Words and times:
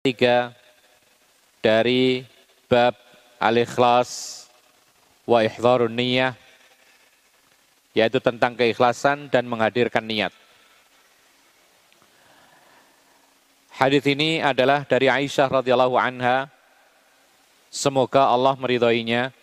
tiga 0.00 0.56
dari 1.60 2.24
bab 2.72 2.96
al-ikhlas 3.36 4.48
wa 5.28 5.44
ihdharun 5.44 5.92
niyah 5.92 6.32
yaitu 7.92 8.16
tentang 8.16 8.56
keikhlasan 8.56 9.28
dan 9.28 9.44
menghadirkan 9.44 10.00
niat. 10.00 10.32
Hadis 13.76 14.00
ini 14.08 14.40
adalah 14.40 14.88
dari 14.88 15.12
Aisyah 15.12 15.60
radhiyallahu 15.60 15.96
anha. 16.00 16.48
Semoga 17.68 18.24
Allah 18.24 18.56
meridhoinya. 18.56 19.36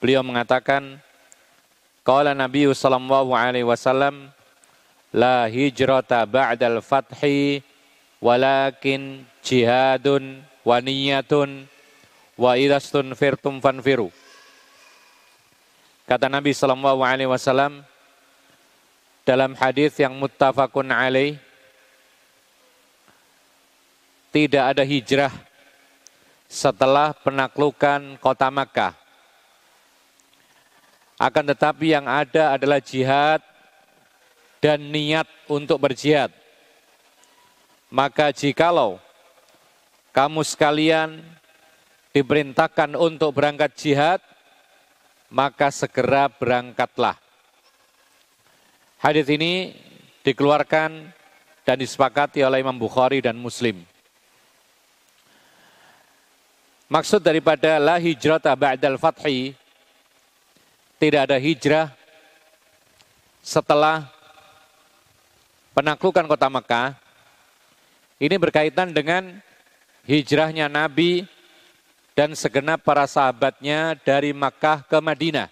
Beliau 0.00 0.24
mengatakan, 0.24 0.96
Qala 2.08 2.32
Nabi 2.32 2.72
sallallahu 2.72 3.36
alaihi 3.36 3.68
wasallam, 3.68 4.32
la 5.12 5.44
hijrata 5.44 6.24
ba'dal 6.24 6.80
fathi 6.80 7.60
walakin 8.20 9.24
jihadun 9.40 10.44
wa 10.62 10.76
niyatun 10.78 11.64
wa 12.36 12.54
idastun 12.54 13.16
firtum 13.16 13.58
fanfiru. 13.58 14.12
Kata 16.04 16.28
Nabi 16.28 16.52
Sallallahu 16.52 17.00
Alaihi 17.00 17.30
Wasallam 17.30 17.82
dalam 19.24 19.56
hadis 19.56 19.96
yang 19.96 20.12
muttafaqun 20.16 20.90
alaih, 20.90 21.38
tidak 24.34 24.74
ada 24.74 24.82
hijrah 24.82 25.32
setelah 26.50 27.14
penaklukan 27.14 28.18
kota 28.18 28.50
Makkah. 28.50 28.94
Akan 31.20 31.44
tetapi 31.46 31.92
yang 31.94 32.08
ada 32.08 32.56
adalah 32.56 32.80
jihad 32.80 33.44
dan 34.58 34.80
niat 34.80 35.28
untuk 35.46 35.76
berjihad. 35.78 36.39
Maka 37.90 38.30
jikalau 38.30 39.02
kamu 40.14 40.46
sekalian 40.46 41.22
diperintahkan 42.14 42.94
untuk 42.94 43.34
berangkat 43.34 43.74
jihad, 43.74 44.18
maka 45.30 45.70
segera 45.70 46.30
berangkatlah. 46.30 47.18
Hadis 48.98 49.26
ini 49.30 49.74
dikeluarkan 50.22 50.90
dan 51.64 51.76
disepakati 51.78 52.42
oleh 52.42 52.62
Imam 52.62 52.76
Bukhari 52.76 53.22
dan 53.22 53.38
Muslim. 53.38 53.82
Maksud 56.90 57.22
daripada 57.22 57.78
la 57.78 58.02
hijrata 58.02 58.50
ba'dal 58.58 58.98
fathi 58.98 59.54
tidak 60.98 61.30
ada 61.30 61.38
hijrah 61.38 61.86
setelah 63.40 64.10
penaklukan 65.72 66.26
kota 66.26 66.50
Mekah. 66.50 66.98
Ini 68.20 68.36
berkaitan 68.36 68.92
dengan 68.92 69.40
hijrahnya 70.04 70.68
Nabi 70.68 71.24
dan 72.12 72.36
segenap 72.36 72.84
para 72.84 73.08
sahabatnya 73.08 73.96
dari 73.96 74.36
Makkah 74.36 74.84
ke 74.84 75.00
Madinah. 75.00 75.48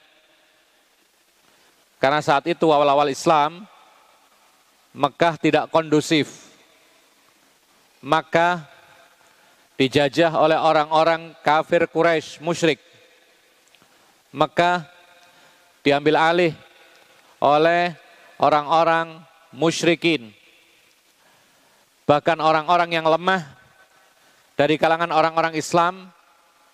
Karena 1.96 2.20
saat 2.20 2.44
itu 2.46 2.68
awal-awal 2.68 3.08
Islam, 3.08 3.66
Mekah 4.94 5.34
tidak 5.40 5.72
kondusif. 5.72 6.52
Maka 8.04 8.62
dijajah 9.74 10.30
oleh 10.38 10.54
orang-orang 10.54 11.34
kafir 11.42 11.90
Quraisy 11.90 12.38
musyrik. 12.38 12.78
Mekah 14.30 14.86
diambil 15.82 16.14
alih 16.20 16.54
oleh 17.42 17.96
orang-orang 18.38 19.18
musyrikin. 19.50 20.37
Bahkan 22.08 22.40
orang-orang 22.40 22.88
yang 22.96 23.04
lemah 23.04 23.44
dari 24.56 24.80
kalangan 24.80 25.12
orang-orang 25.12 25.52
Islam 25.52 26.08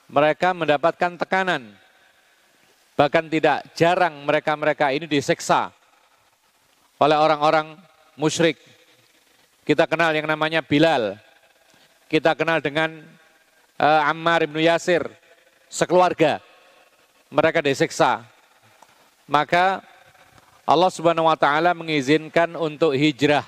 mereka 0.06 0.54
mendapatkan 0.54 1.18
tekanan. 1.18 1.74
Bahkan 2.94 3.26
tidak 3.26 3.66
jarang 3.74 4.22
mereka-mereka 4.22 4.94
ini 4.94 5.10
diseksa 5.10 5.74
oleh 7.02 7.18
orang-orang 7.18 7.74
musyrik. 8.14 8.62
Kita 9.66 9.90
kenal 9.90 10.14
yang 10.14 10.30
namanya 10.30 10.62
Bilal. 10.62 11.18
Kita 12.06 12.38
kenal 12.38 12.62
dengan 12.62 13.02
uh, 13.80 14.06
Ammar 14.06 14.46
bin 14.46 14.62
Yasir, 14.62 15.02
sekeluarga. 15.66 16.38
Mereka 17.34 17.58
diseksa. 17.58 18.22
Maka 19.26 19.82
Allah 20.62 20.90
Subhanahu 20.92 21.26
wa 21.26 21.34
taala 21.34 21.74
mengizinkan 21.74 22.54
untuk 22.54 22.94
hijrah. 22.94 23.42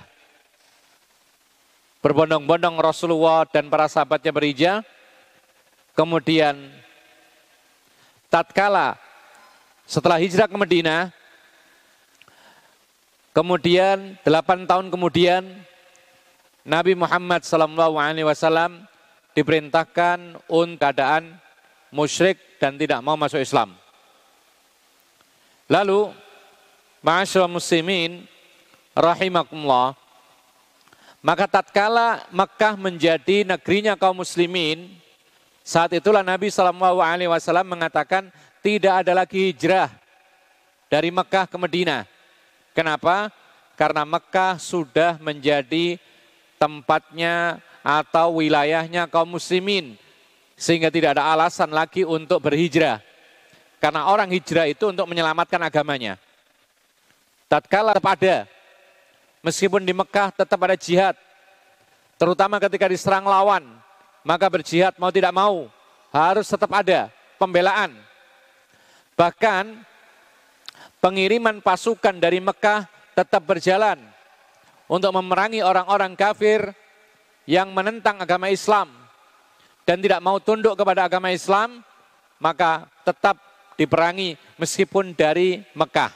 Berbondong-bondong 2.07 2.79
Rasulullah 2.79 3.43
dan 3.51 3.67
para 3.67 3.91
sahabatnya 3.91 4.31
berhijrah 4.31 4.87
Kemudian 5.97 6.55
tatkala 8.29 9.01
setelah 9.89 10.21
hijrah 10.21 10.45
ke 10.45 10.53
Medina, 10.61 11.09
kemudian 13.33 14.21
delapan 14.21 14.69
tahun 14.69 14.93
kemudian 14.93 15.41
Nabi 16.69 16.93
Muhammad 16.93 17.49
SAW 17.49 18.85
diperintahkan 19.33 20.37
untuk 20.53 20.85
keadaan 20.85 21.41
musyrik 21.89 22.61
dan 22.61 22.77
tidak 22.77 23.01
mau 23.01 23.17
masuk 23.17 23.41
Islam. 23.41 23.73
Lalu, 25.73 26.13
ma'asyurah 27.01 27.49
muslimin, 27.49 28.29
rahimakumullah, 28.93 29.97
maka 31.27 31.51
tatkala 31.51 32.23
Mekah 32.31 32.79
menjadi 32.79 33.43
negerinya 33.43 33.99
kaum 33.99 34.23
muslimin, 34.23 34.95
saat 35.67 35.91
itulah 35.99 36.23
Nabi 36.23 36.55
Shallallahu 36.55 37.03
Alaihi 37.03 37.27
Wasallam 37.27 37.67
mengatakan 37.67 38.31
tidak 38.63 39.03
ada 39.03 39.11
lagi 39.11 39.51
hijrah 39.51 39.91
dari 40.87 41.11
Mekah 41.11 41.51
ke 41.51 41.59
Medina. 41.59 42.07
Kenapa? 42.71 43.35
Karena 43.75 44.07
Mekah 44.07 44.63
sudah 44.63 45.19
menjadi 45.19 45.99
tempatnya 46.63 47.59
atau 47.83 48.39
wilayahnya 48.39 49.11
kaum 49.11 49.35
muslimin. 49.35 49.99
Sehingga 50.55 50.95
tidak 50.95 51.19
ada 51.19 51.35
alasan 51.35 51.75
lagi 51.75 52.07
untuk 52.07 52.39
berhijrah. 52.39 53.03
Karena 53.83 54.07
orang 54.07 54.31
hijrah 54.31 54.71
itu 54.71 54.95
untuk 54.95 55.11
menyelamatkan 55.11 55.59
agamanya. 55.59 56.23
Tatkala 57.51 57.99
tetap 57.99 58.15
ada, 58.15 58.47
meskipun 59.47 59.87
di 59.87 59.95
Mekah 59.95 60.35
tetap 60.35 60.59
ada 60.67 60.75
jihad. 60.75 61.15
Terutama 62.19 62.59
ketika 62.59 62.91
diserang 62.91 63.23
lawan, 63.23 63.63
maka 64.27 64.51
berjihad 64.51 64.99
mau 64.99 65.15
tidak 65.15 65.31
mau 65.31 65.71
harus 66.11 66.51
tetap 66.51 66.75
ada 66.75 67.07
pembelaan. 67.39 67.95
Bahkan 69.15 69.87
pengiriman 70.99 71.63
pasukan 71.63 72.19
dari 72.19 72.43
Mekah 72.43 72.91
tetap 73.15 73.47
berjalan 73.47 74.03
untuk 74.91 75.15
memerangi 75.15 75.63
orang-orang 75.63 76.19
kafir 76.19 76.75
yang 77.47 77.71
menentang 77.71 78.19
agama 78.19 78.51
Islam 78.51 78.91
dan 79.87 80.03
tidak 80.03 80.19
mau 80.19 80.43
tunduk 80.43 80.75
kepada 80.75 81.07
agama 81.07 81.31
Islam, 81.31 81.87
maka 82.43 82.91
tetap 83.07 83.39
diperangi 83.79 84.35
meskipun 84.59 85.15
dari 85.15 85.63
Mekah. 85.77 86.11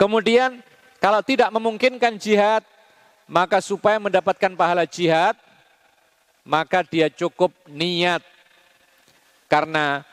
Kemudian 0.00 0.64
kalau 1.00 1.24
tidak 1.24 1.48
memungkinkan 1.48 2.20
jihad, 2.20 2.60
maka 3.24 3.64
supaya 3.64 3.96
mendapatkan 3.96 4.52
pahala 4.52 4.84
jihad, 4.84 5.32
maka 6.44 6.84
dia 6.84 7.08
cukup 7.08 7.56
niat. 7.64 8.20
Karena 9.48 10.04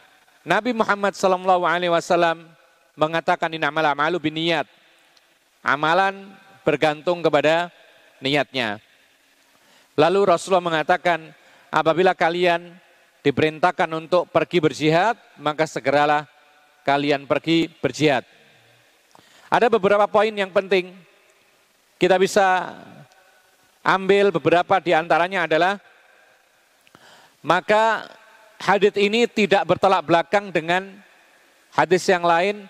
Nabi 0.48 0.72
Muhammad 0.72 1.12
SAW 1.12 2.39
mengatakan 2.95 3.51
ini 3.51 3.68
amal 3.68 3.84
amalu 3.84 4.16
niat. 4.31 4.63
Amalan 5.60 6.31
bergantung 6.63 7.19
kepada 7.19 7.68
niatnya. 8.24 8.80
Lalu 10.00 10.24
Rasulullah 10.24 10.63
mengatakan, 10.63 11.36
apabila 11.68 12.16
kalian 12.16 12.80
diperintahkan 13.28 13.92
untuk 13.92 14.31
pergi 14.31 14.63
berjihad, 14.63 15.19
maka 15.36 15.68
segeralah 15.68 16.24
kalian 16.88 17.28
pergi 17.28 17.68
berjihad. 17.68 18.37
Ada 19.47 19.71
beberapa 19.71 20.03
poin 20.11 20.31
yang 20.31 20.51
penting. 20.51 20.91
Kita 21.95 22.19
bisa 22.19 22.75
ambil 23.88 24.35
beberapa 24.35 24.83
di 24.83 24.91
antaranya 24.91 25.47
adalah 25.47 25.79
maka 27.39 28.11
hadis 28.59 28.91
ini 28.99 29.23
tidak 29.31 29.63
bertolak 29.63 30.03
belakang 30.03 30.51
dengan 30.51 30.99
hadis 31.71 32.03
yang 32.11 32.27
lain 32.27 32.67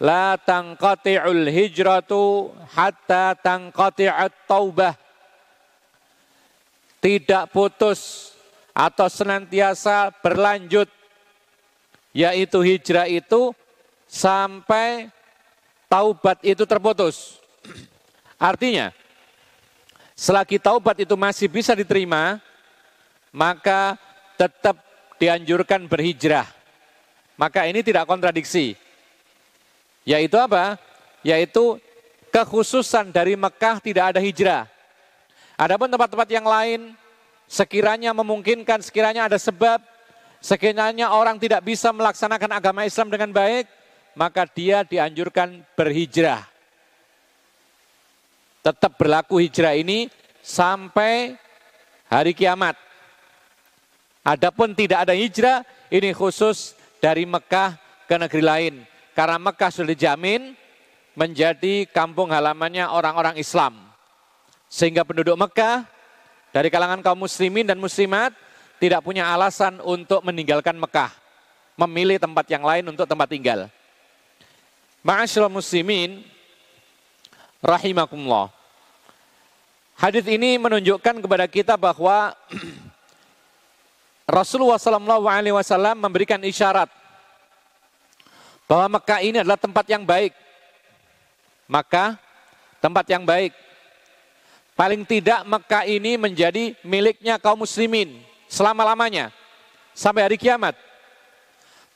la 0.00 0.40
tangqati'ul 0.40 1.44
hijratu 1.52 2.50
hatta 2.72 3.36
tangqati'at 3.36 4.32
taubah 4.48 4.96
tidak 7.04 7.52
putus 7.52 8.32
atau 8.72 9.06
senantiasa 9.06 10.10
berlanjut 10.24 10.88
yaitu 12.16 12.58
hijrah 12.64 13.06
itu 13.06 13.52
sampai 14.08 15.13
taubat 15.94 16.42
itu 16.42 16.66
terputus 16.66 17.38
artinya 18.34 18.90
selagi 20.18 20.58
taubat 20.58 20.98
itu 21.06 21.14
masih 21.14 21.46
bisa 21.46 21.70
diterima 21.78 22.42
maka 23.30 23.98
tetap 24.38 24.78
dianjurkan 25.18 25.86
berhijrah. 25.90 26.46
Maka 27.34 27.66
ini 27.66 27.82
tidak 27.82 28.06
kontradiksi. 28.06 28.78
Yaitu 30.06 30.38
apa? 30.38 30.78
Yaitu 31.26 31.82
kekhususan 32.30 33.10
dari 33.10 33.34
Mekah 33.34 33.82
tidak 33.82 34.14
ada 34.14 34.20
hijrah. 34.22 34.70
Adapun 35.58 35.90
tempat-tempat 35.90 36.28
yang 36.30 36.46
lain 36.46 36.80
sekiranya 37.50 38.14
memungkinkan, 38.14 38.82
sekiranya 38.82 39.26
ada 39.26 39.38
sebab, 39.38 39.82
sekiranya 40.38 41.14
orang 41.14 41.38
tidak 41.38 41.62
bisa 41.66 41.90
melaksanakan 41.94 42.50
agama 42.54 42.86
Islam 42.86 43.10
dengan 43.10 43.30
baik, 43.34 43.66
maka 44.14 44.46
dia 44.46 44.86
dianjurkan 44.86 45.62
berhijrah. 45.74 46.46
Tetap 48.64 48.96
berlaku 48.96 49.44
hijrah 49.44 49.76
ini 49.76 50.08
sampai 50.40 51.36
hari 52.08 52.32
kiamat. 52.32 52.78
Adapun 54.24 54.72
tidak 54.72 55.04
ada 55.04 55.12
hijrah, 55.12 55.60
ini 55.92 56.16
khusus 56.16 56.72
dari 56.96 57.28
Mekah 57.28 57.76
ke 58.08 58.16
negeri 58.16 58.40
lain. 58.42 58.74
Karena 59.12 59.36
Mekah 59.36 59.68
sudah 59.68 59.92
dijamin 59.92 60.56
menjadi 61.12 61.84
kampung 61.92 62.32
halamannya 62.32 62.88
orang-orang 62.88 63.36
Islam. 63.36 63.76
Sehingga 64.72 65.04
penduduk 65.04 65.36
Mekah 65.36 65.84
dari 66.56 66.72
kalangan 66.72 67.04
kaum 67.04 67.20
muslimin 67.20 67.68
dan 67.68 67.76
muslimat 67.76 68.32
tidak 68.80 69.04
punya 69.04 69.28
alasan 69.28 69.76
untuk 69.84 70.24
meninggalkan 70.24 70.80
Mekah. 70.80 71.12
Memilih 71.76 72.16
tempat 72.16 72.48
yang 72.48 72.64
lain 72.64 72.88
untuk 72.88 73.04
tempat 73.04 73.28
tinggal. 73.28 73.68
Ma'asyil 75.04 75.52
muslimin, 75.52 76.24
rahimakumullah. 77.60 78.48
Hadis 80.00 80.24
ini 80.24 80.56
menunjukkan 80.56 81.20
kepada 81.20 81.44
kita 81.44 81.76
bahwa 81.76 82.32
Rasulullah 84.40 84.80
SAW 84.80 85.92
memberikan 85.92 86.40
isyarat 86.40 86.88
bahwa 88.64 88.96
Mekah 88.96 89.20
ini 89.20 89.44
adalah 89.44 89.60
tempat 89.60 89.84
yang 89.92 90.08
baik. 90.08 90.32
Maka 91.68 92.16
tempat 92.80 93.04
yang 93.04 93.28
baik. 93.28 93.52
Paling 94.72 95.04
tidak 95.04 95.44
Mekah 95.44 95.84
ini 95.84 96.16
menjadi 96.16 96.72
miliknya 96.80 97.36
kaum 97.36 97.60
muslimin 97.60 98.24
selama-lamanya 98.48 99.30
sampai 99.92 100.24
hari 100.24 100.40
kiamat. 100.40 100.74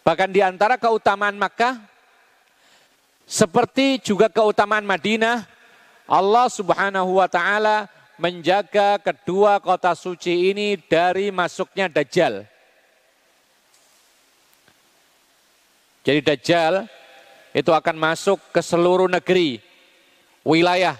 Bahkan 0.04 0.28
di 0.28 0.44
antara 0.44 0.76
keutamaan 0.76 1.34
Mekah 1.34 1.80
seperti 3.28 4.00
juga 4.00 4.32
keutamaan 4.32 4.88
Madinah, 4.88 5.44
Allah 6.08 6.48
Subhanahu 6.48 7.20
wa 7.20 7.28
taala 7.28 7.84
menjaga 8.16 8.96
kedua 8.96 9.60
kota 9.60 9.92
suci 9.92 10.48
ini 10.48 10.80
dari 10.80 11.28
masuknya 11.28 11.92
Dajjal. 11.92 12.48
Jadi 16.08 16.20
Dajjal 16.24 16.88
itu 17.52 17.68
akan 17.68 17.96
masuk 18.00 18.40
ke 18.48 18.64
seluruh 18.64 19.12
negeri, 19.12 19.60
wilayah, 20.40 20.96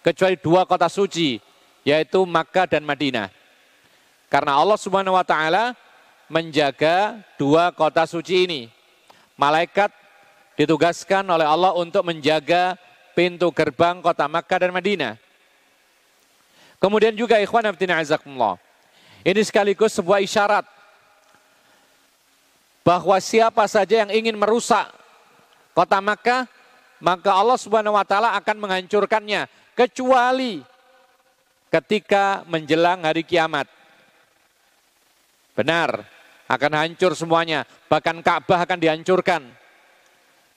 kecuali 0.00 0.40
dua 0.40 0.64
kota 0.64 0.88
suci, 0.88 1.36
yaitu 1.84 2.24
Makkah 2.24 2.64
dan 2.64 2.80
Madinah. 2.88 3.28
Karena 4.32 4.56
Allah 4.56 4.80
Subhanahu 4.80 5.20
wa 5.20 5.26
taala 5.28 5.76
menjaga 6.32 7.20
dua 7.36 7.68
kota 7.76 8.08
suci 8.08 8.48
ini. 8.48 8.60
Malaikat 9.36 9.92
ditugaskan 10.62 11.26
oleh 11.26 11.42
Allah 11.42 11.74
untuk 11.74 12.06
menjaga 12.06 12.78
pintu 13.18 13.50
gerbang 13.50 13.98
kota 13.98 14.30
Makkah 14.30 14.62
dan 14.62 14.70
Madinah. 14.70 15.18
Kemudian 16.78 17.14
juga 17.18 17.42
ikhwan 17.42 17.66
abdina 17.66 17.98
azakumullah. 17.98 18.58
Ini 19.22 19.38
sekaligus 19.42 19.94
sebuah 19.94 20.22
isyarat 20.22 20.66
bahwa 22.82 23.14
siapa 23.22 23.66
saja 23.70 24.02
yang 24.06 24.10
ingin 24.10 24.34
merusak 24.34 24.90
kota 25.74 25.98
Makkah, 26.02 26.46
maka 26.98 27.30
Allah 27.30 27.58
Subhanahu 27.58 27.94
wa 27.94 28.06
taala 28.06 28.34
akan 28.38 28.56
menghancurkannya 28.62 29.46
kecuali 29.78 30.62
ketika 31.70 32.42
menjelang 32.50 33.06
hari 33.06 33.22
kiamat. 33.22 33.70
Benar, 35.54 36.02
akan 36.50 36.72
hancur 36.74 37.14
semuanya, 37.14 37.62
bahkan 37.86 38.18
Ka'bah 38.20 38.64
akan 38.66 38.78
dihancurkan. 38.80 39.61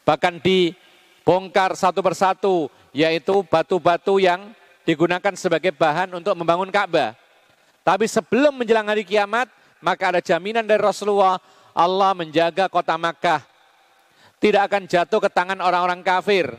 Bahkan 0.05 0.39
dibongkar 0.39 1.74
satu 1.74 2.00
persatu, 2.05 2.69
yaitu 2.93 3.41
batu-batu 3.50 4.21
yang 4.21 4.53
digunakan 4.85 5.33
sebagai 5.33 5.74
bahan 5.74 6.13
untuk 6.13 6.38
membangun 6.38 6.69
Ka'bah. 6.69 7.17
Tapi 7.81 8.05
sebelum 8.05 8.62
menjelang 8.62 8.85
hari 8.85 9.01
kiamat, 9.01 9.50
maka 9.81 10.13
ada 10.13 10.21
jaminan 10.21 10.65
dari 10.65 10.81
Rasulullah, 10.81 11.41
Allah 11.74 12.12
menjaga 12.13 12.69
kota 12.69 12.95
Makkah. 12.95 13.41
Tidak 14.38 14.62
akan 14.62 14.85
jatuh 14.85 15.19
ke 15.19 15.29
tangan 15.33 15.57
orang-orang 15.57 16.05
kafir. 16.05 16.53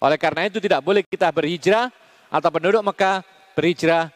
Oleh 0.00 0.18
karena 0.18 0.50
itu 0.50 0.58
tidak 0.58 0.82
boleh 0.82 1.06
kita 1.06 1.30
berhijrah 1.30 1.92
atau 2.32 2.48
penduduk 2.50 2.80
Mekah 2.82 3.22
berhijrah 3.52 4.08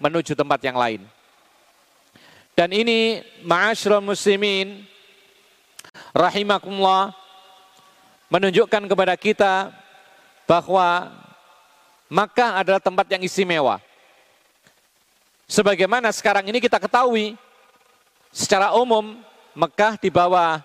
menuju 0.00 0.32
tempat 0.32 0.58
yang 0.64 0.80
lain. 0.80 1.04
Dan 2.56 2.72
ini 2.72 3.20
ma'asyiral 3.44 4.00
muslimin 4.00 4.84
rahimakumullah 6.16 7.14
menunjukkan 8.30 8.86
kepada 8.86 9.14
kita 9.18 9.74
bahwa 10.46 11.10
maka 12.06 12.62
adalah 12.62 12.80
tempat 12.80 13.06
yang 13.10 13.22
istimewa. 13.22 13.82
Sebagaimana 15.50 16.14
sekarang 16.14 16.46
ini 16.46 16.62
kita 16.62 16.78
ketahui, 16.78 17.34
secara 18.30 18.70
umum 18.78 19.18
Mekah 19.50 19.98
di 19.98 20.08
bawah 20.08 20.62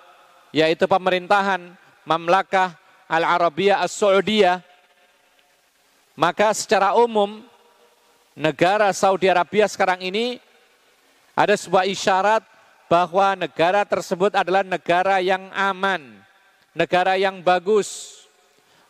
yaitu 0.53 0.85
pemerintahan 0.85 1.73
Mamlakah 2.05 2.77
Al-Arabiyah 3.09 3.81
As-Saudiyah, 3.81 4.61
maka 6.13 6.53
secara 6.53 6.93
umum 6.93 7.43
negara 8.37 8.93
Saudi 8.93 9.25
Arabia 9.25 9.65
sekarang 9.65 10.05
ini 10.05 10.37
ada 11.33 11.57
sebuah 11.57 11.89
isyarat 11.89 12.45
bahwa 12.85 13.33
negara 13.35 13.83
tersebut 13.83 14.31
adalah 14.37 14.61
negara 14.61 15.17
yang 15.19 15.49
aman, 15.51 16.24
negara 16.75 17.15
yang 17.15 17.39
bagus, 17.39 18.21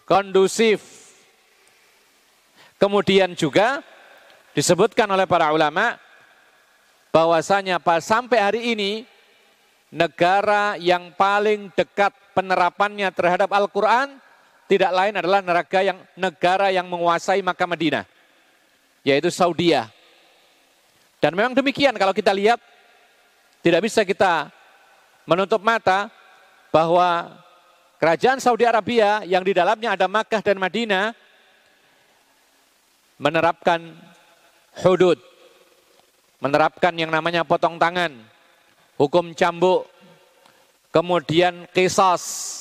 kondusif, 0.09 1.05
Kemudian 2.75 3.31
juga 3.39 3.79
disebutkan 4.51 5.07
oleh 5.07 5.23
para 5.23 5.51
ulama 5.55 5.95
bahwasanya 7.09 7.79
sampai 8.03 8.39
hari 8.43 8.61
ini 8.75 8.91
negara 9.87 10.75
yang 10.75 11.15
paling 11.15 11.71
dekat 11.71 12.11
penerapannya 12.35 13.07
terhadap 13.15 13.47
Al-Quran 13.55 14.19
tidak 14.67 14.91
lain 14.91 15.15
adalah 15.15 15.39
negara 15.39 15.81
yang 15.87 15.99
negara 16.19 16.67
yang 16.67 16.83
menguasai 16.91 17.39
Makkah 17.39 17.69
Madinah, 17.69 18.03
yaitu 19.07 19.31
Saudi. 19.31 19.71
Dan 21.23 21.31
memang 21.31 21.55
demikian 21.55 21.95
kalau 21.95 22.11
kita 22.11 22.35
lihat 22.35 22.59
tidak 23.63 23.87
bisa 23.87 24.03
kita 24.03 24.51
menutup 25.23 25.63
mata 25.63 26.11
bahwa 26.75 27.39
kerajaan 28.05 28.37
Saudi 28.37 28.69
Arabia 28.69 29.25
yang 29.25 29.41
di 29.41 29.49
dalamnya 29.49 29.97
ada 29.97 30.05
Makkah 30.05 30.37
dan 30.45 30.61
Madinah 30.61 31.17
menerapkan 33.17 33.81
hudud, 34.85 35.17
menerapkan 36.37 36.93
yang 36.93 37.09
namanya 37.09 37.41
potong 37.41 37.81
tangan, 37.81 38.13
hukum 39.01 39.33
cambuk, 39.33 39.89
kemudian 40.93 41.65
kisas. 41.73 42.53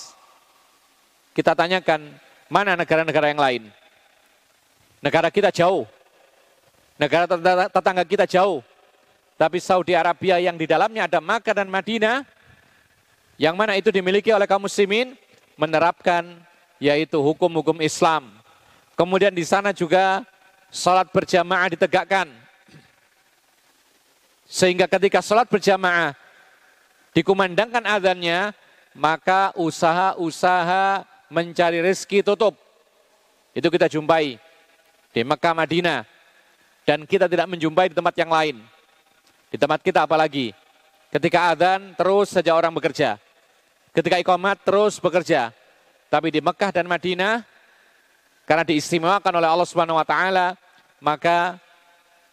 Kita 1.37 1.53
tanyakan, 1.53 2.09
mana 2.49 2.73
negara-negara 2.73 3.29
yang 3.29 3.43
lain? 3.45 3.63
Negara 5.05 5.29
kita 5.29 5.53
jauh, 5.53 5.85
negara 6.97 7.29
tetangga 7.69 8.05
kita 8.09 8.25
jauh, 8.25 8.65
tapi 9.37 9.61
Saudi 9.61 9.93
Arabia 9.93 10.41
yang 10.41 10.57
di 10.57 10.65
dalamnya 10.65 11.05
ada 11.05 11.21
Makkah 11.21 11.53
dan 11.53 11.69
Madinah, 11.69 12.25
yang 13.37 13.53
mana 13.61 13.77
itu 13.77 13.93
dimiliki 13.93 14.33
oleh 14.33 14.49
kaum 14.49 14.65
muslimin, 14.65 15.21
menerapkan 15.55 16.39
yaitu 16.83 17.19
hukum-hukum 17.19 17.79
Islam. 17.81 18.31
Kemudian 18.95 19.35
di 19.35 19.43
sana 19.43 19.75
juga 19.75 20.23
salat 20.71 21.11
berjamaah 21.11 21.71
ditegakkan. 21.75 22.31
Sehingga 24.45 24.87
ketika 24.87 25.19
salat 25.25 25.51
berjamaah 25.51 26.15
dikumandangkan 27.17 27.83
adanya, 27.83 28.55
maka 28.95 29.51
usaha-usaha 29.59 31.03
mencari 31.33 31.83
rezeki 31.83 32.23
tutup. 32.23 32.55
Itu 33.55 33.71
kita 33.71 33.91
jumpai 33.91 34.39
di 35.11 35.21
Mekah 35.23 35.55
Madinah. 35.55 36.03
Dan 36.85 37.09
kita 37.09 37.25
tidak 37.25 37.49
menjumpai 37.49 37.89
di 37.89 37.97
tempat 37.97 38.13
yang 38.13 38.29
lain. 38.29 38.61
Di 39.49 39.57
tempat 39.57 39.81
kita 39.81 40.05
apalagi. 40.05 40.53
Ketika 41.09 41.57
adzan 41.57 41.97
terus 41.97 42.29
saja 42.29 42.53
orang 42.53 42.77
bekerja. 42.77 43.17
Ketika 43.95 44.19
ikomat 44.19 44.59
terus 44.67 44.99
bekerja. 44.99 45.55
Tapi 46.11 46.35
di 46.35 46.43
Mekah 46.43 46.75
dan 46.75 46.91
Madinah 46.91 47.47
karena 48.43 48.67
diistimewakan 48.67 49.39
oleh 49.39 49.49
Allah 49.49 49.67
Subhanahu 49.67 49.99
wa 49.99 50.07
taala 50.07 50.59
maka 50.99 51.59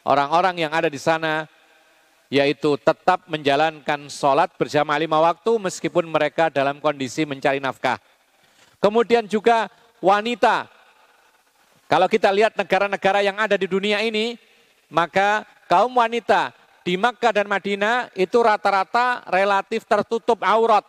orang-orang 0.05 0.67
yang 0.67 0.73
ada 0.73 0.89
di 0.89 0.97
sana 0.97 1.45
yaitu 2.31 2.79
tetap 2.79 3.27
menjalankan 3.27 4.07
sholat 4.07 4.49
berjamaah 4.55 5.03
lima 5.03 5.19
waktu 5.19 5.51
meskipun 5.59 6.07
mereka 6.07 6.47
dalam 6.47 6.79
kondisi 6.79 7.27
mencari 7.27 7.59
nafkah. 7.59 7.99
Kemudian 8.79 9.27
juga 9.27 9.67
wanita. 9.99 10.65
Kalau 11.91 12.07
kita 12.07 12.31
lihat 12.31 12.55
negara-negara 12.55 13.19
yang 13.19 13.35
ada 13.35 13.59
di 13.59 13.67
dunia 13.67 13.99
ini, 13.99 14.39
maka 14.87 15.43
kaum 15.67 15.91
wanita 15.99 16.55
di 16.87 16.95
Makkah 16.95 17.35
dan 17.35 17.51
Madinah 17.51 18.09
itu 18.15 18.39
rata-rata 18.39 19.27
relatif 19.27 19.83
tertutup 19.83 20.39
aurat. 20.41 20.87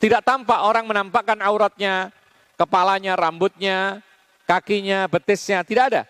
Tidak 0.00 0.24
tampak 0.24 0.64
orang 0.64 0.88
menampakkan 0.88 1.36
auratnya, 1.44 2.08
kepalanya, 2.56 3.20
rambutnya, 3.20 4.00
kakinya, 4.48 5.04
betisnya, 5.04 5.60
tidak 5.60 5.84
ada. 5.92 6.02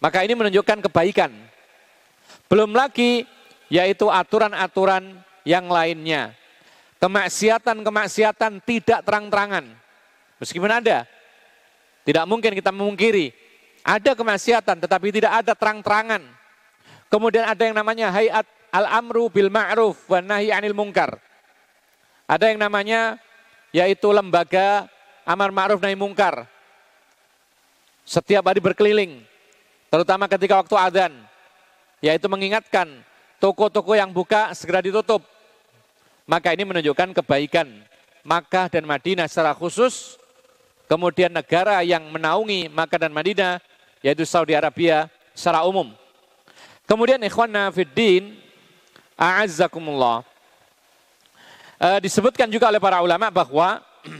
Maka 0.00 0.24
ini 0.24 0.32
menunjukkan 0.32 0.88
kebaikan. 0.88 1.28
Belum 2.48 2.72
lagi 2.72 3.28
yaitu 3.68 4.08
aturan-aturan 4.08 5.20
yang 5.44 5.68
lainnya. 5.68 6.32
Kemaksiatan-kemaksiatan 6.96 8.64
tidak 8.64 9.04
terang-terangan. 9.04 9.68
Meskipun 10.40 10.72
ada. 10.72 11.04
Tidak 12.08 12.24
mungkin 12.24 12.56
kita 12.56 12.72
memungkiri. 12.72 13.36
Ada 13.84 14.16
kemaksiatan 14.16 14.80
tetapi 14.80 15.12
tidak 15.12 15.44
ada 15.44 15.52
terang-terangan. 15.52 16.24
Kemudian 17.12 17.44
ada 17.44 17.60
yang 17.60 17.76
namanya 17.76 18.08
hayat 18.08 18.48
al-amru 18.72 19.28
bil 19.28 19.52
ma'ruf 19.52 20.08
wa 20.08 20.24
nahi 20.24 20.48
anil 20.48 20.72
mungkar. 20.72 21.20
Ada 22.30 22.54
yang 22.54 22.62
namanya 22.62 23.18
yaitu 23.74 24.06
lembaga 24.14 24.86
amar 25.26 25.50
ma'ruf 25.50 25.82
nahi 25.82 25.98
mungkar. 25.98 26.46
Setiap 28.06 28.46
hari 28.46 28.62
berkeliling 28.62 29.26
Terutama 29.90 30.30
ketika 30.30 30.54
waktu 30.62 30.74
adzan, 30.78 31.12
yaitu 31.98 32.30
mengingatkan 32.30 32.86
toko-toko 33.42 33.98
yang 33.98 34.14
buka 34.14 34.54
segera 34.54 34.78
ditutup. 34.78 35.26
Maka 36.30 36.54
ini 36.54 36.62
menunjukkan 36.62 37.10
kebaikan 37.10 37.66
Makkah 38.22 38.70
dan 38.70 38.86
Madinah 38.86 39.26
secara 39.26 39.50
khusus, 39.50 40.14
kemudian 40.86 41.34
negara 41.34 41.82
yang 41.82 42.06
menaungi 42.06 42.70
Makkah 42.70 43.02
dan 43.02 43.10
Madinah, 43.10 43.58
yaitu 43.98 44.22
Saudi 44.22 44.54
Arabia 44.54 45.10
secara 45.34 45.66
umum. 45.66 45.90
Kemudian 46.86 47.18
ikhwanna 47.26 47.74
fiddin, 47.74 48.38
a'azzakumullah. 49.18 50.22
E, 51.80 51.88
disebutkan 52.04 52.44
juga 52.52 52.68
oleh 52.68 52.76
para 52.76 53.00
ulama 53.00 53.32
bahwa 53.32 53.80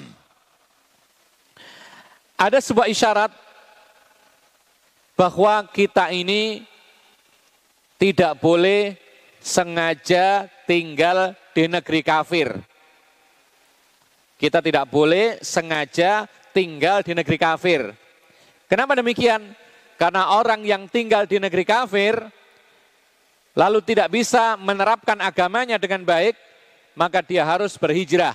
ada 2.49 2.57
sebuah 2.57 2.88
isyarat 2.88 3.29
bahwa 5.12 5.69
kita 5.69 6.09
ini 6.09 6.64
tidak 8.00 8.40
boleh 8.40 8.97
sengaja 9.45 10.49
tinggal 10.64 11.37
di 11.52 11.69
negeri 11.69 12.00
kafir. 12.00 12.49
Kita 14.40 14.64
tidak 14.64 14.88
boleh 14.88 15.37
sengaja 15.45 16.25
tinggal 16.57 17.05
di 17.05 17.12
negeri 17.12 17.37
kafir. 17.37 17.93
Kenapa 18.73 18.97
demikian? 18.97 19.52
Karena 20.00 20.33
orang 20.33 20.64
yang 20.64 20.88
tinggal 20.88 21.29
di 21.29 21.37
negeri 21.37 21.69
kafir 21.69 22.25
lalu 23.52 23.85
tidak 23.85 24.09
bisa 24.09 24.57
menerapkan 24.57 25.21
agamanya 25.21 25.76
dengan 25.76 26.09
baik, 26.09 26.33
maka 26.94 27.23
dia 27.25 27.47
harus 27.47 27.75
berhijrah. 27.78 28.35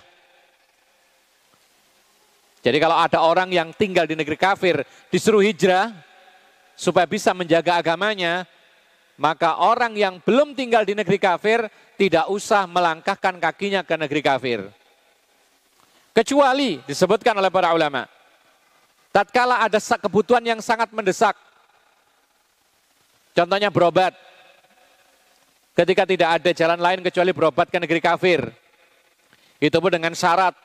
Jadi 2.66 2.78
kalau 2.82 2.98
ada 2.98 3.22
orang 3.22 3.54
yang 3.54 3.70
tinggal 3.78 4.10
di 4.10 4.18
negeri 4.18 4.34
kafir 4.34 4.82
disuruh 5.14 5.46
hijrah, 5.46 5.94
supaya 6.76 7.08
bisa 7.08 7.32
menjaga 7.32 7.78
agamanya, 7.78 8.44
maka 9.16 9.62
orang 9.64 9.96
yang 9.96 10.20
belum 10.20 10.58
tinggal 10.58 10.84
di 10.84 10.92
negeri 10.92 11.22
kafir 11.22 11.70
tidak 11.96 12.28
usah 12.28 12.68
melangkahkan 12.68 13.40
kakinya 13.40 13.82
ke 13.86 13.96
negeri 13.96 14.22
kafir. 14.22 14.60
Kecuali 16.12 16.84
disebutkan 16.84 17.36
oleh 17.38 17.52
para 17.52 17.72
ulama, 17.72 18.08
tatkala 19.12 19.64
ada 19.64 19.80
kebutuhan 19.80 20.44
yang 20.44 20.60
sangat 20.60 20.92
mendesak, 20.92 21.36
contohnya 23.32 23.72
berobat, 23.72 24.16
ketika 25.76 26.08
tidak 26.08 26.30
ada 26.42 26.52
jalan 26.56 26.80
lain 26.80 27.00
kecuali 27.04 27.32
berobat 27.36 27.68
ke 27.68 27.78
negeri 27.78 28.00
kafir, 28.00 28.48
itu 29.60 29.78
pun 29.78 29.92
dengan 29.92 30.16
syarat 30.16 30.56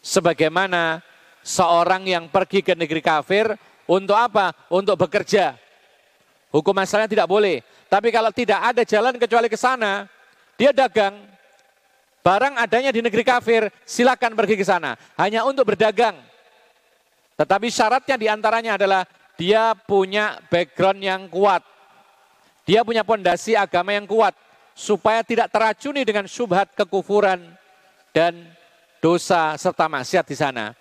sebagaimana 0.00 1.02
seorang 1.42 2.06
yang 2.06 2.24
pergi 2.30 2.64
ke 2.64 2.72
negeri 2.78 3.02
kafir 3.02 3.52
untuk 3.90 4.16
apa? 4.16 4.54
Untuk 4.70 4.96
bekerja. 4.96 5.58
Hukum 6.50 6.74
asalnya 6.78 7.10
tidak 7.10 7.26
boleh. 7.30 7.62
Tapi 7.90 8.14
kalau 8.14 8.30
tidak 8.30 8.58
ada 8.62 8.82
jalan 8.86 9.18
kecuali 9.18 9.50
ke 9.50 9.58
sana, 9.58 10.06
dia 10.54 10.70
dagang. 10.70 11.26
Barang 12.20 12.54
adanya 12.60 12.92
di 12.92 13.00
negeri 13.00 13.24
kafir, 13.24 13.66
silakan 13.82 14.36
pergi 14.36 14.54
ke 14.58 14.64
sana. 14.66 14.94
Hanya 15.16 15.42
untuk 15.42 15.72
berdagang. 15.72 16.18
Tetapi 17.40 17.72
syaratnya 17.72 18.20
di 18.20 18.28
antaranya 18.28 18.76
adalah 18.76 19.02
dia 19.40 19.72
punya 19.72 20.36
background 20.52 21.00
yang 21.00 21.22
kuat. 21.32 21.64
Dia 22.70 22.86
punya 22.86 23.02
pondasi 23.02 23.58
agama 23.58 23.90
yang 23.90 24.06
kuat. 24.06 24.30
Supaya 24.78 25.26
tidak 25.26 25.50
teracuni 25.50 26.06
dengan 26.06 26.30
syubhat 26.30 26.70
kekufuran 26.78 27.42
dan 28.14 28.46
dosa 29.02 29.58
serta 29.58 29.90
maksiat 29.90 30.24
di 30.24 30.38
sana. 30.38 30.72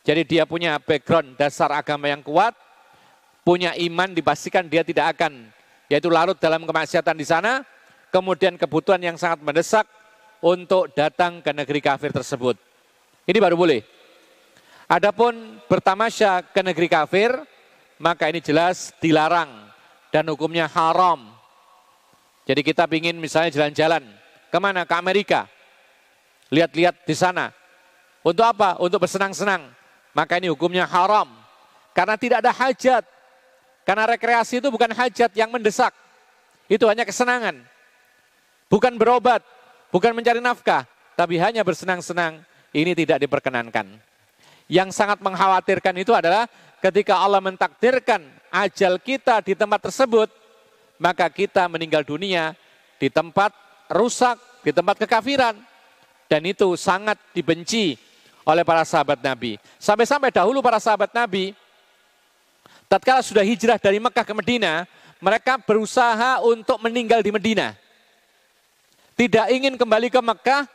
Jadi 0.00 0.24
dia 0.24 0.48
punya 0.48 0.80
background 0.80 1.36
dasar 1.36 1.68
agama 1.76 2.08
yang 2.08 2.24
kuat, 2.24 2.56
punya 3.44 3.76
iman 3.76 4.16
dipastikan 4.16 4.64
dia 4.64 4.80
tidak 4.80 5.14
akan 5.14 5.52
yaitu 5.86 6.10
larut 6.10 6.34
dalam 6.40 6.66
kemaksiatan 6.66 7.14
di 7.14 7.22
sana, 7.22 7.62
kemudian 8.10 8.58
kebutuhan 8.58 8.98
yang 8.98 9.14
sangat 9.14 9.38
mendesak 9.44 9.86
untuk 10.42 10.90
datang 10.96 11.38
ke 11.44 11.54
negeri 11.54 11.78
kafir 11.78 12.10
tersebut. 12.10 12.58
Ini 13.28 13.38
baru 13.38 13.54
boleh. 13.54 13.84
Adapun 14.90 15.62
bertamasya 15.70 16.42
ke 16.50 16.62
negeri 16.66 16.88
kafir, 16.90 17.30
maka 18.02 18.26
ini 18.26 18.42
jelas 18.42 18.90
dilarang 18.98 19.65
dan 20.16 20.24
hukumnya 20.32 20.64
haram. 20.64 21.28
Jadi 22.48 22.64
kita 22.64 22.88
ingin 22.88 23.20
misalnya 23.20 23.52
jalan-jalan, 23.52 24.00
ke 24.48 24.56
mana? 24.56 24.88
Ke 24.88 24.96
Amerika. 24.96 25.44
Lihat-lihat 26.48 27.04
di 27.04 27.12
sana. 27.12 27.52
Untuk 28.24 28.48
apa? 28.48 28.80
Untuk 28.80 29.04
bersenang-senang 29.04 29.76
maka 30.16 30.40
ini 30.40 30.48
hukumnya 30.48 30.88
haram. 30.88 31.28
Karena 31.92 32.16
tidak 32.16 32.40
ada 32.40 32.48
hajat. 32.56 33.04
Karena 33.84 34.08
rekreasi 34.08 34.64
itu 34.64 34.72
bukan 34.72 34.88
hajat 34.96 35.36
yang 35.36 35.52
mendesak. 35.52 35.92
Itu 36.72 36.88
hanya 36.88 37.04
kesenangan. 37.04 37.60
Bukan 38.72 38.96
berobat, 38.96 39.44
bukan 39.92 40.16
mencari 40.16 40.40
nafkah, 40.40 40.88
tapi 41.14 41.36
hanya 41.36 41.60
bersenang-senang. 41.62 42.40
Ini 42.72 42.96
tidak 42.96 43.22
diperkenankan. 43.28 43.86
Yang 44.66 44.90
sangat 44.96 45.22
mengkhawatirkan 45.22 45.94
itu 46.02 46.10
adalah 46.10 46.50
ketika 46.82 47.22
Allah 47.22 47.38
mentakdirkan 47.38 48.26
ajal 48.50 48.98
kita 49.00 49.42
di 49.42 49.52
tempat 49.52 49.90
tersebut, 49.90 50.28
maka 50.96 51.28
kita 51.28 51.68
meninggal 51.68 52.02
dunia 52.02 52.56
di 52.96 53.12
tempat 53.12 53.52
rusak, 53.92 54.36
di 54.64 54.72
tempat 54.72 54.96
kekafiran. 55.00 55.56
Dan 56.26 56.42
itu 56.42 56.74
sangat 56.74 57.14
dibenci 57.30 57.94
oleh 58.42 58.66
para 58.66 58.82
sahabat 58.82 59.22
Nabi. 59.22 59.62
Sampai-sampai 59.78 60.34
dahulu 60.34 60.58
para 60.58 60.82
sahabat 60.82 61.14
Nabi, 61.14 61.54
tatkala 62.90 63.22
sudah 63.22 63.46
hijrah 63.46 63.78
dari 63.78 64.02
Mekah 64.02 64.26
ke 64.26 64.34
Medina, 64.34 64.90
mereka 65.22 65.54
berusaha 65.58 66.42
untuk 66.42 66.82
meninggal 66.82 67.22
di 67.22 67.30
Medina. 67.30 67.78
Tidak 69.16 69.48
ingin 69.54 69.78
kembali 69.78 70.10
ke 70.12 70.20
Mekah, 70.20 70.66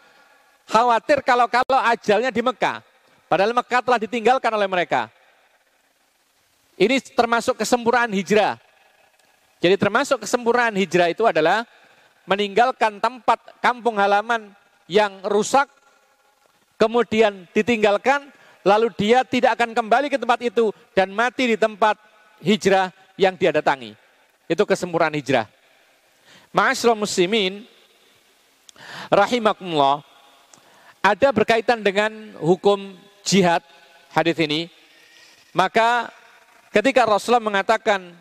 khawatir 0.72 1.22
kalau-kalau 1.22 1.80
ajalnya 1.84 2.32
di 2.32 2.42
Mekah. 2.42 2.82
Padahal 3.28 3.54
Mekah 3.56 3.82
telah 3.84 4.00
ditinggalkan 4.01 4.51
oleh 4.56 4.68
mereka. 4.68 5.08
Ini 6.82 6.98
termasuk 7.14 7.62
kesempurnaan 7.62 8.10
hijrah. 8.10 8.58
Jadi 9.62 9.78
termasuk 9.78 10.26
kesempurnaan 10.26 10.74
hijrah 10.74 11.14
itu 11.14 11.30
adalah 11.30 11.62
meninggalkan 12.26 12.98
tempat 12.98 13.38
kampung 13.62 14.02
halaman 14.02 14.50
yang 14.90 15.22
rusak 15.30 15.70
kemudian 16.82 17.46
ditinggalkan, 17.54 18.34
lalu 18.66 18.90
dia 18.98 19.22
tidak 19.22 19.62
akan 19.62 19.78
kembali 19.78 20.10
ke 20.10 20.18
tempat 20.18 20.42
itu 20.42 20.74
dan 20.98 21.14
mati 21.14 21.54
di 21.54 21.58
tempat 21.62 22.02
hijrah 22.42 22.90
yang 23.14 23.38
dia 23.38 23.54
datangi. 23.54 23.94
Itu 24.50 24.66
kesempurnaan 24.66 25.14
hijrah. 25.14 25.46
Ma'asyiral 26.50 26.98
muslimin 26.98 27.62
rahimakumullah 29.14 30.02
ada 31.06 31.30
berkaitan 31.30 31.86
dengan 31.86 32.34
hukum 32.42 32.98
jihad 33.22 33.62
hadis 34.10 34.36
ini. 34.42 34.66
Maka 35.54 36.10
ketika 36.72 37.04
Rasulullah 37.06 37.44
mengatakan 37.44 38.16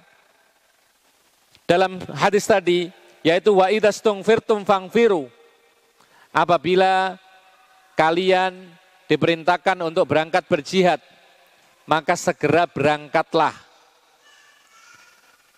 dalam 1.64 2.02
hadis 2.18 2.44
tadi 2.44 2.90
yaitu 3.22 3.54
wa 3.54 3.70
idastung 3.70 4.20
firtum 4.26 4.66
fangfiru 4.66 5.30
apabila 6.34 7.14
kalian 7.94 8.74
diperintahkan 9.10 9.78
untuk 9.82 10.06
berangkat 10.06 10.46
berjihad, 10.46 11.02
maka 11.86 12.14
segera 12.14 12.66
berangkatlah. 12.70 13.54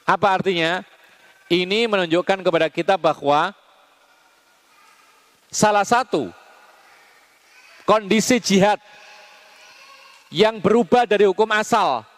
Apa 0.09 0.41
artinya? 0.41 0.81
Ini 1.53 1.85
menunjukkan 1.85 2.41
kepada 2.41 2.73
kita 2.73 2.97
bahwa 2.97 3.53
salah 5.53 5.85
satu 5.85 6.33
kondisi 7.85 8.41
jihad 8.41 8.81
yang 10.33 10.57
berubah 10.57 11.05
dari 11.05 11.29
hukum 11.29 11.45
asal 11.53 12.09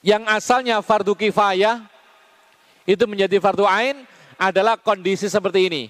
yang 0.00 0.24
asalnya 0.28 0.80
fardu 0.80 1.12
kifayah 1.12 1.84
itu 2.88 3.04
menjadi 3.04 3.36
fardu 3.40 3.68
ain 3.68 4.04
adalah 4.40 4.80
kondisi 4.80 5.28
seperti 5.28 5.68
ini. 5.68 5.82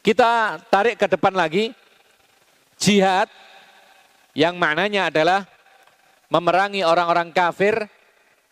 Kita 0.00 0.56
tarik 0.72 0.96
ke 0.96 1.06
depan 1.10 1.34
lagi. 1.36 1.76
Jihad 2.80 3.28
yang 4.32 4.56
maknanya 4.56 5.12
adalah 5.12 5.44
memerangi 6.32 6.80
orang-orang 6.80 7.28
kafir 7.28 7.76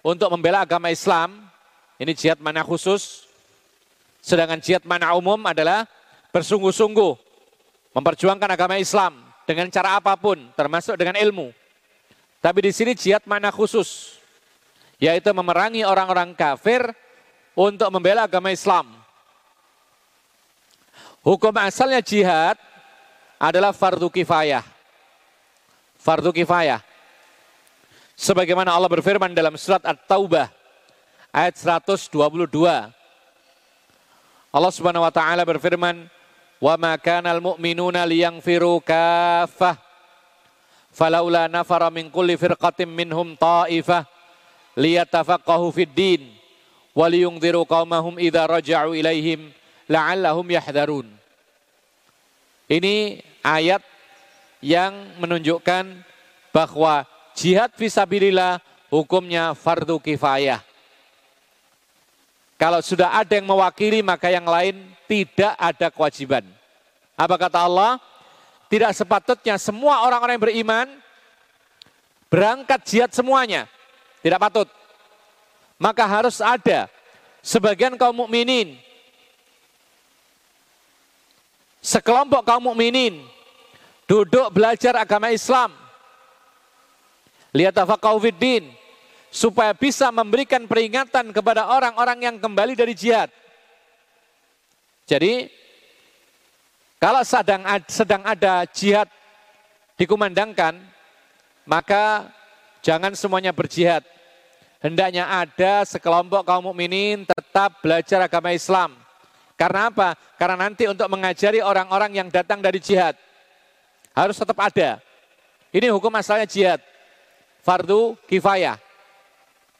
untuk 0.05 0.29
membela 0.29 0.69
agama 0.69 0.93
Islam. 0.93 1.49
Ini 1.97 2.13
jihad 2.13 2.39
mana 2.43 2.61
khusus. 2.61 3.25
Sedangkan 4.21 4.61
jihad 4.61 4.85
mana 4.85 5.17
umum 5.17 5.41
adalah 5.49 5.89
bersungguh-sungguh 6.35 7.17
memperjuangkan 7.97 8.51
agama 8.53 8.77
Islam 8.77 9.17
dengan 9.49 9.73
cara 9.73 9.97
apa 9.97 10.13
pun, 10.21 10.37
termasuk 10.53 11.01
dengan 11.01 11.17
ilmu. 11.17 11.49
Tapi 12.39 12.71
di 12.71 12.71
sini 12.71 12.95
jihad 12.95 13.27
mana 13.27 13.51
khusus, 13.51 14.19
yaitu 15.03 15.27
memerangi 15.35 15.83
orang-orang 15.83 16.31
kafir 16.39 16.87
untuk 17.59 17.91
membela 17.91 18.31
agama 18.31 18.55
Islam. 18.55 18.95
Hukum 21.27 21.51
asalnya 21.59 21.99
jihad 21.99 22.55
adalah 23.43 23.75
fardu 23.75 24.07
kifayah. 24.07 24.63
Fardu 25.99 26.31
kifayah. 26.31 26.79
Sebagaimana 28.15 28.71
Allah 28.71 28.91
berfirman 28.91 29.35
dalam 29.35 29.59
surat 29.59 29.83
At-Taubah 29.83 30.51
ayat 31.35 31.59
122. 31.59 32.15
Allah 34.49 34.73
Subhanahu 34.73 35.07
wa 35.07 35.13
taala 35.13 35.43
berfirman, 35.43 36.07
"Wa 36.63 36.75
ma 36.79 36.95
kana 36.99 37.35
al-mu'minuna 37.35 38.07
liyanfiru 38.07 38.79
kaffah 38.83 39.88
falaula 40.99 41.47
nafara 41.47 41.87
min 41.95 42.11
kulli 42.11 42.35
firqatin 42.35 42.91
minhum 42.91 43.39
ta'ifah 43.39 44.03
liyatafaqahu 44.75 45.71
fid 45.71 45.95
din 45.95 46.23
wa 46.91 47.07
liyunziru 47.07 47.63
qaumahum 47.63 48.19
idza 48.19 48.43
raja'u 48.51 48.99
ilaihim 48.99 49.55
la'allahum 49.87 50.43
yahdharun." 50.51 51.07
Ini 52.67 53.23
ayat 53.47 53.81
yang 54.59 54.93
menunjukkan 55.23 56.03
bahwa 56.51 57.07
jihad 57.39 57.71
visabilillah 57.79 58.59
hukumnya 58.91 59.55
fardu 59.55 60.03
kifayah. 60.03 60.61
Kalau 62.59 62.83
sudah 62.83 63.15
ada 63.15 63.39
yang 63.39 63.47
mewakili 63.47 64.03
maka 64.03 64.35
yang 64.35 64.43
lain 64.43 64.83
tidak 65.07 65.55
ada 65.55 65.95
kewajiban. 65.95 66.43
Apa 67.15 67.39
kata 67.39 67.63
Allah? 67.63 68.03
Tidak 68.69 68.93
sepatutnya 68.93 69.57
semua 69.57 70.05
orang-orang 70.05 70.37
yang 70.37 70.45
beriman 70.45 70.87
berangkat 72.29 72.81
jihad 72.85 73.11
semuanya. 73.17 73.65
Tidak 74.21 74.37
patut. 74.37 74.69
Maka 75.81 76.05
harus 76.05 76.45
ada 76.45 76.91
sebagian 77.41 77.97
kaum 77.97 78.27
mukminin 78.27 78.77
sekelompok 81.89 82.45
kaum 82.45 82.69
mukminin 82.69 83.25
duduk 84.05 84.53
belajar 84.53 84.97
agama 85.01 85.33
Islam. 85.33 85.73
Lihat 87.57 87.81
fiddin 88.21 88.69
supaya 89.33 89.73
bisa 89.73 90.13
memberikan 90.13 90.69
peringatan 90.69 91.33
kepada 91.33 91.73
orang-orang 91.73 92.29
yang 92.29 92.37
kembali 92.37 92.77
dari 92.77 92.93
jihad. 92.93 93.33
Jadi 95.09 95.49
kalau 96.99 97.23
sedang 97.23 97.63
sedang 97.87 98.23
ada 98.27 98.67
jihad 98.71 99.07
dikumandangkan, 99.95 100.79
maka 101.67 102.31
jangan 102.83 103.15
semuanya 103.15 103.55
berjihad. 103.55 104.03
Hendaknya 104.79 105.27
ada 105.27 105.83
sekelompok 105.83 106.47
kaum 106.47 106.71
mukminin 106.71 107.27
tetap 107.27 107.83
belajar 107.83 108.23
agama 108.23 108.55
Islam 108.55 108.95
karena 109.59 109.91
apa? 109.91 110.15
Karena 110.39 110.71
nanti 110.71 110.87
untuk 110.87 111.11
mengajari 111.11 111.59
orang-orang 111.59 112.15
yang 112.15 112.29
datang 112.31 112.63
dari 112.63 112.79
jihad. 112.79 113.19
Harus 114.15 114.39
tetap 114.39 114.55
ada. 114.55 115.03
Ini 115.75 115.91
hukum 115.91 116.15
asalnya 116.15 116.47
jihad. 116.47 116.79
Fardu 117.67 118.15
kifayah. 118.31 118.79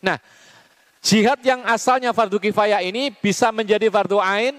Nah, 0.03 0.19
jihad 0.99 1.39
yang 1.47 1.63
asalnya 1.63 2.11
fardu 2.11 2.43
kifayah 2.43 2.83
ini 2.83 3.15
bisa 3.15 3.55
menjadi 3.55 3.87
fardu 3.87 4.19
ain 4.19 4.59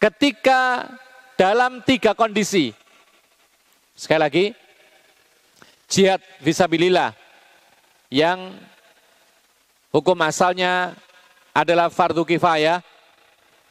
ketika 0.00 0.90
dalam 1.36 1.84
tiga 1.84 2.16
kondisi. 2.16 2.72
Sekali 3.96 4.20
lagi, 4.20 4.44
jihad 5.88 6.20
visabilillah 6.44 7.16
yang 8.12 8.56
hukum 9.92 10.16
asalnya 10.20 10.92
adalah 11.56 11.88
fardu 11.88 12.24
kifayah, 12.28 12.84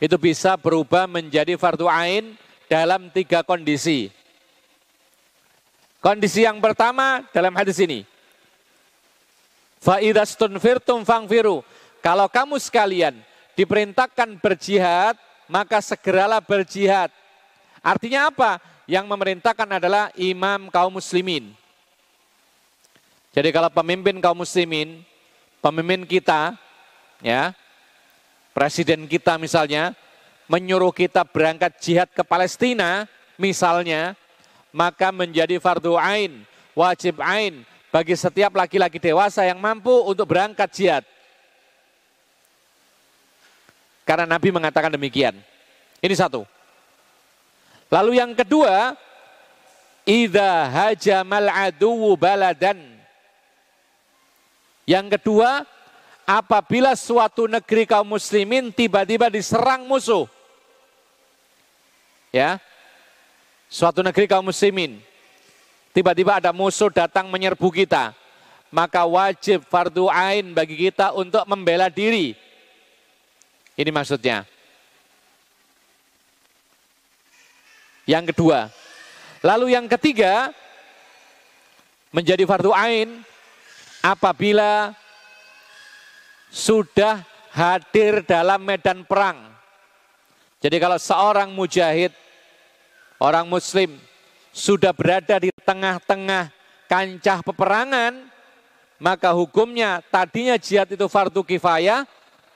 itu 0.01 0.17
bisa 0.17 0.57
berubah 0.57 1.05
menjadi 1.05 1.53
fardu 1.55 1.85
ain 1.85 2.33
dalam 2.65 3.13
tiga 3.13 3.45
kondisi. 3.45 4.09
Kondisi 6.01 6.45
yang 6.45 6.61
pertama 6.61 7.25
dalam 7.33 7.53
hadis 7.57 7.81
ini. 7.81 8.05
Fangfiru. 11.05 11.65
Kalau 12.01 12.29
kamu 12.29 12.61
sekalian 12.61 13.17
diperintahkan 13.57 14.37
berjihad, 14.37 15.17
maka 15.45 15.81
segeralah 15.81 16.41
berjihad. 16.41 17.09
Artinya 17.81 18.29
apa? 18.33 18.57
Yang 18.85 19.05
memerintahkan 19.09 19.69
adalah 19.81 20.13
imam 20.17 20.69
kaum 20.69 20.93
muslimin. 20.93 21.53
Jadi 23.35 23.49
kalau 23.51 23.67
pemimpin 23.73 24.17
kaum 24.21 24.37
muslimin, 24.45 25.03
pemimpin 25.59 26.07
kita, 26.07 26.55
ya, 27.19 27.51
Presiden 28.55 29.03
kita 29.03 29.35
misalnya 29.35 29.91
menyuruh 30.47 30.95
kita 30.95 31.27
berangkat 31.27 31.75
jihad 31.83 32.07
ke 32.15 32.23
Palestina 32.23 33.03
misalnya, 33.35 34.15
maka 34.71 35.11
menjadi 35.11 35.59
fardu 35.59 35.99
ain, 35.99 36.47
wajib 36.71 37.19
ain 37.19 37.67
bagi 37.91 38.15
setiap 38.15 38.55
laki-laki 38.55 38.95
dewasa 38.95 39.43
yang 39.43 39.59
mampu 39.59 39.91
untuk 40.07 40.31
berangkat 40.31 40.71
jihad. 40.71 41.03
Karena 44.05 44.29
Nabi 44.29 44.53
mengatakan 44.53 44.93
demikian. 44.93 45.33
Ini 45.99 46.13
satu. 46.13 46.45
Lalu 47.89 48.21
yang 48.21 48.37
kedua, 48.37 48.93
idza 50.05 50.69
hajamal 50.69 51.49
aduwu 51.49 52.13
baladan. 52.13 52.77
Yang 54.85 55.17
kedua, 55.17 55.65
apabila 56.29 56.93
suatu 56.93 57.49
negeri 57.49 57.89
kaum 57.89 58.13
muslimin 58.13 58.69
tiba-tiba 58.69 59.33
diserang 59.33 59.89
musuh. 59.89 60.29
Ya. 62.29 62.61
Suatu 63.65 64.05
negeri 64.05 64.29
kaum 64.29 64.45
muslimin 64.45 65.01
tiba-tiba 65.95 66.43
ada 66.43 66.51
musuh 66.51 66.91
datang 66.91 67.31
menyerbu 67.31 67.71
kita, 67.71 68.11
maka 68.67 69.07
wajib 69.07 69.63
fardu 69.71 70.11
ain 70.11 70.51
bagi 70.51 70.75
kita 70.75 71.15
untuk 71.15 71.47
membela 71.47 71.87
diri. 71.87 72.35
Ini 73.75 73.91
maksudnya. 73.91 74.47
Yang 78.07 78.31
kedua. 78.31 78.71
Lalu 79.43 79.75
yang 79.75 79.85
ketiga 79.91 80.49
menjadi 82.15 82.47
fardu 82.47 82.71
ain 82.71 83.21
apabila 83.99 84.95
sudah 86.47 87.19
hadir 87.51 88.23
dalam 88.23 88.63
medan 88.63 89.03
perang. 89.03 89.51
Jadi 90.63 90.79
kalau 90.79 90.95
seorang 90.95 91.51
mujahid, 91.51 92.15
orang 93.19 93.45
muslim 93.45 93.99
sudah 94.55 94.95
berada 94.95 95.35
di 95.35 95.51
tengah-tengah 95.51 96.49
kancah 96.87 97.43
peperangan, 97.43 98.31
maka 98.95 99.35
hukumnya 99.35 99.99
tadinya 100.07 100.55
jihad 100.55 100.87
itu 100.87 101.05
fardu 101.11 101.43
kifayah 101.43 102.07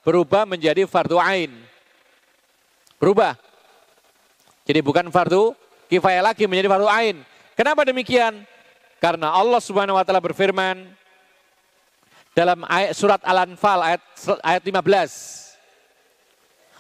berubah 0.03 0.47
menjadi 0.47 0.88
fardu 0.88 1.19
ain. 1.19 1.51
Berubah. 2.99 3.35
Jadi 4.67 4.79
bukan 4.83 5.07
fardu 5.09 5.55
kifayah 5.89 6.21
lagi 6.21 6.45
menjadi 6.45 6.69
fardu 6.69 6.88
ain. 6.88 7.17
Kenapa 7.57 7.83
demikian? 7.83 8.45
Karena 8.99 9.31
Allah 9.31 9.63
Subhanahu 9.63 9.95
wa 9.95 10.03
taala 10.03 10.19
berfirman, 10.19 10.83
dalam 12.35 12.63
ayat 12.67 12.95
surat 12.95 13.21
Al-Anfal 13.23 13.79
ayat 13.83 14.01
ayat 14.43 14.62
15. 14.63 15.57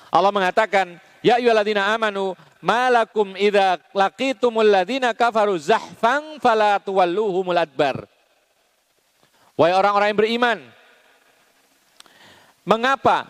Allah 0.09 0.31
mengatakan, 0.31 0.97
"Ya 1.19 1.35
ayyuhalladzina 1.35 1.83
amanu, 1.95 2.33
malakum 2.63 3.35
idza 3.35 3.77
laqitumul 3.91 4.67
ladzina 4.67 5.11
kafaru 5.11 5.59
zahfan 5.59 6.39
fala 6.39 6.79
tuwalluhumul 6.79 7.59
adbar." 7.59 8.07
Wahai 9.59 9.75
orang-orang 9.75 10.07
yang 10.15 10.19
beriman, 10.19 10.57
mengapa 12.69 13.25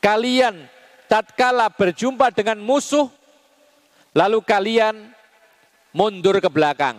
kalian 0.00 0.64
tatkala 1.12 1.68
berjumpa 1.68 2.32
dengan 2.32 2.56
musuh 2.56 3.12
lalu 4.16 4.40
kalian 4.40 5.12
mundur 5.92 6.40
ke 6.40 6.48
belakang? 6.48 6.96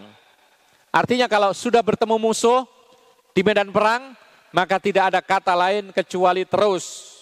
Artinya 0.93 1.25
kalau 1.25 1.49
sudah 1.49 1.81
bertemu 1.81 2.21
musuh 2.21 2.63
di 3.33 3.41
medan 3.41 3.73
perang, 3.73 4.13
maka 4.53 4.77
tidak 4.77 5.11
ada 5.11 5.19
kata 5.19 5.57
lain 5.57 5.89
kecuali 5.89 6.45
terus 6.45 7.17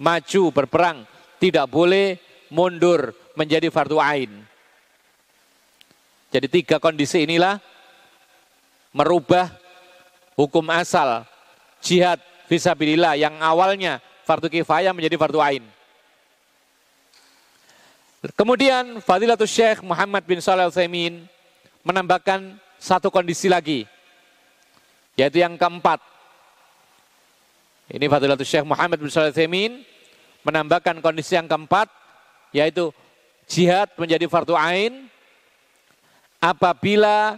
maju 0.00 0.42
berperang, 0.50 1.06
tidak 1.38 1.68
boleh 1.68 2.18
mundur 2.50 3.14
menjadi 3.38 3.70
fardu 3.70 4.00
ain. 4.00 4.32
Jadi 6.34 6.50
tiga 6.50 6.82
kondisi 6.82 7.22
inilah 7.22 7.62
merubah 8.90 9.54
hukum 10.34 10.66
asal 10.74 11.22
jihad 11.78 12.18
visabilillah 12.48 13.16
yang 13.16 13.36
awalnya 13.40 14.02
fardu 14.24 14.48
kifayah 14.48 14.92
menjadi 14.96 15.16
fardu 15.20 15.40
ain. 15.40 15.64
Kemudian 18.32 19.04
Fadilatul 19.04 19.50
Syekh 19.50 19.84
Muhammad 19.84 20.24
bin 20.24 20.40
Shalih 20.40 20.72
al 20.72 20.72
menambahkan 21.84 22.56
satu 22.80 23.12
kondisi 23.12 23.52
lagi, 23.52 23.84
yaitu 25.12 25.44
yang 25.44 25.60
keempat. 25.60 26.00
Ini 27.92 28.08
Fadilatul 28.08 28.48
Syekh 28.48 28.64
Muhammad 28.64 28.96
bin 28.96 29.12
Shalih 29.12 29.28
al 29.28 29.72
menambahkan 30.40 31.04
kondisi 31.04 31.36
yang 31.36 31.44
keempat, 31.44 31.92
yaitu 32.56 32.96
jihad 33.44 33.92
menjadi 34.00 34.24
fardu 34.24 34.56
ain 34.56 35.04
apabila 36.40 37.36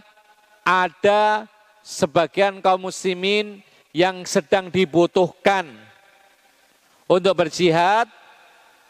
ada 0.63 1.47
sebagian 1.83 2.59
kaum 2.63 2.87
muslimin 2.87 3.59
yang 3.97 4.21
sedang 4.29 4.69
dibutuhkan 4.69 5.65
untuk 7.09 7.33
berjihad 7.33 8.05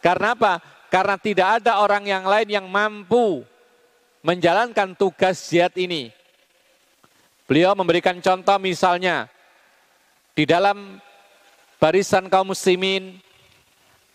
karena 0.04 0.36
apa? 0.36 0.60
Karena 0.91 1.15
tidak 1.15 1.63
ada 1.63 1.80
orang 1.80 2.04
yang 2.04 2.28
lain 2.28 2.50
yang 2.52 2.67
mampu 2.67 3.48
menjalankan 4.20 4.91
tugas 5.00 5.48
jihad 5.48 5.72
ini. 5.80 6.12
Beliau 7.48 7.72
memberikan 7.72 8.20
contoh 8.20 8.60
misalnya 8.60 9.32
di 10.36 10.43
dalam 10.43 11.00
barisan 11.80 12.28
kaum 12.28 12.52
muslimin 12.52 13.15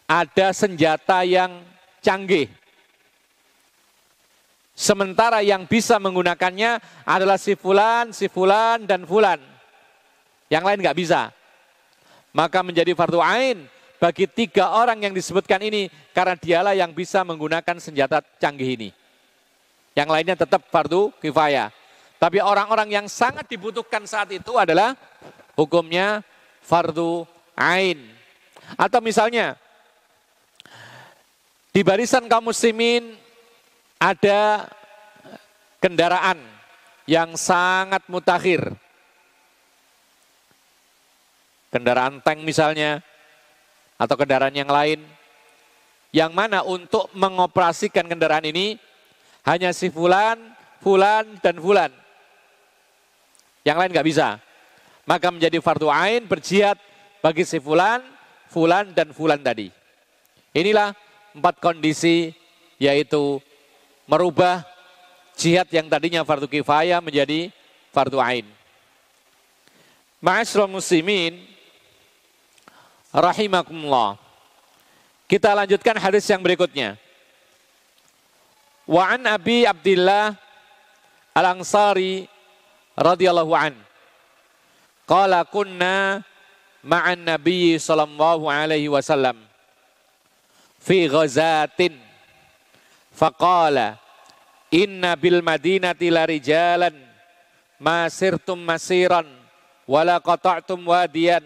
ada 0.04 0.52
senjata 0.52 1.24
yang 1.24 1.64
canggih 2.04 2.52
Sementara 4.72 5.44
yang 5.44 5.68
bisa 5.68 6.00
menggunakannya 6.00 6.80
adalah 7.04 7.36
si 7.36 7.52
fulan, 7.52 8.08
si 8.16 8.26
fulan, 8.32 8.88
dan 8.88 9.04
fulan. 9.04 9.51
Yang 10.52 10.64
lain 10.68 10.78
nggak 10.84 10.98
bisa. 11.00 11.32
Maka 12.36 12.60
menjadi 12.60 12.92
fardu 12.92 13.24
ain 13.24 13.64
bagi 13.96 14.28
tiga 14.28 14.76
orang 14.76 15.00
yang 15.00 15.16
disebutkan 15.16 15.64
ini 15.64 15.88
karena 16.12 16.36
dialah 16.36 16.74
yang 16.76 16.92
bisa 16.92 17.24
menggunakan 17.24 17.80
senjata 17.80 18.20
canggih 18.36 18.76
ini. 18.76 18.90
Yang 19.96 20.08
lainnya 20.12 20.36
tetap 20.36 20.68
fardu 20.68 21.08
kifayah. 21.24 21.72
Tapi 22.20 22.44
orang-orang 22.44 22.92
yang 22.92 23.06
sangat 23.08 23.48
dibutuhkan 23.48 24.04
saat 24.04 24.28
itu 24.28 24.60
adalah 24.60 24.92
hukumnya 25.56 26.20
fardu 26.60 27.24
ain. 27.56 28.12
Atau 28.76 29.00
misalnya 29.00 29.56
di 31.72 31.80
barisan 31.80 32.28
kaum 32.28 32.52
muslimin 32.52 33.16
ada 33.96 34.68
kendaraan 35.80 36.36
yang 37.08 37.38
sangat 37.40 38.04
mutakhir. 38.10 38.81
Kendaraan 41.72 42.20
tank 42.20 42.44
misalnya, 42.44 43.00
atau 43.96 44.14
kendaraan 44.18 44.52
yang 44.52 44.68
lain, 44.68 45.00
yang 46.12 46.34
mana 46.36 46.60
untuk 46.60 47.08
mengoperasikan 47.16 48.04
kendaraan 48.04 48.44
ini 48.44 48.76
hanya 49.48 49.72
si 49.72 49.88
fulan, 49.88 50.36
fulan, 50.84 51.40
dan 51.40 51.56
fulan. 51.56 51.90
Yang 53.64 53.76
lain 53.78 53.90
nggak 53.94 54.08
bisa. 54.10 54.28
Maka 55.08 55.30
menjadi 55.32 55.58
fardu 55.62 55.88
ain 55.88 56.26
berjihad 56.26 56.76
bagi 57.24 57.46
si 57.46 57.62
fulan, 57.62 58.02
fulan, 58.50 58.90
dan 58.92 59.14
fulan 59.14 59.40
tadi. 59.40 59.70
Inilah 60.52 60.92
empat 61.32 61.62
kondisi 61.62 62.36
yaitu 62.76 63.40
merubah 64.04 64.66
jihad 65.38 65.70
yang 65.72 65.88
tadinya 65.88 66.26
fardu 66.26 66.50
kifayah 66.50 67.00
menjadi 67.00 67.48
fardu 67.94 68.18
ain. 68.18 68.46
Ma'asyiral 70.22 70.70
muslimin 70.70 71.51
rahimakumullah. 73.12 74.18
Kita 75.28 75.52
lanjutkan 75.52 75.96
hadis 75.96 76.26
yang 76.28 76.40
berikutnya. 76.40 76.96
Wa 78.88 79.14
an 79.14 79.24
Abi 79.28 79.64
Abdullah 79.64 80.36
Al-Ansari 81.32 82.28
radhiyallahu 82.98 83.52
an. 83.56 83.72
Qala 85.08 85.46
kunna 85.48 86.20
ma'an 86.82 87.16
Nabi 87.20 87.78
sallallahu 87.78 88.50
alaihi 88.50 88.90
wasallam 88.90 89.38
fi 90.82 91.06
ghazatin 91.06 91.94
Faqala 93.12 94.00
inna 94.72 95.12
bil 95.20 95.44
madinati 95.44 96.08
larijalan 96.08 96.96
masirtum 97.76 98.56
masiran 98.56 99.28
wala 99.84 100.16
qata'tum 100.16 100.80
wadiyan 100.80 101.44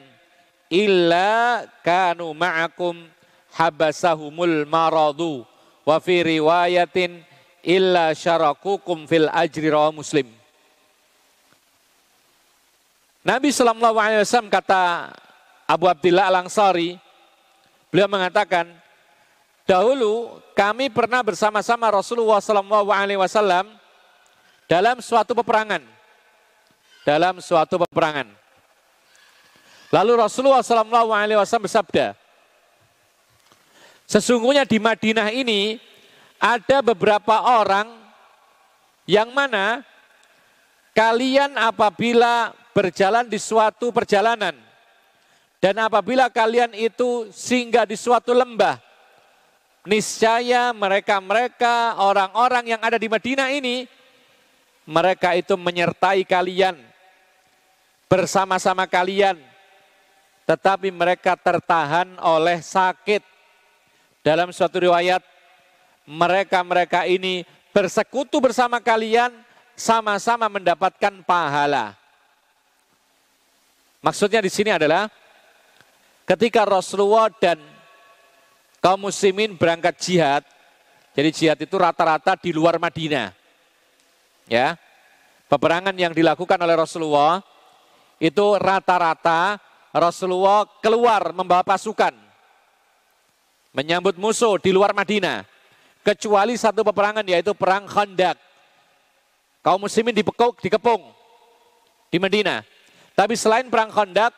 illa 0.71 1.63
kanu 1.85 2.33
ma'akum 2.35 3.07
habasahumul 3.55 4.67
maradu 4.67 5.47
wa 5.87 5.97
fi 6.03 6.23
riwayatin 6.23 7.23
illa 7.63 8.15
syarakukum 8.15 9.07
fil 9.07 9.31
ajri 9.31 9.71
rawa 9.71 9.91
muslim 9.95 10.27
Nabi 13.27 13.51
Sallallahu 13.51 13.99
Alaihi 13.99 14.23
Wasallam 14.23 14.55
kata 14.55 15.11
Abu 15.67 15.91
Abdillah 15.91 16.31
Al-Ansari, 16.31 16.95
beliau 17.91 18.07
mengatakan, 18.07 18.71
Dahulu 19.67 20.39
kami 20.55 20.87
pernah 20.95 21.27
bersama-sama 21.27 21.91
Rasulullah 21.91 22.39
SAW 22.39 23.67
dalam 24.71 25.03
suatu 25.03 25.35
peperangan. 25.35 25.83
Dalam 27.03 27.43
suatu 27.43 27.83
peperangan. 27.83 28.31
Lalu 29.95 30.13
Rasulullah 30.19 30.67
SAW 30.67 31.63
bersabda, 31.63 32.19
sesungguhnya 34.07 34.67
di 34.67 34.83
Madinah 34.83 35.31
ini 35.31 35.79
ada 36.43 36.83
beberapa 36.83 37.63
orang 37.63 37.87
yang 39.07 39.31
mana 39.31 39.87
kalian 40.91 41.55
apabila 41.55 42.51
berjalan 42.75 43.31
di 43.31 43.39
suatu 43.39 43.95
perjalanan 43.95 44.53
dan 45.63 45.79
apabila 45.81 46.29
kalian 46.29 46.75
itu 46.75 47.31
singgah 47.31 47.87
di 47.89 47.95
suatu 47.97 48.35
lembah 48.35 48.77
niscaya 49.87 50.75
mereka-mereka 50.75 52.03
orang-orang 52.03 52.75
yang 52.75 52.81
ada 52.83 52.99
di 52.99 53.07
Madinah 53.07 53.49
ini 53.55 53.87
mereka 54.85 55.33
itu 55.39 55.55
menyertai 55.55 56.27
kalian 56.27 56.75
bersama-sama 58.11 58.85
kalian 58.85 59.39
tetapi 60.47 60.95
mereka 60.95 61.35
tertahan 61.35 62.17
oleh 62.23 62.63
sakit 62.63 63.21
dalam 64.23 64.55
suatu 64.55 64.79
riwayat 64.79 65.21
mereka-mereka 66.07 67.05
ini 67.11 67.43
bersekutu 67.75 68.39
bersama 68.39 68.79
kalian 68.79 69.35
sama-sama 69.75 70.47
mendapatkan 70.49 71.21
pahala 71.27 71.99
maksudnya 74.01 74.41
di 74.41 74.49
sini 74.49 74.71
adalah 74.71 75.11
ketika 76.27 76.67
Rasulullah 76.67 77.31
dan 77.31 77.59
kaum 78.87 79.11
muslimin 79.11 79.59
berangkat 79.59 79.99
jihad. 79.99 80.43
Jadi 81.17 81.31
jihad 81.33 81.59
itu 81.59 81.75
rata-rata 81.75 82.39
di 82.39 82.55
luar 82.55 82.79
Madinah. 82.79 83.35
Ya. 84.47 84.79
Peperangan 85.51 85.95
yang 85.95 86.15
dilakukan 86.15 86.59
oleh 86.59 86.75
Rasulullah 86.79 87.43
itu 88.23 88.47
rata-rata 88.59 89.59
Rasulullah 89.97 90.69
keluar 90.85 91.33
membawa 91.33 91.65
pasukan 91.65 92.13
menyambut 93.77 94.17
musuh 94.17 94.57
di 94.57 94.73
luar 94.73 94.97
Madinah. 94.97 95.45
Kecuali 96.01 96.55
satu 96.55 96.87
peperangan 96.87 97.27
yaitu 97.27 97.51
perang 97.53 97.85
Khandaq. 97.85 98.39
Kaum 99.61 99.83
muslimin 99.83 100.15
dipekuk, 100.15 100.63
dikepung 100.63 101.03
di 102.09 102.17
Madinah. 102.23 102.63
Tapi 103.19 103.35
selain 103.35 103.67
perang 103.67 103.91
Khandaq, 103.91 104.31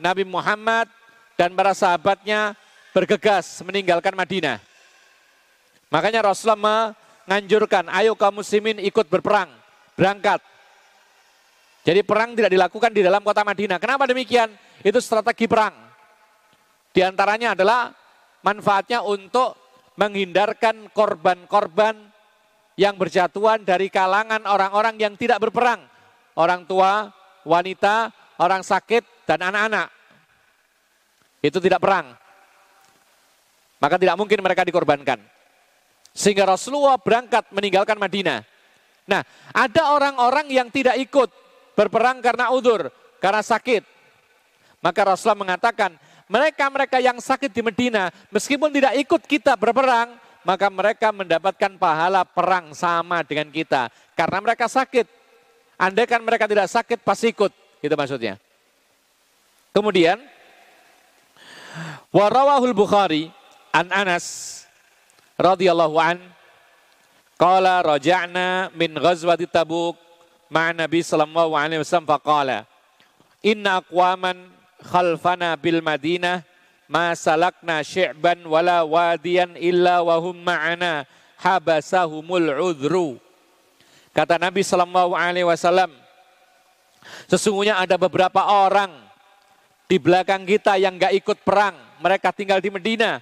Nabi 0.00 0.24
Muhammad 0.24 0.88
dan 1.36 1.52
para 1.52 1.76
sahabatnya 1.76 2.56
bergegas 2.96 3.60
meninggalkan 3.60 4.16
Madinah. 4.16 4.58
Makanya 5.92 6.24
Rasulullah 6.24 6.96
menganjurkan, 7.28 7.92
ayo 7.92 8.16
kaum 8.16 8.40
muslimin 8.40 8.80
ikut 8.80 9.12
berperang, 9.12 9.52
berangkat. 9.92 10.40
Jadi 11.82 12.06
perang 12.06 12.38
tidak 12.38 12.54
dilakukan 12.54 12.94
di 12.94 13.02
dalam 13.02 13.26
kota 13.26 13.42
Madinah. 13.42 13.82
Kenapa 13.82 14.06
demikian? 14.06 14.54
Itu 14.86 15.02
strategi 15.02 15.50
perang. 15.50 15.74
Di 16.94 17.02
antaranya 17.02 17.58
adalah 17.58 17.90
manfaatnya 18.46 19.02
untuk 19.02 19.58
menghindarkan 19.98 20.94
korban-korban 20.94 21.98
yang 22.78 22.94
berjatuhan 22.94 23.66
dari 23.66 23.90
kalangan 23.90 24.46
orang-orang 24.46 24.94
yang 24.96 25.14
tidak 25.18 25.42
berperang. 25.42 25.82
Orang 26.38 26.64
tua, 26.70 27.10
wanita, 27.44 28.14
orang 28.38 28.62
sakit, 28.62 29.26
dan 29.26 29.42
anak-anak. 29.42 29.90
Itu 31.42 31.58
tidak 31.58 31.82
perang. 31.82 32.14
Maka 33.82 33.98
tidak 33.98 34.14
mungkin 34.14 34.38
mereka 34.38 34.62
dikorbankan. 34.62 35.18
Sehingga 36.14 36.46
Rasulullah 36.46 36.94
berangkat 36.94 37.50
meninggalkan 37.50 37.98
Madinah. 37.98 38.46
Nah, 39.10 39.26
ada 39.50 39.90
orang-orang 39.90 40.46
yang 40.54 40.70
tidak 40.70 40.94
ikut 41.02 41.41
berperang 41.72 42.20
karena 42.20 42.52
udur, 42.52 42.88
karena 43.18 43.40
sakit. 43.40 43.84
Maka 44.82 45.00
Rasulullah 45.14 45.38
mengatakan, 45.38 45.94
mereka-mereka 46.26 46.98
yang 46.98 47.20
sakit 47.20 47.52
di 47.52 47.62
Medina, 47.62 48.10
meskipun 48.32 48.72
tidak 48.72 48.98
ikut 48.98 49.22
kita 49.28 49.54
berperang, 49.54 50.16
maka 50.42 50.66
mereka 50.72 51.14
mendapatkan 51.14 51.78
pahala 51.78 52.26
perang 52.26 52.74
sama 52.74 53.22
dengan 53.22 53.46
kita. 53.52 53.92
Karena 54.18 54.42
mereka 54.42 54.66
sakit. 54.66 55.06
Andai 55.78 56.06
kan 56.06 56.22
mereka 56.22 56.50
tidak 56.50 56.66
sakit, 56.66 56.98
pasti 57.02 57.30
ikut. 57.30 57.52
Itu 57.78 57.94
maksudnya. 57.94 58.38
Kemudian, 59.70 60.18
warawahul 62.10 62.74
Bukhari, 62.74 63.30
An 63.72 63.88
Anas 63.88 64.60
radhiyallahu 65.40 65.96
an 65.96 66.20
qala 67.40 67.80
raja'na 67.80 68.68
min 68.76 68.92
ghazwati 68.92 69.48
Tabuk 69.48 69.96
ma'a 70.52 70.76
Nabi 70.76 71.00
sallallahu 71.00 71.56
alaihi 71.56 71.80
wasallam 71.80 72.12
faqala 72.12 72.68
inna 73.40 73.80
aqwaman 73.80 74.52
khalfana 74.84 75.56
bil 75.56 75.80
Madinah 75.80 76.44
ma 76.92 77.16
salakna 77.16 77.80
syi'ban 77.80 78.44
wala 78.44 78.84
wadiyan 78.84 79.56
illa 79.56 80.04
wa 80.04 80.20
hum 80.20 80.36
ma'ana 80.36 81.08
habasahumul 81.40 82.52
udhru 82.60 83.16
kata 84.12 84.36
Nabi 84.36 84.60
sallallahu 84.60 85.16
alaihi 85.16 85.48
wasallam 85.48 85.88
sesungguhnya 87.32 87.80
ada 87.80 87.96
beberapa 87.96 88.44
orang 88.44 89.12
di 89.92 90.00
belakang 90.00 90.48
kita 90.48 90.80
yang 90.80 90.96
gak 90.96 91.12
ikut 91.12 91.44
perang. 91.44 91.76
Mereka 92.00 92.32
tinggal 92.32 92.64
di 92.64 92.72
Medina. 92.72 93.20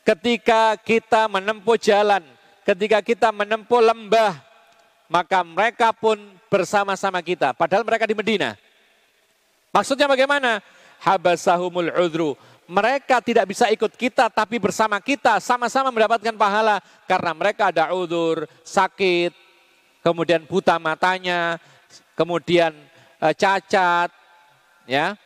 Ketika 0.00 0.80
kita 0.80 1.28
menempuh 1.28 1.76
jalan, 1.76 2.24
ketika 2.64 3.04
kita 3.04 3.28
menempuh 3.28 3.84
lembah, 3.84 4.47
maka 5.08 5.40
mereka 5.42 5.90
pun 5.90 6.20
bersama-sama 6.52 7.18
kita. 7.24 7.56
Padahal 7.56 7.82
mereka 7.82 8.04
di 8.04 8.14
Medina. 8.14 8.54
Maksudnya 9.72 10.08
bagaimana? 10.08 10.60
Habasahumul 11.00 11.92
udru. 11.96 12.36
Mereka 12.68 13.24
tidak 13.24 13.48
bisa 13.48 13.72
ikut 13.72 13.96
kita 13.96 14.28
tapi 14.28 14.60
bersama 14.60 15.00
kita 15.00 15.40
sama-sama 15.40 15.88
mendapatkan 15.88 16.36
pahala 16.36 16.84
karena 17.08 17.32
mereka 17.32 17.72
ada 17.72 17.88
udur, 17.96 18.44
sakit, 18.60 19.32
kemudian 20.04 20.44
buta 20.44 20.76
matanya, 20.76 21.56
kemudian 22.12 22.76
e, 23.16 23.26
cacat, 23.32 24.12
ya. 24.84 25.16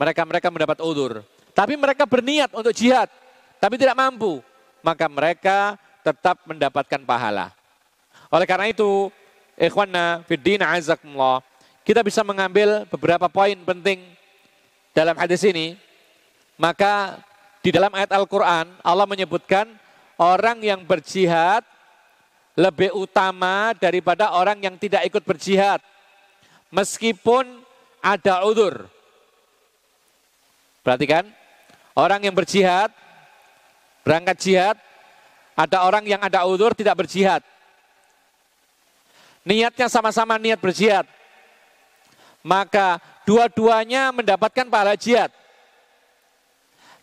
Mereka-mereka 0.00 0.48
mendapat 0.48 0.80
udur. 0.80 1.20
Tapi 1.52 1.76
mereka 1.76 2.08
berniat 2.08 2.48
untuk 2.56 2.72
jihad 2.72 3.12
tapi 3.60 3.76
tidak 3.76 3.92
mampu, 3.92 4.40
maka 4.80 5.04
mereka 5.04 5.76
tetap 6.00 6.40
mendapatkan 6.48 7.04
pahala. 7.04 7.52
Oleh 8.30 8.46
karena 8.46 8.70
itu, 8.70 9.10
ikhwanna 9.58 10.22
fiddin 10.24 10.62
azakumullah, 10.62 11.42
kita 11.82 12.00
bisa 12.06 12.22
mengambil 12.22 12.86
beberapa 12.86 13.26
poin 13.26 13.58
penting 13.58 14.00
dalam 14.94 15.18
hadis 15.18 15.42
ini. 15.42 15.74
Maka 16.54 17.18
di 17.60 17.74
dalam 17.74 17.90
ayat 17.90 18.14
Al-Quran, 18.14 18.70
Allah 18.80 19.06
menyebutkan 19.08 19.66
orang 20.16 20.62
yang 20.62 20.80
berjihad 20.86 21.66
lebih 22.54 22.94
utama 22.94 23.74
daripada 23.74 24.32
orang 24.36 24.60
yang 24.62 24.76
tidak 24.78 25.04
ikut 25.08 25.24
berjihad. 25.26 25.82
Meskipun 26.70 27.66
ada 27.98 28.46
udur. 28.46 28.86
Perhatikan, 30.86 31.26
orang 31.98 32.24
yang 32.24 32.32
berjihad 32.36 32.94
Berangkat 34.00 34.36
jihad, 34.40 34.76
ada 35.52 35.84
orang 35.84 36.04
yang 36.08 36.20
ada 36.24 36.48
udur 36.48 36.72
tidak 36.72 37.04
berjihad. 37.04 37.44
Niatnya 39.44 39.88
sama-sama 39.88 40.36
niat 40.36 40.60
berjihad. 40.60 41.08
Maka 42.44 43.00
dua-duanya 43.24 44.12
mendapatkan 44.12 44.68
pahala 44.68 44.96
jihad. 44.96 45.32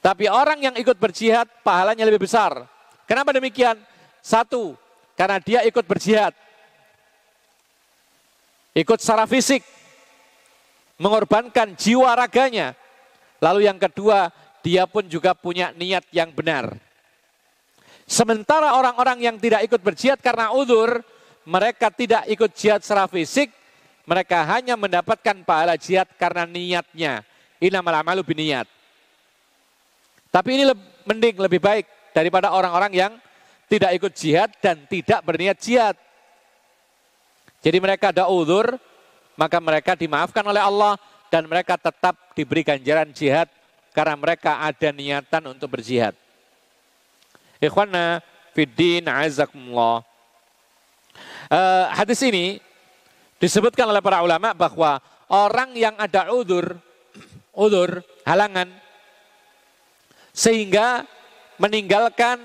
Tapi 0.01 0.29
orang 0.29 0.61
yang 0.61 0.75
ikut 0.77 0.97
berjihad 0.97 1.49
pahalanya 1.65 2.05
lebih 2.05 2.25
besar. 2.29 2.65
Kenapa 3.09 3.33
demikian? 3.33 3.77
Satu, 4.21 4.77
karena 5.17 5.41
dia 5.41 5.59
ikut 5.65 5.83
berjihad. 5.87 6.35
Ikut 8.77 9.01
secara 9.01 9.25
fisik. 9.25 9.65
Mengorbankan 11.01 11.73
jiwa 11.73 12.13
raganya. 12.13 12.77
Lalu 13.41 13.65
yang 13.69 13.77
kedua, 13.81 14.29
dia 14.61 14.85
pun 14.85 15.05
juga 15.09 15.33
punya 15.33 15.73
niat 15.73 16.05
yang 16.13 16.29
benar. 16.33 16.77
Sementara 18.07 18.77
orang-orang 18.77 19.19
yang 19.19 19.35
tidak 19.41 19.65
ikut 19.67 19.81
berjihad 19.81 20.19
karena 20.21 20.53
udur, 20.53 21.01
mereka 21.47 21.87
tidak 21.87 22.27
ikut 22.27 22.51
jihad 22.51 22.83
secara 22.83 23.07
fisik, 23.07 23.55
mereka 24.03 24.43
hanya 24.51 24.75
mendapatkan 24.75 25.47
pahala 25.47 25.79
jihad 25.79 26.11
karena 26.19 26.43
niatnya. 26.43 27.23
Innamal 27.63 28.03
amalu 28.03 28.19
biniat. 28.21 28.67
Tapi 30.27 30.59
ini 30.59 30.63
lebih, 30.67 30.87
mending 31.07 31.35
lebih 31.39 31.59
baik 31.63 31.85
daripada 32.11 32.51
orang-orang 32.51 32.91
yang 32.91 33.11
tidak 33.71 33.95
ikut 33.95 34.13
jihad 34.15 34.51
dan 34.59 34.83
tidak 34.87 35.23
berniat 35.23 35.55
jihad. 35.59 35.95
Jadi 37.63 37.77
mereka 37.83 38.15
ada 38.15 38.27
udur, 38.31 38.79
maka 39.35 39.57
mereka 39.59 39.91
dimaafkan 39.95 40.43
oleh 40.43 40.63
Allah 40.63 40.95
dan 41.27 41.43
mereka 41.47 41.75
tetap 41.75 42.15
diberi 42.31 42.63
ganjaran 42.63 43.11
jihad 43.11 43.51
karena 43.91 44.15
mereka 44.15 44.63
ada 44.63 44.89
niatan 44.95 45.43
untuk 45.51 45.79
berjihad. 45.79 46.15
Ikhwana 47.59 48.23
fiddin 48.55 49.03
azakumullah. 49.09 50.06
Uh, 51.47 51.87
hadis 51.95 52.19
ini 52.25 52.59
disebutkan 53.37 53.87
oleh 53.87 54.01
para 54.01 54.19
ulama 54.25 54.51
bahwa 54.51 54.99
orang 55.31 55.75
yang 55.77 55.95
ada 55.95 56.31
udur, 56.33 56.75
udur, 57.53 58.01
halangan, 58.27 58.67
sehingga 60.35 61.07
meninggalkan 61.57 62.37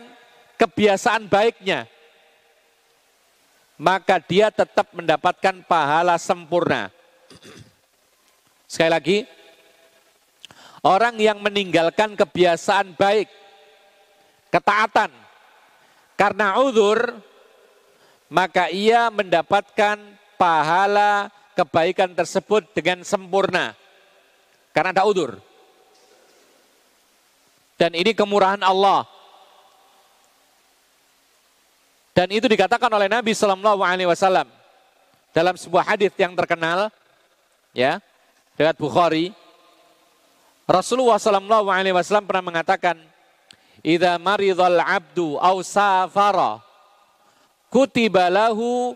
kebiasaan 0.57 1.27
baiknya, 1.27 1.91
maka 3.81 4.23
dia 4.23 4.49
tetap 4.49 4.95
mendapatkan 4.95 5.65
pahala 5.67 6.17
sempurna. 6.17 6.89
Sekali 8.71 8.91
lagi, 8.91 9.19
orang 10.87 11.19
yang 11.19 11.43
meninggalkan 11.43 12.15
kebiasaan 12.15 12.95
baik, 12.97 13.29
ketaatan 14.49 15.11
karena 16.17 16.61
uzur 16.63 17.19
maka 18.33 18.73
ia 18.73 19.13
mendapatkan 19.13 20.01
pahala 20.41 21.29
kebaikan 21.53 22.17
tersebut 22.17 22.65
dengan 22.73 23.05
sempurna. 23.05 23.77
Karena 24.73 24.97
ada 24.97 25.05
uzur 25.05 25.37
dan 27.83 27.99
ini 27.99 28.15
kemurahan 28.15 28.63
Allah. 28.63 29.03
Dan 32.15 32.31
itu 32.31 32.47
dikatakan 32.47 32.87
oleh 32.87 33.11
Nabi 33.11 33.35
Shallallahu 33.35 33.83
Alaihi 33.83 34.07
Wasallam 34.07 34.47
dalam 35.35 35.59
sebuah 35.59 35.91
hadis 35.91 36.15
yang 36.15 36.39
terkenal 36.39 36.95
ya 37.75 37.99
riwayat 38.55 38.79
Bukhari. 38.79 39.35
Rasulullah 40.71 41.19
Shallallahu 41.19 41.67
Alaihi 41.75 41.91
Wasallam 41.91 42.23
pernah 42.31 42.55
mengatakan 42.55 43.03
idza 43.83 44.15
maridhal 44.23 44.79
abdu 44.79 45.35
aw 45.43 45.59
safara 45.67 46.63
kutiba 47.73 48.29
lahu 48.29 48.93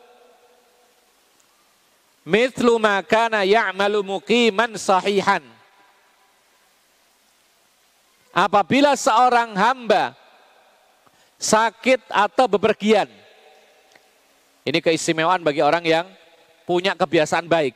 mithlu 2.28 2.76
ma 2.76 3.00
kana 3.00 3.40
ya'malu 3.48 4.04
muqiman 4.04 4.76
sahihan 4.76 5.40
apabila 8.36 8.92
seorang 8.92 9.56
hamba 9.56 10.12
sakit 11.40 12.04
atau 12.12 12.44
bepergian 12.44 13.08
ini 14.68 14.78
keistimewaan 14.84 15.40
bagi 15.40 15.64
orang 15.64 15.84
yang 15.88 16.06
punya 16.68 16.92
kebiasaan 16.92 17.48
baik 17.48 17.72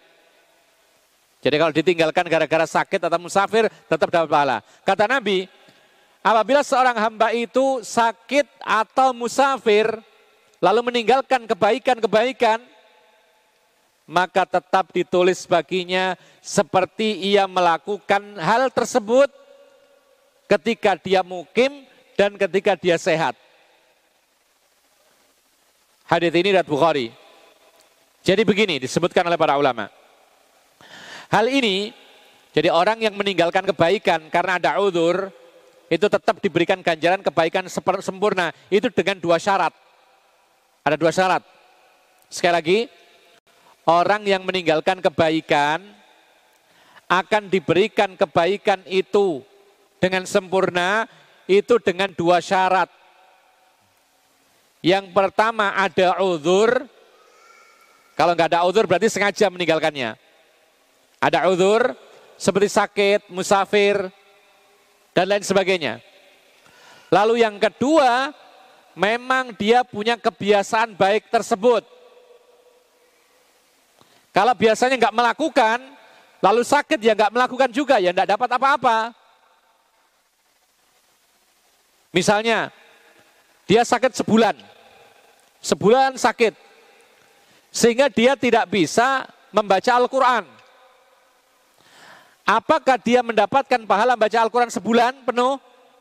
jadi 1.40 1.56
kalau 1.56 1.72
ditinggalkan 1.72 2.28
gara-gara 2.28 2.68
sakit 2.68 3.00
atau 3.00 3.16
musafir 3.16 3.64
tetap 3.88 4.12
dapat 4.12 4.28
pahala. 4.28 4.60
Kata 4.84 5.08
Nabi, 5.08 5.48
Apabila 6.20 6.60
seorang 6.60 7.00
hamba 7.00 7.32
itu 7.32 7.80
sakit 7.80 8.44
atau 8.60 9.16
musafir, 9.16 9.88
lalu 10.61 10.92
meninggalkan 10.92 11.49
kebaikan-kebaikan, 11.49 12.61
maka 14.05 14.44
tetap 14.44 14.92
ditulis 14.92 15.49
baginya 15.49 16.14
seperti 16.44 17.33
ia 17.33 17.49
melakukan 17.49 18.37
hal 18.37 18.68
tersebut 18.68 19.33
ketika 20.46 21.01
dia 21.01 21.25
mukim 21.25 21.88
dan 22.14 22.37
ketika 22.37 22.77
dia 22.77 23.01
sehat. 23.01 23.33
Hadis 26.05 26.35
ini 26.35 26.51
dari 26.51 26.66
Bukhari. 26.66 27.07
Jadi 28.20 28.42
begini 28.44 28.77
disebutkan 28.83 29.25
oleh 29.25 29.38
para 29.40 29.57
ulama. 29.57 29.88
Hal 31.31 31.46
ini 31.46 31.94
jadi 32.51 32.75
orang 32.75 32.99
yang 32.99 33.14
meninggalkan 33.14 33.62
kebaikan 33.62 34.27
karena 34.29 34.59
ada 34.59 34.83
udur 34.83 35.31
itu 35.87 36.07
tetap 36.11 36.42
diberikan 36.42 36.83
ganjaran 36.83 37.23
kebaikan 37.23 37.70
sempurna 38.03 38.51
itu 38.68 38.90
dengan 38.90 39.23
dua 39.23 39.38
syarat. 39.38 39.70
Ada 40.90 40.98
dua 40.98 41.14
syarat. 41.14 41.46
Sekali 42.26 42.50
lagi, 42.50 42.79
orang 43.87 44.26
yang 44.26 44.42
meninggalkan 44.42 44.98
kebaikan 44.98 45.87
akan 47.07 47.46
diberikan 47.46 48.18
kebaikan 48.18 48.83
itu 48.90 49.46
dengan 50.03 50.26
sempurna 50.26 51.07
itu 51.46 51.79
dengan 51.79 52.11
dua 52.11 52.42
syarat. 52.42 52.90
Yang 54.83 55.14
pertama 55.14 55.79
ada 55.79 56.18
uzur. 56.26 56.83
Kalau 58.18 58.35
nggak 58.35 58.50
ada 58.50 58.66
uzur 58.66 58.90
berarti 58.90 59.07
sengaja 59.07 59.46
meninggalkannya. 59.46 60.18
Ada 61.22 61.46
uzur 61.55 61.94
seperti 62.35 62.66
sakit, 62.66 63.31
musafir, 63.31 64.11
dan 65.14 65.31
lain 65.31 65.46
sebagainya. 65.46 66.03
Lalu 67.14 67.46
yang 67.46 67.62
kedua, 67.62 68.35
memang 68.94 69.55
dia 69.55 69.83
punya 69.87 70.18
kebiasaan 70.18 70.94
baik 70.94 71.31
tersebut. 71.31 71.83
Kalau 74.31 74.55
biasanya 74.55 74.94
nggak 74.94 75.16
melakukan, 75.16 75.79
lalu 76.38 76.62
sakit 76.62 76.98
ya 77.03 77.18
nggak 77.18 77.35
melakukan 77.35 77.70
juga, 77.74 77.98
ya 77.98 78.14
nggak 78.14 78.31
dapat 78.38 78.48
apa-apa. 78.55 78.96
Misalnya, 82.11 82.74
dia 83.70 83.87
sakit 83.87 84.18
sebulan, 84.18 84.59
sebulan 85.62 86.18
sakit, 86.18 86.55
sehingga 87.70 88.11
dia 88.11 88.35
tidak 88.35 88.66
bisa 88.66 89.26
membaca 89.55 89.90
Al-Quran. 89.94 90.44
Apakah 92.42 92.98
dia 92.98 93.22
mendapatkan 93.22 93.87
pahala 93.87 94.18
baca 94.18 94.38
Al-Quran 94.42 94.74
sebulan 94.74 95.22
penuh? 95.22 95.55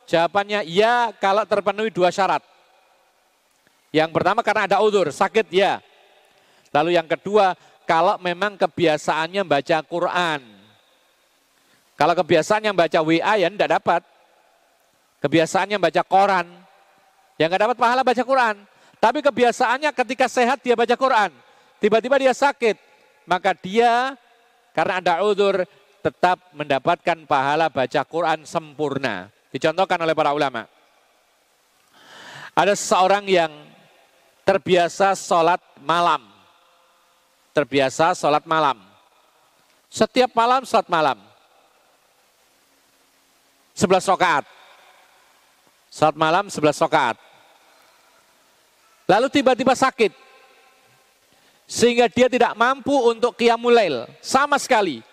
Jawabannya 0.09 0.65
iya 0.65 1.13
kalau 1.21 1.45
terpenuhi 1.45 1.93
dua 1.93 2.09
syarat. 2.09 2.41
Yang 3.89 4.09
pertama 4.13 4.45
karena 4.45 4.69
ada 4.69 4.77
udur, 4.85 5.09
sakit 5.09 5.49
ya. 5.49 5.81
Lalu 6.69 6.93
yang 6.93 7.09
kedua, 7.09 7.57
kalau 7.89 8.21
memang 8.21 8.53
kebiasaannya 8.53 9.41
baca 9.41 9.77
Quran. 9.81 10.41
Kalau 11.97 12.13
kebiasaannya 12.13 12.71
baca 12.71 12.99
WA 13.01 13.33
ya 13.41 13.49
tidak 13.49 13.81
dapat. 13.81 14.01
Kebiasaannya 15.19 15.83
baca 15.83 15.99
koran, 16.07 16.47
ya 17.35 17.51
nggak 17.51 17.67
dapat 17.67 17.77
pahala 17.81 18.07
baca 18.07 18.23
Quran. 18.23 18.55
Tapi 19.03 19.19
kebiasaannya 19.19 19.91
ketika 19.91 20.31
sehat 20.31 20.63
dia 20.63 20.79
baca 20.79 20.95
Quran. 20.95 21.27
Tiba-tiba 21.83 22.15
dia 22.15 22.31
sakit, 22.31 22.79
maka 23.27 23.51
dia 23.51 24.15
karena 24.71 25.03
ada 25.03 25.19
udur 25.27 25.67
tetap 25.99 26.39
mendapatkan 26.55 27.27
pahala 27.27 27.67
baca 27.67 28.01
Quran 28.07 28.47
sempurna. 28.47 29.27
Dicontohkan 29.51 29.99
oleh 29.99 30.15
para 30.15 30.31
ulama. 30.31 30.71
Ada 32.55 32.79
seseorang 32.79 33.27
yang 33.27 33.51
terbiasa 34.49 35.13
sholat 35.13 35.61
malam. 35.77 36.25
Terbiasa 37.53 38.17
sholat 38.17 38.41
malam. 38.49 38.81
Setiap 39.93 40.33
malam 40.33 40.65
sholat 40.65 40.89
malam. 40.89 41.21
Sebelas 43.77 44.09
rakaat. 44.09 44.49
Saat 45.93 46.17
malam 46.17 46.49
11 46.49 46.81
rakaat. 46.81 47.17
Lalu 49.05 49.29
tiba-tiba 49.29 49.77
sakit. 49.77 50.13
Sehingga 51.69 52.09
dia 52.09 52.25
tidak 52.25 52.57
mampu 52.57 52.93
untuk 53.05 53.37
qiyamul 53.37 53.77
sama 54.17 54.57
sekali. 54.57 55.05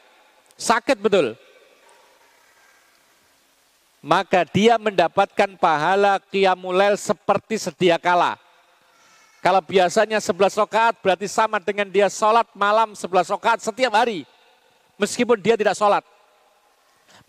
Sakit 0.56 0.96
betul. 0.96 1.36
Maka 4.00 4.48
dia 4.48 4.80
mendapatkan 4.80 5.60
pahala 5.60 6.16
qiyamul 6.32 6.80
seperti 6.96 7.60
sedia 7.60 8.00
kala. 8.00 8.45
Kalau 9.46 9.62
biasanya 9.62 10.18
11 10.18 10.58
rakaat 10.58 10.98
berarti 10.98 11.30
sama 11.30 11.62
dengan 11.62 11.86
dia 11.86 12.10
sholat 12.10 12.50
malam 12.58 12.98
11 12.98 13.30
rakaat 13.30 13.62
setiap 13.62 13.94
hari. 13.94 14.26
Meskipun 14.98 15.38
dia 15.38 15.54
tidak 15.54 15.78
sholat. 15.78 16.02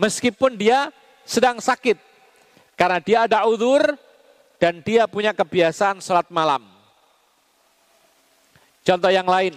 Meskipun 0.01 0.57
dia 0.57 0.89
sedang 1.29 1.61
sakit. 1.61 1.93
Karena 2.73 2.97
dia 2.97 3.29
ada 3.29 3.45
udur 3.45 3.85
dan 4.57 4.81
dia 4.81 5.05
punya 5.05 5.29
kebiasaan 5.29 6.01
sholat 6.01 6.25
malam. 6.33 6.65
Contoh 8.81 9.13
yang 9.13 9.29
lain 9.29 9.53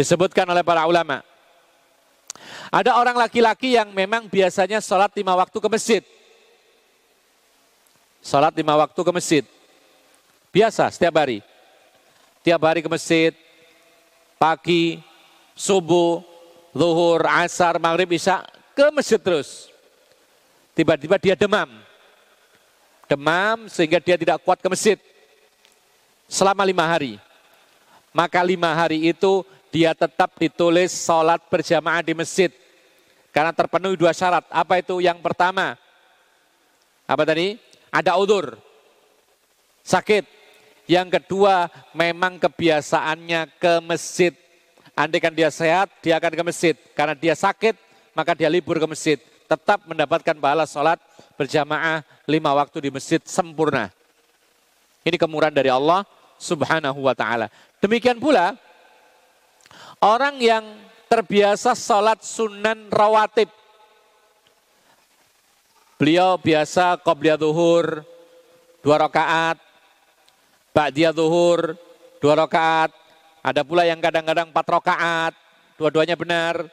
disebutkan 0.00 0.48
oleh 0.48 0.64
para 0.64 0.88
ulama. 0.88 1.20
Ada 2.72 2.96
orang 2.96 3.20
laki-laki 3.20 3.76
yang 3.76 3.92
memang 3.92 4.32
biasanya 4.32 4.80
sholat 4.80 5.12
lima 5.12 5.36
waktu 5.36 5.60
ke 5.60 5.68
masjid. 5.68 6.02
Sholat 8.24 8.56
lima 8.56 8.80
waktu 8.80 8.96
ke 8.96 9.12
masjid. 9.12 9.44
Biasa 10.48 10.88
setiap 10.88 11.20
hari. 11.20 11.51
Tiap 12.42 12.60
hari 12.62 12.82
ke 12.82 12.90
masjid, 12.90 13.30
pagi, 14.38 14.98
subuh, 15.54 16.22
zuhur, 16.74 17.22
asar, 17.26 17.78
maghrib, 17.78 18.10
isya, 18.10 18.42
ke 18.74 18.90
masjid 18.90 19.18
terus. 19.22 19.70
Tiba-tiba 20.74 21.16
dia 21.22 21.38
demam 21.38 21.70
demam 23.12 23.68
sehingga 23.68 24.00
dia 24.00 24.16
tidak 24.16 24.40
kuat 24.40 24.56
ke 24.56 24.68
masjid 24.72 24.98
selama 26.24 26.64
lima 26.64 26.88
hari. 26.88 27.20
Maka 28.12 28.40
lima 28.40 28.72
hari 28.72 29.12
itu 29.12 29.44
dia 29.68 29.92
tetap 29.92 30.32
ditulis 30.40 30.92
sholat 30.92 31.40
berjamaah 31.52 32.00
di 32.00 32.16
masjid. 32.16 32.48
Karena 33.32 33.52
terpenuhi 33.52 33.96
dua 33.96 34.12
syarat. 34.12 34.44
Apa 34.52 34.80
itu? 34.84 35.00
Yang 35.00 35.24
pertama, 35.24 35.80
apa 37.08 37.22
tadi? 37.24 37.56
Ada 37.88 38.16
udur, 38.20 38.60
sakit. 39.84 40.41
Yang 40.90 41.20
kedua, 41.20 41.70
memang 41.94 42.42
kebiasaannya 42.42 43.54
ke 43.56 43.72
masjid. 43.86 44.34
Andai 44.92 45.22
kan 45.22 45.32
dia 45.32 45.48
sehat, 45.48 45.88
dia 46.02 46.18
akan 46.18 46.32
ke 46.34 46.42
masjid. 46.42 46.74
Karena 46.92 47.14
dia 47.14 47.34
sakit, 47.38 47.78
maka 48.12 48.34
dia 48.34 48.50
libur 48.50 48.76
ke 48.82 48.86
masjid. 48.86 49.18
Tetap 49.46 49.84
mendapatkan 49.86 50.36
pahala 50.36 50.66
sholat 50.66 50.98
berjamaah 51.38 52.02
lima 52.26 52.50
waktu 52.56 52.88
di 52.88 52.90
masjid 52.90 53.20
sempurna. 53.24 53.92
Ini 55.02 55.16
kemurahan 55.18 55.54
dari 55.54 55.70
Allah 55.70 56.06
subhanahu 56.38 57.02
wa 57.02 57.14
ta'ala. 57.14 57.50
Demikian 57.82 58.18
pula, 58.18 58.54
orang 60.02 60.38
yang 60.38 60.64
terbiasa 61.06 61.74
sholat 61.78 62.22
sunan 62.22 62.90
rawatib. 62.90 63.50
Beliau 65.98 66.34
biasa 66.38 66.98
qobliyah 66.98 67.38
zuhur, 67.38 68.02
dua 68.82 68.96
rakaat, 69.06 69.71
ba'diyah 70.72 71.12
zuhur, 71.12 71.76
dua 72.18 72.34
rakaat. 72.34 72.90
Ada 73.42 73.62
pula 73.62 73.86
yang 73.86 74.00
kadang-kadang 74.00 74.50
empat 74.50 74.66
rakaat, 74.66 75.32
dua-duanya 75.76 76.16
benar. 76.16 76.66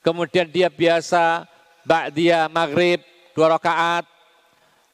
Kemudian 0.00 0.48
dia 0.48 0.72
biasa 0.72 1.44
ba'diyah 1.84 2.48
maghrib, 2.48 3.02
dua 3.36 3.58
rakaat, 3.58 4.08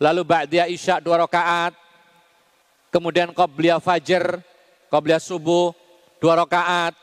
lalu 0.03 0.23
ba'diyah 0.27 0.67
isya 0.67 0.99
dua 0.99 1.23
rakaat, 1.23 1.75
kemudian 2.91 3.31
qobliyah 3.31 3.79
fajar, 3.79 4.43
qobliyah 4.91 5.23
subuh 5.23 5.75
dua 6.19 6.43
rakaat, 6.43 6.95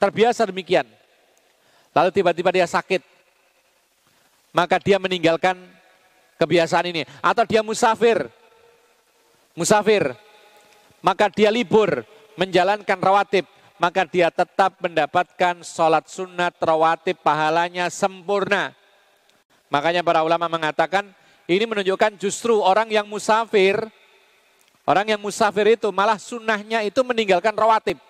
terbiasa 0.00 0.48
demikian. 0.48 0.84
Lalu 1.96 2.12
tiba-tiba 2.12 2.52
dia 2.52 2.68
sakit, 2.68 3.00
maka 4.52 4.76
dia 4.76 5.00
meninggalkan 5.00 5.56
kebiasaan 6.36 6.92
ini. 6.92 7.08
Atau 7.24 7.48
dia 7.48 7.64
musafir, 7.64 8.28
musafir, 9.56 10.12
maka 11.06 11.30
dia 11.30 11.54
libur 11.54 12.02
menjalankan 12.34 12.98
rawatib, 12.98 13.46
maka 13.78 14.02
dia 14.10 14.26
tetap 14.34 14.74
mendapatkan 14.82 15.62
sholat 15.62 16.10
sunat 16.10 16.58
rawatib 16.58 17.22
pahalanya 17.22 17.86
sempurna. 17.86 18.74
Makanya 19.70 20.02
para 20.02 20.26
ulama 20.26 20.50
mengatakan 20.50 21.06
ini 21.46 21.62
menunjukkan 21.62 22.18
justru 22.18 22.58
orang 22.58 22.90
yang 22.90 23.06
musafir, 23.06 23.78
orang 24.82 25.14
yang 25.14 25.22
musafir 25.22 25.78
itu 25.78 25.94
malah 25.94 26.18
sunnahnya 26.18 26.82
itu 26.82 26.98
meninggalkan 27.06 27.54
rawatib. 27.54 28.02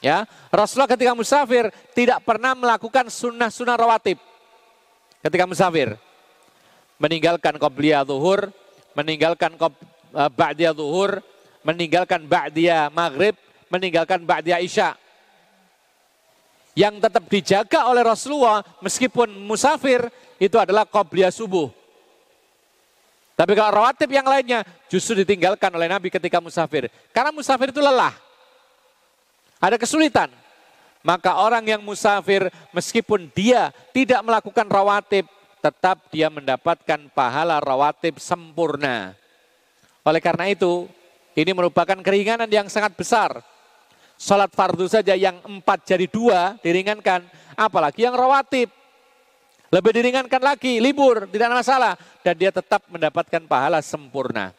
Ya, 0.00 0.28
Rasulullah 0.48 0.88
ketika 0.88 1.12
musafir 1.12 1.68
tidak 1.96 2.24
pernah 2.24 2.56
melakukan 2.56 3.08
sunnah-sunnah 3.08 3.76
rawatib. 3.76 4.16
Ketika 5.24 5.48
musafir, 5.48 5.96
meninggalkan 7.00 7.56
qobliyah 7.56 8.04
zuhur, 8.04 8.52
meninggalkan 8.92 9.56
qob, 9.56 9.72
uh, 10.12 10.28
ba'diyah 10.28 10.76
zuhur, 10.76 11.24
meninggalkan 11.64 12.28
ba'diyah 12.28 12.92
maghrib, 12.92 13.34
meninggalkan 13.72 14.22
ba'diyah 14.22 14.60
isya. 14.62 14.94
yang 16.74 16.98
tetap 16.98 17.30
dijaga 17.30 17.86
oleh 17.86 18.02
Rasulullah 18.02 18.66
meskipun 18.82 19.30
musafir 19.46 20.10
itu 20.42 20.58
adalah 20.58 20.82
qobliyah 20.82 21.30
subuh. 21.30 21.70
Tapi 23.34 23.54
kalau 23.58 23.82
rawatib 23.82 24.10
yang 24.10 24.26
lainnya 24.26 24.62
justru 24.86 25.22
ditinggalkan 25.22 25.70
oleh 25.74 25.90
Nabi 25.90 26.10
ketika 26.10 26.38
musafir. 26.38 26.86
Karena 27.14 27.34
musafir 27.34 27.70
itu 27.70 27.82
lelah. 27.82 28.14
Ada 29.58 29.74
kesulitan. 29.74 30.30
Maka 31.02 31.36
orang 31.42 31.66
yang 31.66 31.82
musafir 31.82 32.48
meskipun 32.70 33.28
dia 33.34 33.74
tidak 33.90 34.22
melakukan 34.22 34.66
rawatib, 34.70 35.26
tetap 35.60 36.08
dia 36.14 36.30
mendapatkan 36.30 37.10
pahala 37.12 37.58
rawatib 37.60 38.22
sempurna. 38.22 39.12
Oleh 40.06 40.22
karena 40.22 40.48
itu, 40.48 40.88
ini 41.34 41.50
merupakan 41.50 41.98
keringanan 41.98 42.46
yang 42.46 42.70
sangat 42.70 42.94
besar. 42.94 43.42
Salat 44.14 44.54
fardu 44.54 44.86
saja 44.86 45.18
yang 45.18 45.42
empat 45.42 45.82
jadi 45.82 46.06
dua 46.06 46.54
diringankan, 46.62 47.26
apalagi 47.58 48.06
yang 48.06 48.14
rawatib. 48.14 48.70
Lebih 49.74 49.90
diringankan 49.90 50.38
lagi, 50.38 50.78
libur, 50.78 51.26
tidak 51.26 51.50
ada 51.50 51.56
masalah. 51.58 51.92
Dan 52.22 52.38
dia 52.38 52.54
tetap 52.54 52.86
mendapatkan 52.86 53.42
pahala 53.42 53.82
sempurna. 53.82 54.54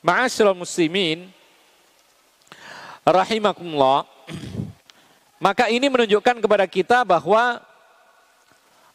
Ma'asyurul 0.00 0.64
muslimin, 0.64 1.28
rahimakumullah. 3.04 4.08
Maka 5.44 5.68
ini 5.68 5.92
menunjukkan 5.92 6.40
kepada 6.40 6.64
kita 6.64 7.04
bahwa 7.04 7.60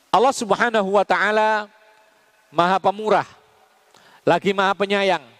Allah 0.09 0.33
subhanahu 0.33 0.97
wa 0.97 1.05
ta'ala 1.05 1.69
maha 2.49 2.77
pemurah. 2.81 3.29
Lagi 4.25 4.49
maha 4.49 4.73
penyayang. 4.73 5.32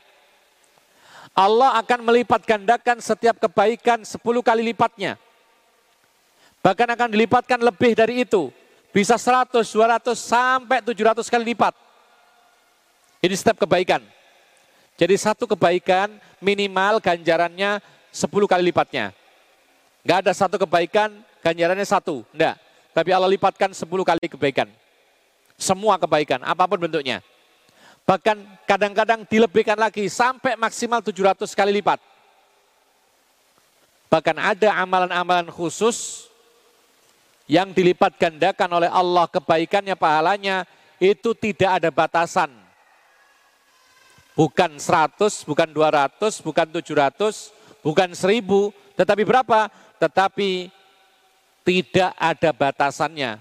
Allah 1.34 1.82
akan 1.82 2.00
melipat 2.06 2.46
gandakan 2.46 3.02
setiap 3.02 3.42
kebaikan 3.42 4.06
10 4.06 4.22
kali 4.22 4.62
lipatnya. 4.62 5.18
Bahkan 6.62 6.94
akan 6.94 7.10
dilipatkan 7.10 7.60
lebih 7.60 7.98
dari 7.98 8.22
itu 8.24 8.54
bisa 8.94 9.18
100, 9.18 9.66
200, 9.66 10.14
sampai 10.14 10.80
700 10.86 11.26
kali 11.26 11.58
lipat. 11.58 11.74
Ini 13.26 13.34
setiap 13.34 13.66
kebaikan. 13.66 14.06
Jadi 14.94 15.16
satu 15.18 15.50
kebaikan 15.50 16.14
minimal 16.38 17.02
ganjarannya 17.02 17.82
10 18.14 18.30
kali 18.46 18.70
lipatnya. 18.70 19.10
Enggak 20.06 20.30
ada 20.30 20.32
satu 20.38 20.62
kebaikan 20.62 21.10
ganjarannya 21.42 21.88
satu. 21.88 22.22
Enggak. 22.30 22.62
Tapi 22.94 23.10
Allah 23.10 23.32
lipatkan 23.34 23.74
10 23.74 23.90
kali 23.90 24.26
kebaikan. 24.30 24.70
Semua 25.58 25.98
kebaikan, 25.98 26.46
apa 26.46 26.70
pun 26.70 26.78
bentuknya. 26.78 27.26
Bahkan 28.04 28.68
kadang-kadang 28.68 29.24
dilebihkan 29.24 29.80
lagi 29.80 30.12
sampai 30.12 30.60
maksimal 30.60 31.00
700 31.00 31.48
kali 31.56 31.72
lipat. 31.80 32.00
Bahkan 34.12 34.38
ada 34.38 34.70
amalan-amalan 34.84 35.48
khusus 35.50 36.28
yang 37.48 37.72
dilipat 37.72 38.16
gandakan 38.20 38.84
oleh 38.84 38.90
Allah 38.92 39.26
kebaikannya 39.32 39.96
pahalanya 39.96 40.68
itu 41.00 41.32
tidak 41.34 41.80
ada 41.82 41.90
batasan. 41.90 42.52
Bukan 44.34 44.82
100, 44.82 45.46
bukan 45.46 45.70
200, 45.70 46.42
bukan 46.42 46.68
700, 46.70 47.54
bukan 47.86 48.10
1000, 48.12 48.74
tetapi 48.98 49.24
berapa? 49.24 49.70
Tetapi 50.02 50.74
tidak 51.64 52.12
ada 52.20 52.50
batasannya. 52.52 53.40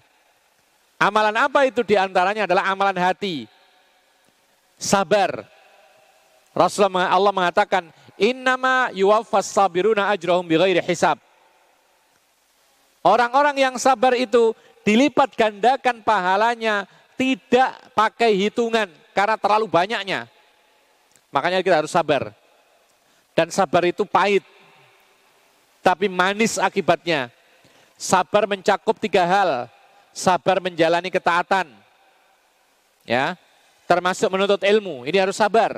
Amalan 1.00 1.34
apa 1.34 1.66
itu 1.66 1.82
di 1.82 1.98
antaranya 1.98 2.46
adalah 2.46 2.70
amalan 2.70 2.94
hati. 2.94 3.50
Sabar. 4.82 5.46
Rasulullah 6.50 7.14
Allah 7.14 7.30
mengatakan, 7.30 7.94
Innama 8.18 8.90
yuwaffas 8.90 9.46
sabiruna 9.46 10.10
ajrahum 10.10 10.42
bighairi 10.42 10.82
hisab. 10.82 11.16
Orang-orang 13.02 13.56
yang 13.58 13.74
sabar 13.78 14.14
itu 14.18 14.54
dilipat 14.82 15.34
gandakan 15.34 16.02
pahalanya 16.02 16.86
tidak 17.14 17.78
pakai 17.94 18.34
hitungan 18.34 18.90
karena 19.14 19.38
terlalu 19.38 19.66
banyaknya. 19.70 20.26
Makanya 21.30 21.64
kita 21.64 21.82
harus 21.82 21.90
sabar. 21.90 22.34
Dan 23.32 23.48
sabar 23.48 23.88
itu 23.88 24.04
pahit. 24.04 24.44
Tapi 25.80 26.06
manis 26.06 26.60
akibatnya. 26.60 27.32
Sabar 27.96 28.44
mencakup 28.46 28.98
tiga 29.00 29.24
hal. 29.24 29.66
Sabar 30.12 30.60
menjalani 30.60 31.08
ketaatan. 31.08 31.70
Ya, 33.02 33.34
termasuk 33.92 34.32
menuntut 34.32 34.64
ilmu. 34.64 35.04
Ini 35.04 35.20
harus 35.20 35.36
sabar. 35.36 35.76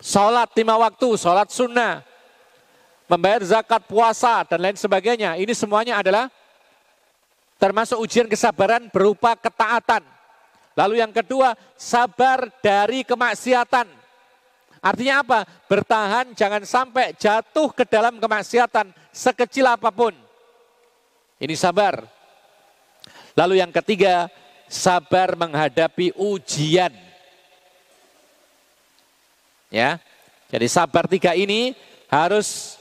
Sholat 0.00 0.48
lima 0.56 0.80
waktu, 0.80 1.20
sholat 1.20 1.52
sunnah, 1.52 2.00
membayar 3.04 3.44
zakat, 3.44 3.84
puasa, 3.84 4.40
dan 4.48 4.64
lain 4.64 4.74
sebagainya. 4.74 5.36
Ini 5.36 5.52
semuanya 5.52 6.00
adalah 6.00 6.32
termasuk 7.60 8.00
ujian 8.00 8.24
kesabaran 8.24 8.88
berupa 8.88 9.36
ketaatan. 9.36 10.00
Lalu 10.72 11.04
yang 11.04 11.12
kedua, 11.12 11.52
sabar 11.76 12.48
dari 12.64 13.04
kemaksiatan. 13.04 13.84
Artinya 14.82 15.22
apa? 15.22 15.44
Bertahan 15.68 16.32
jangan 16.32 16.64
sampai 16.64 17.12
jatuh 17.14 17.70
ke 17.70 17.84
dalam 17.84 18.16
kemaksiatan 18.16 18.90
sekecil 19.12 19.68
apa 19.68 19.92
pun. 19.92 20.16
Ini 21.38 21.54
sabar. 21.54 22.02
Lalu 23.38 23.62
yang 23.62 23.70
ketiga, 23.70 24.26
sabar 24.72 25.36
menghadapi 25.36 26.16
ujian. 26.16 26.96
Ya. 29.68 30.00
Jadi 30.48 30.66
sabar 30.68 31.04
tiga 31.04 31.36
ini 31.36 31.76
harus 32.08 32.80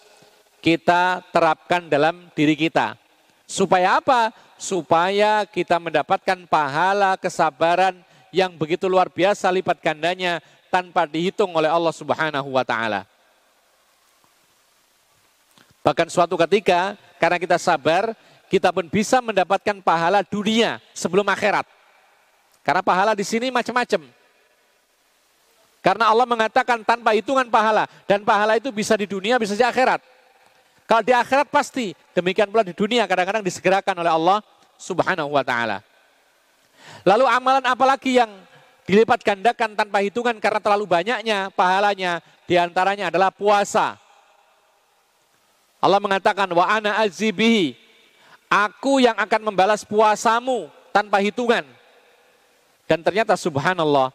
kita 0.64 1.20
terapkan 1.36 1.92
dalam 1.92 2.32
diri 2.32 2.56
kita. 2.56 2.96
Supaya 3.44 4.00
apa? 4.00 4.32
Supaya 4.56 5.44
kita 5.44 5.80
mendapatkan 5.84 6.48
pahala 6.48 7.20
kesabaran 7.20 8.00
yang 8.32 8.56
begitu 8.56 8.88
luar 8.88 9.12
biasa 9.12 9.52
lipat 9.52 9.84
gandanya 9.84 10.40
tanpa 10.72 11.04
dihitung 11.04 11.52
oleh 11.52 11.68
Allah 11.68 11.92
Subhanahu 11.92 12.56
wa 12.56 12.64
taala. 12.64 13.04
Bahkan 15.84 16.08
suatu 16.08 16.40
ketika 16.48 16.96
karena 17.20 17.42
kita 17.42 17.58
sabar, 17.58 18.16
kita 18.48 18.70
pun 18.72 18.88
bisa 18.88 19.20
mendapatkan 19.20 19.80
pahala 19.82 20.22
dunia 20.24 20.78
sebelum 20.96 21.26
akhirat. 21.28 21.81
Karena 22.62 22.82
pahala 22.86 23.18
di 23.18 23.26
sini 23.26 23.50
macam-macam. 23.50 24.02
Karena 25.82 26.14
Allah 26.14 26.30
mengatakan 26.30 26.86
tanpa 26.86 27.18
hitungan 27.18 27.50
pahala 27.50 27.90
dan 28.06 28.22
pahala 28.22 28.54
itu 28.54 28.70
bisa 28.70 28.94
di 28.94 29.10
dunia 29.10 29.42
bisa 29.42 29.58
di 29.58 29.66
akhirat. 29.66 29.98
Kalau 30.86 31.02
di 31.02 31.10
akhirat 31.10 31.50
pasti, 31.50 31.98
demikian 32.14 32.52
pula 32.54 32.62
di 32.62 32.78
dunia 32.78 33.10
kadang-kadang 33.10 33.42
disegerakan 33.42 34.06
oleh 34.06 34.12
Allah 34.14 34.38
subhanahu 34.78 35.34
wa 35.34 35.42
ta'ala. 35.42 35.82
Lalu 37.02 37.26
amalan 37.26 37.66
apalagi 37.66 38.22
yang 38.22 38.30
dilipat 38.86 39.26
gandakan 39.26 39.74
tanpa 39.74 40.04
hitungan 40.06 40.38
karena 40.38 40.60
terlalu 40.62 40.86
banyaknya 40.86 41.50
pahalanya, 41.56 42.22
di 42.46 42.60
antaranya 42.60 43.10
adalah 43.10 43.32
puasa. 43.32 43.98
Allah 45.82 45.98
mengatakan, 45.98 46.46
wa 46.54 46.68
ana 46.68 47.02
azibihi, 47.02 47.74
aku 48.52 49.02
yang 49.02 49.18
akan 49.18 49.50
membalas 49.50 49.82
puasamu 49.82 50.70
tanpa 50.94 51.18
hitungan. 51.24 51.66
Dan 52.92 53.00
ternyata 53.00 53.40
subhanallah, 53.40 54.12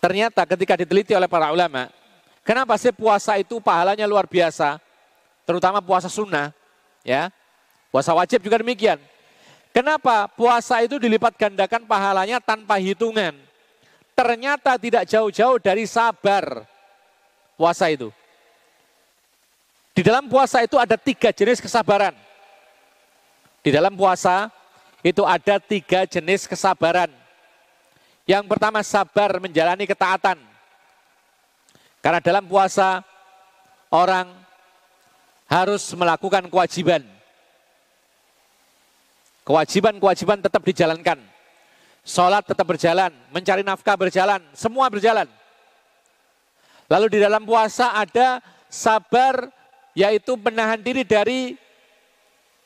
ternyata 0.00 0.48
ketika 0.48 0.80
diteliti 0.80 1.12
oleh 1.12 1.28
para 1.28 1.52
ulama, 1.52 1.92
kenapa 2.40 2.72
sih 2.80 2.88
puasa 2.88 3.36
itu 3.36 3.60
pahalanya 3.60 4.08
luar 4.08 4.24
biasa? 4.24 4.80
terutama 5.44 5.84
puasa 5.84 6.08
sunnah, 6.08 6.50
ya. 7.04 7.28
Puasa 7.92 8.10
wajib 8.10 8.42
juga 8.42 8.58
demikian. 8.58 8.98
Kenapa 9.70 10.26
puasa 10.26 10.82
itu 10.82 10.98
dilipat 10.98 11.36
gandakan 11.38 11.86
pahalanya 11.86 12.42
tanpa 12.42 12.80
hitungan? 12.80 13.36
Ternyata 14.14 14.74
tidak 14.78 15.06
jauh-jauh 15.06 15.62
dari 15.62 15.86
sabar 15.86 16.66
puasa 17.54 17.90
itu. 17.90 18.10
Di 19.94 20.02
dalam 20.02 20.26
puasa 20.26 20.64
itu 20.66 20.74
ada 20.74 20.98
tiga 20.98 21.30
jenis 21.30 21.62
kesabaran. 21.62 22.14
Di 23.62 23.70
dalam 23.70 23.94
puasa 23.94 24.50
itu 25.06 25.22
ada 25.22 25.62
tiga 25.62 26.02
jenis 26.02 26.50
kesabaran. 26.50 27.23
Yang 28.24 28.44
pertama 28.48 28.80
sabar 28.80 29.36
menjalani 29.36 29.84
ketaatan. 29.84 30.40
Karena 32.00 32.20
dalam 32.20 32.44
puasa 32.44 33.04
orang 33.92 34.28
harus 35.48 35.92
melakukan 35.92 36.48
kewajiban. 36.48 37.04
Kewajiban-kewajiban 39.44 40.40
tetap 40.40 40.64
dijalankan. 40.64 41.20
Sholat 42.04 42.44
tetap 42.44 42.68
berjalan, 42.68 43.12
mencari 43.32 43.64
nafkah 43.64 43.96
berjalan, 43.96 44.40
semua 44.52 44.92
berjalan. 44.92 45.24
Lalu 46.88 47.16
di 47.16 47.18
dalam 47.24 47.44
puasa 47.48 47.96
ada 47.96 48.44
sabar, 48.68 49.48
yaitu 49.96 50.36
menahan 50.36 50.80
diri 50.80 51.00
dari 51.00 51.56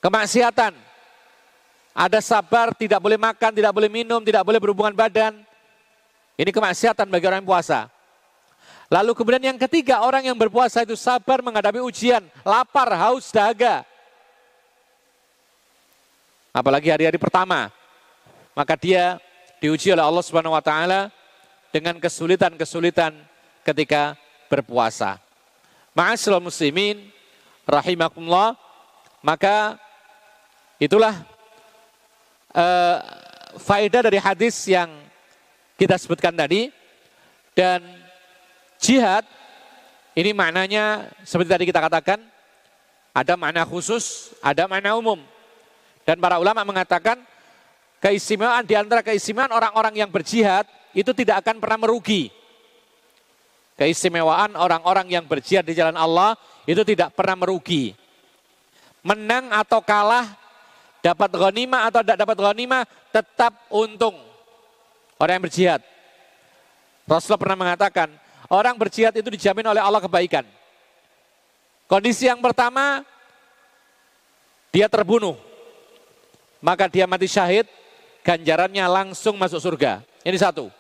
kemaksiatan. 0.03 0.75
Ada 1.95 2.19
sabar, 2.23 2.75
tidak 2.75 2.99
boleh 2.99 3.19
makan, 3.19 3.51
tidak 3.55 3.71
boleh 3.75 3.91
minum, 3.91 4.23
tidak 4.23 4.43
boleh 4.43 4.59
berhubungan 4.59 4.95
badan. 4.95 5.48
Ini 6.39 6.55
kemaksiatan 6.55 7.11
bagi 7.11 7.27
orang 7.27 7.43
yang 7.43 7.51
puasa. 7.51 7.91
Lalu 8.89 9.11
kemudian 9.13 9.43
yang 9.53 9.59
ketiga, 9.59 10.07
orang 10.07 10.31
yang 10.31 10.39
berpuasa 10.39 10.87
itu 10.87 10.95
sabar 10.95 11.43
menghadapi 11.43 11.83
ujian, 11.83 12.23
lapar, 12.47 12.89
haus, 12.95 13.29
dahaga. 13.35 13.83
apalagi 16.55 16.91
hari-hari 16.91 17.21
pertama. 17.21 17.71
Maka 18.57 18.75
dia 18.75 19.23
diuji 19.63 19.95
oleh 19.95 20.03
Allah 20.03 20.25
Subhanahu 20.25 20.57
wa 20.57 20.65
taala 20.65 21.15
dengan 21.71 21.95
kesulitan-kesulitan 22.03 23.15
ketika 23.63 24.19
berpuasa. 24.51 25.21
Ma'asyiral 25.95 26.43
muslimin 26.43 27.07
rahimakumullah, 27.63 28.59
maka 29.23 29.79
itulah 30.83 31.15
uh, 32.55 32.97
faedah 33.61 34.03
dari 34.11 34.19
hadis 34.19 34.57
yang 34.67 34.91
kita 35.79 35.95
sebutkan 35.95 36.35
tadi 36.35 36.75
dan 37.55 37.79
jihad 38.83 39.23
ini 40.19 40.35
maknanya 40.35 41.07
seperti 41.23 41.51
tadi 41.55 41.65
kita 41.71 41.79
katakan 41.79 42.19
ada 43.15 43.35
makna 43.39 43.63
khusus, 43.63 44.35
ada 44.43 44.67
makna 44.67 44.99
umum. 44.99 45.23
Dan 46.03 46.19
para 46.19 46.43
ulama 46.43 46.67
mengatakan 46.67 47.23
keistimewaan 48.03 48.67
di 48.67 48.75
antara 48.75 49.07
keistimewaan 49.07 49.55
orang-orang 49.55 50.03
yang 50.03 50.11
berjihad 50.11 50.67
itu 50.91 51.15
tidak 51.15 51.47
akan 51.47 51.63
pernah 51.63 51.87
merugi. 51.87 52.35
Keistimewaan 53.79 54.59
orang-orang 54.59 55.07
yang 55.07 55.23
berjihad 55.31 55.63
di 55.63 55.79
jalan 55.79 55.95
Allah 55.95 56.35
itu 56.67 56.83
tidak 56.83 57.15
pernah 57.15 57.39
merugi. 57.39 57.95
Menang 59.07 59.55
atau 59.55 59.79
kalah, 59.79 60.35
dapat 60.99 61.31
ghanimah 61.31 61.87
atau 61.87 62.03
tidak 62.03 62.19
dapat 62.19 62.37
ghanimah, 62.43 62.83
tetap 63.15 63.55
untung. 63.71 64.28
Orang 65.19 65.43
yang 65.43 65.45
berjihad. 65.45 65.83
Rasulullah 67.11 67.43
pernah 67.43 67.59
mengatakan, 67.59 68.09
orang 68.47 68.79
berjihad 68.79 69.11
itu 69.19 69.27
dijamin 69.35 69.67
oleh 69.67 69.83
Allah 69.83 69.99
kebaikan. 69.99 70.47
Kondisi 71.91 72.31
yang 72.31 72.39
pertama, 72.39 73.03
dia 74.71 74.87
terbunuh. 74.87 75.35
Maka 76.63 76.87
dia 76.87 77.09
mati 77.11 77.27
syahid, 77.27 77.67
ganjarannya 78.23 78.85
langsung 78.87 79.35
masuk 79.35 79.59
surga. 79.59 80.07
Ini 80.23 80.39
satu. 80.39 80.71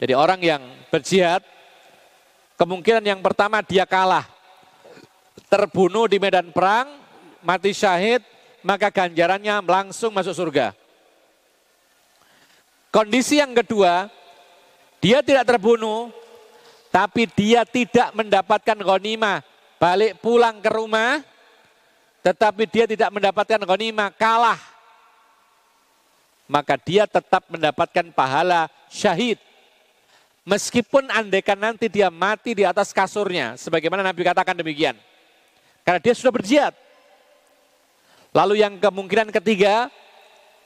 Jadi 0.00 0.16
orang 0.16 0.40
yang 0.40 0.62
berjihad, 0.88 1.44
kemungkinan 2.56 3.04
yang 3.04 3.20
pertama 3.20 3.60
dia 3.60 3.84
kalah. 3.84 4.24
Terbunuh 5.52 6.08
di 6.08 6.16
medan 6.16 6.48
perang, 6.50 6.88
mati 7.44 7.76
syahid, 7.76 8.24
maka 8.64 8.88
ganjarannya 8.88 9.60
langsung 9.68 10.16
masuk 10.16 10.32
surga. 10.32 10.79
Kondisi 12.90 13.38
yang 13.38 13.54
kedua, 13.54 14.10
dia 14.98 15.22
tidak 15.22 15.46
terbunuh, 15.46 16.10
tapi 16.90 17.30
dia 17.30 17.62
tidak 17.62 18.10
mendapatkan 18.18 18.74
ghanimah. 18.74 19.46
Balik 19.80 20.18
pulang 20.18 20.58
ke 20.58 20.68
rumah, 20.68 21.22
tetapi 22.20 22.66
dia 22.66 22.84
tidak 22.90 23.14
mendapatkan 23.14 23.62
ghanimah, 23.62 24.10
kalah. 24.18 24.58
Maka 26.50 26.74
dia 26.82 27.06
tetap 27.06 27.46
mendapatkan 27.46 28.10
pahala 28.10 28.66
syahid. 28.90 29.38
Meskipun 30.42 31.06
andekan 31.14 31.54
nanti 31.54 31.86
dia 31.86 32.10
mati 32.10 32.58
di 32.58 32.66
atas 32.66 32.90
kasurnya, 32.90 33.54
sebagaimana 33.54 34.02
Nabi 34.02 34.26
katakan 34.26 34.58
demikian. 34.58 34.98
Karena 35.86 36.02
dia 36.02 36.10
sudah 36.10 36.34
berjihad. 36.34 36.74
Lalu 38.34 38.66
yang 38.66 38.74
kemungkinan 38.82 39.30
ketiga, 39.30 39.86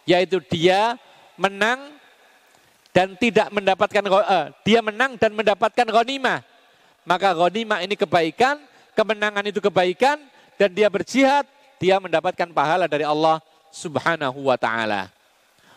yaitu 0.09 0.41
dia 0.49 0.97
menang 1.37 2.01
dan 2.95 3.19
tidak 3.19 3.51
mendapatkan, 3.51 4.03
uh, 4.07 4.55
dia 4.63 4.79
menang 4.79 5.19
dan 5.19 5.35
mendapatkan 5.35 5.83
ghanimah. 5.83 6.47
Maka 7.03 7.35
ghanimah 7.35 7.83
ini 7.83 7.99
kebaikan, 7.99 8.63
kemenangan 8.95 9.45
itu 9.51 9.59
kebaikan, 9.59 10.23
dan 10.55 10.71
dia 10.71 10.87
berjihad, 10.87 11.43
dia 11.83 11.99
mendapatkan 11.99 12.47
pahala 12.55 12.87
dari 12.87 13.03
Allah 13.03 13.43
subhanahu 13.75 14.47
wa 14.47 14.55
ta'ala. 14.55 15.11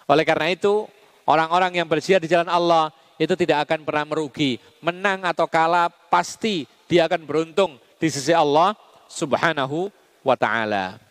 Oleh 0.05 0.24
karena 0.24 0.53
itu, 0.53 0.86
orang-orang 1.26 1.82
yang 1.82 1.89
berjihad 1.89 2.22
di 2.22 2.30
jalan 2.30 2.47
Allah, 2.47 2.93
itu 3.18 3.34
tidak 3.34 3.65
akan 3.65 3.82
pernah 3.82 4.05
merugi. 4.05 4.61
Menang 4.78 5.26
atau 5.26 5.49
kalah 5.49 5.89
pasti 5.89 6.70
dia 6.86 7.09
akan 7.09 7.26
beruntung 7.26 7.82
di 7.97 8.07
sisi 8.13 8.30
Allah 8.30 8.78
Subhanahu 9.09 9.89
wa 10.22 10.38
taala. 10.38 11.01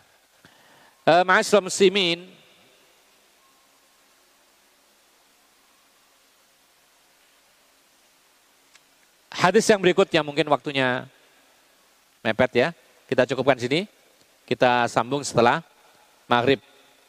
Uh, 1.03 1.23
muslimin, 1.59 2.27
Hadis 9.37 9.69
yang 9.69 9.77
berikutnya 9.77 10.25
mungkin 10.25 10.49
waktunya 10.49 11.05
mepet 12.25 12.51
ya. 12.57 12.67
Kita 13.05 13.29
cukupkan 13.29 13.53
sini. 13.61 13.85
Kita 14.49 14.89
sambung 14.89 15.21
setelah 15.21 15.61
maghrib. 16.25 16.57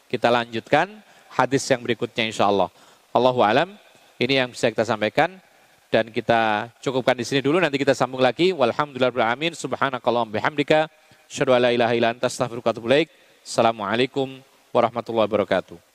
Kita 0.05 0.29
lanjutkan 0.29 1.01
hadis 1.33 1.65
yang 1.65 1.81
berikutnya 1.81 2.29
insya 2.29 2.45
Allah. 2.45 2.69
Allahu 3.09 3.41
alam. 3.41 3.73
Ini 4.21 4.45
yang 4.45 4.53
bisa 4.53 4.69
kita 4.69 4.85
sampaikan 4.85 5.41
dan 5.89 6.13
kita 6.13 6.69
cukupkan 6.85 7.17
di 7.17 7.25
sini 7.25 7.41
dulu 7.41 7.57
nanti 7.57 7.81
kita 7.81 7.97
sambung 7.97 8.21
lagi 8.21 8.53
walhamdulillahirabbil 8.53 9.57
subhanakallahumma 9.57 10.37
bihamdika 10.37 10.85
asyhadu 11.25 11.57
an 11.57 11.65
assalamualaikum 13.41 14.37
warahmatullahi 14.69 15.25
wabarakatuh 15.25 15.88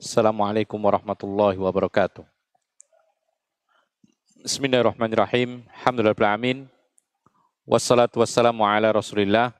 Assalamualaikum 0.00 0.80
warahmatullahi 0.80 1.60
wabarakatuh. 1.60 2.24
Bismillahirrahmanirrahim. 4.40 5.60
Alhamdulillahirrahmanirrahim. 5.76 6.72
Wassalatu 7.68 8.24
wassalamu 8.24 8.64
ala 8.64 8.96
rasulillah 8.96 9.52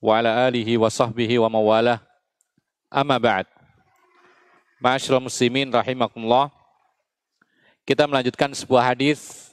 wa 0.00 0.16
ala 0.16 0.48
alihi 0.48 0.80
wa 0.80 0.88
sahbihi 0.88 1.36
wa 1.44 1.52
mawalah. 1.52 2.00
Amma 2.88 3.20
ba'd. 3.20 3.44
Ma'asyiral 4.80 5.20
muslimin 5.20 5.68
rahimakumullah. 5.68 6.48
Kita 7.84 8.08
melanjutkan 8.08 8.56
sebuah 8.56 8.96
hadis 8.96 9.52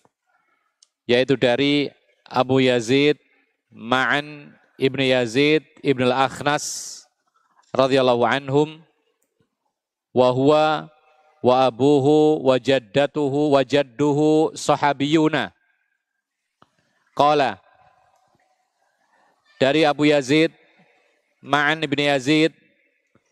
yaitu 1.03 1.35
dari 1.35 1.91
Abu 2.23 2.64
Yazid 2.64 3.19
Ma'an 3.68 4.56
Ibn 4.80 4.99
Yazid 5.03 5.68
Ibn 5.84 6.15
Al-Akhnas 6.15 7.03
radhiyallahu 7.76 8.23
anhum 8.23 8.85
wa 10.16 10.30
huwa 10.32 10.88
wa 11.44 11.56
abuhu 11.68 12.40
wa 12.48 12.56
jaddatuhu 12.56 13.52
wa 13.52 13.62
jadduhu 13.68 14.56
sahabiyuna 14.56 15.52
qala 17.12 17.60
dari 19.60 19.84
Abu 19.84 20.08
Yazid 20.08 20.56
Ma'an 21.44 21.84
Ibn 21.84 22.00
Yazid 22.16 22.56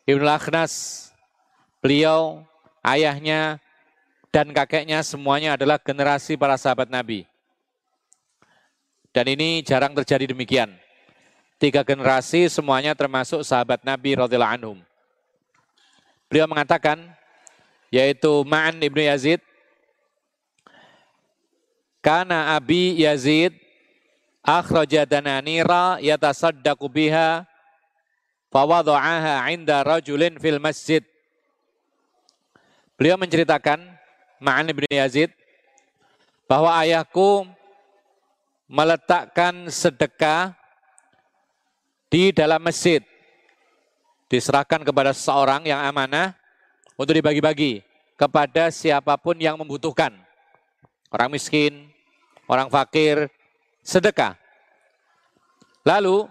Ibn 0.04 0.22
Al-Akhnas 0.28 1.08
beliau 1.80 2.44
ayahnya 2.84 3.64
dan 4.36 4.52
kakeknya 4.52 5.00
semuanya 5.08 5.56
adalah 5.56 5.80
generasi 5.80 6.36
para 6.36 6.60
sahabat 6.60 6.92
Nabi 6.92 7.24
dan 9.14 9.30
ini 9.30 9.62
jarang 9.62 9.94
terjadi 9.94 10.34
demikian. 10.34 10.74
Tiga 11.62 11.86
generasi 11.86 12.50
semuanya 12.50 12.98
termasuk 12.98 13.46
sahabat 13.46 13.86
Nabi 13.86 14.18
radhiyallahu 14.18 14.56
anhum. 14.58 14.78
Beliau 16.34 16.50
mengatakan, 16.50 16.98
yaitu 17.94 18.42
Ma'an 18.42 18.82
ibnu 18.82 19.06
Yazid, 19.06 19.38
Kana 22.02 22.58
Abi 22.58 22.98
Yazid 22.98 23.54
akhraja 24.42 25.06
dananira 25.06 26.02
yatasaddaqu 26.02 26.90
biha 26.90 27.46
fawadha'aha 28.50 29.46
'inda 29.54 29.86
rajulin 29.86 30.42
fil 30.42 30.58
masjid. 30.58 31.06
Beliau 32.98 33.22
menceritakan 33.22 33.78
Ma'an 34.42 34.66
ibnu 34.74 34.90
Yazid 34.90 35.30
bahwa 36.50 36.74
ayahku 36.82 37.46
meletakkan 38.66 39.70
sedekah 39.70 40.58
di 42.10 42.34
dalam 42.34 42.58
masjid. 42.58 43.06
Diserahkan 44.34 44.82
kepada 44.82 45.14
seseorang 45.14 45.62
yang 45.62 45.78
amanah 45.78 46.34
untuk 46.98 47.14
dibagi-bagi 47.14 47.86
kepada 48.18 48.74
siapa 48.74 49.14
pun 49.14 49.38
yang 49.38 49.54
membutuhkan. 49.62 50.10
Orang 51.14 51.30
miskin, 51.30 51.86
orang 52.50 52.66
fakir, 52.66 53.30
sedekah. 53.86 54.34
Lalu 55.86 56.26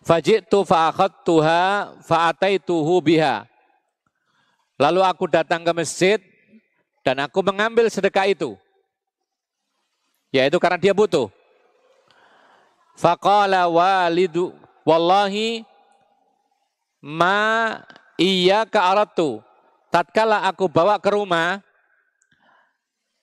fajitu 0.00 0.64
fa'akhadtuha 0.64 1.92
fa'ataituhu 2.00 2.94
biha. 3.04 3.44
Lalu 4.80 5.04
aku 5.04 5.28
datang 5.28 5.60
ke 5.60 5.76
masjid 5.76 6.18
dan 7.04 7.20
aku 7.20 7.44
mengambil 7.44 7.84
sedekah 7.92 8.24
itu. 8.24 8.56
Yaitu 10.32 10.56
karena 10.56 10.80
dia 10.80 10.96
butuh. 10.96 11.28
Faqala 12.96 13.68
walidu 13.68 14.56
wallahi 14.88 15.68
ma 17.04 17.84
iya 18.16 18.64
ke 18.64 18.80
aratu. 18.80 19.44
Tatkala 19.92 20.48
aku 20.48 20.66
bawa 20.66 20.96
ke 20.98 21.12
rumah, 21.12 21.60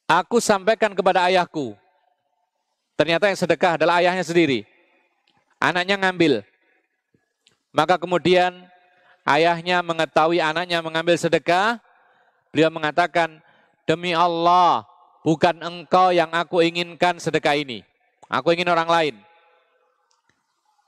aku 0.06 0.38
sampaikan 0.38 0.94
kepada 0.94 1.28
ayahku. 1.28 1.76
Ternyata 2.96 3.28
yang 3.28 3.40
sedekah 3.42 3.76
adalah 3.76 4.00
ayahnya 4.00 4.22
sendiri. 4.22 4.64
Anaknya 5.58 5.98
ngambil. 5.98 6.46
Maka 7.74 7.98
kemudian 7.98 8.56
ayahnya 9.26 9.82
mengetahui 9.82 10.40
anaknya 10.40 10.80
mengambil 10.80 11.18
sedekah. 11.18 11.82
Beliau 12.54 12.72
mengatakan, 12.72 13.42
demi 13.84 14.16
Allah, 14.16 14.88
bukan 15.26 15.60
engkau 15.60 16.12
yang 16.16 16.32
aku 16.32 16.64
inginkan 16.64 17.20
sedekah 17.20 17.58
ini. 17.58 17.84
Aku 18.32 18.56
ingin 18.56 18.72
orang 18.72 18.88
lain. 18.88 19.16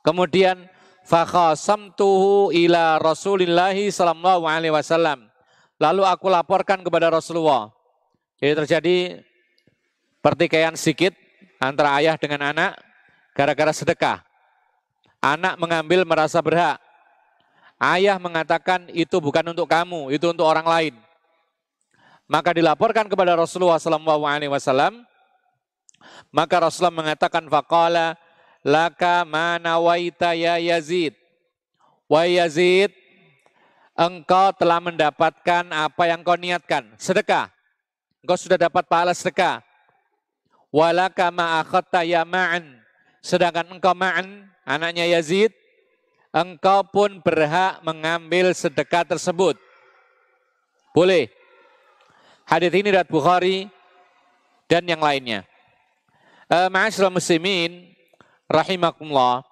Kemudian 0.03 0.67
fakhasamtuhu 1.03 2.55
ila 2.55 2.97
Rasulillah 2.99 3.75
sallallahu 3.75 4.47
alaihi 4.47 4.73
wasallam. 4.73 5.27
Lalu 5.77 6.07
aku 6.07 6.31
laporkan 6.31 6.79
kepada 6.79 7.11
Rasulullah. 7.11 7.69
Jadi 8.39 8.53
terjadi 8.55 8.97
pertikaian 10.23 10.75
sedikit 10.79 11.11
antara 11.59 11.99
ayah 11.99 12.15
dengan 12.15 12.55
anak 12.55 12.79
gara-gara 13.35 13.71
sedekah. 13.75 14.23
Anak 15.23 15.55
mengambil 15.59 16.03
merasa 16.03 16.39
berhak. 16.43 16.79
Ayah 17.79 18.15
mengatakan 18.15 18.87
itu 18.95 19.19
bukan 19.19 19.43
untuk 19.51 19.67
kamu, 19.67 20.11
itu 20.15 20.31
untuk 20.31 20.47
orang 20.47 20.63
lain. 20.63 20.93
Maka 22.27 22.55
dilaporkan 22.55 23.11
kepada 23.11 23.35
Rasulullah 23.35 23.79
Sallallahu 23.79 24.23
Alaihi 24.23 24.51
Wasallam. 24.51 25.03
Maka 26.31 26.63
Rasulullah 26.63 26.95
mengatakan 26.95 27.47
faqala 27.47 28.15
laka 28.63 29.27
manawaita 29.27 30.33
ya 30.33 30.57
Yazid. 30.57 31.13
Wa 32.09 32.25
Yazid, 32.25 32.89
engkau 33.93 34.55
telah 34.55 34.79
mendapatkan 34.79 35.63
apa 35.69 36.03
yang 36.07 36.23
kau 36.23 36.39
niatkan, 36.39 36.95
sedekah. 36.97 37.51
Engkau 38.23 38.39
sudah 38.39 38.55
dapat 38.55 38.87
pahala 38.87 39.11
sedekah. 39.11 39.59
Walaka 40.73 41.29
ma'akhatta 41.29 42.01
ya 42.01 42.25
ma'an. 42.25 42.81
Sedangkan 43.21 43.77
engkau 43.77 43.93
ma'an, 43.93 44.49
anaknya 44.65 45.05
Yazid, 45.05 45.53
engkau 46.33 46.81
pun 46.87 47.21
berhak 47.21 47.83
mengambil 47.85 48.49
sedekah 48.57 49.05
tersebut. 49.05 49.59
Boleh. 50.95 51.29
Hadis 52.43 52.73
ini 52.75 52.91
dari 52.91 53.07
Bukhari 53.07 53.71
dan 54.67 54.83
yang 54.83 54.99
lainnya. 54.99 55.47
Ma'asyiral 56.49 57.13
muslimin 57.13 57.92
rahimakumullah. 58.47 59.43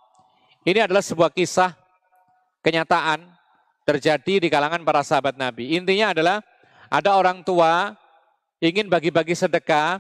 Ini 0.62 0.86
adalah 0.86 1.02
sebuah 1.02 1.34
kisah 1.34 1.74
kenyataan 2.62 3.26
terjadi 3.86 4.46
di 4.46 4.48
kalangan 4.48 4.86
para 4.86 5.02
sahabat 5.02 5.36
Nabi. 5.36 5.74
Intinya 5.74 6.14
adalah 6.14 6.38
ada 6.92 7.18
orang 7.18 7.42
tua 7.42 7.98
ingin 8.62 8.86
bagi-bagi 8.86 9.34
sedekah, 9.34 9.98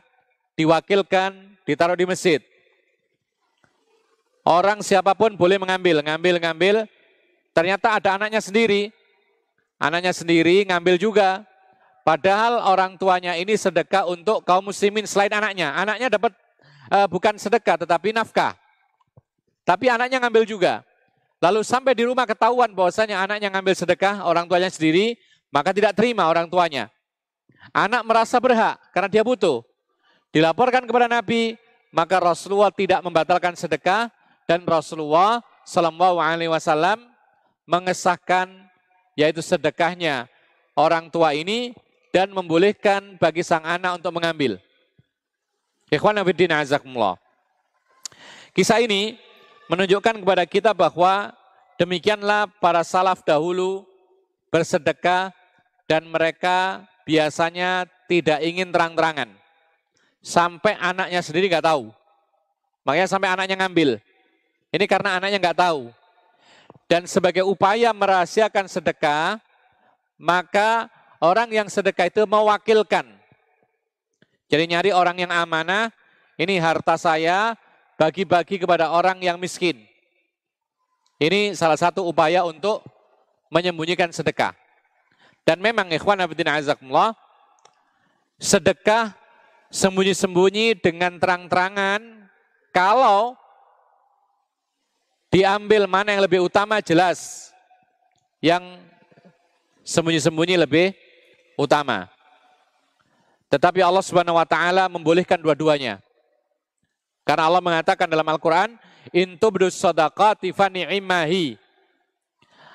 diwakilkan, 0.53 1.57
ditaruh 1.65 1.97
di 1.97 2.05
masjid. 2.05 2.39
Orang 4.41 4.81
siapa 4.81 5.13
pun 5.13 5.33
boleh 5.37 5.57
mengambil, 5.57 6.01
ngambil, 6.01 6.35
ngambil. 6.41 6.75
Ternyata 7.53 7.97
ada 7.97 8.17
anaknya 8.17 8.41
sendiri. 8.41 8.89
Anaknya 9.81 10.13
sendiri 10.13 10.65
ngambil 10.69 11.01
juga. 11.01 11.45
Padahal 12.01 12.57
orang 12.65 12.97
tuanya 12.97 13.37
ini 13.37 13.53
sedekah 13.53 14.09
untuk 14.09 14.41
kaum 14.41 14.65
muslimin 14.65 15.05
selain 15.05 15.29
anaknya. 15.29 15.73
Anaknya 15.77 16.09
dapat 16.09 16.33
uh, 16.89 17.05
bukan 17.05 17.37
sedekah 17.37 17.81
tetapi 17.85 18.13
nafkah. 18.13 18.57
Tapi 19.61 19.89
anaknya 19.89 20.17
ngambil 20.21 20.43
juga. 20.45 20.81
Lalu 21.41 21.65
sampai 21.65 21.97
di 21.97 22.05
rumah 22.05 22.29
ketahuan 22.29 22.69
bahwasanya 22.69 23.17
anaknya 23.25 23.49
ngambil 23.49 23.73
sedekah 23.73 24.25
orang 24.25 24.45
tuanya 24.45 24.69
sendiri, 24.69 25.17
maka 25.49 25.73
tidak 25.73 25.97
terima 25.97 26.29
orang 26.29 26.45
tuanya. 26.45 26.93
Anak 27.73 28.05
merasa 28.05 28.37
berhak 28.37 28.77
karena 28.93 29.09
dia 29.09 29.23
butuh. 29.25 29.65
Dilaporkan 30.29 30.85
kepada 30.85 31.09
Nabi, 31.09 31.57
maka 31.89 32.21
Rasulullah 32.21 32.71
tidak 32.71 33.01
membatalkan 33.01 33.57
sedekah 33.57 34.09
dan 34.45 34.63
Rasulullah 34.65 35.43
Shallallahu 35.65 36.17
Alaihi 36.17 36.49
Wasallam 36.49 37.03
mengesahkan 37.67 38.49
yaitu 39.17 39.43
sedekahnya 39.43 40.25
orang 40.73 41.11
tua 41.11 41.35
ini 41.35 41.75
dan 42.11 42.31
membolehkan 42.31 43.17
bagi 43.19 43.43
sang 43.43 43.63
anak 43.63 43.99
untuk 43.99 44.11
mengambil. 44.15 44.59
Ikhwan 45.91 46.15
Abidin 46.15 46.51
Azakumullah. 46.51 47.19
Kisah 48.55 48.83
ini 48.83 49.15
menunjukkan 49.71 50.19
kepada 50.19 50.43
kita 50.43 50.75
bahwa 50.75 51.31
demikianlah 51.79 52.51
para 52.59 52.83
salaf 52.83 53.23
dahulu 53.23 53.87
bersedekah 54.51 55.31
dan 55.87 56.03
mereka 56.11 56.83
biasanya 57.07 57.87
tidak 58.11 58.43
ingin 58.43 58.67
terang-terangan. 58.67 59.31
Sampai 60.19 60.75
anaknya 60.75 61.23
sendiri 61.23 61.47
nggak 61.47 61.71
tahu. 61.71 61.87
Makanya 62.83 63.07
sampai 63.07 63.31
anaknya 63.31 63.55
ngambil. 63.63 64.03
Ini 64.75 64.85
karena 64.91 65.15
anaknya 65.15 65.39
nggak 65.39 65.59
tahu. 65.63 65.87
Dan 66.91 67.07
sebagai 67.07 67.47
upaya 67.47 67.95
merahasiakan 67.95 68.67
sedekah, 68.67 69.39
maka 70.19 70.91
Orang 71.21 71.53
yang 71.53 71.69
sedekah 71.69 72.09
itu 72.09 72.25
mewakilkan. 72.25 73.05
Jadi 74.49 74.63
nyari 74.65 74.89
orang 74.89 75.21
yang 75.21 75.29
amanah, 75.29 75.93
ini 76.33 76.57
harta 76.57 76.97
saya 76.97 77.53
bagi-bagi 78.01 78.57
kepada 78.57 78.89
orang 78.89 79.21
yang 79.21 79.37
miskin. 79.37 79.77
Ini 81.21 81.53
salah 81.53 81.77
satu 81.77 82.01
upaya 82.01 82.41
untuk 82.41 82.81
menyembunyikan 83.53 84.09
sedekah. 84.09 84.57
Dan 85.45 85.61
memang 85.61 85.85
ikhwan 85.93 86.17
abidin 86.17 86.49
azakumullah, 86.49 87.13
sedekah 88.41 89.13
sembunyi-sembunyi 89.69 90.81
dengan 90.81 91.21
terang-terangan, 91.21 92.25
kalau 92.73 93.37
diambil 95.29 95.85
mana 95.85 96.17
yang 96.17 96.25
lebih 96.25 96.41
utama 96.41 96.81
jelas. 96.81 97.53
Yang 98.41 98.81
sembunyi-sembunyi 99.85 100.57
lebih 100.57 100.97
utama. 101.53 102.09
Tetapi 103.53 103.85
Allah 103.85 104.01
Subhanahu 104.01 104.41
wa 104.41 104.47
taala 104.49 104.89
membolehkan 104.89 105.37
dua-duanya. 105.37 106.01
Karena 107.21 107.47
Allah 107.47 107.61
mengatakan 107.61 108.09
dalam 108.09 108.25
Al-Qur'an, 108.25 108.75
"Intubdus 109.13 109.77
shadaqati 109.77 110.51
fani'imahi." 110.51 111.57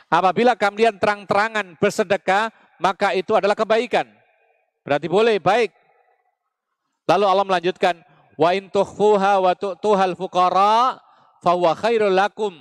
Apabila 0.07 0.55
kalian 0.55 1.03
terang-terangan 1.03 1.75
bersedekah, 1.83 2.55
maka 2.79 3.11
itu 3.13 3.35
adalah 3.35 3.59
kebaikan. 3.59 4.07
Berarti 4.87 5.11
boleh, 5.11 5.43
baik. 5.43 5.75
Lalu 7.11 7.25
Allah 7.27 7.47
melanjutkan, 7.47 7.95
wa 8.39 8.55
in 8.55 8.71
tukhfuha 8.71 9.43
wa 9.43 9.53
tu'tuhal 9.59 10.15
fuqara 10.15 11.03
fahuwa 11.43 11.75
khairul 11.75 12.15
lakum. 12.15 12.55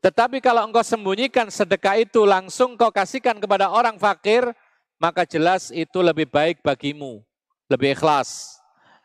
Tetapi 0.00 0.42
kalau 0.42 0.64
engkau 0.64 0.82
sembunyikan 0.82 1.52
sedekah 1.52 2.00
itu 2.00 2.24
langsung 2.24 2.74
kau 2.74 2.90
kasihkan 2.90 3.36
kepada 3.38 3.70
orang 3.70 4.00
fakir, 4.00 4.48
maka 4.96 5.28
jelas 5.28 5.68
itu 5.70 6.00
lebih 6.00 6.26
baik 6.26 6.64
bagimu. 6.64 7.20
Lebih 7.70 7.94
ikhlas, 7.94 8.58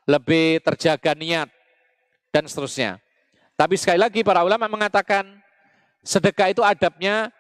lebih 0.10 0.58
terjaga 0.66 1.14
niat, 1.14 1.52
dan 2.36 2.44
seterusnya. 2.52 3.00
Tapi 3.56 3.80
sekali 3.80 3.96
lagi 3.96 4.20
para 4.20 4.44
ulama 4.44 4.68
mengatakan, 4.68 5.24
sedekah 6.04 6.52
itu 6.52 6.60
adabnya 6.60 7.32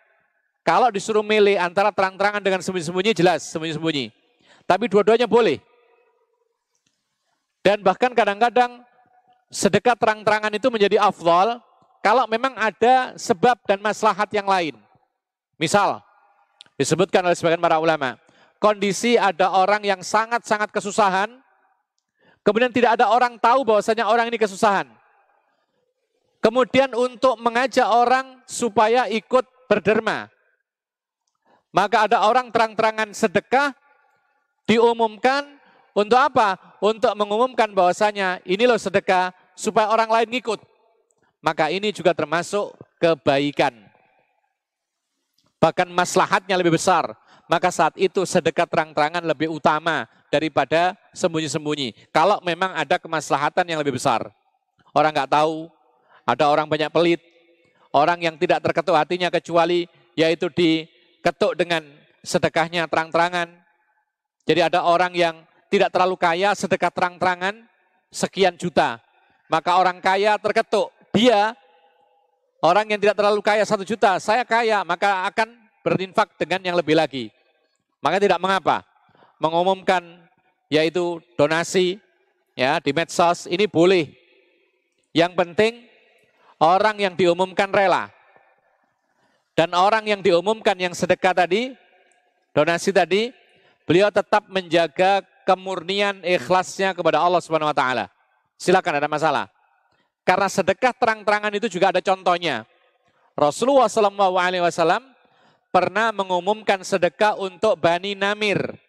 kalau 0.63 0.88
disuruh 0.88 1.19
milih 1.19 1.59
antara 1.59 1.91
terang-terangan 1.91 2.39
dengan 2.39 2.63
sembunyi-sembunyi 2.63 3.11
jelas 3.11 3.51
sembunyi-sembunyi. 3.51 4.15
Tapi 4.63 4.88
dua-duanya 4.88 5.27
boleh. 5.27 5.59
Dan 7.59 7.84
bahkan 7.84 8.15
kadang-kadang 8.15 8.80
sedekah 9.51 9.99
terang-terangan 9.99 10.55
itu 10.55 10.72
menjadi 10.72 11.03
afdol 11.03 11.59
kalau 11.99 12.23
memang 12.31 12.55
ada 12.55 13.13
sebab 13.19 13.59
dan 13.67 13.84
maslahat 13.84 14.31
yang 14.31 14.47
lain. 14.47 14.80
Misal, 15.59 15.99
disebutkan 16.80 17.26
oleh 17.26 17.35
sebagian 17.35 17.59
para 17.59 17.81
ulama, 17.81 18.15
kondisi 18.63 19.19
ada 19.19 19.51
orang 19.51 19.81
yang 19.84 20.01
sangat-sangat 20.05 20.72
kesusahan, 20.72 21.41
kemudian 22.45 22.69
tidak 22.69 23.01
ada 23.01 23.09
orang 23.09 23.41
tahu 23.41 23.65
bahwasanya 23.65 24.05
orang 24.05 24.30
ini 24.30 24.38
kesusahan. 24.38 24.85
Kemudian 26.39 26.93
untuk 26.93 27.41
mengajak 27.41 27.89
orang 27.89 28.45
supaya 28.45 29.09
ikut 29.09 29.49
berderma, 29.65 30.30
maka 31.73 32.05
ada 32.05 32.23
orang 32.23 32.53
terang-terangan 32.53 33.09
sedekah 33.17 33.73
diumumkan 34.69 35.57
untuk 35.97 36.15
apa? 36.15 36.77
Untuk 36.80 37.11
mengumumkan 37.17 37.72
bahwasanya 37.73 38.39
ini 38.45 38.63
loh 38.63 38.77
sedekah 38.77 39.35
supaya 39.57 39.89
orang 39.89 40.07
lain 40.07 40.30
ngikut. 40.38 40.61
Maka 41.43 41.73
ini 41.73 41.89
juga 41.91 42.15
termasuk 42.15 42.77
kebaikan. 43.01 43.73
Bahkan 45.59 45.89
maslahatnya 45.89 46.55
lebih 46.59 46.77
besar. 46.77 47.11
Maka 47.45 47.69
saat 47.69 47.93
itu 47.95 48.26
sedekah 48.26 48.65
terang-terangan 48.65 49.22
lebih 49.22 49.53
utama 49.53 50.09
daripada 50.34 50.97
sembunyi-sembunyi. 51.13 52.09
Kalau 52.09 52.41
memang 52.41 52.73
ada 52.73 52.97
kemaslahatan 52.97 53.69
yang 53.69 53.77
lebih 53.77 53.93
besar. 53.95 54.34
Orang 54.95 55.13
nggak 55.13 55.30
tahu, 55.30 55.69
ada 56.26 56.49
orang 56.49 56.65
banyak 56.65 56.89
pelit, 56.89 57.22
orang 57.93 58.17
yang 58.17 58.35
tidak 58.39 58.65
terketuk 58.65 58.97
hatinya 58.97 59.30
kecuali 59.30 59.85
yaitu 60.17 60.49
di 60.49 60.89
ketuk 61.22 61.53
dengan 61.53 61.85
sedekahnya 62.26 62.89
terang-terangan. 62.89 63.53
Jadi 64.49 64.61
ada 64.65 64.81
orang 64.81 65.13
yang 65.13 65.45
tidak 65.69 65.93
terlalu 65.93 66.17
kaya 66.17 66.55
sedekah 66.57 66.89
terang-terangan 66.89 67.67
sekian 68.09 68.55
juta. 68.57 68.97
Maka 69.51 69.77
orang 69.77 70.01
kaya 70.01 70.39
terketuk. 70.41 70.89
Dia 71.13 71.53
orang 72.63 72.89
yang 72.89 72.99
tidak 72.99 73.19
terlalu 73.19 73.43
kaya 73.43 73.63
satu 73.67 73.85
juta, 73.85 74.17
saya 74.17 74.41
kaya, 74.47 74.81
maka 74.88 75.27
akan 75.30 75.53
berinfak 75.85 76.34
dengan 76.39 76.63
yang 76.63 76.76
lebih 76.80 76.97
lagi. 76.97 77.35
Maka 78.06 78.22
tidak 78.22 78.38
mengapa 78.38 78.86
mengumumkan 79.41 80.06
yaitu 80.69 81.18
donasi 81.34 81.98
ya 82.53 82.77
di 82.77 82.94
medsos 82.94 83.49
ini 83.49 83.65
boleh. 83.65 84.14
Yang 85.10 85.34
penting 85.34 85.73
orang 86.61 87.02
yang 87.02 87.18
diumumkan 87.18 87.73
rela. 87.73 88.14
Dan 89.57 89.73
orang 89.73 90.06
yang 90.06 90.22
diumumkan 90.22 90.76
yang 90.76 90.91
sedekah 90.91 91.32
tadi, 91.32 91.73
donasi 92.52 92.91
tadi, 92.91 93.32
beliau 93.88 94.11
tetap 94.11 94.52
menjaga 94.52 95.23
kemurnian 95.48 96.19
ikhlasnya 96.22 96.91
kepada 96.91 97.23
Allah 97.23 97.40
Subhanahu 97.40 97.72
wa 97.72 97.77
taala. 97.77 98.11
Silakan 98.60 98.99
ada 98.99 99.07
masalah. 99.10 99.45
Karena 100.27 100.52
sedekah 100.52 100.94
terang-terangan 100.94 101.56
itu 101.56 101.72
juga 101.72 101.95
ada 101.95 102.03
contohnya. 102.03 102.68
Rasulullah 103.34 103.88
wasallam 103.90 105.15
pernah 105.76 106.15
mengumumkan 106.15 106.80
sedekah 106.88 107.35
untuk 107.35 107.76
Bani 107.76 108.15
Namir 108.15 108.80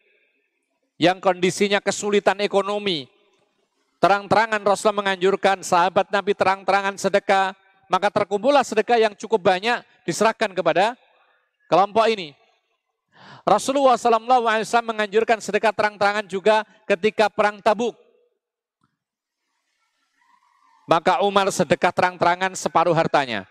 yang 1.03 1.19
kondisinya 1.19 1.83
kesulitan 1.83 2.39
ekonomi. 2.39 3.11
Terang-terangan 3.99 4.63
Rasulullah 4.63 5.03
menganjurkan 5.03 5.67
sahabat 5.67 6.15
Nabi 6.15 6.39
terang-terangan 6.39 6.95
sedekah 6.95 7.59
maka 7.91 8.07
terkumpullah 8.15 8.63
sedekah 8.63 9.03
yang 9.03 9.19
cukup 9.19 9.43
banyak 9.43 9.83
diserahkan 10.07 10.55
kepada 10.55 10.95
kelompok 11.67 12.07
ini. 12.07 12.39
Rasulullah 13.43 13.99
SAW 13.99 14.87
menganjurkan 14.87 15.43
sedekah 15.43 15.75
terang-terangan 15.75 16.27
juga 16.31 16.63
ketika 16.87 17.27
perang 17.27 17.59
Tabuk. 17.63 17.99
Maka 20.87 21.19
Umar 21.27 21.51
sedekah 21.51 21.91
terang-terangan 21.91 22.55
separuh 22.55 22.95
hartanya. 22.95 23.47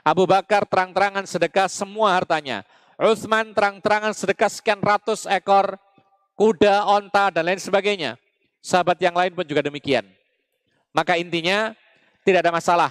Abu 0.00 0.24
Bakar 0.24 0.64
terang-terangan 0.64 1.28
sedekah 1.28 1.68
semua 1.68 2.16
hartanya. 2.16 2.64
Utsman 3.00 3.52
terang-terangan 3.56 4.12
sedekah 4.12 4.48
sekian 4.52 4.80
ratus 4.80 5.24
ekor 5.28 5.76
kuda, 6.36 6.88
onta, 6.88 7.28
dan 7.28 7.44
lain 7.44 7.60
sebagainya. 7.60 8.16
Sahabat 8.60 8.96
yang 9.00 9.16
lain 9.16 9.32
pun 9.32 9.44
juga 9.44 9.64
demikian. 9.64 10.04
Maka 10.92 11.16
intinya 11.16 11.76
tidak 12.24 12.44
ada 12.44 12.52
masalah 12.52 12.90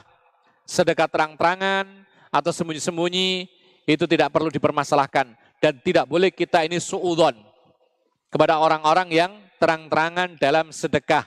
sedekah 0.66 1.10
terang-terangan 1.10 1.86
atau 2.30 2.52
sembunyi-sembunyi 2.54 3.50
itu 3.90 4.06
tidak 4.06 4.30
perlu 4.30 4.54
dipermasalahkan 4.54 5.34
dan 5.58 5.74
tidak 5.82 6.06
boleh 6.06 6.30
kita 6.30 6.62
ini 6.62 6.78
suudon 6.78 7.34
kepada 8.30 8.62
orang-orang 8.62 9.10
yang 9.10 9.32
terang-terangan 9.58 10.38
dalam 10.38 10.70
sedekah 10.70 11.26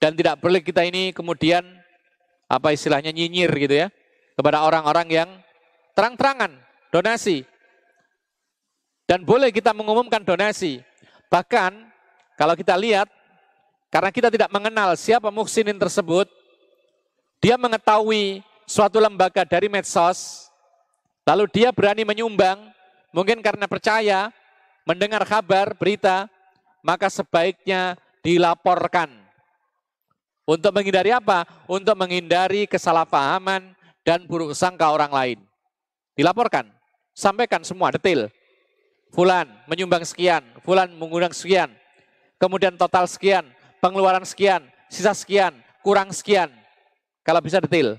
dan 0.00 0.16
tidak 0.16 0.40
boleh 0.40 0.64
kita 0.64 0.82
ini 0.88 1.12
kemudian 1.12 1.62
apa 2.48 2.72
istilahnya 2.72 3.12
nyinyir 3.12 3.52
gitu 3.52 3.74
ya 3.84 3.88
kepada 4.36 4.62
orang-orang 4.62 5.08
yang 5.08 5.28
terang-terangan 5.96 6.52
donasi 6.92 7.42
dan 9.08 9.24
boleh 9.24 9.48
kita 9.50 9.72
mengumumkan 9.72 10.20
donasi 10.20 10.84
bahkan 11.32 11.72
kalau 12.36 12.52
kita 12.52 12.76
lihat 12.76 13.08
karena 13.88 14.12
kita 14.12 14.28
tidak 14.28 14.52
mengenal 14.52 14.92
siapa 14.94 15.32
muksinin 15.32 15.80
tersebut 15.80 16.28
dia 17.40 17.54
mengetahui 17.60 18.42
suatu 18.66 18.98
lembaga 18.98 19.46
dari 19.46 19.70
medsos, 19.70 20.50
lalu 21.22 21.46
dia 21.46 21.70
berani 21.70 22.02
menyumbang, 22.02 22.58
mungkin 23.14 23.38
karena 23.38 23.70
percaya, 23.70 24.34
mendengar 24.82 25.22
kabar, 25.22 25.70
berita, 25.78 26.26
maka 26.82 27.06
sebaiknya 27.06 27.94
dilaporkan. 28.26 29.14
Untuk 30.46 30.74
menghindari 30.74 31.14
apa? 31.14 31.46
Untuk 31.70 31.94
menghindari 31.94 32.66
kesalahpahaman 32.66 33.75
dan 34.06 34.22
buruk 34.30 34.54
sangka 34.54 34.86
orang 34.86 35.10
lain. 35.10 35.38
Dilaporkan, 36.14 36.70
sampaikan 37.10 37.66
semua 37.66 37.90
detail. 37.90 38.30
Fulan 39.10 39.50
menyumbang 39.66 40.06
sekian, 40.06 40.46
Fulan 40.62 40.94
mengundang 40.94 41.34
sekian, 41.34 41.74
kemudian 42.38 42.78
total 42.78 43.10
sekian, 43.10 43.42
pengeluaran 43.82 44.22
sekian, 44.22 44.62
sisa 44.86 45.10
sekian, 45.10 45.50
kurang 45.82 46.14
sekian. 46.14 46.54
Kalau 47.26 47.42
bisa 47.42 47.58
detail. 47.58 47.98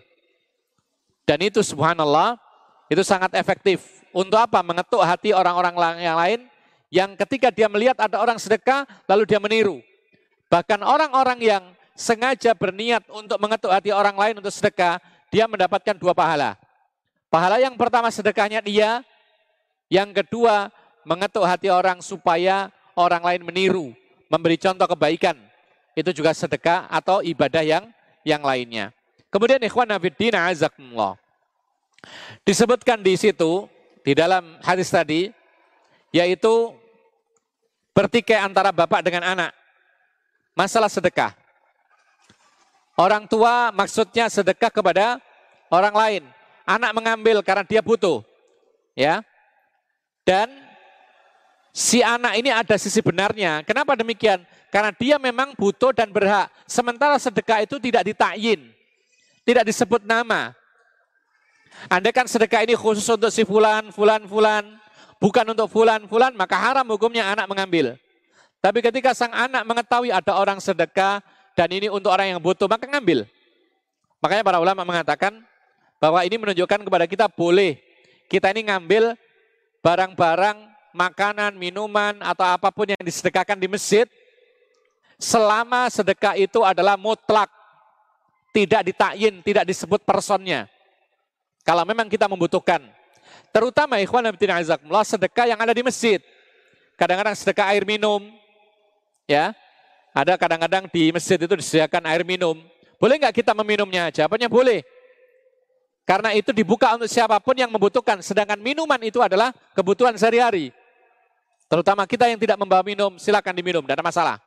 Dan 1.27 1.43
itu 1.43 1.59
subhanallah, 1.59 2.39
itu 2.87 3.03
sangat 3.03 3.35
efektif. 3.35 3.83
Untuk 4.15 4.39
apa? 4.39 4.63
Mengetuk 4.63 5.03
hati 5.03 5.35
orang-orang 5.35 5.99
yang 5.99 6.15
lain 6.15 6.39
yang 6.87 7.19
ketika 7.19 7.51
dia 7.51 7.67
melihat 7.67 7.99
ada 7.99 8.15
orang 8.23 8.39
sedekah, 8.39 8.87
lalu 9.11 9.27
dia 9.27 9.43
meniru. 9.43 9.83
Bahkan 10.47 10.79
orang-orang 10.79 11.39
yang 11.43 11.63
sengaja 11.91 12.55
berniat 12.55 13.03
untuk 13.11 13.35
mengetuk 13.43 13.67
hati 13.67 13.91
orang 13.91 14.15
lain 14.15 14.39
untuk 14.39 14.55
sedekah, 14.55 15.03
dia 15.31 15.45
mendapatkan 15.45 15.95
dua 15.97 16.15
pahala. 16.15 16.55
Pahala 17.27 17.59
yang 17.59 17.75
pertama 17.75 18.07
sedekahnya 18.07 18.63
dia, 18.63 19.03
yang 19.91 20.11
kedua 20.15 20.71
mengetuk 21.03 21.43
hati 21.43 21.67
orang 21.71 21.99
supaya 21.99 22.71
orang 22.95 23.23
lain 23.23 23.41
meniru, 23.43 23.87
memberi 24.31 24.55
contoh 24.59 24.87
kebaikan. 24.87 25.35
Itu 25.97 26.13
juga 26.13 26.31
sedekah 26.31 26.87
atau 26.87 27.25
ibadah 27.25 27.63
yang 27.65 27.89
yang 28.21 28.43
lainnya. 28.43 28.93
Kemudian 29.27 29.59
ikhwan 29.63 29.89
nafiddin 29.89 30.35
azakumullah. 30.35 31.19
Disebutkan 32.47 33.01
di 33.01 33.17
situ, 33.19 33.67
di 34.05 34.13
dalam 34.15 34.55
hadis 34.63 34.87
tadi, 34.87 35.33
yaitu 36.15 36.71
bertikai 37.91 38.39
antara 38.39 38.71
bapak 38.71 39.03
dengan 39.03 39.25
anak. 39.25 39.51
Masalah 40.55 40.87
sedekah. 40.87 41.35
Orang 42.97 43.29
tua 43.29 43.69
maksudnya 43.69 44.25
sedekah 44.25 44.73
kepada 44.73 45.21
orang 45.69 45.93
lain. 45.93 46.23
Anak 46.65 46.91
mengambil 46.97 47.45
karena 47.45 47.61
dia 47.61 47.85
butuh. 47.85 48.25
Ya. 48.97 49.21
Dan 50.25 50.49
si 51.69 52.01
anak 52.01 52.41
ini 52.41 52.49
ada 52.49 52.73
sisi 52.75 52.97
benarnya. 53.05 53.61
Kenapa 53.61 53.93
demikian? 53.93 54.41
Karena 54.73 54.89
dia 54.89 55.21
memang 55.21 55.53
butuh 55.53 55.93
dan 55.93 56.09
berhak. 56.09 56.49
Sementara 56.65 57.21
sedekah 57.21 57.61
itu 57.61 57.77
tidak 57.77 58.01
ditakyin. 58.01 58.65
Tidak 59.45 59.63
disebut 59.63 60.01
nama. 60.01 60.57
Andai 61.85 62.09
kan 62.09 62.25
sedekah 62.25 62.65
ini 62.65 62.73
khusus 62.73 63.05
untuk 63.05 63.29
si 63.29 63.45
fulan, 63.45 63.93
fulan, 63.93 64.25
fulan. 64.25 64.65
Bukan 65.21 65.45
untuk 65.53 65.69
fulan, 65.69 66.09
fulan, 66.09 66.33
maka 66.33 66.57
haram 66.57 66.85
hukumnya 66.89 67.29
anak 67.29 67.45
mengambil. 67.45 67.93
Tapi 68.57 68.81
ketika 68.81 69.13
sang 69.13 69.31
anak 69.31 69.61
mengetahui 69.69 70.09
ada 70.09 70.33
orang 70.33 70.57
sedekah 70.57 71.21
dan 71.57 71.73
ini 71.73 71.89
untuk 71.89 72.13
orang 72.13 72.37
yang 72.37 72.41
butuh, 72.41 72.69
maka 72.69 72.85
ngambil. 72.85 73.25
Makanya 74.21 74.45
para 74.45 74.61
ulama 74.61 74.85
mengatakan 74.85 75.41
bahwa 75.97 76.21
ini 76.21 76.37
menunjukkan 76.37 76.85
kepada 76.85 77.09
kita 77.09 77.25
boleh 77.25 77.81
kita 78.27 78.51
ini 78.51 78.67
ngambil 78.67 79.15
barang-barang, 79.79 80.57
makanan, 80.91 81.55
minuman, 81.55 82.19
atau 82.19 82.43
apa 82.43 82.67
pun 82.75 82.91
yang 82.91 82.99
disedekahkan 82.99 83.55
di 83.55 83.71
masjid, 83.71 84.03
selama 85.15 85.87
sedekah 85.87 86.35
itu 86.35 86.59
adalah 86.61 86.99
mutlak, 86.99 87.47
tidak 88.51 88.83
ditakyin, 88.83 89.39
tidak 89.41 89.63
disebut 89.63 90.03
personnya. 90.03 90.67
Kalau 91.63 91.87
memang 91.87 92.11
kita 92.11 92.27
membutuhkan. 92.27 92.83
Terutama 93.51 93.99
ikhwan 94.03 94.27
dan 94.27 94.35
sedekah 95.07 95.47
yang 95.47 95.59
ada 95.59 95.71
di 95.71 95.83
masjid. 95.83 96.19
Kadang-kadang 96.99 97.35
sedekah 97.35 97.71
air 97.71 97.87
minum, 97.87 98.27
ya. 99.23 99.55
Ada 100.17 100.33
kadang-kadang 100.33 100.89
di 100.89 101.13
masjid 101.13 101.37
itu 101.37 101.53
disediakan 101.53 102.09
air 102.09 102.25
minum. 102.25 102.57
Boleh 102.97 103.21
nggak 103.21 103.37
kita 103.37 103.53
meminumnya? 103.53 104.09
Jawabannya 104.09 104.49
boleh. 104.49 104.81
Karena 106.09 106.33
itu 106.33 106.49
dibuka 106.49 106.97
untuk 106.97 107.05
siapa 107.05 107.37
pun 107.37 107.53
yang 107.53 107.69
membutuhkan. 107.69 108.17
Sedangkan 108.25 108.57
minuman 108.57 108.97
itu 109.05 109.21
adalah 109.21 109.53
kebutuhan 109.77 110.17
sehari-hari. 110.17 110.73
Terutama 111.69 112.09
kita 112.09 112.25
yang 112.25 112.41
tidak 112.41 112.57
membawa 112.57 112.81
minum, 112.81 113.21
silakan 113.21 113.53
diminum, 113.53 113.85
tidak 113.85 114.01
ada 114.01 114.07
masalah. 114.09 114.37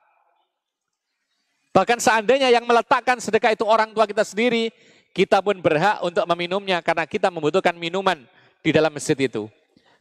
Bahkan 1.71 2.03
seandainya 2.03 2.51
yang 2.51 2.67
meletakkan 2.67 3.23
sedekah 3.23 3.55
itu 3.55 3.63
orang 3.63 3.95
tua 3.95 4.11
kita 4.11 4.27
sendiri, 4.27 4.75
kita 5.15 5.39
pun 5.39 5.55
berhak 5.63 6.03
untuk 6.03 6.27
meminumnya 6.35 6.83
karena 6.83 7.07
kita 7.07 7.31
membutuhkan 7.31 7.79
minuman 7.79 8.19
di 8.59 8.75
dalam 8.75 8.91
masjid 8.91 9.15
itu. 9.15 9.47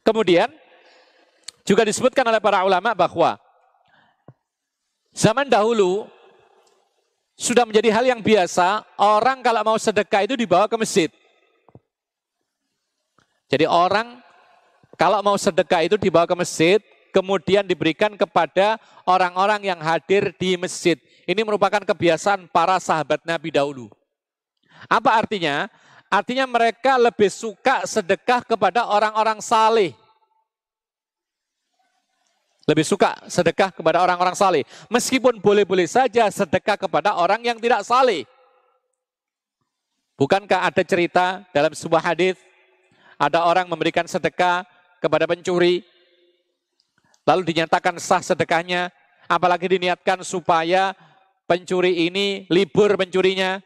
Kemudian 0.02 0.50
juga 1.62 1.86
disebutkan 1.86 2.26
oleh 2.26 2.42
para 2.42 2.66
ulama 2.66 2.98
bahwa 2.98 3.38
zaman 5.14 5.50
dahulu 5.50 6.08
sudah 7.40 7.64
menjadi 7.64 7.90
hal 7.96 8.06
yang 8.06 8.20
biasa 8.20 8.84
orang 9.00 9.40
kalau 9.40 9.62
mau 9.64 9.78
sedekah 9.80 10.28
itu 10.28 10.36
dibawa 10.36 10.68
ke 10.68 10.76
masjid. 10.76 11.10
Jadi 13.50 13.66
orang 13.66 14.20
kalau 15.00 15.24
mau 15.24 15.40
sedekah 15.40 15.88
itu 15.88 15.96
dibawa 15.96 16.28
ke 16.28 16.36
masjid, 16.36 16.84
kemudian 17.16 17.64
diberikan 17.64 18.14
kepada 18.20 18.76
orang-orang 19.08 19.72
yang 19.72 19.80
hadir 19.80 20.36
di 20.36 20.60
masjid. 20.60 21.00
Ini 21.24 21.40
merupakan 21.48 21.80
kebiasaan 21.80 22.52
para 22.52 22.76
sahabat 22.84 23.24
Nabi 23.24 23.56
dahulu. 23.56 23.88
Apa 24.92 25.16
artinya? 25.16 25.72
Artinya 26.12 26.44
mereka 26.50 27.00
lebih 27.00 27.32
suka 27.32 27.86
sedekah 27.86 28.42
kepada 28.44 28.90
orang-orang 28.90 29.40
saleh. 29.40 29.94
Lebih 32.70 32.86
suka 32.86 33.18
sedekah 33.26 33.74
kepada 33.74 34.06
orang-orang 34.06 34.38
saleh. 34.38 34.62
Meskipun 34.94 35.42
boleh-boleh 35.42 35.90
saja 35.90 36.30
sedekah 36.30 36.78
kepada 36.78 37.18
orang 37.18 37.42
yang 37.42 37.58
tidak 37.58 37.82
saleh. 37.82 38.30
Bukankah 40.14 40.70
ada 40.70 40.84
cerita 40.86 41.42
dalam 41.50 41.74
sebuah 41.74 42.14
hadis 42.14 42.38
ada 43.20 43.44
orang 43.44 43.68
memberikan 43.68 44.08
sedekah 44.08 44.64
kepada 45.04 45.28
pencuri, 45.28 45.84
lalu 47.28 47.52
dinyatakan 47.52 48.00
sah 48.00 48.24
sedekahnya, 48.24 48.96
apalagi 49.28 49.76
diniatkan 49.76 50.24
supaya 50.24 50.96
pencuri 51.44 52.08
ini 52.08 52.48
libur 52.48 52.96
pencurinya. 52.96 53.60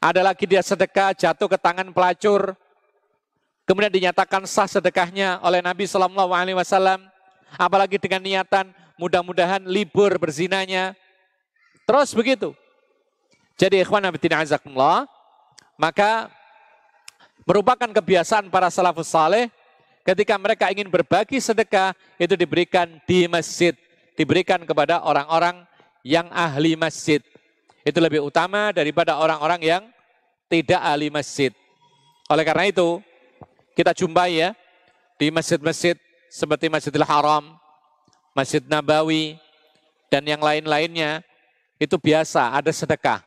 Ada 0.00 0.24
lagi 0.24 0.48
dia 0.48 0.64
sedekah 0.64 1.12
jatuh 1.12 1.52
ke 1.52 1.58
tangan 1.60 1.92
pelacur, 1.92 2.56
kemudian 3.68 3.92
dinyatakan 3.92 4.48
sah 4.48 4.70
sedekahnya 4.70 5.44
oleh 5.44 5.60
Nabi 5.60 5.84
Shallallahu 5.84 6.32
Alaihi 6.32 6.56
Wasallam. 6.56 7.09
Apalagi 7.58 7.98
dengan 7.98 8.22
niatan 8.22 8.70
mudah-mudahan 9.00 9.64
libur 9.64 10.12
berzinanya. 10.20 10.92
Terus 11.88 12.12
begitu. 12.12 12.52
Jadi 13.56 13.80
ikhwan 13.80 14.04
Nabi 14.04 14.20
azakumullah, 14.20 15.08
maka 15.76 16.28
merupakan 17.48 17.88
kebiasaan 17.88 18.48
para 18.52 18.68
salafus 18.68 19.08
saleh 19.08 19.48
ketika 20.04 20.36
mereka 20.36 20.68
ingin 20.72 20.88
berbagi 20.88 21.40
sedekah 21.40 21.92
itu 22.16 22.36
diberikan 22.36 22.88
di 23.04 23.28
masjid, 23.28 23.76
diberikan 24.16 24.64
kepada 24.64 25.04
orang-orang 25.04 25.64
yang 26.04 26.28
ahli 26.32 26.76
masjid. 26.76 27.20
Itu 27.84 28.00
lebih 28.00 28.20
utama 28.20 28.72
daripada 28.76 29.16
orang-orang 29.16 29.60
yang 29.60 29.82
tidak 30.48 30.80
ahli 30.80 31.08
masjid. 31.08 31.52
Oleh 32.28 32.44
karena 32.44 32.68
itu, 32.68 33.00
kita 33.72 33.96
jumpai 33.96 34.40
ya 34.40 34.50
di 35.16 35.32
masjid-masjid 35.32 35.96
seperti 36.30 36.70
Masjidil 36.70 37.04
Haram, 37.04 37.58
Masjid 38.32 38.62
Nabawi, 38.62 39.36
dan 40.06 40.22
yang 40.22 40.38
lain-lainnya, 40.38 41.26
itu 41.82 41.98
biasa, 41.98 42.54
ada 42.54 42.70
sedekah, 42.70 43.20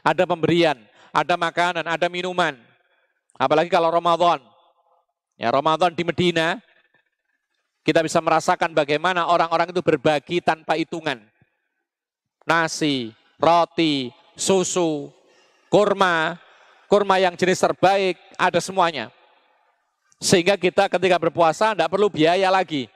ada 0.00 0.24
pemberian, 0.24 0.80
ada 1.12 1.36
makanan, 1.36 1.84
ada 1.84 2.08
minuman, 2.08 2.56
Apalagi 3.40 3.72
kalau 3.72 3.88
Ramadan. 3.88 4.44
Ya, 5.40 5.48
Ramadan 5.48 5.96
di 5.96 6.04
Medina, 6.04 6.60
kita 7.80 8.04
bisa 8.04 8.20
merasakan 8.20 8.76
bagaimana 8.76 9.24
orang-orang 9.24 9.72
itu 9.72 9.80
berbagi 9.80 10.44
tanpa 10.44 10.76
hitungan. 10.76 11.16
Nasi, 12.44 13.16
roti, 13.40 14.12
susu, 14.36 15.08
kurma, 15.72 16.36
kurma 16.84 17.16
yang 17.16 17.32
jenis 17.32 17.64
terbaik, 17.64 18.20
ada 18.36 18.60
semuanya. 18.60 19.08
Sehingga 20.20 20.60
kita 20.60 20.86
ketika 20.92 21.16
berpuasa 21.16 21.72
tidak 21.72 21.88
perlu 21.88 22.12
biaya 22.12 22.52
lagi. 22.52 22.92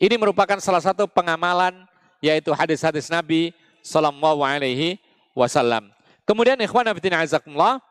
Ini 0.00 0.16
merupakan 0.16 0.56
salah 0.62 0.80
satu 0.80 1.10
pengamalan 1.10 1.84
yaitu 2.22 2.54
hadis-hadis 2.54 3.10
Nabi 3.10 3.50
Sallallahu 3.82 4.40
Alaihi 4.40 5.02
Wasallam. 5.34 5.90
Kemudian 6.24 6.56
ikhwan 6.62 6.86
abidin 6.86 7.12
azakumullah, 7.12 7.82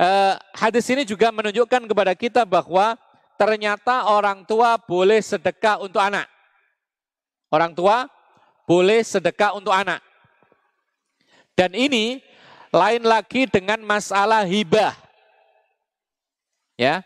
eh, 0.00 0.34
hadis 0.56 0.88
ini 0.88 1.04
juga 1.04 1.28
menunjukkan 1.28 1.86
kepada 1.86 2.16
kita 2.16 2.42
bahwa 2.48 2.96
ternyata 3.36 4.08
orang 4.08 4.48
tua 4.48 4.80
boleh 4.80 5.20
sedekah 5.20 5.76
untuk 5.84 6.00
anak. 6.00 6.24
Orang 7.52 7.76
tua 7.76 8.08
boleh 8.64 9.04
sedekah 9.04 9.52
untuk 9.52 9.76
anak. 9.76 10.00
Dan 11.52 11.76
ini 11.76 12.24
lain 12.72 13.04
lagi 13.04 13.44
dengan 13.44 13.76
masalah 13.84 14.48
hibah. 14.48 14.96
Ya. 16.80 17.04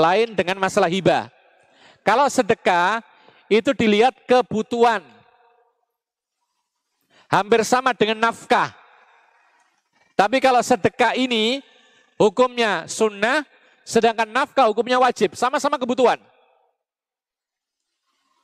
Lain 0.00 0.32
dengan 0.32 0.56
masalah 0.56 0.88
hibah. 0.88 1.28
Kalau 2.02 2.26
sedekah 2.26 3.04
itu 3.46 3.70
dilihat 3.76 4.16
kebutuhan. 4.24 5.04
Hampir 7.28 7.64
sama 7.64 7.96
dengan 7.96 8.28
nafkah. 8.28 8.72
Tapi 10.12 10.36
kalau 10.40 10.60
sedekah 10.60 11.16
ini 11.16 11.64
hukumnya 12.20 12.84
sunnah, 12.84 13.44
sedangkan 13.82 14.28
nafkah 14.28 14.68
hukumnya 14.68 15.00
wajib, 15.00 15.32
sama-sama 15.32 15.80
kebutuhan. 15.80 16.20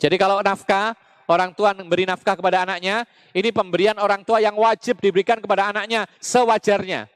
Jadi 0.00 0.16
kalau 0.16 0.40
nafkah, 0.40 0.96
orang 1.28 1.52
tua 1.52 1.76
memberi 1.76 2.08
nafkah 2.08 2.38
kepada 2.38 2.64
anaknya, 2.64 3.04
ini 3.36 3.52
pemberian 3.52 3.98
orang 4.00 4.24
tua 4.24 4.40
yang 4.40 4.56
wajib 4.56 4.96
diberikan 5.02 5.36
kepada 5.42 5.68
anaknya 5.68 6.08
sewajarnya. 6.22 7.10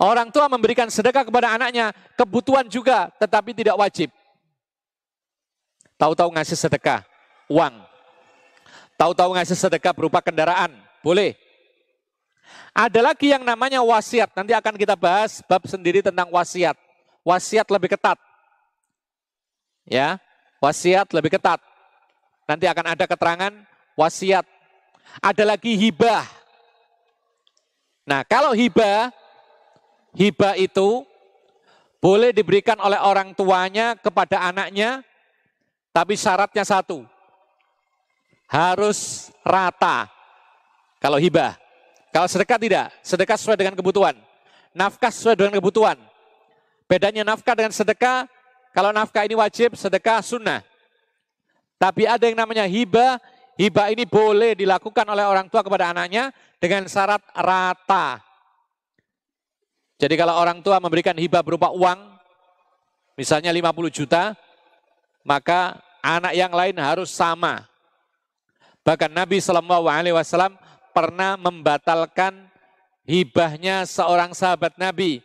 Orang 0.00 0.32
tua 0.32 0.48
memberikan 0.48 0.88
sedekah 0.88 1.28
kepada 1.28 1.52
anaknya, 1.52 1.92
kebutuhan 2.16 2.64
juga, 2.64 3.12
tetapi 3.20 3.52
tidak 3.52 3.76
wajib. 3.76 4.08
Tahu-tahu 6.00 6.32
ngasih 6.32 6.56
sedekah, 6.56 7.04
uang. 7.52 7.84
Tahu-tahu 8.96 9.36
ngasih 9.36 9.60
sedekah 9.60 9.92
berupa 9.92 10.24
kendaraan, 10.24 10.72
boleh. 11.04 11.36
Ada 12.72 13.12
lagi 13.12 13.28
yang 13.28 13.44
namanya 13.44 13.84
wasiat. 13.84 14.32
Nanti 14.32 14.56
akan 14.56 14.80
kita 14.80 14.96
bahas 14.96 15.44
bab 15.44 15.60
sendiri 15.68 16.00
tentang 16.00 16.32
wasiat. 16.32 16.80
Wasiat 17.20 17.68
lebih 17.68 17.92
ketat. 17.92 18.16
Ya, 19.84 20.16
wasiat 20.64 21.12
lebih 21.12 21.36
ketat. 21.36 21.60
Nanti 22.48 22.64
akan 22.64 22.96
ada 22.96 23.04
keterangan 23.04 23.52
wasiat. 24.00 24.48
Ada 25.20 25.44
lagi 25.44 25.76
hibah. 25.76 26.24
Nah, 28.08 28.24
kalau 28.24 28.56
hibah, 28.56 29.12
hibah 30.14 30.58
itu 30.58 31.04
boleh 32.00 32.32
diberikan 32.32 32.80
oleh 32.80 32.96
orang 32.96 33.36
tuanya 33.36 33.92
kepada 33.94 34.40
anaknya, 34.48 35.04
tapi 35.92 36.16
syaratnya 36.16 36.64
satu, 36.64 37.04
harus 38.48 39.28
rata. 39.44 40.08
Kalau 41.00 41.20
hibah, 41.20 41.56
kalau 42.08 42.26
sedekah 42.26 42.58
tidak, 42.60 42.86
sedekah 43.04 43.36
sesuai 43.36 43.58
dengan 43.60 43.76
kebutuhan, 43.76 44.16
nafkah 44.72 45.12
sesuai 45.12 45.36
dengan 45.36 45.54
kebutuhan. 45.60 46.00
Bedanya 46.88 47.22
nafkah 47.22 47.54
dengan 47.54 47.70
sedekah, 47.70 48.26
kalau 48.74 48.90
nafkah 48.90 49.22
ini 49.28 49.38
wajib, 49.38 49.76
sedekah 49.76 50.24
sunnah. 50.24 50.64
Tapi 51.80 52.04
ada 52.04 52.28
yang 52.28 52.36
namanya 52.36 52.68
hibah, 52.68 53.16
hibah 53.56 53.88
ini 53.92 54.04
boleh 54.04 54.52
dilakukan 54.58 55.04
oleh 55.08 55.24
orang 55.24 55.48
tua 55.48 55.64
kepada 55.64 55.92
anaknya 55.92 56.28
dengan 56.60 56.84
syarat 56.88 57.24
rata. 57.32 58.29
Jadi 60.00 60.16
kalau 60.16 60.32
orang 60.32 60.64
tua 60.64 60.80
memberikan 60.80 61.12
hibah 61.12 61.44
berupa 61.44 61.68
uang, 61.76 62.16
misalnya 63.20 63.52
50 63.52 63.92
juta, 63.92 64.32
maka 65.20 65.76
anak 66.00 66.32
yang 66.32 66.48
lain 66.56 66.80
harus 66.80 67.12
sama. 67.12 67.68
Bahkan 68.80 69.12
Nabi 69.12 69.44
Shallallahu 69.44 69.92
Alaihi 69.92 70.16
Wasallam 70.16 70.56
pernah 70.96 71.36
membatalkan 71.36 72.48
hibahnya 73.04 73.84
seorang 73.84 74.32
sahabat 74.32 74.80
Nabi, 74.80 75.20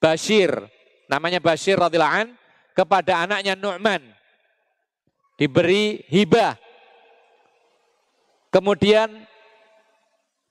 Bashir, 0.00 0.48
namanya 1.04 1.36
Bashir 1.36 1.76
radhiyallahu 1.76 2.16
an, 2.24 2.28
kepada 2.72 3.28
anaknya 3.28 3.52
Nu'man 3.52 4.00
diberi 5.36 6.02
hibah. 6.08 6.56
Kemudian 8.48 9.28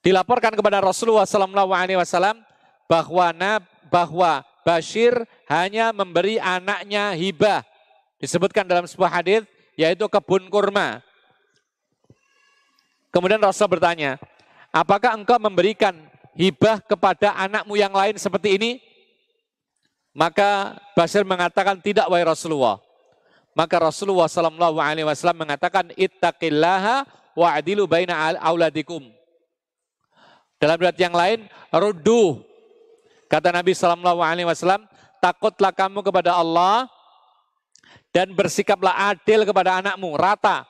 dilaporkan 0.06 0.53
kepada 0.53 0.85
Rasulullah 0.85 1.26
Sallallahu 1.26 1.73
Alaihi 1.73 1.98
Wasallam 1.98 2.47
bahwa 2.88 3.32
bahwa 3.92 4.44
Bashir 4.68 5.16
hanya 5.48 5.96
memberi 5.96 6.40
anaknya 6.44 7.16
hibah. 7.16 7.64
Disebutkan 8.20 8.68
dalam 8.68 8.84
sebuah 8.84 9.22
hadis 9.22 9.48
yaitu 9.80 10.04
kebun 10.12 10.52
kurma. 10.52 11.00
Kemudian 13.14 13.40
Rasul 13.40 13.72
bertanya, 13.72 14.20
apakah 14.76 15.16
engkau 15.16 15.40
memberikan 15.40 15.96
hibah 16.36 16.84
kepada 16.84 17.32
anakmu 17.40 17.80
yang 17.80 17.96
lain 17.96 18.20
seperti 18.20 18.60
ini? 18.60 18.72
Maka 20.12 20.76
Bashir 20.98 21.24
mengatakan 21.24 21.80
tidak 21.80 22.10
wahai 22.10 22.28
Rasulullah. 22.28 22.82
Maka 23.54 23.78
Rasulullah 23.80 24.28
Sallallahu 24.28 24.78
Alaihi 24.82 25.06
Wasallam 25.06 25.48
mengatakan 25.48 25.94
ittaqillaha 25.96 27.06
wa 27.38 27.48
adilu 27.54 27.86
baina 27.86 28.36
auladikum. 28.42 29.06
Dalam 30.58 30.78
riwayat 30.82 30.98
yang 30.98 31.14
lain, 31.14 31.40
rudu. 31.70 32.42
Kata 33.28 33.52
Nabi 33.52 33.76
Sallallahu 33.76 34.24
Alaihi 34.24 34.48
Wasallam, 34.48 34.88
takutlah 35.20 35.76
kamu 35.76 35.99
kepada 36.04 36.36
Allah 36.36 36.88
dan 38.16 38.32
bersikaplah 38.32 38.95
adil 39.12 39.44
kepada 39.44 39.84
anakmu, 39.84 40.16
rata. 40.16 40.64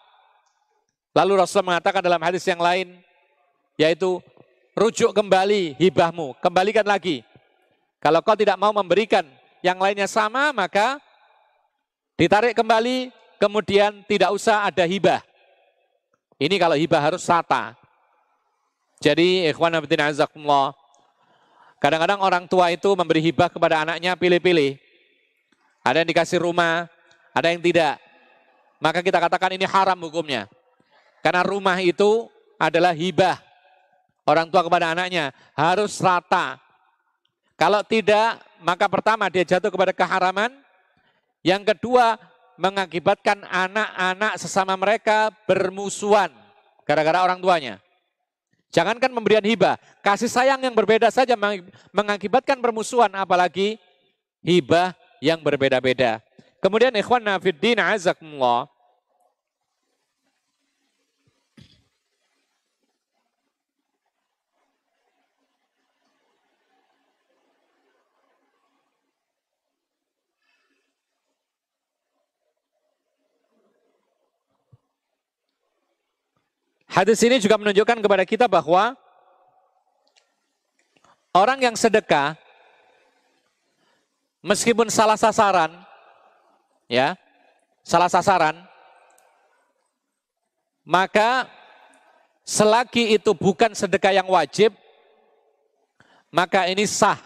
Lalu 1.13 1.41
Rasul 1.41 1.65
mengatakan 1.65 2.01
dalam 2.01 2.21
hadis 2.21 2.45
yang 2.45 2.61
lain, 2.61 2.97
yaitu 3.77 4.21
rujuk 4.73 5.13
kembali 5.13 5.77
hibahmu, 5.77 6.37
kembalikan 6.41 6.85
lagi. 6.85 7.21
Kalau 8.01 8.21
kau 8.21 8.37
tidak 8.37 8.57
mau 8.57 8.73
memberikan 8.73 9.25
yang 9.65 9.77
lainnya 9.81 10.05
sama, 10.05 10.53
maka 10.53 11.01
Ditarik 12.17 12.57
kembali, 12.57 13.13
kemudian 13.37 14.01
tidak 14.09 14.33
usah 14.33 14.65
ada 14.65 14.81
hibah. 14.89 15.21
Ini 16.41 16.57
kalau 16.57 16.73
hibah 16.73 16.97
harus 16.97 17.21
sata. 17.21 17.77
Jadi 18.97 19.45
ikhwan 19.45 19.77
abidin 19.77 20.01
azakumullah. 20.01 20.73
Kadang-kadang 21.77 22.19
orang 22.21 22.49
tua 22.49 22.73
itu 22.73 22.89
memberi 22.97 23.21
hibah 23.21 23.53
kepada 23.53 23.85
anaknya 23.85 24.17
pilih-pilih. 24.17 24.81
Ada 25.85 26.01
yang 26.01 26.09
dikasih 26.09 26.41
rumah, 26.41 26.89
ada 27.31 27.53
yang 27.53 27.61
tidak. 27.61 28.01
Maka 28.81 29.05
kita 29.05 29.21
katakan 29.21 29.53
ini 29.53 29.65
haram 29.65 29.97
hukumnya. 30.01 30.49
Karena 31.21 31.45
rumah 31.45 31.77
itu 31.81 32.29
adalah 32.57 32.97
hibah. 32.97 33.37
Orang 34.27 34.49
tua 34.51 34.65
kepada 34.65 34.91
anaknya 34.91 35.31
harus 35.55 36.01
rata. 36.03 36.59
Kalau 37.55 37.81
tidak, 37.85 38.41
maka 38.59 38.85
pertama 38.91 39.31
dia 39.31 39.45
jatuh 39.47 39.71
kepada 39.71 39.95
keharaman, 39.95 40.51
yang 41.41 41.63
kedua, 41.63 42.19
mengakibatkan 42.57 43.45
anak-anak 43.45 44.35
sesama 44.41 44.73
mereka 44.75 45.29
bermusuhan 45.45 46.33
gara-gara 46.83 47.23
orang 47.23 47.39
tuanya. 47.39 47.77
Jangankan 48.67 49.09
pemberian 49.09 49.43
hibah, 49.43 49.79
kasih 50.03 50.27
sayang 50.27 50.59
yang 50.59 50.75
berbeda 50.75 51.07
saja 51.07 51.39
mengakibatkan 51.95 52.59
permusuhan, 52.59 53.09
apalagi 53.15 53.79
hibah 54.43 54.91
yang 55.23 55.39
berbeda-beda. 55.39 56.19
Kemudian 56.59 56.91
ikhwan 56.99 57.23
nafiddin 57.23 57.79
azakumullah, 57.79 58.67
Hadis 76.97 77.21
ini 77.21 77.37
juga 77.37 77.61
menunjukkan 77.61 78.01
kepada 78.01 78.25
kita 78.25 78.49
bahwa 78.49 78.97
orang 81.29 81.61
yang 81.61 81.77
sedekah 81.77 82.33
meskipun 84.41 84.89
salah 84.89 85.13
sasaran 85.13 85.77
ya, 86.89 87.13
salah 87.85 88.09
sasaran 88.09 88.57
maka 90.81 91.45
selagi 92.41 93.13
itu 93.13 93.29
bukan 93.37 93.77
sedekah 93.77 94.17
yang 94.17 94.25
wajib 94.25 94.73
maka 96.33 96.65
ini 96.65 96.89
sah. 96.89 97.21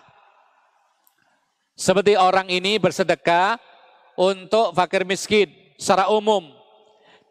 Seperti 1.79 2.19
orang 2.19 2.51
ini 2.51 2.75
bersedekah 2.75 3.55
untuk 4.19 4.75
fakir 4.75 5.07
miskin 5.07 5.47
secara 5.79 6.11
umum. 6.11 6.51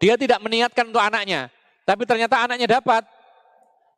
Dia 0.01 0.17
tidak 0.17 0.41
meniatkan 0.41 0.89
untuk 0.89 1.05
anaknya, 1.05 1.53
tapi 1.85 2.03
ternyata 2.05 2.45
anaknya 2.45 2.79
dapat. 2.79 3.03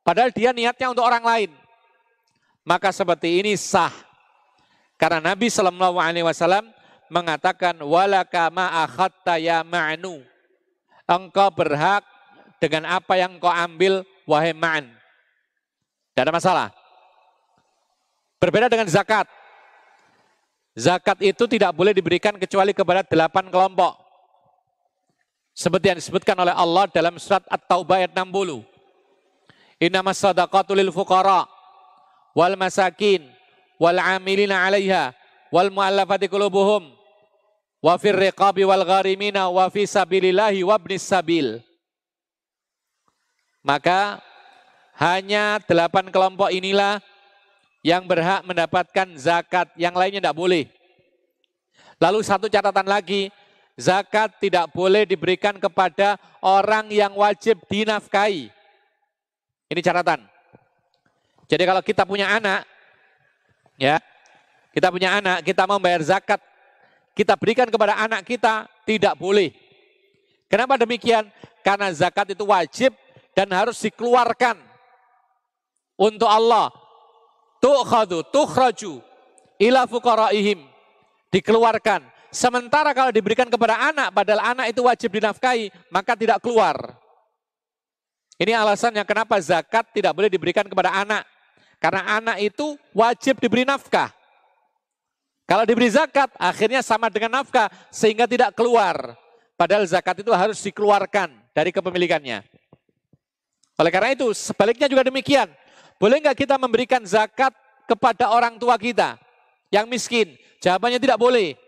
Padahal 0.04 0.32
dia 0.36 0.52
niatnya 0.52 0.92
untuk 0.92 1.04
orang 1.04 1.24
lain. 1.24 1.52
Maka 2.64 2.92
seperti 2.92 3.44
ini 3.44 3.56
sah. 3.56 3.92
Karena 5.00 5.20
Nabi 5.20 5.52
Shallallahu 5.52 6.00
Alaihi 6.00 6.24
Wasallam 6.24 6.72
mengatakan 7.12 7.76
walaka 7.84 8.48
ma'akhatta 8.52 9.40
ya 9.40 9.64
ma'nu. 9.64 10.24
Engkau 11.04 11.52
berhak 11.52 12.04
dengan 12.60 12.88
apa 12.88 13.20
yang 13.20 13.36
kau 13.40 13.52
ambil 13.52 14.08
wahai 14.24 14.56
ma'an. 14.56 14.88
Tidak 16.12 16.24
ada 16.24 16.32
masalah. 16.32 16.68
Berbeda 18.40 18.68
dengan 18.68 18.88
zakat. 18.88 19.28
Zakat 20.76 21.20
itu 21.24 21.48
tidak 21.48 21.72
boleh 21.76 21.96
diberikan 21.96 22.36
kecuali 22.36 22.76
kepada 22.76 23.04
delapan 23.08 23.48
kelompok. 23.48 24.03
Seperti 25.54 25.86
yang 25.94 26.00
disebutkan 26.02 26.34
oleh 26.34 26.50
Allah 26.50 26.90
dalam 26.90 27.22
surat 27.22 27.46
At-Taubah 27.46 28.02
ayat 28.02 28.12
60. 28.18 28.66
Innama 29.78 30.10
sadaqatu 30.18 30.74
lil 30.74 30.90
fuqara 30.90 31.46
wal 32.34 32.58
masakin 32.58 33.22
wal 33.78 34.02
amilina 34.02 34.66
'alaiha 34.66 35.14
wal 35.54 35.70
mu'allafati 35.70 36.26
qulubuhum 36.26 36.90
wa 37.86 37.94
fir 38.02 38.18
riqabi 38.18 38.66
wal 38.66 38.82
gharimina 38.82 39.46
wa 39.54 39.70
fi 39.70 39.86
sabilillahi 39.86 40.66
wa 40.66 40.74
ibnis 40.82 41.06
sabil. 41.06 41.62
Maka 43.62 44.26
hanya 44.98 45.62
delapan 45.70 46.10
kelompok 46.10 46.50
inilah 46.50 46.98
yang 47.86 48.10
berhak 48.10 48.42
mendapatkan 48.42 49.08
zakat, 49.22 49.70
yang 49.78 49.94
lainnya 49.94 50.24
tidak 50.24 50.38
boleh. 50.40 50.66
Lalu 52.02 52.20
satu 52.26 52.50
catatan 52.50 52.88
lagi, 52.88 53.30
zakat 53.78 54.38
tidak 54.38 54.70
boleh 54.74 55.06
diberikan 55.06 55.58
kepada 55.58 56.18
orang 56.42 56.90
yang 56.94 57.14
wajib 57.18 57.62
dinafkahi. 57.70 58.50
Ini 59.70 59.82
catatan. 59.82 60.22
Jadi 61.50 61.64
kalau 61.66 61.82
kita 61.82 62.06
punya 62.06 62.30
anak, 62.30 62.66
ya, 63.78 63.98
kita 64.74 64.90
punya 64.90 65.18
anak, 65.18 65.46
kita 65.46 65.66
mau 65.66 65.78
bayar 65.82 66.02
zakat, 66.06 66.42
kita 67.14 67.38
berikan 67.38 67.70
kepada 67.70 67.98
anak 67.98 68.26
kita, 68.26 68.70
tidak 68.86 69.18
boleh. 69.18 69.54
Kenapa 70.50 70.78
demikian? 70.78 71.30
Karena 71.66 71.90
zakat 71.94 72.34
itu 72.34 72.46
wajib 72.46 72.94
dan 73.34 73.50
harus 73.50 73.82
dikeluarkan 73.82 74.58
untuk 75.98 76.30
Allah. 76.30 76.70
Tu'khadu, 77.64 78.28
tukhraju, 78.30 79.00
ila 79.58 79.88
fuqaraihim. 79.88 80.62
Dikeluarkan 81.34 82.13
Sementara 82.34 82.98
kalau 82.98 83.14
diberikan 83.14 83.46
kepada 83.46 83.78
anak, 83.94 84.10
padahal 84.10 84.58
anak 84.58 84.74
itu 84.74 84.82
wajib 84.82 85.14
dinafkahi, 85.14 85.70
maka 85.94 86.18
tidak 86.18 86.42
keluar. 86.42 86.98
Ini 88.42 88.58
alasannya 88.58 89.06
kenapa 89.06 89.38
zakat 89.38 89.94
tidak 89.94 90.18
boleh 90.18 90.34
diberikan 90.34 90.66
kepada 90.66 90.90
anak. 90.98 91.30
Karena 91.78 92.18
anak 92.18 92.42
itu 92.42 92.74
wajib 92.90 93.38
diberi 93.38 93.70
nafkah. 93.70 94.10
Kalau 95.46 95.62
diberi 95.62 95.94
zakat, 95.94 96.34
akhirnya 96.42 96.82
sama 96.82 97.14
dengan 97.14 97.38
nafkah, 97.38 97.70
sehingga 97.94 98.26
tidak 98.26 98.58
keluar. 98.58 99.14
Padahal 99.54 99.86
zakat 99.86 100.26
itu 100.26 100.34
harus 100.34 100.58
dikeluarkan 100.66 101.30
dari 101.54 101.70
kepemilikannya. 101.70 102.42
Oleh 103.78 103.92
karena 103.94 104.10
itu, 104.18 104.34
sebaliknya 104.34 104.90
juga 104.90 105.06
demikian. 105.06 105.54
Boleh 106.02 106.18
nggak 106.18 106.50
kita 106.50 106.58
memberikan 106.58 107.06
zakat 107.06 107.54
kepada 107.86 108.34
orang 108.34 108.58
tua 108.58 108.74
kita 108.82 109.22
yang 109.70 109.86
miskin? 109.86 110.34
Jawabannya 110.64 110.98
tidak 110.98 111.22
boleh. 111.22 111.63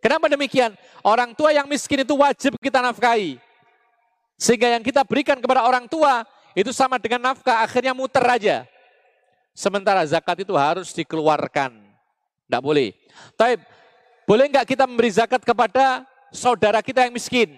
Kenapa 0.00 0.30
demikian? 0.30 0.76
Orang 1.02 1.32
tua 1.34 1.50
yang 1.50 1.66
miskin 1.66 2.04
itu 2.04 2.14
wajib 2.14 2.54
kita 2.60 2.78
nafkahi. 2.84 3.40
Sehingga 4.36 4.68
yang 4.76 4.84
kita 4.84 5.00
berikan 5.02 5.40
kepada 5.40 5.64
orang 5.64 5.88
tua 5.88 6.28
itu 6.52 6.72
sama 6.72 7.00
dengan 7.00 7.32
nafkah, 7.32 7.64
akhirnya 7.64 7.96
muter 7.96 8.24
aja. 8.24 8.68
Sementara 9.56 10.04
zakat 10.04 10.44
itu 10.44 10.52
harus 10.52 10.92
dikeluarkan. 10.92 11.72
Tidak 12.44 12.60
boleh. 12.60 12.92
Tapi 13.36 13.56
boleh 14.28 14.44
nggak 14.52 14.68
kita 14.68 14.84
memberi 14.84 15.08
zakat 15.08 15.40
kepada 15.40 16.04
saudara 16.28 16.84
kita 16.84 17.08
yang 17.08 17.16
miskin? 17.16 17.56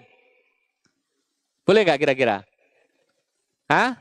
Boleh 1.67 1.83
nggak 1.83 1.99
kira-kira? 1.99 2.47
Hah? 3.67 3.99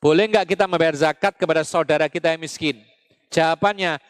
Boleh 0.00 0.30
nggak 0.30 0.54
kita 0.54 0.64
membayar 0.64 0.96
zakat 0.96 1.36
kepada 1.36 1.62
saudara 1.66 2.08
kita 2.08 2.32
yang 2.32 2.40
miskin? 2.40 2.80
Jawabannya 3.28 4.00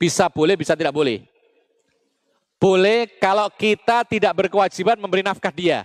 bisa 0.00 0.30
boleh, 0.32 0.56
bisa 0.56 0.72
tidak 0.72 0.94
boleh. 0.94 1.33
Boleh 2.56 3.10
kalau 3.20 3.50
kita 3.52 4.06
tidak 4.08 4.32
berkewajiban 4.32 4.96
memberi 4.96 5.20
nafkah 5.20 5.52
dia. 5.52 5.84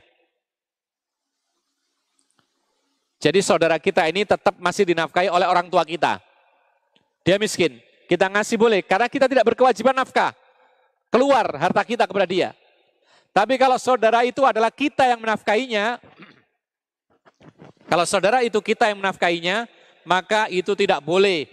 Jadi 3.19 3.43
saudara 3.43 3.75
kita 3.75 4.07
ini 4.07 4.23
tetap 4.23 4.55
masih 4.63 4.87
dinafkahi 4.87 5.27
oleh 5.27 5.43
orang 5.43 5.67
tua 5.67 5.83
kita. 5.83 6.23
Dia 7.27 7.35
miskin. 7.35 7.83
Kita 8.09 8.25
ngasih 8.25 8.57
boleh, 8.57 8.81
karena 8.81 9.05
kita 9.05 9.29
tidak 9.29 9.45
berkewajiban 9.53 9.93
nafkah. 9.93 10.33
Keluar 11.13 11.45
harta 11.61 11.83
kita 11.85 12.09
kepada 12.09 12.25
dia. 12.25 12.57
Tapi 13.29 13.59
kalau 13.61 13.77
saudara 13.77 14.25
itu 14.25 14.41
adalah 14.41 14.73
kita 14.73 15.05
yang 15.05 15.21
menafkahinya, 15.21 16.01
kalau 17.85 18.05
saudara 18.09 18.41
itu 18.41 18.57
kita 18.61 18.89
yang 18.89 18.97
menafkahinya, 18.97 19.69
maka 20.07 20.49
itu 20.49 20.73
tidak 20.73 21.05
boleh. 21.05 21.45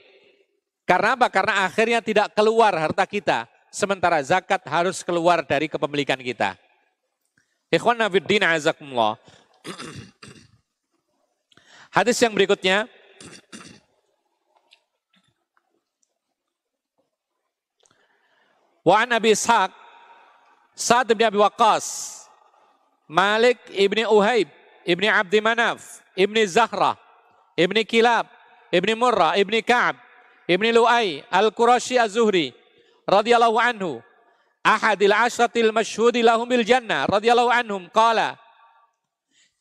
Karena 0.89 1.19
apa? 1.19 1.29
Karena 1.29 1.67
akhirnya 1.67 2.01
tidak 2.01 2.33
keluar 2.33 2.73
harta 2.73 3.05
kita. 3.05 3.45
Sementara 3.77 4.17
zakat 4.25 4.65
harus 4.65 5.05
keluar 5.05 5.45
dari 5.45 5.69
kepemilikan 5.69 6.17
kita. 6.17 6.57
Ikhwan 7.69 8.01
Nafiddin 8.01 8.41
azakumullah. 8.41 9.21
Hadis 11.93 12.17
yang 12.25 12.33
berikutnya, 12.33 12.89
Wa 18.81 19.03
an 19.03 19.13
Abi 19.19 19.35
Ishaq 19.35 19.75
Sa'ad 20.73 21.11
bin 21.11 21.27
Abi 21.27 21.43
Waqqas 21.43 22.17
Malik 23.11 23.59
ibni 23.75 24.07
Uhaib 24.07 24.47
ibni 24.87 25.11
Abdi 25.11 25.43
Manaf 25.43 26.07
ibni 26.15 26.47
Zahra 26.47 26.95
ibni 27.59 27.83
Kilab 27.83 28.31
ibni 28.71 28.95
Murrah 28.95 29.35
ibni 29.35 29.59
Ka'ab 29.59 29.99
ibni 30.47 30.71
Lu'ay 30.71 31.27
al-Qurashi 31.35 31.99
az-Zuhri 31.99 32.55
radhiyallahu 33.07 33.57
anhu 33.57 34.03
ahadil 34.67 35.15
ashratil 35.15 35.71
masyhudi 35.71 36.27
lahum 36.27 36.45
bil 36.51 36.67
jannah 36.67 37.07
radhiyallahu 37.07 37.55
anhum 37.55 37.87
qala 37.95 38.35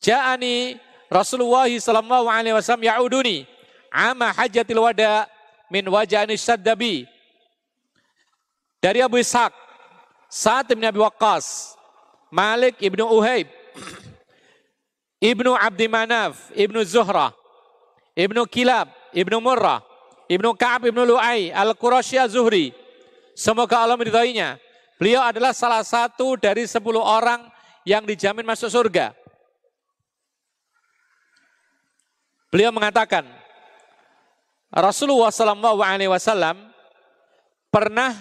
ja'ani 0.02 0.82
Rasulullah 1.06 1.70
sallallahu 1.70 2.26
alaihi 2.26 2.58
wasallam 2.58 2.90
ya'uduni 2.90 3.46
ama 3.94 4.34
hajjatil 4.34 4.82
wada 4.82 5.30
min 5.70 5.86
wajani 5.86 6.34
saddabi 6.34 7.06
dari 8.86 9.02
Abu 9.02 9.18
Ishaq, 9.18 9.50
Sa'ad 10.30 10.70
bin 10.78 10.86
Abi 10.86 11.02
Waqqas, 11.02 11.74
Malik 12.30 12.78
ibnu 12.78 13.02
Uhaib, 13.02 13.50
ibnu 15.18 15.58
Abdi 15.58 15.90
Manaf, 15.90 16.54
ibnu 16.54 16.86
Zuhra, 16.86 17.34
ibnu 18.14 18.46
Kilab, 18.46 18.94
ibnu 19.10 19.42
Murrah, 19.42 19.82
ibnu 20.30 20.54
Ka'ab 20.54 20.86
ibnu 20.86 21.02
Lu'ay, 21.02 21.50
Al-Qurashi 21.50 22.22
zuhri 22.30 22.78
Semoga 23.36 23.84
Allah 23.84 24.00
meridhoinya. 24.00 24.56
Beliau 24.96 25.20
adalah 25.20 25.52
salah 25.52 25.84
satu 25.84 26.40
dari 26.40 26.64
sepuluh 26.64 27.04
orang 27.04 27.52
yang 27.84 28.08
dijamin 28.08 28.48
masuk 28.48 28.72
surga. 28.72 29.12
Beliau 32.48 32.72
mengatakan, 32.72 33.28
Rasulullah 34.72 35.36
SAW 35.36 36.56
pernah 37.68 38.16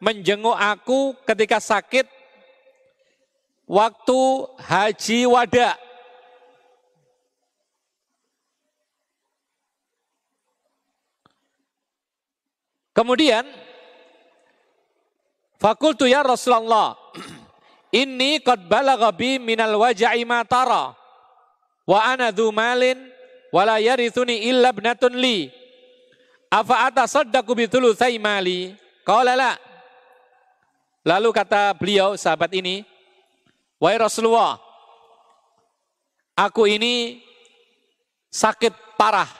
menjenguk 0.00 0.56
aku 0.56 1.12
ketika 1.28 1.60
sakit 1.60 2.08
waktu 3.68 4.20
haji 4.64 5.28
wada. 5.28 5.76
Kemudian 12.96 13.44
Fakultu 15.58 16.06
ya 16.06 16.22
Rasulullah, 16.22 16.94
ini 17.90 18.38
qad 18.38 18.62
balagha 18.70 19.10
bi 19.10 19.42
minal 19.42 19.74
waja'i 19.74 20.22
ma 20.22 20.46
tara 20.46 20.94
wa 21.82 21.98
ana 21.98 22.30
dhu 22.30 22.54
malin 22.54 22.94
wa 23.50 23.66
la 23.66 23.82
yarithuni 23.82 24.46
illa 24.46 24.70
ibnatun 24.70 25.18
li. 25.18 25.50
Afa 26.48 26.86
atasaddaqu 26.88 27.52
bi 27.58 27.66
thulutsai 27.66 28.16
mali? 28.22 28.72
Qala 29.02 29.34
la. 29.34 29.52
Lalu 31.04 31.28
kata 31.32 31.74
beliau, 31.76 32.16
sahabat 32.16 32.52
ini, 32.56 32.84
Wahai 33.78 33.98
Rasulullah, 33.98 34.58
aku 36.34 36.66
ini 36.66 37.22
sakit 38.30 38.98
parah. 38.98 39.30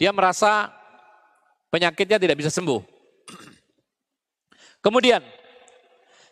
Dia 0.00 0.10
merasa 0.16 0.72
penyakitnya 1.68 2.16
tidak 2.16 2.40
bisa 2.40 2.50
sembuh. 2.50 2.91
Kemudian, 4.82 5.22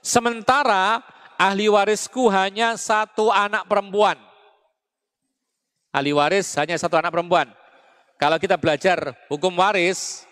sementara 0.03 1.01
ahli 1.39 1.71
warisku 1.71 2.27
hanya 2.29 2.75
satu 2.75 3.31
anak 3.31 3.65
perempuan. 3.71 4.19
Ahli 5.95 6.11
waris 6.11 6.55
hanya 6.59 6.75
satu 6.75 6.99
anak 6.99 7.15
perempuan. 7.15 7.47
Kalau 8.19 8.37
kita 8.37 8.61
belajar 8.61 9.15
hukum 9.31 9.55
waris, 9.57 10.27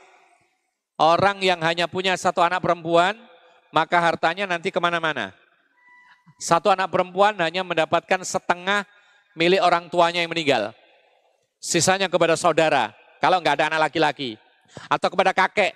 orang 0.98 1.40
yang 1.40 1.62
hanya 1.62 1.86
punya 1.86 2.12
satu 2.18 2.42
anak 2.42 2.60
perempuan, 2.60 3.16
maka 3.70 3.96
hartanya 4.02 4.44
nanti 4.44 4.74
ke 4.74 4.76
mana-mana. 4.82 5.32
Satu 6.42 6.68
anak 6.68 6.92
perempuan 6.92 7.38
hanya 7.40 7.64
mendapatkan 7.64 8.20
setengah 8.26 8.84
milik 9.38 9.62
orang 9.62 9.86
tuanya 9.88 10.20
yang 10.20 10.30
meninggal. 10.30 10.76
Sisanya 11.58 12.06
kepada 12.06 12.38
saudara, 12.38 12.94
kalau 13.18 13.42
nggak 13.42 13.58
ada 13.58 13.64
anak 13.72 13.90
laki-laki. 13.90 14.38
Atau 14.86 15.10
kepada 15.10 15.32
kakek. 15.34 15.74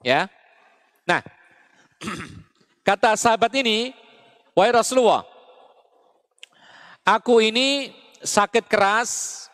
Ya. 0.00 0.30
Nah, 1.02 1.20
kata 2.86 3.18
sahabat 3.18 3.50
ini, 3.58 3.90
Wahai 4.52 4.74
Rasulullah, 4.76 5.24
aku 7.02 7.40
ini 7.40 7.90
sakit 8.22 8.68
keras 8.68 9.44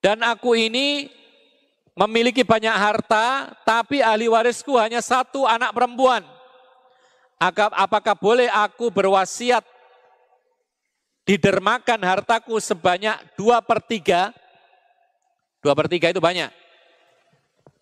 dan 0.00 0.22
aku 0.24 0.56
ini 0.56 1.10
memiliki 1.92 2.40
banyak 2.40 2.72
harta, 2.72 3.52
tapi 3.68 4.00
ahli 4.00 4.30
warisku 4.30 4.78
hanya 4.80 5.04
satu 5.04 5.44
anak 5.44 5.76
perempuan. 5.76 6.24
Apakah 7.42 8.14
boleh 8.14 8.46
aku 8.48 8.88
berwasiat 8.88 9.66
didermakan 11.26 12.00
hartaku 12.06 12.54
sebanyak 12.62 13.18
dua 13.34 13.58
per 13.58 13.82
tiga? 13.82 14.30
Dua 15.58 15.74
per 15.74 15.90
tiga 15.90 16.14
itu 16.14 16.22
banyak. 16.22 16.50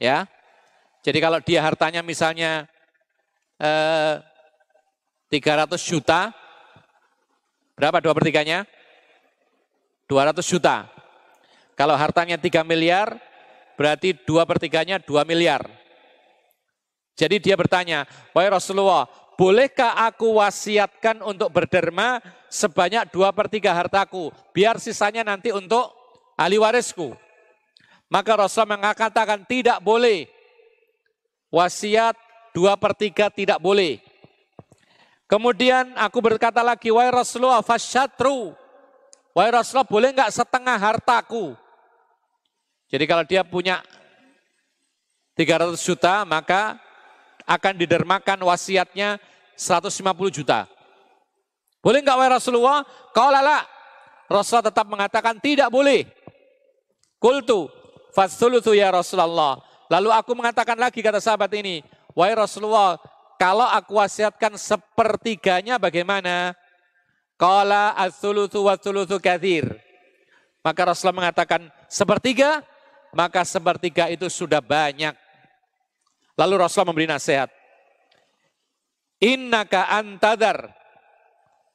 Ya, 0.01 0.25
jadi 1.01 1.19
kalau 1.19 1.39
dia 1.41 1.61
hartanya 1.65 2.05
misalnya 2.05 2.69
eh, 3.57 4.21
300 5.31 5.79
juta, 5.81 6.35
berapa 7.79 8.03
dua 8.03 8.13
per 8.13 8.25
tiganya? 8.27 8.67
200 10.11 10.43
juta. 10.43 10.91
Kalau 11.79 11.95
hartanya 11.95 12.37
3 12.37 12.67
miliar, 12.67 13.17
berarti 13.81 14.13
dua 14.29 14.45
pertiganya 14.45 15.01
dua 15.01 15.25
miliar. 15.25 15.65
Jadi 17.17 17.41
dia 17.41 17.57
bertanya, 17.57 18.05
wahai 18.37 18.53
Rasulullah, 18.53 19.09
bolehkah 19.41 20.05
aku 20.05 20.37
wasiatkan 20.37 21.25
untuk 21.25 21.49
berderma 21.49 22.21
sebanyak 22.53 23.09
dua 23.09 23.33
per 23.33 23.49
tiga 23.49 23.73
hartaku, 23.73 24.29
biar 24.53 24.77
sisanya 24.77 25.25
nanti 25.25 25.49
untuk 25.49 25.97
ahli 26.37 26.61
warisku. 26.61 27.17
Maka 28.13 28.45
Rasul 28.45 28.69
mengatakan 28.69 29.49
tidak 29.49 29.81
boleh. 29.81 30.29
Wasiat 31.51 32.15
dua 32.55 32.79
per 32.79 32.95
tiga 32.95 33.27
tidak 33.29 33.59
boleh. 33.59 33.99
Kemudian 35.31 35.95
aku 35.95 36.19
berkata 36.19 36.59
lagi, 36.59 36.91
wahai 36.91 37.15
Rasulullah, 37.15 37.63
fasyatru. 37.63 38.51
Wahai 39.31 39.55
Rasulullah, 39.55 39.87
boleh 39.87 40.11
enggak 40.11 40.35
setengah 40.35 40.75
hartaku? 40.75 41.55
Jadi 42.91 43.05
kalau 43.07 43.23
dia 43.23 43.47
punya 43.47 43.79
300 45.39 45.79
juta, 45.79 46.27
maka 46.27 46.75
akan 47.47 47.75
didermakan 47.79 48.43
wasiatnya 48.43 49.23
150 49.55 50.03
juta. 50.35 50.67
Boleh 51.79 52.03
nggak 52.03 52.17
wahai 52.19 52.35
Rasulullah? 52.35 52.83
Kau 53.15 53.31
lala. 53.31 53.63
Rasulullah 54.27 54.67
tetap 54.67 54.87
mengatakan 54.91 55.39
tidak 55.39 55.71
boleh. 55.71 56.11
Kultu 57.23 57.71
fasulutu 58.11 58.75
ya 58.75 58.91
Rasulullah. 58.91 59.63
Lalu 59.91 60.15
aku 60.15 60.39
mengatakan 60.39 60.79
lagi 60.79 61.03
kata 61.03 61.19
sahabat 61.19 61.51
ini, 61.59 61.83
wahai 62.15 62.39
Rasulullah, 62.39 62.95
kalau 63.35 63.67
aku 63.67 63.99
wasiatkan 63.99 64.55
sepertiganya 64.55 65.83
bagaimana? 65.83 66.55
Kala 67.35 67.99
sulutu 68.15 68.63
kathir. 69.19 69.67
Maka 70.63 70.93
Rasulullah 70.93 71.27
mengatakan 71.27 71.73
sepertiga, 71.91 72.63
maka 73.11 73.43
sepertiga 73.43 74.07
itu 74.13 74.31
sudah 74.31 74.63
banyak. 74.63 75.17
Lalu 76.39 76.55
Rasulullah 76.61 76.95
memberi 76.95 77.11
nasihat. 77.11 77.51
Innaka 79.19 79.91
antadar 79.91 80.71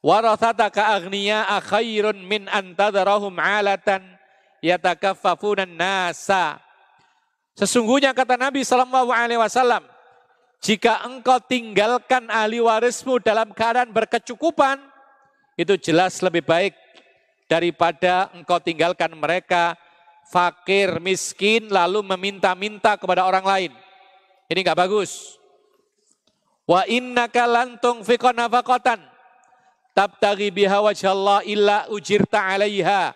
warathataka 0.00 0.98
aghniya 0.98 1.46
khairun 1.66 2.24
min 2.24 2.48
antadarahum 2.48 3.34
alatan 3.36 4.02
yatakaffafunan 4.62 5.68
nasa. 5.68 6.62
Sesungguhnya 7.56 8.12
kata 8.12 8.36
Nabi 8.36 8.60
Sallallahu 8.60 9.08
Alaihi 9.08 9.40
Wasallam, 9.40 9.80
jika 10.60 11.00
engkau 11.08 11.40
tinggalkan 11.40 12.28
ahli 12.28 12.60
warismu 12.60 13.16
dalam 13.16 13.48
keadaan 13.56 13.96
berkecukupan, 13.96 14.76
itu 15.56 15.72
jelas 15.80 16.20
lebih 16.20 16.44
baik 16.44 16.76
daripada 17.48 18.28
engkau 18.36 18.60
tinggalkan 18.60 19.08
mereka 19.16 19.72
fakir, 20.28 21.00
miskin, 21.00 21.72
lalu 21.72 22.04
meminta-minta 22.04 23.00
kepada 23.00 23.24
orang 23.24 23.46
lain. 23.48 23.72
Ini 24.52 24.60
nggak 24.60 24.76
bagus. 24.76 25.40
Wa 26.66 26.84
inna 26.84 27.30
kalantung 27.30 28.04
fikon 28.04 28.36
nafaqatan 28.36 29.00
tabtaghi 29.96 30.52
biha 30.52 30.82
wajhallah 30.82 31.40
illa 31.46 31.88
ujirta 31.88 32.42
'alaiha 32.42 33.14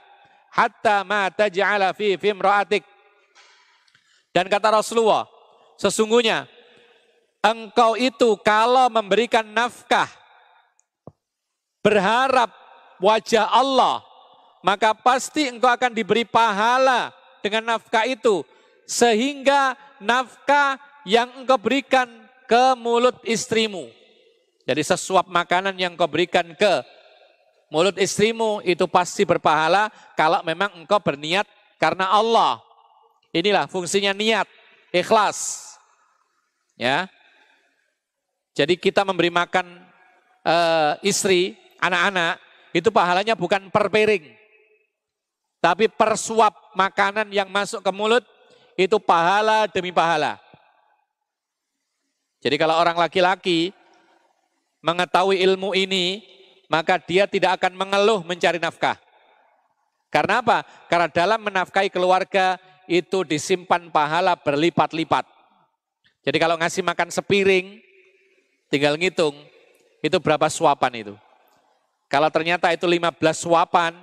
hatta 0.54 1.04
ma 1.04 1.28
taj'ala 1.28 1.92
fi 1.92 2.16
fimra'atik. 2.16 2.99
Dan 4.31 4.47
kata 4.47 4.78
Rasulullah, 4.78 5.27
sesungguhnya 5.74 6.47
engkau 7.43 7.98
itu 7.98 8.39
kalau 8.44 8.86
memberikan 8.86 9.43
nafkah 9.43 10.07
berharap 11.82 12.52
wajah 13.02 13.48
Allah, 13.51 14.05
maka 14.62 14.94
pasti 14.94 15.48
engkau 15.51 15.69
akan 15.73 15.90
diberi 15.90 16.23
pahala 16.23 17.11
dengan 17.43 17.77
nafkah 17.77 18.07
itu. 18.07 18.44
Sehingga 18.86 19.78
nafkah 20.02 20.78
yang 21.07 21.31
engkau 21.43 21.59
berikan 21.59 22.07
ke 22.47 22.74
mulut 22.78 23.19
istrimu. 23.23 23.86
Jadi 24.66 24.82
sesuap 24.86 25.27
makanan 25.27 25.74
yang 25.74 25.94
engkau 25.94 26.11
berikan 26.11 26.47
ke 26.55 26.73
mulut 27.70 27.94
istrimu 27.98 28.61
itu 28.66 28.85
pasti 28.90 29.23
berpahala 29.23 29.89
kalau 30.19 30.43
memang 30.43 30.74
engkau 30.78 30.98
berniat 30.98 31.47
karena 31.78 32.11
Allah. 32.11 32.59
Inilah 33.31 33.70
fungsinya 33.70 34.11
niat, 34.11 34.47
ikhlas. 34.90 35.70
Ya. 36.74 37.07
Jadi 38.59 38.74
kita 38.74 39.07
memberi 39.07 39.31
makan 39.31 39.66
uh, 40.43 40.98
istri 41.07 41.55
anak-anak, 41.78 42.43
itu 42.74 42.90
pahalanya 42.90 43.39
bukan 43.39 43.70
per 43.70 43.86
piring. 43.86 44.35
Tapi 45.62 45.86
per 45.86 46.19
suap 46.19 46.74
makanan 46.74 47.31
yang 47.31 47.47
masuk 47.47 47.85
ke 47.85 47.90
mulut, 47.94 48.24
itu 48.74 48.98
pahala 48.98 49.70
demi 49.70 49.94
pahala. 49.94 50.40
Jadi 52.40 52.57
kalau 52.57 52.81
orang 52.81 52.97
laki-laki 52.97 53.70
mengetahui 54.81 55.39
ilmu 55.44 55.77
ini, 55.77 56.24
maka 56.73 56.97
dia 56.97 57.28
tidak 57.28 57.61
akan 57.61 57.77
mengeluh 57.77 58.24
mencari 58.24 58.57
nafkah. 58.57 58.97
Karena 60.11 60.43
apa? 60.43 60.66
Karena 60.90 61.07
dalam 61.07 61.40
menafkahi 61.44 61.93
keluarga 61.93 62.59
itu 62.90 63.22
disimpan 63.22 63.86
pahala 63.94 64.34
berlipat-lipat. 64.34 65.22
Jadi 66.26 66.36
kalau 66.42 66.58
ngasih 66.58 66.82
makan 66.82 67.08
sepiring, 67.14 67.78
tinggal 68.66 68.98
ngitung, 68.98 69.38
itu 70.02 70.18
berapa 70.18 70.50
suapan 70.50 71.06
itu. 71.06 71.14
Kalau 72.10 72.26
ternyata 72.34 72.74
itu 72.74 72.90
15 72.90 73.14
suapan, 73.38 73.94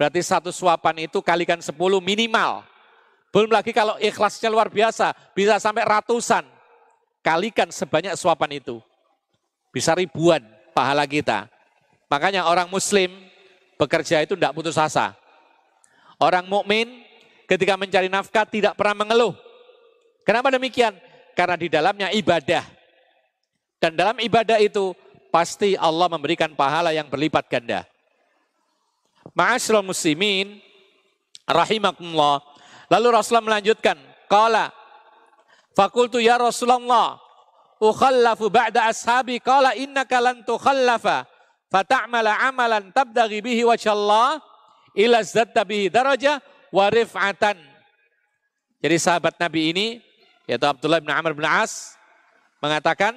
berarti 0.00 0.24
satu 0.24 0.48
suapan 0.48 1.04
itu 1.04 1.20
kalikan 1.20 1.60
10 1.60 1.76
minimal. 2.00 2.64
Belum 3.28 3.52
lagi 3.52 3.76
kalau 3.76 4.00
ikhlasnya 4.00 4.48
luar 4.48 4.72
biasa, 4.72 5.12
bisa 5.36 5.60
sampai 5.60 5.84
ratusan. 5.84 6.48
Kalikan 7.20 7.68
sebanyak 7.68 8.16
suapan 8.16 8.64
itu. 8.64 8.80
Bisa 9.70 9.92
ribuan 9.92 10.40
pahala 10.72 11.04
kita. 11.04 11.46
Makanya 12.08 12.48
orang 12.48 12.66
muslim 12.72 13.12
bekerja 13.76 14.24
itu 14.24 14.34
tidak 14.34 14.56
putus 14.56 14.80
asa. 14.80 15.14
Orang 16.16 16.48
mukmin 16.48 17.04
ketika 17.46 17.74
mencari 17.78 18.08
nafkah 18.10 18.46
tidak 18.46 18.74
pernah 18.78 19.04
mengeluh. 19.04 19.34
Kenapa 20.22 20.54
demikian? 20.54 20.94
Karena 21.34 21.56
di 21.58 21.68
dalamnya 21.70 22.08
ibadah. 22.14 22.62
Dan 23.82 23.98
dalam 23.98 24.18
ibadah 24.22 24.62
itu 24.62 24.94
pasti 25.34 25.74
Allah 25.74 26.06
memberikan 26.06 26.54
pahala 26.54 26.94
yang 26.94 27.10
berlipat 27.10 27.50
ganda. 27.50 27.82
Ma'asyiral 29.34 29.82
muslimin 29.82 30.62
rahimakumullah. 31.48 32.42
Lalu 32.86 33.06
Rasulullah 33.10 33.56
melanjutkan, 33.56 33.96
qala 34.30 34.70
Fakultu 35.72 36.20
ya 36.20 36.36
Rasulullah, 36.36 37.16
ukhallafu 37.82 38.52
ba'da 38.52 38.92
ashabi 38.92 39.42
qala 39.42 39.74
innaka 39.74 40.22
lan 40.22 40.46
tukhallafa 40.46 41.26
fata'mala 41.72 42.38
amalan 42.46 42.94
tabdaghi 42.94 43.42
bihi 43.42 43.66
wajhallah 43.66 44.38
ila 44.94 45.18
zadda 45.26 45.66
bihi 45.66 45.90
daraja 45.90 46.38
wa 46.72 46.88
rif'atan. 46.88 47.60
Jadi 48.82 48.96
sahabat 48.98 49.36
Nabi 49.36 49.70
ini 49.70 49.86
yaitu 50.48 50.66
Abdullah 50.66 50.98
bin 50.98 51.12
Amr 51.12 51.36
bin 51.36 51.46
As 51.46 51.94
mengatakan, 52.58 53.14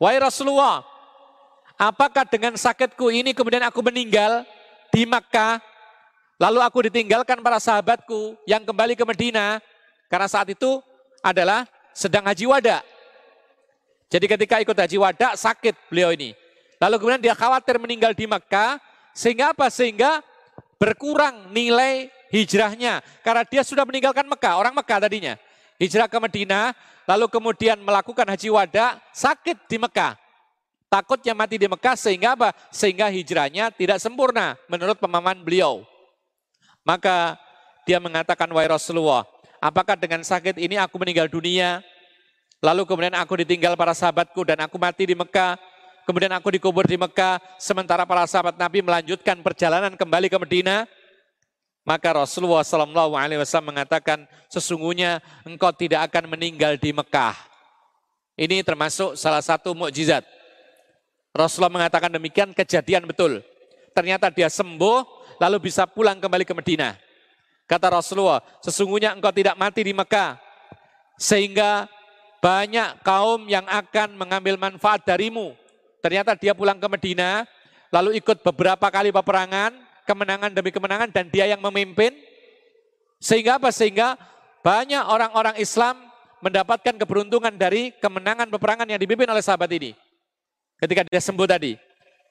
"Wahai 0.00 0.18
Rasulullah, 0.18 0.82
Apakah 1.82 2.22
dengan 2.28 2.54
sakitku 2.54 3.10
ini 3.10 3.34
kemudian 3.34 3.66
aku 3.66 3.82
meninggal 3.82 4.46
di 4.94 5.02
Makkah, 5.02 5.58
lalu 6.38 6.62
aku 6.62 6.78
ditinggalkan 6.86 7.42
para 7.42 7.58
sahabatku 7.58 8.38
yang 8.46 8.62
kembali 8.62 8.94
ke 8.94 9.02
Medina, 9.02 9.58
karena 10.06 10.30
saat 10.30 10.46
itu 10.54 10.78
adalah 11.26 11.66
sedang 11.90 12.22
haji 12.22 12.46
wada. 12.46 12.78
Jadi 14.14 14.30
ketika 14.30 14.62
ikut 14.62 14.78
haji 14.78 14.94
wada 14.94 15.34
sakit 15.34 15.74
beliau 15.90 16.14
ini. 16.14 16.38
Lalu 16.78 17.02
kemudian 17.02 17.22
dia 17.22 17.34
khawatir 17.34 17.82
meninggal 17.82 18.14
di 18.14 18.30
Makkah, 18.30 18.78
sehingga 19.10 19.50
apa? 19.50 19.66
Sehingga 19.66 20.22
berkurang 20.78 21.50
nilai 21.50 22.14
hijrahnya. 22.32 23.04
Karena 23.20 23.44
dia 23.44 23.62
sudah 23.62 23.84
meninggalkan 23.84 24.24
Mekah, 24.24 24.56
orang 24.56 24.72
Mekah 24.72 24.98
tadinya. 25.04 25.34
Hijrah 25.76 26.08
ke 26.08 26.18
Medina, 26.18 26.72
lalu 27.04 27.28
kemudian 27.28 27.76
melakukan 27.78 28.24
haji 28.24 28.48
wada, 28.48 28.96
sakit 29.12 29.68
di 29.68 29.76
Mekah. 29.76 30.16
Takutnya 30.92 31.32
mati 31.32 31.56
di 31.56 31.64
Mekah 31.64 31.96
sehingga 31.96 32.36
apa? 32.36 32.52
Sehingga 32.68 33.08
hijrahnya 33.08 33.72
tidak 33.72 33.96
sempurna 33.96 34.60
menurut 34.68 35.00
pemahaman 35.00 35.40
beliau. 35.40 35.88
Maka 36.84 37.40
dia 37.88 37.96
mengatakan, 37.96 38.44
wahai 38.52 38.68
Rasulullah, 38.68 39.24
apakah 39.56 39.96
dengan 39.96 40.20
sakit 40.20 40.60
ini 40.60 40.76
aku 40.76 41.00
meninggal 41.00 41.32
dunia? 41.32 41.80
Lalu 42.60 42.86
kemudian 42.86 43.16
aku 43.16 43.40
ditinggal 43.40 43.74
para 43.74 43.96
sahabatku 43.96 44.44
dan 44.46 44.60
aku 44.62 44.76
mati 44.76 45.08
di 45.08 45.16
Mekah. 45.16 45.56
Kemudian 46.04 46.30
aku 46.34 46.52
dikubur 46.54 46.84
di 46.84 47.00
Mekah, 47.00 47.40
sementara 47.56 48.04
para 48.04 48.26
sahabat 48.28 48.58
Nabi 48.58 48.84
melanjutkan 48.84 49.38
perjalanan 49.40 49.96
kembali 49.96 50.28
ke 50.28 50.38
Medina. 50.38 50.84
Maka 51.82 52.14
Rasulullah 52.14 52.62
Sallallahu 52.62 53.18
Alaihi 53.18 53.42
Wasallam 53.42 53.74
mengatakan, 53.74 54.22
sesungguhnya 54.46 55.18
engkau 55.42 55.74
tidak 55.74 56.10
akan 56.10 56.30
meninggal 56.30 56.78
di 56.78 56.94
Mekah. 56.94 57.34
Ini 58.38 58.62
termasuk 58.62 59.18
salah 59.18 59.42
satu 59.42 59.74
mukjizat 59.74 60.22
Rasulullah 61.32 61.72
mengatakan 61.72 62.12
demikian, 62.12 62.52
kejadian 62.52 63.08
betul. 63.08 63.40
Ternyata 63.96 64.28
dia 64.28 64.52
sembuh, 64.52 65.04
lalu 65.40 65.72
bisa 65.72 65.88
pulang 65.88 66.20
kembali 66.20 66.44
ke 66.44 66.52
Medina. 66.52 66.92
Kata 67.64 67.88
Rasulullah, 67.88 68.44
sesungguhnya 68.60 69.16
engkau 69.16 69.32
tidak 69.32 69.56
mati 69.56 69.80
di 69.80 69.96
Mekah. 69.96 70.36
Sehingga 71.16 71.88
banyak 72.44 73.00
kaum 73.00 73.48
yang 73.48 73.64
akan 73.64 74.12
mengambil 74.20 74.60
manfaat 74.60 75.08
darimu. 75.08 75.56
Ternyata 76.04 76.36
dia 76.36 76.52
pulang 76.52 76.76
ke 76.76 76.88
Medina, 76.92 77.48
lalu 77.88 78.20
ikut 78.20 78.44
beberapa 78.44 78.92
kali 78.92 79.08
peperangan, 79.08 79.72
kemenangan 80.08 80.50
demi 80.52 80.70
kemenangan, 80.74 81.08
dan 81.10 81.28
dia 81.28 81.46
yang 81.48 81.60
memimpin. 81.60 82.14
Sehingga 83.22 83.58
apa? 83.62 83.70
Sehingga 83.70 84.18
banyak 84.62 85.02
orang-orang 85.06 85.58
Islam 85.58 85.98
mendapatkan 86.42 86.94
keberuntungan 86.98 87.54
dari 87.54 87.94
kemenangan 88.02 88.50
peperangan 88.50 88.86
yang 88.90 88.98
dipimpin 88.98 89.30
oleh 89.30 89.42
sahabat 89.42 89.70
ini 89.70 89.94
ketika 90.82 91.06
dia 91.06 91.22
sembuh 91.22 91.46
tadi, 91.46 91.78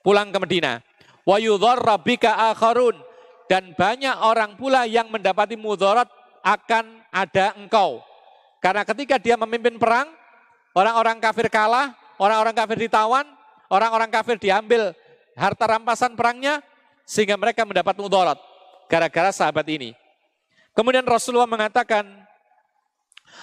pulang 0.04 0.28
ke 0.28 0.38
Medina. 0.44 0.84
Wa 1.24 1.40
akharun 1.40 3.00
dan 3.48 3.72
banyak 3.72 4.16
orang 4.20 4.60
pula 4.60 4.84
yang 4.84 5.08
mendapati 5.08 5.56
mudarat 5.56 6.12
akan 6.44 7.00
ada 7.08 7.56
engkau. 7.56 8.04
Karena 8.60 8.84
ketika 8.84 9.16
dia 9.16 9.40
memimpin 9.40 9.80
perang, 9.80 10.12
orang-orang 10.76 11.18
kafir 11.24 11.48
kalah, 11.48 11.96
orang-orang 12.20 12.54
kafir 12.54 12.78
ditawan, 12.78 13.26
orang-orang 13.72 14.10
kafir 14.12 14.36
diambil 14.38 14.92
harta 15.40 15.66
rampasan 15.66 16.14
perangnya, 16.20 16.60
sehingga 17.12 17.36
mereka 17.36 17.68
mendapat 17.68 17.92
mudarat 18.00 18.40
gara-gara 18.88 19.36
sahabat 19.36 19.68
ini. 19.68 19.92
Kemudian 20.72 21.04
Rasulullah 21.04 21.50
mengatakan, 21.50 22.08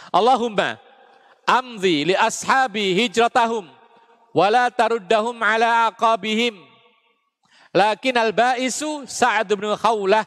Allahumma 0.08 0.80
amzi 1.44 2.08
li 2.08 2.14
ashabi 2.16 2.96
hijratahum 2.96 3.68
wala 4.32 4.72
taruddahum 4.72 5.36
ala 5.44 5.92
aqabihim. 5.92 6.56
Lakin 7.76 8.16
al-ba'isu 8.16 9.04
Sa'ad 9.04 9.52
bin 9.52 9.68
Khawlah 9.76 10.24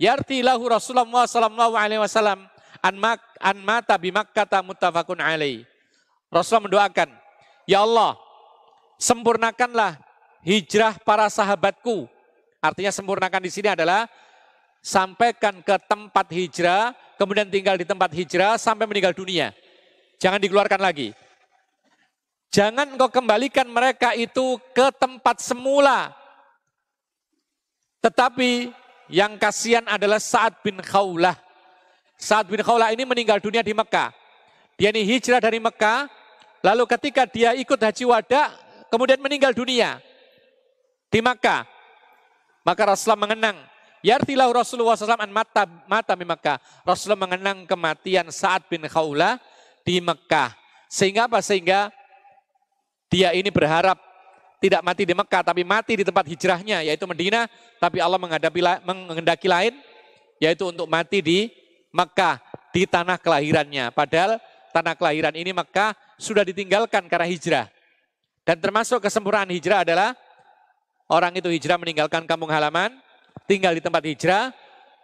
yarti 0.00 0.40
lahu 0.40 0.72
Rasulullah 0.72 1.28
sallallahu 1.28 1.76
alaihi 1.76 2.00
wasallam 2.00 2.48
an 2.80 2.94
mak 2.96 3.20
an 3.36 3.60
mata 3.60 4.00
bi 4.00 4.08
Makkah 4.08 4.64
muttafaqun 4.64 5.20
alaih. 5.20 5.68
Rasulullah 6.32 6.88
mendoakan, 6.88 7.12
"Ya 7.68 7.84
Allah, 7.84 8.16
sempurnakanlah 8.96 10.00
hijrah 10.40 10.96
para 11.04 11.28
sahabatku." 11.28 12.08
Artinya 12.62 12.94
sempurnakan 12.94 13.42
di 13.42 13.50
sini 13.50 13.74
adalah 13.74 14.06
sampaikan 14.78 15.58
ke 15.66 15.74
tempat 15.82 16.30
hijrah, 16.30 16.94
kemudian 17.18 17.50
tinggal 17.50 17.74
di 17.74 17.82
tempat 17.82 18.14
hijrah 18.14 18.54
sampai 18.54 18.86
meninggal 18.86 19.10
dunia. 19.10 19.50
Jangan 20.22 20.38
dikeluarkan 20.38 20.78
lagi. 20.78 21.10
Jangan 22.54 22.94
engkau 22.94 23.10
kembalikan 23.10 23.66
mereka 23.66 24.14
itu 24.14 24.62
ke 24.70 24.94
tempat 24.94 25.42
semula. 25.42 26.14
Tetapi 27.98 28.70
yang 29.10 29.34
kasihan 29.42 29.82
adalah 29.90 30.22
Sa'ad 30.22 30.62
bin 30.62 30.78
Khawlah. 30.78 31.34
Sa'ad 32.14 32.46
bin 32.46 32.62
Khawlah 32.62 32.94
ini 32.94 33.02
meninggal 33.02 33.42
dunia 33.42 33.66
di 33.66 33.74
Mekah. 33.74 34.14
Dia 34.78 34.94
ini 34.94 35.02
hijrah 35.02 35.42
dari 35.42 35.58
Mekah, 35.58 36.06
lalu 36.62 36.86
ketika 36.86 37.26
dia 37.26 37.58
ikut 37.58 37.78
haji 37.78 38.04
wada, 38.06 38.54
kemudian 38.86 39.18
meninggal 39.18 39.50
dunia 39.50 39.98
di 41.10 41.18
Mekah. 41.18 41.81
Maka 42.62 42.94
Rasulullah 42.94 43.26
mengenang, 43.26 43.56
Yartilah 44.02 44.50
Rasulullah 44.50 44.98
SAW 44.98 45.14
an 45.14 45.30
mata, 45.30 45.62
mata 45.86 46.18
di 46.18 46.26
Mekah. 46.26 46.58
Rasulullah 46.82 47.22
mengenang 47.30 47.66
kematian 47.70 48.26
Sa'ad 48.34 48.66
bin 48.66 48.82
Khawlah 48.86 49.38
di 49.86 50.02
Mekah. 50.02 50.54
Sehingga 50.90 51.30
apa? 51.30 51.38
Sehingga 51.38 51.94
dia 53.06 53.30
ini 53.30 53.46
berharap 53.50 53.98
tidak 54.62 54.82
mati 54.82 55.02
di 55.02 55.14
Mekah, 55.14 55.42
tapi 55.42 55.62
mati 55.66 55.98
di 55.98 56.04
tempat 56.06 56.26
hijrahnya, 56.26 56.86
yaitu 56.86 57.06
Medina. 57.06 57.50
Tapi 57.82 57.98
Allah 57.98 58.18
menghadapi, 58.18 58.60
menghendaki 58.86 59.50
lain, 59.50 59.74
yaitu 60.38 60.66
untuk 60.70 60.86
mati 60.86 61.22
di 61.22 61.50
Mekah, 61.90 62.42
di 62.70 62.86
tanah 62.86 63.18
kelahirannya. 63.18 63.90
Padahal 63.90 64.38
tanah 64.70 64.94
kelahiran 64.94 65.34
ini 65.34 65.50
Mekah 65.50 65.94
sudah 66.18 66.42
ditinggalkan 66.46 67.06
karena 67.06 67.26
hijrah. 67.26 67.66
Dan 68.42 68.58
termasuk 68.58 68.98
kesempurnaan 68.98 69.50
hijrah 69.50 69.86
adalah 69.86 70.18
orang 71.10 71.32
itu 71.38 71.48
hijrah 71.50 71.78
meninggalkan 71.78 72.26
kampung 72.26 72.50
halaman, 72.50 72.94
tinggal 73.46 73.74
di 73.74 73.82
tempat 73.82 74.02
hijrah 74.06 74.54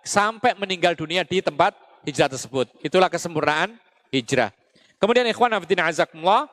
sampai 0.04 0.54
meninggal 0.58 0.94
dunia 0.94 1.24
di 1.26 1.42
tempat 1.42 1.74
hijrah 2.06 2.30
tersebut. 2.30 2.70
Itulah 2.80 3.10
kesempurnaan 3.10 3.74
hijrah. 4.12 4.54
Kemudian 4.98 5.26
ikhwan 5.30 5.52
abdina 5.54 5.86
azakumullah, 5.86 6.50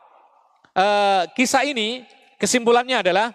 uh, 0.76 1.24
kisah 1.34 1.66
ini 1.66 2.06
kesimpulannya 2.38 3.02
adalah 3.02 3.34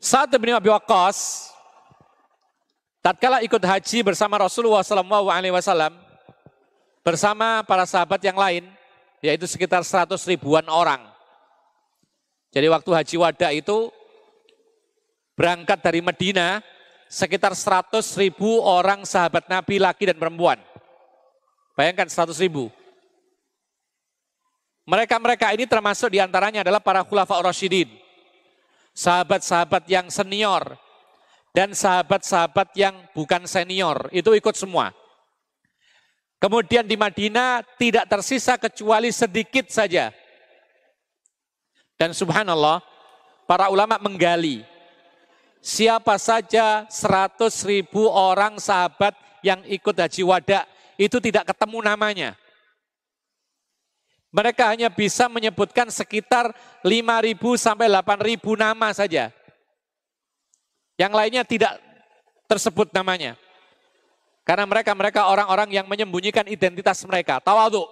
saat 0.00 0.32
bin 0.34 0.56
Abi 0.56 0.72
Waqqas 0.72 1.52
tatkala 3.04 3.44
ikut 3.44 3.60
haji 3.60 3.98
bersama 4.00 4.40
Rasulullah 4.40 4.80
SAW 4.80 5.04
bersama 7.04 7.62
para 7.64 7.84
sahabat 7.84 8.20
yang 8.24 8.36
lain 8.36 8.64
yaitu 9.20 9.44
sekitar 9.44 9.84
100 9.84 10.16
ribuan 10.28 10.64
orang. 10.68 11.04
Jadi 12.50 12.66
waktu 12.66 12.90
haji 12.90 13.16
wada 13.20 13.48
itu 13.54 13.92
berangkat 15.38 15.78
dari 15.80 16.00
Medina 16.02 16.60
sekitar 17.06 17.54
100 17.54 18.02
ribu 18.18 18.60
orang 18.60 19.06
sahabat 19.06 19.46
Nabi 19.46 19.78
laki 19.78 20.10
dan 20.10 20.18
perempuan. 20.18 20.58
Bayangkan 21.78 22.10
100 22.10 22.36
ribu. 22.42 22.68
Mereka-mereka 24.90 25.54
ini 25.54 25.70
termasuk 25.70 26.10
di 26.10 26.18
antaranya 26.18 26.66
adalah 26.66 26.82
para 26.82 27.06
khulafa 27.06 27.38
Rasyidin. 27.38 27.86
Sahabat-sahabat 28.90 29.86
yang 29.86 30.10
senior 30.10 30.74
dan 31.54 31.70
sahabat-sahabat 31.70 32.74
yang 32.74 32.98
bukan 33.14 33.46
senior. 33.46 34.10
Itu 34.10 34.34
ikut 34.34 34.58
semua. 34.58 34.90
Kemudian 36.40 36.88
di 36.88 36.96
Madinah 36.96 37.60
tidak 37.76 38.08
tersisa 38.08 38.56
kecuali 38.56 39.12
sedikit 39.12 39.68
saja 39.68 40.08
dan 42.00 42.16
subhanallah, 42.16 42.80
para 43.44 43.68
ulama 43.68 44.00
menggali 44.00 44.64
siapa 45.60 46.16
saja 46.16 46.88
100 46.88 47.36
ribu 47.68 48.08
orang 48.08 48.56
sahabat 48.56 49.12
yang 49.44 49.60
ikut 49.68 49.92
haji 49.92 50.24
wada 50.24 50.64
itu 50.96 51.20
tidak 51.20 51.52
ketemu 51.52 51.84
namanya. 51.84 52.30
Mereka 54.32 54.64
hanya 54.72 54.88
bisa 54.88 55.28
menyebutkan 55.28 55.92
sekitar 55.92 56.56
5 56.80 56.88
ribu 57.20 57.60
sampai 57.60 57.92
8 57.92 58.16
ribu 58.24 58.56
nama 58.56 58.96
saja. 58.96 59.28
Yang 60.96 61.12
lainnya 61.12 61.44
tidak 61.44 61.76
tersebut 62.48 62.88
namanya. 62.96 63.36
Karena 64.42 64.64
mereka 64.66 64.92
mereka 64.96 65.20
orang-orang 65.28 65.70
yang 65.70 65.86
menyembunyikan 65.86 66.48
identitas 66.48 67.00
mereka. 67.06 67.38
Tawadu. 67.38 67.86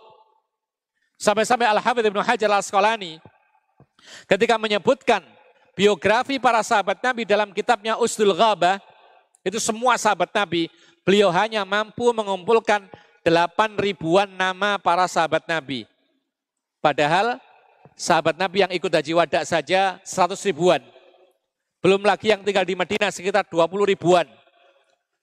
Sampai-sampai 1.19 1.67
Al-Hafidh 1.67 2.09
Ibn 2.09 2.23
Hajar 2.23 2.47
Al-Asqalani 2.47 3.19
Ketika 4.29 4.57
menyebutkan 4.57 5.25
biografi 5.75 6.39
para 6.39 6.63
sahabat 6.63 6.99
Nabi 7.03 7.23
dalam 7.27 7.51
kitabnya 7.51 7.99
Usdul 7.99 8.35
Ghabah, 8.35 8.81
itu 9.43 9.59
semua 9.63 9.97
sahabat 9.99 10.31
Nabi, 10.35 10.71
beliau 11.03 11.31
hanya 11.33 11.63
mampu 11.65 12.11
mengumpulkan 12.11 12.87
delapan 13.23 13.75
ribuan 13.77 14.29
nama 14.29 14.79
para 14.79 15.07
sahabat 15.07 15.45
Nabi. 15.47 15.85
Padahal 16.79 17.43
sahabat 17.99 18.39
Nabi 18.39 18.65
yang 18.67 18.73
ikut 18.73 18.91
haji 18.91 19.13
wada 19.15 19.41
saja 19.43 19.99
100 20.07 20.39
ribuan. 20.49 20.81
Belum 21.79 22.03
lagi 22.03 22.35
yang 22.35 22.43
tinggal 22.43 22.67
di 22.67 22.75
Madinah 22.75 23.15
sekitar 23.15 23.47
20 23.47 23.95
ribuan. 23.95 24.27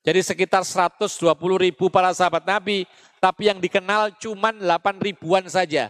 Jadi 0.05 0.21
sekitar 0.21 0.61
120 0.61 1.09
ribu 1.57 1.89
para 1.89 2.13
sahabat 2.13 2.45
Nabi, 2.45 2.85
tapi 3.17 3.49
yang 3.49 3.57
dikenal 3.57 4.13
cuma 4.21 4.53
8 4.53 5.01
ribuan 5.01 5.41
saja. 5.49 5.89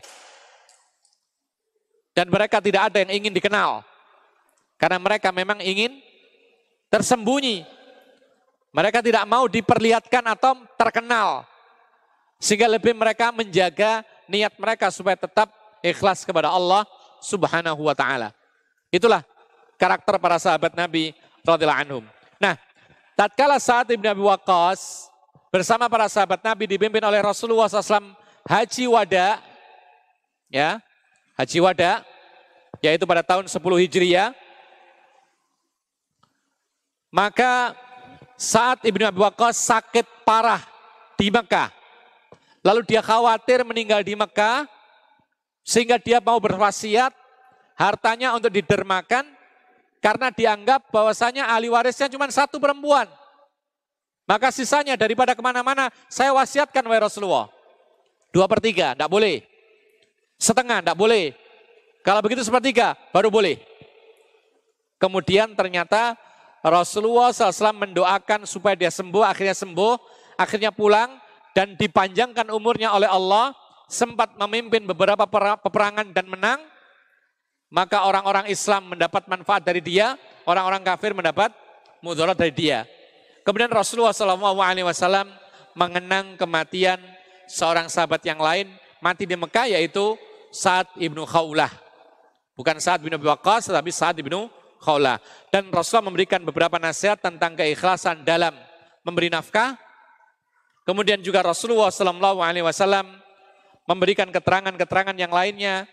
Dan 2.15 2.31
mereka 2.31 2.63
tidak 2.63 2.87
ada 2.87 3.03
yang 3.03 3.11
ingin 3.11 3.35
dikenal. 3.35 3.83
Karena 4.79 5.03
mereka 5.03 5.35
memang 5.35 5.59
ingin 5.59 5.99
tersembunyi. 6.87 7.67
Mereka 8.71 9.03
tidak 9.03 9.27
mau 9.27 9.51
diperlihatkan 9.51 10.23
atau 10.31 10.63
terkenal. 10.79 11.43
Sehingga 12.39 12.71
lebih 12.71 12.95
mereka 12.95 13.35
menjaga 13.35 13.99
niat 14.31 14.55
mereka 14.55 14.87
supaya 14.95 15.19
tetap 15.19 15.51
ikhlas 15.83 16.23
kepada 16.23 16.55
Allah 16.55 16.87
subhanahu 17.19 17.83
wa 17.83 17.95
ta'ala. 17.95 18.31
Itulah 18.91 19.27
karakter 19.75 20.15
para 20.23 20.39
sahabat 20.39 20.71
Nabi 20.71 21.11
radhiyallahu 21.43 21.83
anhum. 21.83 22.03
Nah, 22.39 22.55
tatkala 23.15 23.57
saat 23.57 23.89
Ibnu 23.89 24.05
Abi 24.05 24.23
Waqqas 24.23 25.09
bersama 25.49 25.87
para 25.87 26.05
sahabat 26.11 26.43
Nabi 26.43 26.67
dipimpin 26.67 27.01
oleh 27.01 27.23
Rasulullah 27.23 27.71
SAW 27.71 28.13
haji 28.43 28.85
wada, 28.91 29.39
ya, 30.51 30.83
Haji 31.35 31.59
Wada, 31.59 31.99
yaitu 32.79 33.03
pada 33.03 33.19
tahun 33.19 33.51
10 33.51 33.59
Hijriah. 33.59 34.31
Maka 37.11 37.75
saat 38.39 38.83
Ibnu 38.87 39.03
Abi 39.03 39.19
Waqqas 39.19 39.59
sakit 39.59 40.07
parah 40.23 40.63
di 41.19 41.27
Mekah. 41.27 41.71
Lalu 42.63 42.87
dia 42.87 43.03
khawatir 43.03 43.67
meninggal 43.67 43.99
di 43.99 44.15
Mekah, 44.15 44.63
sehingga 45.63 45.99
dia 45.99 46.23
mau 46.23 46.39
berwasiat 46.39 47.11
hartanya 47.75 48.31
untuk 48.31 48.51
didermakan, 48.51 49.27
karena 50.05 50.29
dianggap 50.29 50.93
bahwasanya 50.93 51.49
ahli 51.49 51.65
warisnya 51.65 52.05
cuma 52.05 52.29
satu 52.29 52.61
perempuan. 52.61 53.09
Maka 54.29 54.53
sisanya 54.53 54.93
daripada 54.93 55.33
ke 55.33 55.41
mana-mana, 55.41 55.89
saya 56.05 56.29
wasiatkan 56.29 56.85
wahai 56.85 57.01
Rasulullah. 57.01 57.49
Dua 58.29 58.45
per 58.45 58.61
tiga, 58.61 58.93
tidak 58.93 59.09
boleh. 59.09 59.41
Setengah, 60.37 60.85
tidak 60.85 60.93
boleh. 60.93 61.33
Kalau 62.05 62.21
begitu 62.21 62.45
sepertiga, 62.45 62.93
baru 63.09 63.33
boleh. 63.33 63.57
Kemudian 65.01 65.57
ternyata 65.57 66.13
Rasulullah 66.61 67.33
SAW 67.33 67.73
mendoakan 67.73 68.45
supaya 68.45 68.77
dia 68.77 68.93
sembuh, 68.93 69.25
akhirnya 69.25 69.57
sembuh, 69.57 69.97
akhirnya 70.37 70.69
pulang, 70.69 71.17
dan 71.57 71.73
dipanjangkan 71.73 72.53
umurnya 72.53 72.93
oleh 72.93 73.09
Allah, 73.09 73.57
sempat 73.89 74.37
memimpin 74.37 74.85
beberapa 74.85 75.25
peperangan 75.61 76.13
dan 76.13 76.29
menang, 76.29 76.61
maka 77.75 78.07
orang-orang 78.07 78.47
Islam 78.47 78.95
mendapat 78.95 79.27
manfaat 79.27 79.59
dari 79.59 79.83
dia, 79.83 80.15
orang-orang 80.47 80.79
kafir 80.79 81.11
mendapat 81.11 81.51
mudarat 81.99 82.39
dari 82.39 82.55
dia. 82.55 82.87
Kemudian 83.43 83.67
Rasulullah 83.67 84.15
SAW 84.15 85.27
mengenang 85.75 86.39
kematian 86.39 86.95
seorang 87.51 87.91
sahabat 87.91 88.23
yang 88.23 88.39
lain 88.39 88.71
mati 89.03 89.27
di 89.27 89.35
Mekah 89.35 89.75
yaitu 89.75 90.15
Sa'ad 90.55 90.87
ibnu 90.95 91.27
Khawlah. 91.27 91.67
Bukan 92.55 92.79
Sa'ad 92.79 93.03
bin 93.03 93.11
Abi 93.11 93.27
Waqqas 93.27 93.67
tetapi 93.67 93.91
Sa'ad 93.91 94.23
ibnu 94.23 94.47
Khawlah. 94.79 95.19
Dan 95.51 95.67
Rasulullah 95.67 96.07
memberikan 96.07 96.39
beberapa 96.47 96.79
nasihat 96.79 97.19
tentang 97.19 97.59
keikhlasan 97.59 98.23
dalam 98.23 98.55
memberi 99.03 99.27
nafkah. 99.27 99.75
Kemudian 100.87 101.19
juga 101.19 101.43
Rasulullah 101.43 101.91
SAW 101.91 102.23
memberikan 103.83 104.31
keterangan-keterangan 104.31 105.17
yang 105.19 105.33
lainnya 105.33 105.89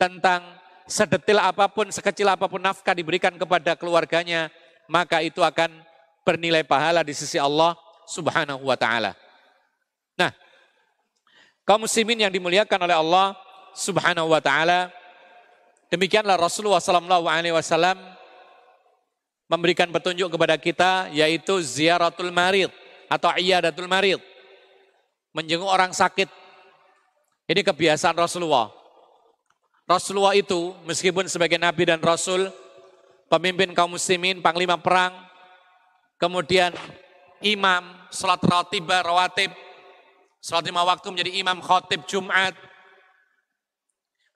tentang 0.00 0.57
sedetil 0.88 1.36
apa 1.38 1.68
pun, 1.68 1.86
sekecil 1.92 2.26
apa 2.26 2.48
pun 2.48 2.58
nafkah 2.58 2.96
diberikan 2.96 3.36
kepada 3.36 3.76
keluarganya, 3.76 4.48
maka 4.88 5.20
itu 5.20 5.44
akan 5.44 5.68
bernilai 6.24 6.64
pahala 6.64 7.04
di 7.04 7.12
sisi 7.12 7.36
Allah 7.36 7.76
Subhanahu 8.08 8.64
wa 8.64 8.74
taala. 8.74 9.12
Nah, 10.16 10.32
kaum 11.68 11.84
muslimin 11.84 12.24
yang 12.24 12.32
dimuliakan 12.32 12.88
oleh 12.88 12.96
Allah 12.96 13.36
Subhanahu 13.76 14.32
wa 14.32 14.40
taala, 14.40 14.88
demikianlah 15.92 16.40
Rasulullah 16.40 16.80
wasallam 16.80 18.00
memberikan 19.48 19.88
petunjuk 19.92 20.32
kepada 20.32 20.56
kita 20.56 21.12
yaitu 21.12 21.60
ziaratul 21.60 22.32
marid 22.32 22.72
atau 23.12 23.28
iyadatul 23.36 23.88
marid. 23.88 24.20
Menjenguk 25.36 25.68
orang 25.68 25.92
sakit. 25.92 26.28
Ini 27.48 27.60
kebiasaan 27.64 28.16
Rasulullah. 28.16 28.77
Rasulullah 29.88 30.36
itu 30.36 30.76
meskipun 30.84 31.24
sebagai 31.32 31.56
nabi 31.56 31.88
dan 31.88 31.96
rasul, 32.04 32.52
pemimpin 33.32 33.72
kaum 33.72 33.96
muslimin, 33.96 34.44
panglima 34.44 34.76
perang, 34.76 35.16
kemudian 36.20 36.76
imam, 37.40 37.96
salat 38.12 38.44
ratibah, 38.44 39.00
rawatib, 39.00 39.48
salat 40.44 40.68
lima 40.68 40.84
waktu 40.84 41.08
menjadi 41.08 41.32
imam 41.40 41.64
khotib 41.64 42.04
Jumat, 42.04 42.52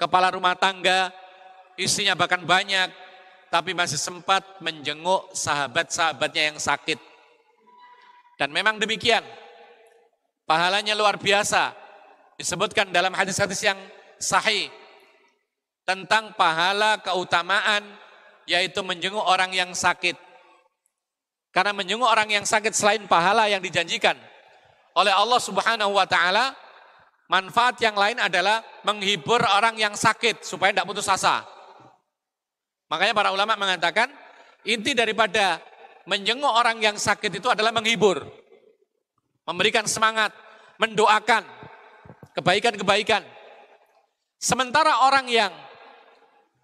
kepala 0.01 0.33
rumah 0.33 0.57
tangga, 0.57 1.13
istrinya 1.77 2.17
bahkan 2.17 2.41
banyak, 2.41 2.89
tapi 3.53 3.77
masih 3.77 4.01
sempat 4.01 4.41
menjenguk 4.65 5.37
sahabat-sahabatnya 5.37 6.49
yang 6.49 6.57
sakit. 6.57 6.97
Dan 8.41 8.57
memang 8.57 8.81
demikian, 8.81 9.21
pahalanya 10.49 10.97
luar 10.97 11.21
biasa, 11.21 11.77
disebutkan 12.41 12.89
dalam 12.89 13.13
hadis-hadis 13.13 13.61
yang 13.61 13.77
sahih, 14.17 14.73
tentang 15.83 16.35
pahala 16.39 17.03
keutamaan 17.03 17.83
yaitu 18.47 18.83
menjenguk 18.83 19.23
orang 19.23 19.51
yang 19.55 19.71
sakit. 19.75 20.19
Karena 21.53 21.77
menjenguk 21.77 22.09
orang 22.09 22.33
yang 22.33 22.45
sakit 22.49 22.73
selain 22.73 23.05
pahala 23.05 23.47
yang 23.47 23.61
dijanjikan 23.61 24.17
oleh 24.93 25.13
Allah 25.13 25.41
Subhanahu 25.41 25.97
wa 25.97 26.05
taala, 26.05 26.53
manfaat 27.29 27.81
yang 27.81 27.97
lain 27.97 28.21
adalah 28.21 28.61
menghibur 28.85 29.41
orang 29.41 29.77
yang 29.81 29.97
sakit 29.97 30.45
supaya 30.45 30.73
tidak 30.73 30.89
putus 30.89 31.09
asa. 31.09 31.45
Makanya 32.93 33.17
para 33.17 33.33
ulama 33.33 33.57
mengatakan 33.57 34.13
inti 34.69 34.93
daripada 34.93 35.61
menjenguk 36.05 36.51
orang 36.51 36.77
yang 36.85 36.97
sakit 37.01 37.33
itu 37.33 37.49
adalah 37.49 37.73
menghibur. 37.73 38.21
Memberikan 39.49 39.89
semangat, 39.89 40.31
mendoakan 40.77 41.43
kebaikan-kebaikan. 42.37 43.25
Sementara 44.37 45.09
orang 45.09 45.27
yang 45.27 45.53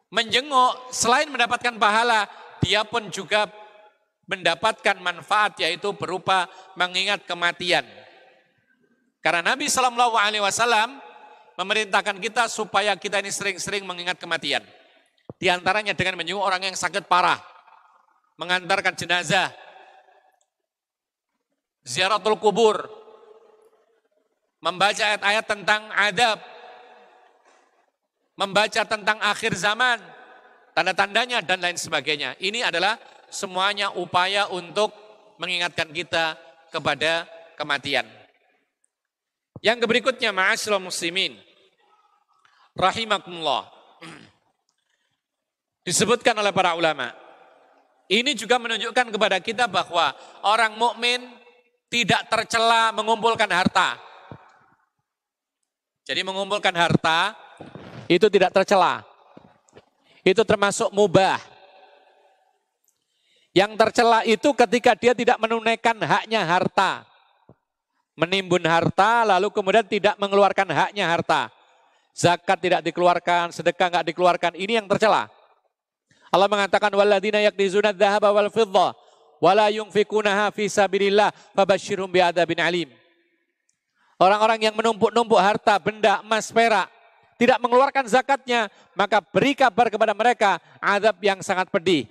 menjenguk 0.08 0.92
selain 0.92 1.28
mendapatkan 1.28 1.76
pahala, 1.76 2.28
dia 2.64 2.84
pun 2.84 3.08
juga 3.12 3.48
mendapatkan 4.28 5.00
manfaat 5.00 5.56
yaitu 5.60 5.92
berupa 5.96 6.48
mengingat 6.76 7.24
kematian. 7.24 7.84
Karena 9.24 9.54
Nabi 9.54 9.66
Shallallahu 9.66 10.14
Alaihi 10.14 10.44
Wasallam 10.44 11.00
memerintahkan 11.58 12.16
kita 12.22 12.46
supaya 12.46 12.94
kita 12.94 13.18
ini 13.18 13.32
sering-sering 13.34 13.82
mengingat 13.82 14.20
kematian. 14.20 14.62
Di 15.36 15.50
antaranya 15.50 15.92
dengan 15.92 16.20
menjenguk 16.20 16.44
orang 16.44 16.62
yang 16.62 16.76
sakit 16.76 17.10
parah, 17.10 17.38
mengantarkan 18.38 18.94
jenazah, 18.94 19.50
ziaratul 21.82 22.38
kubur, 22.38 22.86
membaca 24.62 25.02
ayat-ayat 25.02 25.44
tentang 25.46 25.82
adab, 25.94 26.38
membaca 28.38 28.86
tentang 28.86 29.18
akhir 29.18 29.58
zaman, 29.58 29.98
tanda-tandanya 30.70 31.42
dan 31.42 31.58
lain 31.58 31.74
sebagainya. 31.74 32.38
Ini 32.38 32.70
adalah 32.70 32.94
semuanya 33.26 33.90
upaya 33.98 34.46
untuk 34.54 34.94
mengingatkan 35.42 35.90
kita 35.90 36.38
kepada 36.70 37.26
kematian. 37.58 38.06
Yang 39.58 39.90
berikutnya 39.90 40.30
ma'asyiral 40.30 40.78
muslimin 40.78 41.34
rahimakumullah. 42.78 43.66
Disebutkan 45.82 46.38
oleh 46.38 46.54
para 46.54 46.78
ulama. 46.78 47.10
Ini 48.06 48.38
juga 48.38 48.56
menunjukkan 48.62 49.10
kepada 49.10 49.36
kita 49.42 49.66
bahwa 49.66 50.14
orang 50.46 50.78
mukmin 50.78 51.26
tidak 51.90 52.30
tercela 52.30 52.94
mengumpulkan 52.94 53.50
harta. 53.50 53.98
Jadi 56.06 56.24
mengumpulkan 56.24 56.72
harta 56.72 57.47
itu 58.08 58.26
tidak 58.32 58.50
tercela. 58.56 59.04
Itu 60.24 60.42
termasuk 60.42 60.88
mubah. 60.90 61.38
Yang 63.52 63.72
tercela 63.76 64.24
itu 64.24 64.48
ketika 64.56 64.96
dia 64.96 65.12
tidak 65.12 65.36
menunaikan 65.36 65.94
haknya 66.00 66.40
harta. 66.42 67.04
Menimbun 68.18 68.64
harta 68.66 69.22
lalu 69.28 69.52
kemudian 69.52 69.84
tidak 69.86 70.16
mengeluarkan 70.16 70.66
haknya 70.72 71.06
harta. 71.06 71.52
Zakat 72.16 72.58
tidak 72.58 72.80
dikeluarkan, 72.82 73.54
sedekah 73.54 73.86
nggak 73.94 74.06
dikeluarkan. 74.10 74.52
Ini 74.58 74.82
yang 74.82 74.90
tercela. 74.90 75.30
Allah 76.28 76.48
mengatakan 76.50 76.90
waladina 76.90 77.38
yaknizuna 77.44 77.94
dzahaba 77.94 78.34
wal 78.34 78.50
fidda 78.50 78.92
wala 79.38 79.70
yunfikunaha 79.70 80.50
fi 80.50 80.66
sabilillah 80.66 81.30
fabashshirhum 81.54 82.10
bi'adzabin 82.10 82.58
alim. 82.58 82.88
Orang-orang 84.18 84.66
yang 84.66 84.74
menumpuk-numpuk 84.74 85.38
harta, 85.38 85.78
benda, 85.78 86.18
emas, 86.26 86.50
perak 86.50 86.90
tidak 87.38 87.62
mengeluarkan 87.62 88.04
zakatnya, 88.10 88.66
maka 88.98 89.22
beri 89.22 89.54
kabar 89.54 89.86
kepada 89.86 90.10
mereka 90.10 90.58
azab 90.82 91.16
yang 91.22 91.38
sangat 91.38 91.70
pedih. 91.70 92.10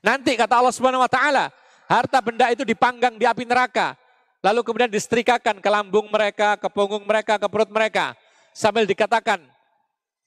Nanti 0.00 0.32
kata 0.32 0.56
Allah 0.56 0.72
Subhanahu 0.72 1.04
wa 1.04 1.10
taala, 1.12 1.52
harta 1.84 2.18
benda 2.24 2.48
itu 2.48 2.64
dipanggang 2.64 3.20
di 3.20 3.28
api 3.28 3.44
neraka, 3.44 3.92
lalu 4.40 4.64
kemudian 4.64 4.88
disetrikakan 4.88 5.60
ke 5.60 5.68
lambung 5.68 6.08
mereka, 6.08 6.56
ke 6.56 6.72
punggung 6.72 7.04
mereka, 7.04 7.36
ke 7.36 7.46
perut 7.52 7.68
mereka, 7.68 8.16
sambil 8.56 8.88
dikatakan, 8.88 9.44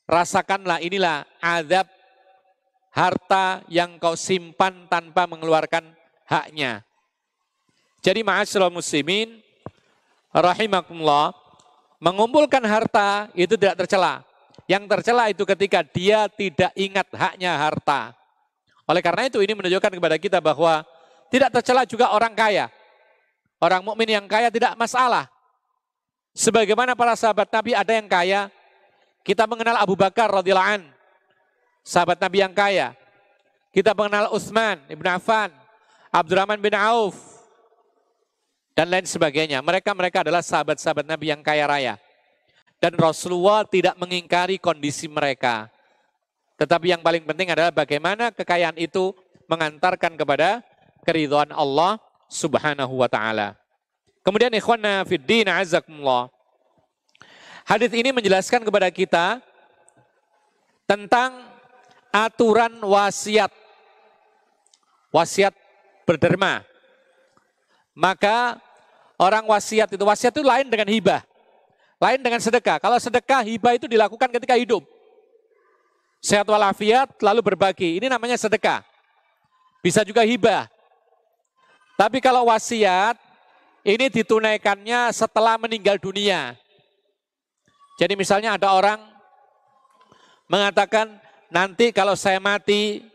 rasakanlah 0.05 0.77
inilah 0.85 1.25
azab 1.41 1.89
harta 2.93 3.65
yang 3.65 3.97
kau 3.97 4.13
simpan 4.13 4.85
tanpa 4.85 5.25
mengeluarkan 5.25 5.89
haknya. 6.29 6.85
Jadi 8.05 8.21
ma'asyiral 8.21 8.69
muslimin 8.69 9.41
rahimakumullah 10.29 11.40
Mengumpulkan 12.01 12.65
harta 12.65 13.29
itu 13.37 13.53
tidak 13.53 13.85
tercela. 13.85 14.25
Yang 14.65 14.89
tercela 14.89 15.29
itu 15.29 15.45
ketika 15.45 15.85
dia 15.85 16.25
tidak 16.25 16.73
ingat 16.73 17.05
haknya 17.13 17.53
harta. 17.53 18.17
Oleh 18.89 19.05
karena 19.05 19.29
itu 19.29 19.37
ini 19.45 19.53
menunjukkan 19.53 19.93
kepada 19.93 20.17
kita 20.17 20.41
bahwa 20.41 20.81
tidak 21.29 21.53
tercela 21.53 21.85
juga 21.85 22.09
orang 22.09 22.33
kaya. 22.33 22.73
Orang 23.61 23.85
mukmin 23.85 24.17
yang 24.17 24.25
kaya 24.25 24.49
tidak 24.49 24.73
masalah. 24.73 25.29
Sebagaimana 26.33 26.97
para 26.97 27.13
sahabat 27.13 27.45
Nabi 27.53 27.77
ada 27.77 27.93
yang 27.93 28.09
kaya, 28.09 28.49
kita 29.21 29.45
mengenal 29.45 29.77
Abu 29.77 29.93
Bakar 29.93 30.33
radhiyallahu 30.33 30.81
an, 30.81 30.83
sahabat 31.85 32.17
Nabi 32.17 32.41
yang 32.41 32.53
kaya. 32.57 32.97
Kita 33.69 33.93
mengenal 33.93 34.33
Utsman 34.33 34.81
ibn 34.89 35.05
Affan, 35.05 35.53
Abdurrahman 36.09 36.57
bin 36.57 36.73
Auf, 36.73 37.30
dan 38.75 38.87
lain 38.87 39.07
sebagainya. 39.07 39.59
Mereka-mereka 39.59 40.23
adalah 40.27 40.43
sahabat-sahabat 40.43 41.05
Nabi 41.07 41.31
yang 41.31 41.41
kaya 41.43 41.67
raya. 41.67 41.95
Dan 42.81 42.97
Rasulullah 42.97 43.61
tidak 43.67 43.93
mengingkari 44.01 44.57
kondisi 44.57 45.05
mereka. 45.05 45.69
Tetapi 46.57 46.93
yang 46.93 47.01
paling 47.01 47.25
penting 47.25 47.53
adalah 47.53 47.69
bagaimana 47.69 48.33
kekayaan 48.33 48.77
itu 48.77 49.13
mengantarkan 49.45 50.17
kepada 50.17 50.61
keridhaan 51.05 51.53
Allah 51.53 51.97
Subhanahu 52.31 53.01
wa 53.01 53.09
taala. 53.11 53.57
Kemudian 54.21 54.53
ikhwanna 54.53 55.01
fiddin 55.05 55.49
azakumullah. 55.49 56.29
Hadis 57.65 57.93
ini 57.93 58.09
menjelaskan 58.13 58.65
kepada 58.65 58.89
kita 58.89 59.41
tentang 60.85 61.49
aturan 62.13 62.81
wasiat. 62.81 63.49
Wasiat 65.11 65.53
berderma. 66.05 66.70
Maka 67.91 68.59
orang 69.19 69.43
wasiat 69.47 69.91
itu, 69.91 70.03
wasiat 70.03 70.31
itu 70.31 70.43
lain 70.43 70.67
dengan 70.67 70.87
hibah. 70.87 71.21
Lain 72.01 72.17
dengan 72.17 72.41
sedekah. 72.41 72.81
Kalau 72.81 72.97
sedekah, 72.97 73.45
hibah 73.45 73.77
itu 73.77 73.85
dilakukan 73.85 74.31
ketika 74.33 74.57
hidup. 74.57 74.81
Sehat 76.21 76.49
walafiat, 76.49 77.13
lalu 77.21 77.41
berbagi. 77.53 78.01
Ini 78.01 78.09
namanya 78.09 78.37
sedekah. 78.37 78.81
Bisa 79.85 80.01
juga 80.01 80.25
hibah. 80.25 80.69
Tapi 81.97 82.17
kalau 82.17 82.49
wasiat 82.49 83.17
ini 83.85 84.09
ditunaikannya 84.09 85.13
setelah 85.13 85.57
meninggal 85.57 86.01
dunia. 86.01 86.57
Jadi 88.01 88.17
misalnya 88.17 88.57
ada 88.57 88.73
orang 88.73 88.97
mengatakan 90.49 91.21
nanti 91.53 91.93
kalau 91.93 92.17
saya 92.17 92.41
mati 92.41 93.05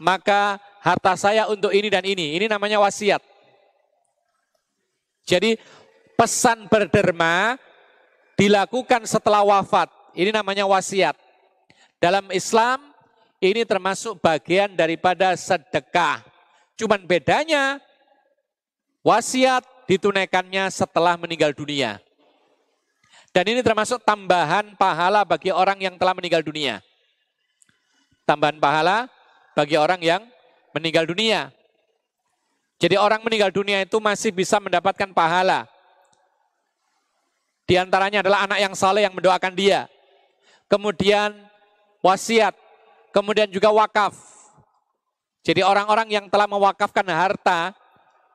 maka 0.00 0.56
harta 0.80 1.12
saya 1.16 1.48
untuk 1.48 1.72
ini 1.72 1.88
dan 1.92 2.04
ini. 2.04 2.36
Ini 2.40 2.48
namanya 2.48 2.80
wasiat. 2.80 3.20
Jadi 5.26 5.58
pesan 6.14 6.70
berderma 6.70 7.58
dilakukan 8.38 9.02
setelah 9.04 9.42
wafat. 9.42 9.90
Ini 10.14 10.30
namanya 10.30 10.64
wasiat. 10.64 11.18
Dalam 11.98 12.30
Islam 12.30 12.94
ini 13.42 13.66
termasuk 13.66 14.22
bagian 14.22 14.72
daripada 14.72 15.34
sedekah. 15.34 16.22
Cuman 16.78 17.04
bedanya 17.04 17.82
wasiat 19.02 19.66
ditunaikannya 19.90 20.70
setelah 20.70 21.18
meninggal 21.18 21.52
dunia. 21.52 21.98
Dan 23.34 23.52
ini 23.52 23.60
termasuk 23.60 24.00
tambahan 24.00 24.72
pahala 24.80 25.20
bagi 25.26 25.52
orang 25.52 25.76
yang 25.76 26.00
telah 26.00 26.16
meninggal 26.16 26.40
dunia. 26.40 26.80
Tambahan 28.24 28.56
pahala 28.56 29.12
bagi 29.52 29.76
orang 29.76 30.00
yang 30.00 30.24
meninggal 30.72 31.04
dunia. 31.04 31.52
Jadi 32.76 33.00
orang 33.00 33.24
meninggal 33.24 33.48
dunia 33.48 33.80
itu 33.80 33.96
masih 33.96 34.32
bisa 34.32 34.60
mendapatkan 34.60 35.08
pahala. 35.16 35.64
Di 37.66 37.74
antaranya 37.80 38.22
adalah 38.22 38.46
anak 38.46 38.58
yang 38.62 38.74
saleh 38.76 39.02
yang 39.02 39.16
mendoakan 39.16 39.54
dia. 39.56 39.90
Kemudian 40.68 41.34
wasiat, 42.04 42.54
kemudian 43.10 43.48
juga 43.48 43.72
wakaf. 43.72 44.14
Jadi 45.42 45.62
orang-orang 45.62 46.10
yang 46.10 46.26
telah 46.28 46.46
mewakafkan 46.46 47.06
harta 47.06 47.74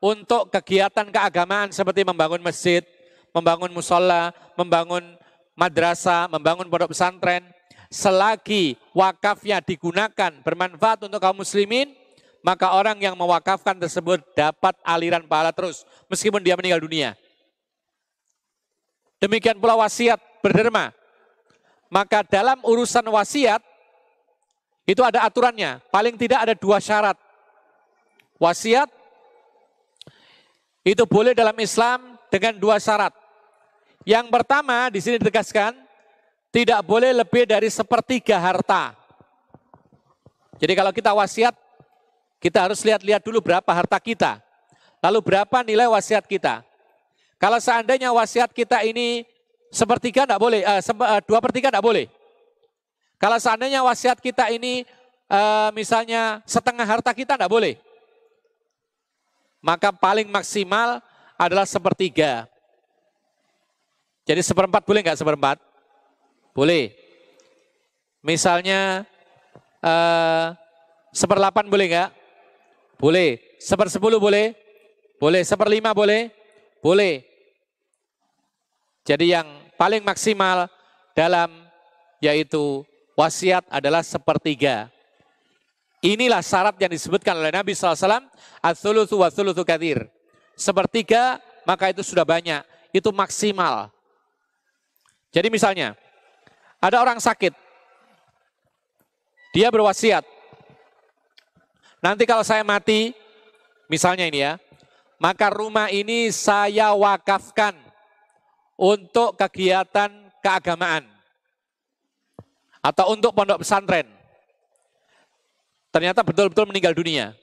untuk 0.02 0.50
kegiatan 0.50 1.06
keagamaan 1.12 1.70
seperti 1.70 2.02
membangun 2.02 2.42
masjid, 2.42 2.82
membangun 3.36 3.70
musola, 3.70 4.34
membangun 4.58 5.04
madrasah, 5.54 6.26
membangun 6.32 6.66
pondok 6.66 6.92
pesantren, 6.96 7.46
selagi 7.92 8.80
wakafnya 8.96 9.62
digunakan 9.62 10.32
bermanfaat 10.42 11.06
untuk 11.06 11.20
kaum 11.20 11.44
muslimin, 11.44 11.92
maka 12.42 12.74
orang 12.74 12.98
yang 12.98 13.14
mewakafkan 13.14 13.78
tersebut 13.78 14.22
dapat 14.34 14.74
aliran 14.82 15.26
pahala 15.30 15.54
terus 15.54 15.86
meskipun 16.10 16.42
dia 16.42 16.58
meninggal 16.58 16.82
dunia. 16.82 17.14
Demikian 19.22 19.62
pula 19.62 19.78
wasiat 19.78 20.18
berderma. 20.42 20.90
Maka 21.92 22.26
dalam 22.26 22.58
urusan 22.66 23.06
wasiat 23.14 23.62
itu 24.90 25.06
ada 25.06 25.22
aturannya. 25.22 25.78
Paling 25.94 26.18
tidak 26.18 26.50
ada 26.50 26.54
dua 26.58 26.82
syarat. 26.82 27.14
Wasiat 28.42 28.90
itu 30.82 31.06
boleh 31.06 31.38
dalam 31.38 31.54
Islam 31.62 32.18
dengan 32.34 32.58
dua 32.58 32.82
syarat. 32.82 33.14
Yang 34.02 34.34
pertama 34.34 34.90
di 34.90 34.98
sini 34.98 35.22
ditegaskan 35.22 35.78
tidak 36.50 36.82
boleh 36.82 37.14
lebih 37.14 37.46
dari 37.46 37.70
sepertiga 37.70 38.42
harta. 38.42 38.98
Jadi 40.58 40.74
kalau 40.74 40.90
kita 40.90 41.14
wasiat, 41.14 41.54
kita 42.42 42.58
harus 42.66 42.82
lihat-lihat 42.82 43.22
dulu 43.22 43.38
berapa 43.38 43.70
harta 43.70 44.02
kita. 44.02 44.42
Lalu 44.98 45.22
berapa 45.22 45.58
nilai 45.62 45.86
wasiat 45.86 46.26
kita. 46.26 46.66
Kalau 47.38 47.62
seandainya 47.62 48.10
wasiat 48.10 48.50
kita 48.50 48.82
ini 48.82 49.26
sepertiga 49.70 50.26
tidak 50.26 50.42
boleh, 50.42 50.66
uh, 50.66 51.22
dua 51.22 51.38
per 51.38 51.54
tiga 51.54 51.70
tidak 51.70 51.86
boleh. 51.86 52.10
Kalau 53.22 53.38
seandainya 53.38 53.86
wasiat 53.86 54.18
kita 54.18 54.50
ini 54.50 54.82
uh, 55.30 55.70
misalnya 55.78 56.42
setengah 56.50 56.86
harta 56.86 57.14
kita 57.14 57.38
tidak 57.38 57.50
boleh. 57.50 57.78
Maka 59.62 59.94
paling 59.94 60.26
maksimal 60.26 60.98
adalah 61.38 61.70
sepertiga. 61.70 62.50
Jadi 64.26 64.42
seperempat 64.42 64.82
boleh 64.82 65.02
nggak 65.06 65.18
seperempat? 65.22 65.62
Boleh. 66.58 66.94
Misalnya 68.26 69.06
uh, 69.82 70.58
seperdelapan 71.14 71.66
boleh 71.70 71.86
nggak? 71.90 72.21
Boleh. 73.02 73.58
Sepersepuluh 73.58 74.22
boleh? 74.22 74.54
Boleh. 75.18 75.42
Seperlima 75.42 75.90
boleh? 75.98 76.30
Boleh. 76.86 77.26
Jadi 79.02 79.34
yang 79.34 79.50
paling 79.74 80.06
maksimal 80.06 80.70
dalam 81.18 81.50
yaitu 82.22 82.86
wasiat 83.18 83.66
adalah 83.74 84.06
sepertiga. 84.06 84.94
Inilah 86.02 86.42
syarat 86.46 86.78
yang 86.82 86.94
disebutkan 86.94 87.38
oleh 87.38 87.54
Nabi 87.54 87.74
SAW, 87.74 88.26
Al-thuluthu 88.62 89.22
wa 89.22 89.30
thuluthu 89.30 89.62
kathir. 89.66 90.06
Sepertiga, 90.58 91.42
maka 91.66 91.90
itu 91.94 92.06
sudah 92.06 92.26
banyak. 92.26 92.62
Itu 92.94 93.14
maksimal. 93.14 93.90
Jadi 95.34 95.50
misalnya, 95.54 95.94
ada 96.82 96.98
orang 97.02 97.22
sakit. 97.22 97.54
Dia 99.54 99.70
berwasiat. 99.70 100.26
Nanti 102.02 102.26
kalau 102.26 102.42
saya 102.42 102.66
mati, 102.66 103.14
misalnya 103.86 104.26
ini 104.26 104.42
ya, 104.42 104.58
maka 105.22 105.54
rumah 105.54 105.94
ini 105.94 106.34
saya 106.34 106.98
wakafkan 106.98 107.78
untuk 108.74 109.38
kegiatan 109.38 110.10
keagamaan 110.42 111.06
atau 112.82 113.14
untuk 113.14 113.38
pondok 113.38 113.62
pesantren. 113.62 114.10
Ternyata 115.94 116.26
betul-betul 116.26 116.66
meninggal 116.66 116.98
dunia. 116.98 117.38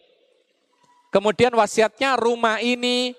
Kemudian 1.14 1.54
wasiatnya 1.54 2.18
rumah 2.18 2.58
ini 2.58 3.14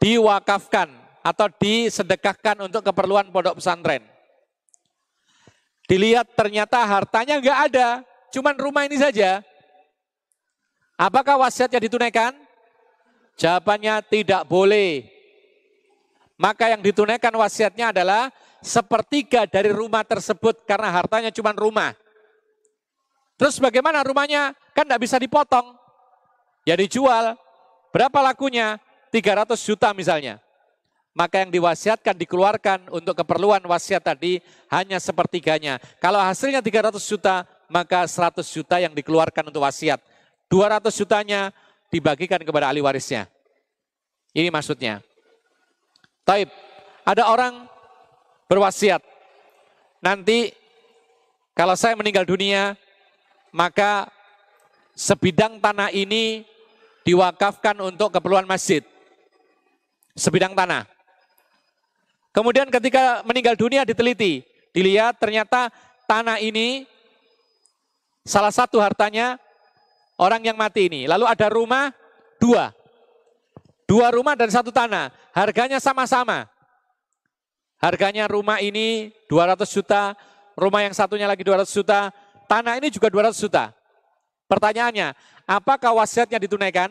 diwakafkan 0.00 0.88
atau 1.20 1.46
disedekahkan 1.60 2.64
untuk 2.64 2.80
keperluan 2.80 3.28
pondok 3.28 3.60
pesantren. 3.60 4.00
Dilihat 5.84 6.32
ternyata 6.32 6.80
hartanya 6.88 7.36
enggak 7.36 7.58
ada, 7.68 7.88
cuman 8.32 8.56
rumah 8.56 8.88
ini 8.88 8.96
saja. 8.96 9.44
Apakah 10.98 11.38
wasiatnya 11.46 11.78
ditunaikan? 11.78 12.34
Jawabannya 13.38 14.02
tidak 14.10 14.42
boleh. 14.50 15.06
Maka 16.34 16.74
yang 16.74 16.82
ditunaikan 16.82 17.30
wasiatnya 17.38 17.94
adalah 17.94 18.34
sepertiga 18.58 19.46
dari 19.46 19.70
rumah 19.70 20.02
tersebut 20.02 20.66
karena 20.66 20.90
hartanya 20.90 21.30
cuma 21.30 21.54
rumah. 21.54 21.94
Terus 23.38 23.62
bagaimana 23.62 24.02
rumahnya? 24.02 24.58
Kan 24.74 24.90
tidak 24.90 25.06
bisa 25.06 25.22
dipotong. 25.22 25.78
Ya 26.66 26.74
dijual. 26.74 27.38
Berapa 27.94 28.18
lakunya? 28.18 28.82
300 29.08 29.56
juta 29.64 29.88
misalnya 29.96 30.36
maka 31.18 31.42
yang 31.42 31.50
diwasiatkan 31.50 32.14
dikeluarkan 32.14 32.94
untuk 32.94 33.18
keperluan 33.18 33.58
wasiat 33.66 34.06
tadi 34.06 34.38
hanya 34.70 35.02
sepertiganya. 35.02 35.82
Kalau 35.98 36.22
hasilnya 36.22 36.62
300 36.62 36.94
juta, 37.02 37.42
maka 37.66 38.06
100 38.06 38.46
juta 38.46 38.78
yang 38.78 38.94
dikeluarkan 38.94 39.50
untuk 39.50 39.66
wasiat. 39.66 39.98
200 40.48 40.88
jutanya 40.92 41.52
dibagikan 41.92 42.40
kepada 42.40 42.72
ahli 42.72 42.80
warisnya. 42.80 43.28
Ini 44.32 44.48
maksudnya. 44.48 45.00
Taib, 46.24 46.48
ada 47.04 47.24
orang 47.28 47.64
berwasiat. 48.48 49.00
Nanti 50.04 50.52
kalau 51.56 51.74
saya 51.76 51.96
meninggal 51.96 52.28
dunia, 52.28 52.76
maka 53.52 54.08
sebidang 54.92 55.60
tanah 55.60 55.92
ini 55.92 56.44
diwakafkan 57.04 57.76
untuk 57.80 58.12
keperluan 58.12 58.44
masjid. 58.44 58.84
Sebidang 60.12 60.52
tanah. 60.52 60.84
Kemudian 62.36 62.68
ketika 62.68 63.24
meninggal 63.24 63.56
dunia 63.56 63.82
diteliti, 63.82 64.44
dilihat 64.76 65.16
ternyata 65.16 65.72
tanah 66.04 66.38
ini 66.38 66.84
salah 68.22 68.52
satu 68.52 68.78
hartanya 68.78 69.40
orang 70.18 70.42
yang 70.42 70.58
mati 70.58 70.90
ini. 70.90 71.06
Lalu 71.06 71.24
ada 71.24 71.46
rumah 71.48 71.94
dua. 72.42 72.74
Dua 73.88 74.12
rumah 74.12 74.36
dan 74.36 74.52
satu 74.52 74.68
tanah. 74.68 75.14
Harganya 75.32 75.80
sama-sama. 75.80 76.44
Harganya 77.78 78.26
rumah 78.26 78.58
ini 78.58 79.14
200 79.30 79.62
juta, 79.70 80.18
rumah 80.58 80.82
yang 80.82 80.90
satunya 80.90 81.30
lagi 81.30 81.46
200 81.46 81.70
juta, 81.70 82.10
tanah 82.50 82.74
ini 82.82 82.90
juga 82.90 83.06
200 83.06 83.38
juta. 83.38 83.70
Pertanyaannya, 84.50 85.14
apakah 85.46 85.94
wasiatnya 85.94 86.42
ditunaikan? 86.42 86.90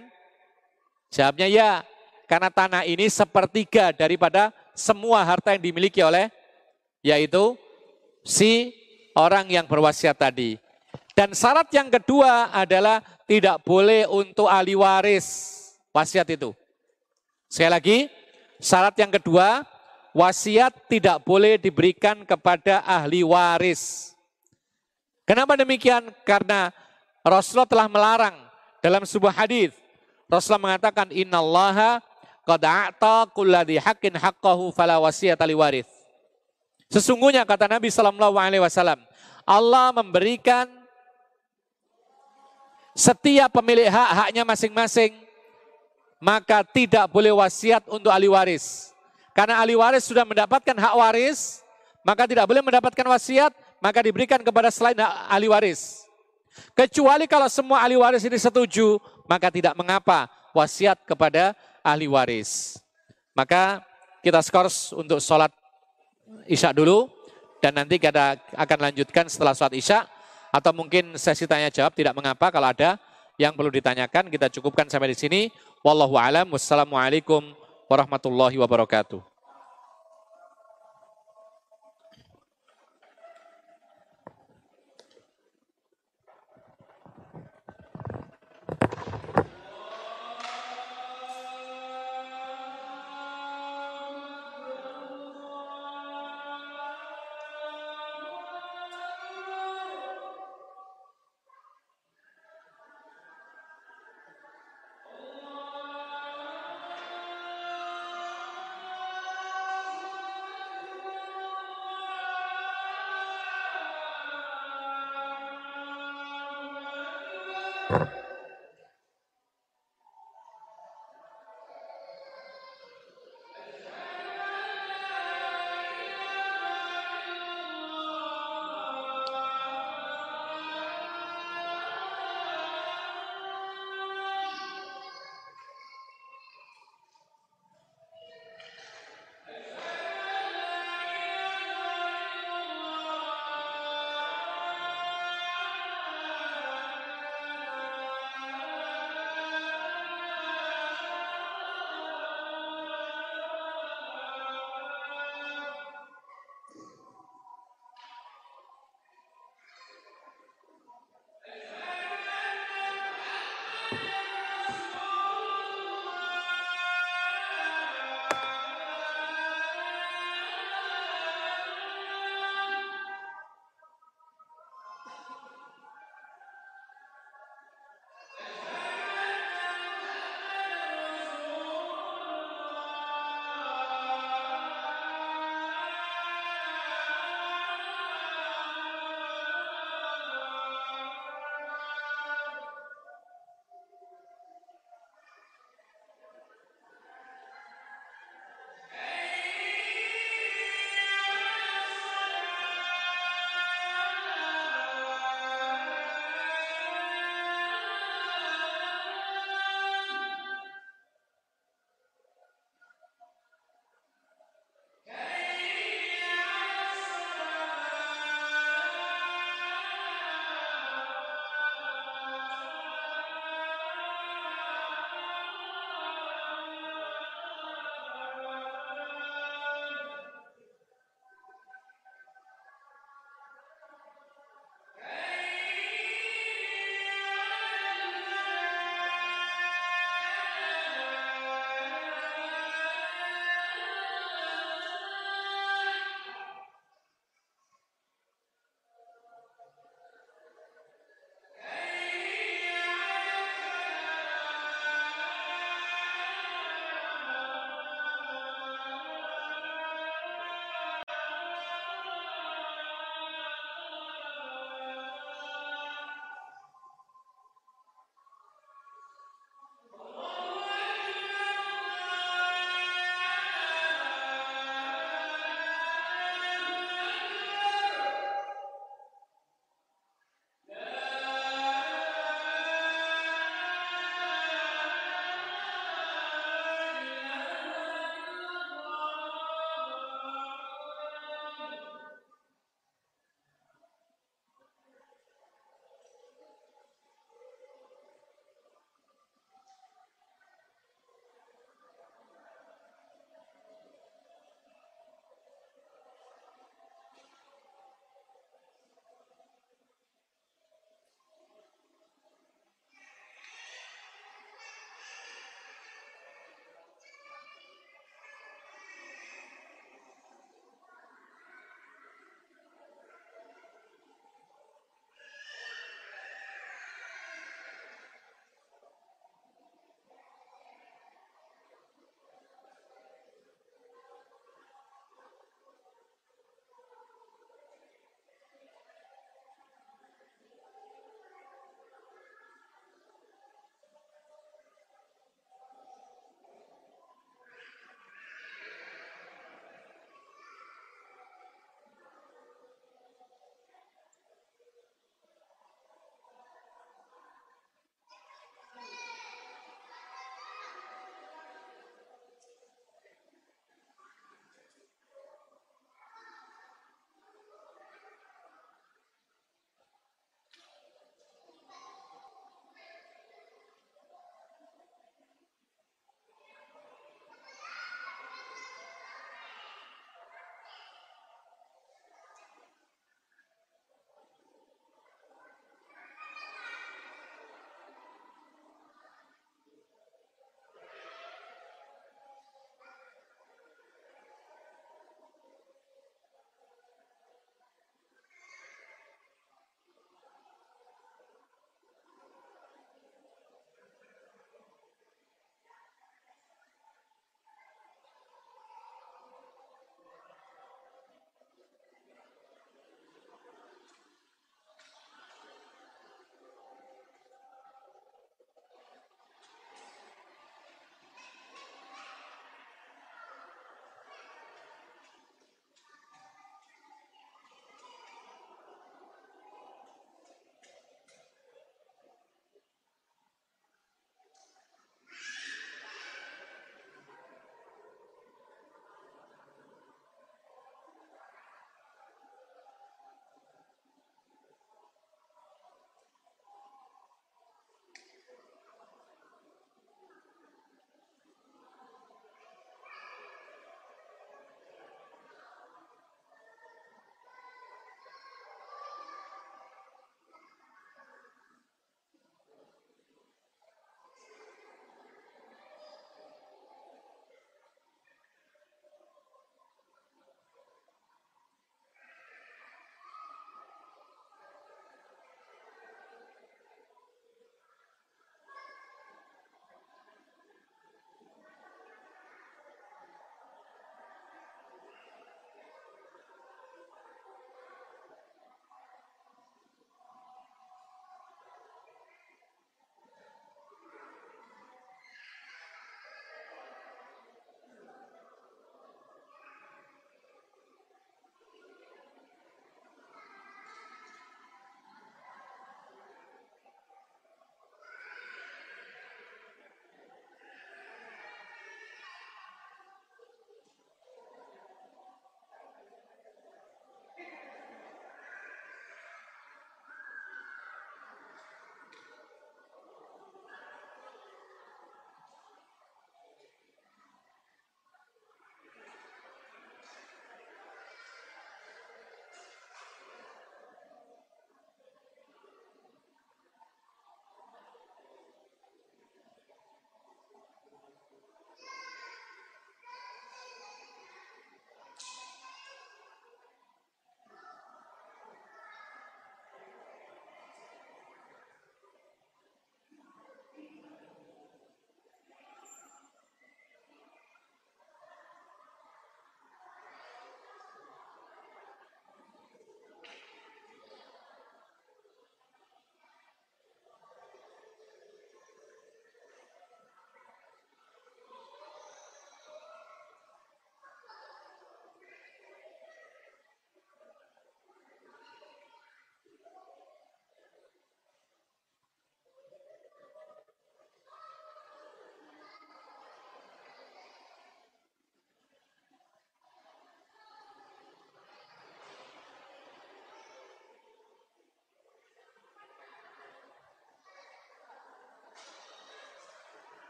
Jawabnya 1.12 1.52
ya, 1.52 1.84
karena 2.32 2.48
tanah 2.48 2.88
ini 2.88 3.12
sepertiga 3.12 3.92
daripada 3.92 4.56
semua 4.72 5.28
harta 5.28 5.52
yang 5.52 5.64
dimiliki 5.64 6.00
oleh 6.00 6.32
yaitu 7.04 7.60
si 8.24 8.72
orang 9.16 9.48
yang 9.48 9.68
berwasiat 9.68 10.16
tadi. 10.16 10.60
Dan 11.18 11.34
syarat 11.34 11.66
yang 11.74 11.90
kedua 11.90 12.54
adalah 12.54 13.02
tidak 13.26 13.66
boleh 13.66 14.06
untuk 14.06 14.46
ahli 14.46 14.78
waris 14.78 15.26
wasiat 15.90 16.30
itu. 16.30 16.54
Sekali 17.50 17.74
lagi, 17.74 17.98
syarat 18.62 18.94
yang 19.02 19.10
kedua, 19.10 19.66
wasiat 20.14 20.86
tidak 20.86 21.26
boleh 21.26 21.58
diberikan 21.58 22.22
kepada 22.22 22.86
ahli 22.86 23.26
waris. 23.26 24.14
Kenapa 25.26 25.58
demikian? 25.58 26.06
Karena 26.22 26.70
Rasulullah 27.26 27.66
telah 27.66 27.90
melarang 27.90 28.38
dalam 28.86 29.02
sebuah 29.02 29.34
hadis, 29.34 29.74
Rasulullah 30.30 30.70
mengatakan 30.70 31.10
innallaha 31.10 31.98
qad 32.46 32.62
a'ta 32.62 33.26
kulladhi 33.34 33.82
haqqin 33.82 34.14
haqqahu 34.14 34.70
fala 34.70 35.02
wasiyata 35.02 35.50
liwarith. 35.50 35.90
Sesungguhnya 36.94 37.42
kata 37.42 37.66
Nabi 37.66 37.90
sallallahu 37.90 38.38
alaihi 38.38 38.62
wasallam, 38.62 39.02
Allah 39.50 39.90
memberikan 39.98 40.77
setiap 42.98 43.54
pemilik 43.54 43.86
hak 43.86 44.10
haknya 44.26 44.42
masing-masing, 44.42 45.14
maka 46.18 46.66
tidak 46.66 47.06
boleh 47.14 47.30
wasiat 47.30 47.86
untuk 47.86 48.10
ahli 48.10 48.26
waris. 48.26 48.90
Karena 49.38 49.62
ahli 49.62 49.78
waris 49.78 50.10
sudah 50.10 50.26
mendapatkan 50.26 50.74
hak 50.74 50.94
waris, 50.98 51.62
maka 52.02 52.26
tidak 52.26 52.50
boleh 52.50 52.66
mendapatkan 52.66 53.06
wasiat, 53.06 53.54
maka 53.78 54.02
diberikan 54.02 54.42
kepada 54.42 54.74
selain 54.74 54.98
ahli 55.30 55.46
waris. 55.46 56.10
Kecuali 56.74 57.30
kalau 57.30 57.46
semua 57.54 57.86
ahli 57.86 57.94
waris 57.94 58.26
ini 58.26 58.42
setuju, 58.42 58.98
maka 59.30 59.54
tidak 59.54 59.78
mengapa 59.78 60.26
wasiat 60.58 60.98
kepada 61.06 61.54
ahli 61.86 62.10
waris. 62.10 62.82
Maka 63.38 63.86
kita 64.26 64.42
skors 64.42 64.90
untuk 64.98 65.22
sholat 65.22 65.54
isya 66.50 66.74
dulu, 66.74 67.06
dan 67.62 67.78
nanti 67.78 68.02
kita 68.02 68.42
akan 68.58 68.90
lanjutkan 68.90 69.30
setelah 69.30 69.54
sholat 69.54 69.78
isya, 69.78 70.10
atau 70.52 70.72
mungkin 70.74 71.16
sesi 71.20 71.46
tanya 71.46 71.70
jawab 71.70 71.94
tidak 71.94 72.16
mengapa 72.18 72.50
kalau 72.50 72.72
ada 72.72 73.00
yang 73.38 73.54
perlu 73.54 73.70
ditanyakan, 73.70 74.34
kita 74.34 74.50
cukupkan 74.50 74.90
sampai 74.90 75.14
di 75.14 75.18
sini. 75.18 75.42
Wallahu 75.86 76.18
alam, 76.18 76.50
wassalamualaikum 76.50 77.54
warahmatullahi 77.86 78.58
wabarakatuh. 78.58 79.37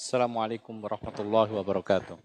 Assalamualaikum 0.00 0.80
warahmatullahi 0.80 1.52
wabarakatuh. 1.60 2.16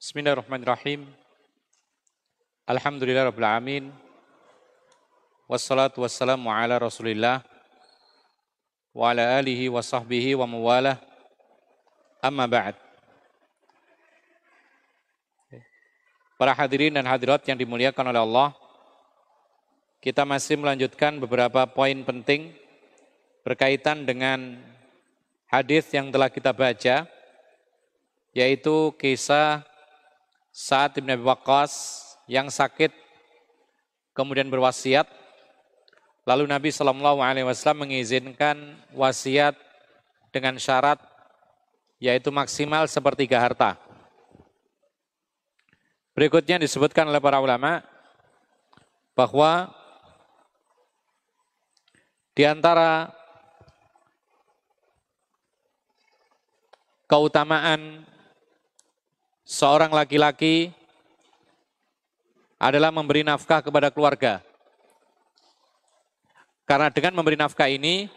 Bismillahirrahmanirrahim. 0.00 1.04
Alhamdulillah 2.64 3.28
Rabbil 3.28 3.44
Alamin. 3.44 3.84
Wassalatu 5.44 6.00
wassalamu 6.08 6.48
ala 6.48 6.80
rasulillah 6.80 7.44
wa 8.96 9.12
ala 9.12 9.36
alihi 9.36 9.68
wa 9.68 9.84
sahbihi 9.84 10.32
wa 10.32 10.48
mawalah. 10.48 10.96
Amma 12.24 12.48
ba'd. 12.48 12.80
Para 16.40 16.56
hadirin 16.56 16.96
dan 16.96 17.04
hadirat 17.04 17.44
yang 17.44 17.60
dimuliakan 17.60 18.08
oleh 18.08 18.24
Allah, 18.24 18.56
kita 20.00 20.24
masih 20.24 20.56
melanjutkan 20.56 21.20
beberapa 21.20 21.68
poin 21.68 22.00
penting 22.08 22.56
berkaitan 23.48 24.04
dengan 24.04 24.60
hadis 25.48 25.88
yang 25.88 26.12
telah 26.12 26.28
kita 26.28 26.52
baca, 26.52 27.08
yaitu 28.36 28.92
kisah 29.00 29.64
saat 30.52 30.92
Ibn 31.00 31.16
Abi 31.16 31.24
Waqqas 31.24 31.72
yang 32.28 32.52
sakit 32.52 32.92
kemudian 34.12 34.52
berwasiat, 34.52 35.08
lalu 36.28 36.44
Nabi 36.44 36.68
Shallallahu 36.68 37.24
Alaihi 37.24 37.48
Wasallam 37.48 37.88
mengizinkan 37.88 38.76
wasiat 38.92 39.56
dengan 40.28 40.60
syarat 40.60 41.00
yaitu 41.96 42.28
maksimal 42.28 42.84
sepertiga 42.84 43.40
harta. 43.40 43.80
Berikutnya 46.12 46.60
disebutkan 46.60 47.08
oleh 47.08 47.22
para 47.22 47.40
ulama 47.40 47.80
bahwa 49.16 49.72
di 52.36 52.44
antara 52.44 53.10
keutamaan 57.08 58.04
seorang 59.48 59.88
laki-laki 59.88 60.70
adalah 62.60 62.92
memberi 62.92 63.24
nafkah 63.24 63.64
kepada 63.64 63.88
keluarga. 63.88 64.44
Karena 66.68 66.92
dengan 66.92 67.16
memberi 67.16 67.40
nafkah 67.40 67.64
ini, 67.64 68.12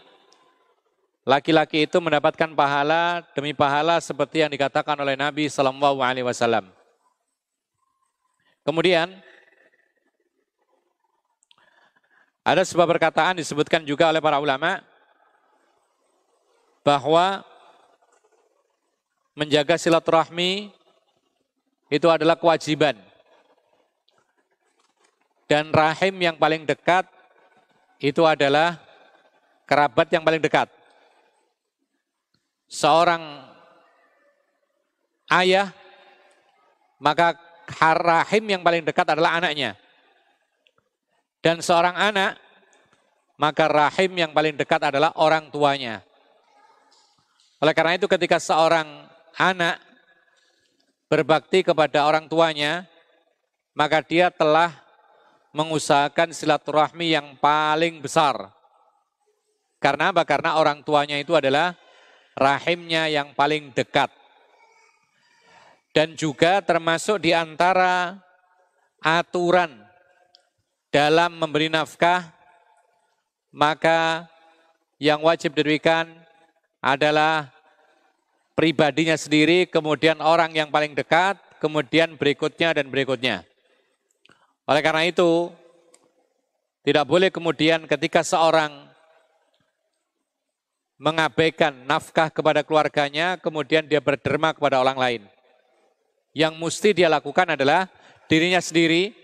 laki-laki 1.24 1.88
itu 1.88 1.98
mendapatkan 2.04 2.52
pahala 2.52 3.24
demi 3.32 3.56
pahala 3.56 4.04
seperti 4.04 4.44
yang 4.44 4.52
dikatakan 4.52 5.00
oleh 5.00 5.16
Nabi 5.16 5.48
Sallallahu 5.48 6.04
Alaihi 6.04 6.28
Wasallam. 6.28 6.68
Kemudian 8.68 9.08
ada 12.44 12.62
sebuah 12.66 12.90
perkataan 12.90 13.40
disebutkan 13.40 13.88
juga 13.88 14.12
oleh 14.12 14.20
para 14.20 14.42
ulama 14.42 14.82
bahwa 16.82 17.46
menjaga 19.36 19.80
silaturahmi 19.80 20.72
itu 21.92 22.08
adalah 22.08 22.40
kewajiban. 22.40 22.96
Dan 25.52 25.68
rahim 25.76 26.16
yang 26.16 26.40
paling 26.40 26.64
dekat 26.64 27.04
itu 28.00 28.24
adalah 28.24 28.80
kerabat 29.68 30.08
yang 30.08 30.24
paling 30.24 30.40
dekat. 30.40 30.72
Seorang 32.72 33.20
ayah, 35.28 35.76
maka 37.04 37.36
rahim 38.00 38.48
yang 38.48 38.64
paling 38.64 38.88
dekat 38.88 39.12
adalah 39.12 39.44
anaknya. 39.44 39.76
Dan 41.44 41.60
seorang 41.60 42.00
anak, 42.00 42.40
maka 43.36 43.68
rahim 43.68 44.16
yang 44.16 44.32
paling 44.32 44.56
dekat 44.56 44.80
adalah 44.88 45.12
orang 45.20 45.52
tuanya. 45.52 46.00
Oleh 47.60 47.76
karena 47.76 48.00
itu 48.00 48.08
ketika 48.08 48.40
seorang 48.40 49.11
anak 49.38 49.80
berbakti 51.12 51.64
kepada 51.64 52.08
orang 52.08 52.32
tuanya, 52.32 52.88
maka 53.76 54.00
dia 54.04 54.32
telah 54.32 54.72
mengusahakan 55.52 56.32
silaturahmi 56.32 57.12
yang 57.12 57.36
paling 57.36 58.00
besar. 58.00 58.52
Karena 59.82 60.16
apa? 60.16 60.24
Karena 60.24 60.56
orang 60.56 60.86
tuanya 60.86 61.20
itu 61.20 61.36
adalah 61.36 61.76
rahimnya 62.38 63.12
yang 63.12 63.36
paling 63.36 63.76
dekat. 63.76 64.08
Dan 65.92 66.16
juga 66.16 66.64
termasuk 66.64 67.20
di 67.20 67.36
antara 67.36 68.16
aturan 69.04 69.76
dalam 70.88 71.36
memberi 71.36 71.68
nafkah, 71.68 72.32
maka 73.52 74.32
yang 75.02 75.20
wajib 75.20 75.52
diberikan 75.52 76.08
adalah 76.80 77.52
pribadinya 78.62 79.18
sendiri, 79.18 79.66
kemudian 79.66 80.22
orang 80.22 80.54
yang 80.54 80.70
paling 80.70 80.94
dekat, 80.94 81.34
kemudian 81.58 82.14
berikutnya 82.14 82.78
dan 82.78 82.94
berikutnya. 82.94 83.42
Oleh 84.70 84.86
karena 84.86 85.02
itu, 85.10 85.50
tidak 86.86 87.10
boleh 87.10 87.34
kemudian 87.34 87.90
ketika 87.90 88.22
seorang 88.22 88.86
mengabaikan 91.02 91.74
nafkah 91.90 92.30
kepada 92.30 92.62
keluarganya, 92.62 93.42
kemudian 93.42 93.82
dia 93.90 93.98
berderma 93.98 94.54
kepada 94.54 94.78
orang 94.78 94.98
lain. 95.02 95.22
Yang 96.38 96.54
mesti 96.62 96.94
dia 96.94 97.10
lakukan 97.10 97.58
adalah 97.58 97.90
dirinya 98.30 98.62
sendiri, 98.62 99.18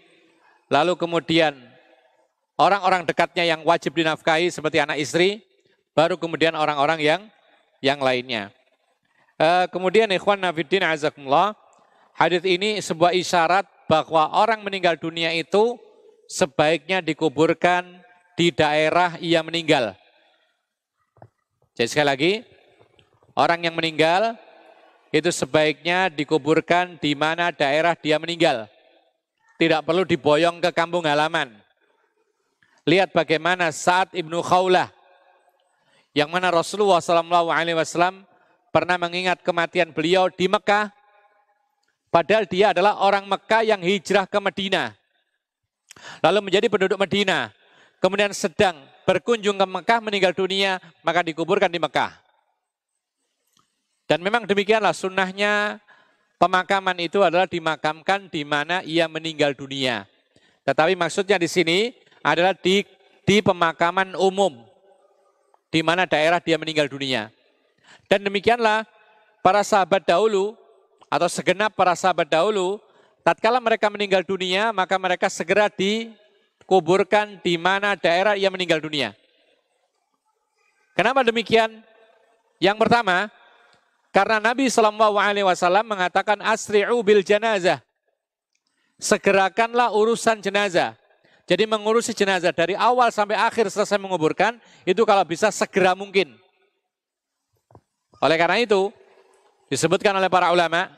lalu 0.66 0.98
kemudian 0.98 1.54
orang-orang 2.58 3.06
dekatnya 3.06 3.46
yang 3.46 3.62
wajib 3.62 3.94
dinafkahi 3.94 4.50
seperti 4.50 4.82
anak 4.82 4.98
istri, 4.98 5.46
baru 5.94 6.18
kemudian 6.18 6.58
orang-orang 6.58 6.98
yang 7.06 7.22
yang 7.86 8.02
lainnya. 8.02 8.57
Uh, 9.38 9.70
kemudian 9.70 10.10
ikhwan 10.10 10.42
nafiddin 10.42 10.82
azakumullah, 10.82 11.54
hadis 12.18 12.42
ini 12.42 12.82
sebuah 12.82 13.14
isyarat 13.14 13.70
bahwa 13.86 14.34
orang 14.34 14.66
meninggal 14.66 14.98
dunia 14.98 15.30
itu 15.30 15.78
sebaiknya 16.26 17.06
dikuburkan 17.06 17.86
di 18.34 18.50
daerah 18.50 19.14
ia 19.22 19.46
meninggal. 19.46 19.94
Jadi 21.78 21.86
sekali 21.86 22.08
lagi, 22.10 22.34
orang 23.38 23.62
yang 23.62 23.78
meninggal 23.78 24.34
itu 25.14 25.30
sebaiknya 25.30 26.10
dikuburkan 26.10 26.98
di 26.98 27.14
mana 27.14 27.54
daerah 27.54 27.94
dia 27.94 28.18
meninggal. 28.18 28.66
Tidak 29.62 29.86
perlu 29.86 30.02
diboyong 30.02 30.58
ke 30.66 30.70
kampung 30.74 31.06
halaman. 31.06 31.54
Lihat 32.90 33.14
bagaimana 33.14 33.70
saat 33.70 34.14
Ibnu 34.18 34.42
Khawlah 34.42 34.90
yang 36.18 36.34
mana 36.34 36.50
Rasulullah 36.50 36.98
SAW 36.98 38.26
pernah 38.78 38.94
mengingat 39.02 39.42
kematian 39.42 39.90
beliau 39.90 40.30
di 40.30 40.46
Mekah, 40.46 40.94
padahal 42.14 42.46
dia 42.46 42.78
adalah 42.78 43.02
orang 43.02 43.26
Mekah 43.26 43.66
yang 43.66 43.82
hijrah 43.82 44.30
ke 44.30 44.38
Medina. 44.38 44.94
Lalu 46.22 46.46
menjadi 46.46 46.70
penduduk 46.70 47.02
Medina, 47.02 47.50
kemudian 47.98 48.30
sedang 48.38 48.78
berkunjung 49.10 49.58
ke 49.58 49.66
Mekah 49.66 49.98
meninggal 49.98 50.38
dunia, 50.38 50.78
maka 51.02 51.26
dikuburkan 51.26 51.74
di 51.74 51.82
Mekah. 51.82 52.22
Dan 54.06 54.22
memang 54.22 54.46
demikianlah 54.46 54.94
sunnahnya 54.94 55.82
pemakaman 56.38 57.02
itu 57.02 57.26
adalah 57.26 57.50
dimakamkan 57.50 58.30
di 58.30 58.46
mana 58.46 58.86
ia 58.86 59.10
meninggal 59.10 59.58
dunia. 59.58 60.06
Tetapi 60.70 60.94
maksudnya 60.94 61.42
di 61.42 61.50
sini 61.50 61.98
adalah 62.22 62.54
di, 62.54 62.86
di 63.26 63.42
pemakaman 63.42 64.14
umum, 64.14 64.54
di 65.74 65.82
mana 65.82 66.06
daerah 66.06 66.38
dia 66.38 66.62
meninggal 66.62 66.86
dunia. 66.86 67.34
Dan 68.08 68.24
demikianlah 68.24 68.88
para 69.44 69.62
sahabat 69.64 70.04
dahulu 70.04 70.56
atau 71.08 71.28
segenap 71.32 71.72
para 71.76 71.96
sahabat 71.96 72.28
dahulu, 72.28 72.80
tatkala 73.24 73.60
mereka 73.64 73.88
meninggal 73.88 74.24
dunia, 74.24 74.76
maka 74.76 74.96
mereka 75.00 75.28
segera 75.32 75.72
dikuburkan 75.72 77.40
di 77.40 77.56
mana 77.56 77.96
daerah 77.96 78.36
ia 78.36 78.52
meninggal 78.52 78.84
dunia. 78.84 79.16
Kenapa 80.96 81.24
demikian? 81.24 81.84
Yang 82.58 82.78
pertama, 82.82 83.30
karena 84.10 84.42
Nabi 84.42 84.66
Wasallam 84.66 85.86
mengatakan 85.86 86.42
asri'u 86.42 86.98
bil 87.06 87.22
janazah, 87.22 87.86
segerakanlah 88.98 89.94
urusan 89.94 90.42
jenazah. 90.42 90.98
Jadi 91.48 91.64
mengurusi 91.64 92.12
jenazah 92.12 92.52
dari 92.52 92.76
awal 92.76 93.08
sampai 93.14 93.40
akhir 93.40 93.72
selesai 93.72 93.96
menguburkan 93.96 94.60
itu 94.84 95.00
kalau 95.08 95.24
bisa 95.24 95.48
segera 95.54 95.96
mungkin. 95.96 96.36
Oleh 98.18 98.38
karena 98.38 98.58
itu, 98.62 98.90
disebutkan 99.70 100.16
oleh 100.18 100.30
para 100.32 100.50
ulama 100.50 100.90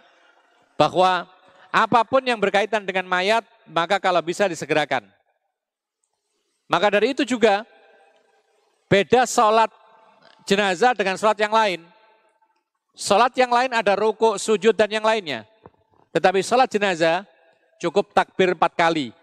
bahwa 0.79 1.27
apa 1.69 2.01
pun 2.07 2.23
yang 2.23 2.39
berkaitan 2.39 2.87
dengan 2.87 3.05
mayat, 3.05 3.43
maka 3.67 3.99
kalau 3.99 4.23
bisa 4.23 4.47
disegerakan. 4.47 5.05
Maka 6.69 6.87
dari 6.93 7.11
itu 7.17 7.27
juga, 7.27 7.65
beda 8.87 9.27
sholat 9.27 9.69
jenazah 10.47 10.95
dengan 10.95 11.19
sholat 11.19 11.37
yang 11.41 11.51
lain. 11.51 11.81
Sholat 12.95 13.33
yang 13.35 13.51
lain 13.51 13.71
ada 13.75 13.93
ruku, 13.93 14.39
sujud, 14.39 14.73
dan 14.73 14.89
yang 14.89 15.03
lainnya. 15.03 15.45
Tetapi 16.15 16.39
sholat 16.41 16.69
jenazah 16.71 17.27
cukup 17.77 18.15
takbir 18.15 18.55
empat 18.57 18.73
kali. 18.73 19.13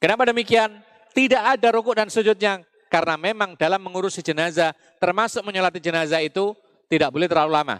Kenapa 0.00 0.24
demikian? 0.28 0.80
Tidak 1.10 1.42
ada 1.42 1.68
ruku 1.74 1.92
dan 1.92 2.08
sujudnya 2.08 2.62
karena 2.90 3.14
memang 3.14 3.54
dalam 3.54 3.78
mengurusi 3.78 4.18
jenazah, 4.18 4.74
termasuk 4.98 5.46
menyolati 5.46 5.78
jenazah 5.78 6.18
itu 6.18 6.58
tidak 6.90 7.14
boleh 7.14 7.30
terlalu 7.30 7.54
lama. 7.54 7.76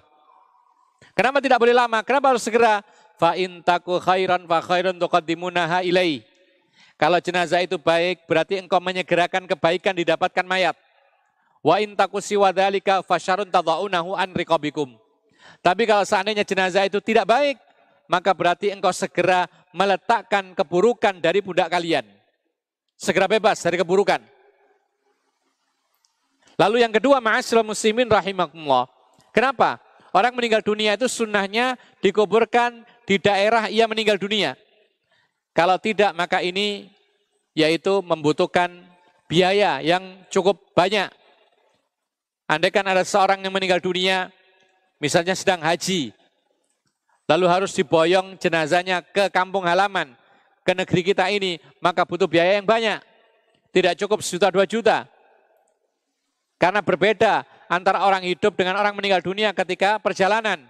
Kenapa 1.18 1.42
tidak 1.42 1.58
boleh 1.58 1.74
lama? 1.74 1.98
Kenapa 2.06 2.30
harus 2.30 2.46
segera? 2.46 2.86
Fa 3.18 3.34
in 3.34 3.60
taku 3.60 3.98
khairan 3.98 4.46
fa 4.46 4.62
khairun 4.62 4.96
tuqaddimunaha 4.96 5.82
ilai. 5.82 6.22
Kalau 6.94 7.18
jenazah 7.18 7.58
itu 7.58 7.74
baik, 7.74 8.24
berarti 8.30 8.62
engkau 8.62 8.78
menyegerakan 8.78 9.50
kebaikan 9.50 9.98
didapatkan 9.98 10.46
mayat. 10.46 10.78
Wa 11.60 11.82
in 11.82 11.98
taku 11.98 12.22
siwadhalika 12.22 13.02
fasyarun 13.02 13.50
tadaunahu 13.50 14.14
an 14.14 14.30
riqabikum. 14.30 14.94
Tapi 15.60 15.90
kalau 15.90 16.06
seandainya 16.06 16.46
jenazah 16.46 16.86
itu 16.86 17.02
tidak 17.02 17.26
baik, 17.26 17.58
maka 18.06 18.30
berarti 18.30 18.70
engkau 18.70 18.94
segera 18.94 19.50
meletakkan 19.74 20.54
keburukan 20.54 21.18
dari 21.18 21.42
budak 21.42 21.68
kalian. 21.68 22.06
Segera 22.94 23.26
bebas 23.26 23.58
dari 23.60 23.80
keburukan. 23.80 24.39
Lalu 26.60 26.84
yang 26.84 26.92
kedua, 26.92 27.24
ma'asyiral 27.24 27.64
muslimin 27.64 28.04
rahimakumullah. 28.04 28.84
Kenapa? 29.32 29.80
Orang 30.12 30.36
meninggal 30.36 30.60
dunia 30.60 30.92
itu 30.92 31.08
sunnahnya 31.08 31.80
dikuburkan 32.04 32.84
di 33.08 33.16
daerah 33.16 33.72
ia 33.72 33.88
meninggal 33.88 34.20
dunia. 34.20 34.60
Kalau 35.56 35.80
tidak, 35.80 36.12
maka 36.12 36.44
ini 36.44 36.92
yaitu 37.56 38.04
membutuhkan 38.04 38.68
biaya 39.24 39.80
yang 39.80 40.20
cukup 40.28 40.60
banyak. 40.76 41.08
Andai 42.44 42.68
kan 42.68 42.84
ada 42.84 43.08
seorang 43.08 43.40
yang 43.40 43.54
meninggal 43.54 43.80
dunia, 43.80 44.28
misalnya 45.00 45.32
sedang 45.38 45.62
haji, 45.62 46.12
lalu 47.30 47.46
harus 47.46 47.70
diboyong 47.72 48.36
jenazahnya 48.36 49.00
ke 49.06 49.30
kampung 49.30 49.62
halaman, 49.64 50.12
ke 50.66 50.74
negeri 50.74 51.14
kita 51.14 51.30
ini, 51.30 51.62
maka 51.78 52.02
butuh 52.02 52.26
biaya 52.26 52.58
yang 52.58 52.66
banyak. 52.66 52.98
Tidak 53.70 53.94
cukup 54.02 54.18
sejuta 54.20 54.50
dua 54.50 54.66
juta. 54.66 55.06
Karena 56.60 56.84
berbeda 56.84 57.48
antara 57.72 58.04
orang 58.04 58.20
hidup 58.20 58.52
dengan 58.52 58.76
orang 58.76 58.92
meninggal 58.92 59.24
dunia 59.24 59.56
ketika 59.56 59.96
perjalanan. 59.96 60.60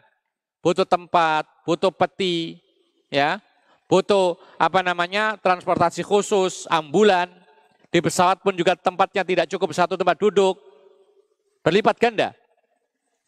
Butuh 0.62 0.86
tempat, 0.86 1.51
butuh 1.67 1.91
peti, 1.91 2.62
ya, 3.10 3.43
butuh 3.91 4.39
apa 4.55 4.86
namanya 4.86 5.35
transportasi 5.43 6.07
khusus, 6.07 6.70
ambulan. 6.70 7.27
Di 7.91 7.99
pesawat 7.99 8.39
pun 8.39 8.55
juga 8.55 8.78
tempatnya 8.78 9.27
tidak 9.27 9.51
cukup 9.51 9.75
satu 9.75 9.99
tempat 9.99 10.15
duduk. 10.15 10.55
Berlipat 11.67 11.99
ganda. 11.99 12.39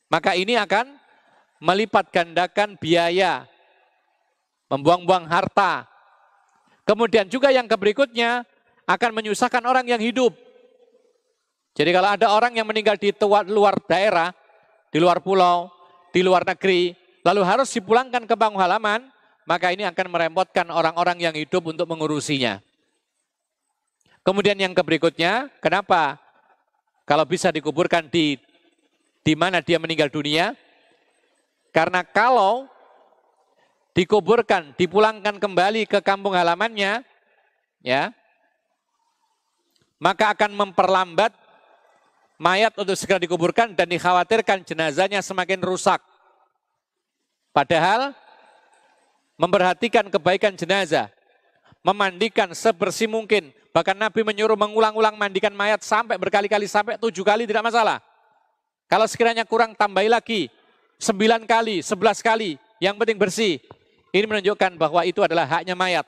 Maka 0.06 0.38
ini 0.38 0.54
akan 0.54 0.86
melipat 1.58 2.14
gandakan 2.14 2.78
biaya, 2.78 3.42
membuang-buang 4.70 5.26
harta. 5.26 5.88
Kemudian 6.86 7.26
juga 7.26 7.50
yang 7.50 7.66
berikutnya 7.66 8.46
akan 8.86 9.10
menyusahkan 9.18 9.66
orang 9.66 9.88
yang 9.90 9.98
hidup. 9.98 10.30
Jadi 11.72 11.90
kalau 11.90 12.08
ada 12.12 12.26
orang 12.28 12.52
yang 12.52 12.68
meninggal 12.68 13.00
di 13.00 13.08
luar 13.48 13.80
daerah, 13.88 14.28
di 14.92 15.00
luar 15.00 15.24
pulau, 15.24 15.72
di 16.12 16.20
luar 16.20 16.44
negeri, 16.44 16.92
lalu 17.24 17.40
harus 17.48 17.72
dipulangkan 17.72 18.28
ke 18.28 18.34
bangku 18.36 18.60
halaman, 18.60 19.08
maka 19.48 19.72
ini 19.72 19.88
akan 19.88 20.06
merepotkan 20.12 20.68
orang-orang 20.68 21.18
yang 21.24 21.34
hidup 21.34 21.64
untuk 21.64 21.88
mengurusinya. 21.88 22.60
Kemudian 24.22 24.54
yang 24.60 24.76
berikutnya, 24.76 25.50
kenapa 25.58 26.20
kalau 27.08 27.26
bisa 27.26 27.50
dikuburkan 27.50 28.06
di 28.06 28.38
di 29.24 29.34
mana 29.34 29.64
dia 29.64 29.80
meninggal 29.80 30.12
dunia? 30.12 30.54
Karena 31.72 32.04
kalau 32.04 32.68
dikuburkan, 33.96 34.76
dipulangkan 34.76 35.40
kembali 35.40 35.88
ke 35.88 36.04
kampung 36.04 36.36
halamannya, 36.36 37.00
ya, 37.80 38.12
maka 39.98 40.36
akan 40.36 40.54
memperlambat 40.54 41.34
mayat 42.42 42.74
untuk 42.74 42.98
segera 42.98 43.22
dikuburkan 43.22 43.70
dan 43.78 43.86
dikhawatirkan 43.86 44.66
jenazahnya 44.66 45.22
semakin 45.22 45.62
rusak. 45.62 46.02
Padahal 47.54 48.10
memperhatikan 49.38 50.10
kebaikan 50.10 50.58
jenazah, 50.58 51.06
memandikan 51.86 52.50
sebersih 52.50 53.06
mungkin. 53.06 53.54
Bahkan 53.70 53.94
Nabi 53.94 54.26
menyuruh 54.26 54.58
mengulang-ulang 54.58 55.14
mandikan 55.14 55.54
mayat 55.54 55.86
sampai 55.86 56.18
berkali-kali, 56.18 56.66
sampai 56.66 56.98
tujuh 56.98 57.22
kali 57.22 57.46
tidak 57.46 57.62
masalah. 57.62 58.02
Kalau 58.90 59.06
sekiranya 59.08 59.46
kurang 59.48 59.72
tambahi 59.72 60.10
lagi, 60.10 60.50
sembilan 61.00 61.46
kali, 61.48 61.80
sebelas 61.80 62.20
kali, 62.20 62.58
yang 62.82 62.98
penting 62.98 63.16
bersih. 63.16 63.62
Ini 64.12 64.28
menunjukkan 64.28 64.76
bahwa 64.76 65.00
itu 65.08 65.24
adalah 65.24 65.48
haknya 65.48 65.72
mayat. 65.72 66.04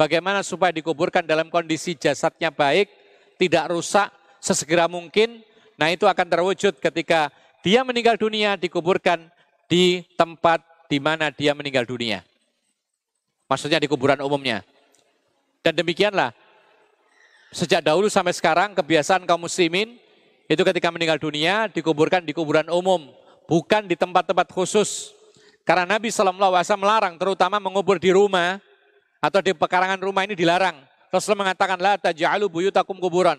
Bagaimana 0.00 0.40
supaya 0.40 0.72
dikuburkan 0.72 1.20
dalam 1.28 1.52
kondisi 1.52 1.92
jasadnya 1.92 2.48
baik, 2.48 2.88
tidak 3.36 3.68
rusak, 3.68 4.08
sesegera 4.40 4.88
mungkin. 4.88 5.44
Nah 5.76 5.92
itu 5.92 6.08
akan 6.08 6.26
terwujud 6.26 6.80
ketika 6.80 7.28
dia 7.60 7.84
meninggal 7.84 8.16
dunia 8.16 8.56
dikuburkan 8.56 9.28
di 9.68 10.02
tempat 10.16 10.64
di 10.90 10.98
mana 10.98 11.30
dia 11.30 11.54
meninggal 11.54 11.86
dunia. 11.86 12.24
Maksudnya 13.46 13.78
di 13.78 13.86
kuburan 13.86 14.18
umumnya. 14.24 14.66
Dan 15.60 15.76
demikianlah 15.76 16.32
sejak 17.52 17.84
dahulu 17.84 18.08
sampai 18.08 18.32
sekarang 18.32 18.72
kebiasaan 18.72 19.28
kaum 19.28 19.44
muslimin 19.44 20.00
itu 20.50 20.62
ketika 20.66 20.88
meninggal 20.90 21.20
dunia 21.20 21.70
dikuburkan 21.70 22.24
di 22.24 22.34
kuburan 22.34 22.66
umum, 22.72 23.12
bukan 23.46 23.86
di 23.86 23.94
tempat-tempat 23.94 24.50
khusus. 24.50 25.14
Karena 25.62 25.98
Nabi 25.98 26.10
SAW 26.10 26.64
melarang 26.80 27.14
terutama 27.20 27.62
mengubur 27.62 28.00
di 28.00 28.10
rumah 28.10 28.58
atau 29.20 29.38
di 29.44 29.52
pekarangan 29.54 30.00
rumah 30.00 30.24
ini 30.26 30.34
dilarang. 30.34 30.80
Rasulullah 31.12 31.50
mengatakan 31.50 31.78
la 31.78 31.94
taj'alu 32.00 32.48
buyutakum 32.48 32.96
kuburan. 32.96 33.38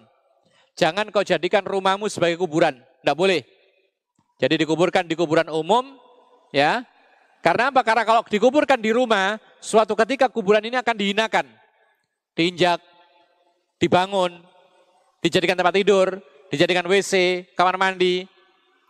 Jangan 0.81 1.13
kau 1.13 1.21
jadikan 1.21 1.61
rumahmu 1.61 2.09
sebagai 2.09 2.41
kuburan. 2.41 2.73
Tidak 2.73 3.13
boleh. 3.13 3.45
Jadi 4.41 4.65
dikuburkan 4.65 5.05
di 5.05 5.13
kuburan 5.13 5.45
umum, 5.53 5.93
ya. 6.49 6.81
Karena 7.45 7.69
apa? 7.69 7.85
Karena 7.85 8.01
kalau 8.01 8.25
dikuburkan 8.25 8.81
di 8.81 8.89
rumah, 8.89 9.37
suatu 9.61 9.93
ketika 9.93 10.25
kuburan 10.25 10.65
ini 10.65 10.73
akan 10.81 10.97
dihinakan. 10.97 11.45
Diinjak, 12.33 12.81
dibangun, 13.77 14.41
dijadikan 15.21 15.53
tempat 15.53 15.77
tidur, 15.77 16.17
dijadikan 16.49 16.89
WC, 16.89 17.45
kamar 17.53 17.77
mandi. 17.77 18.25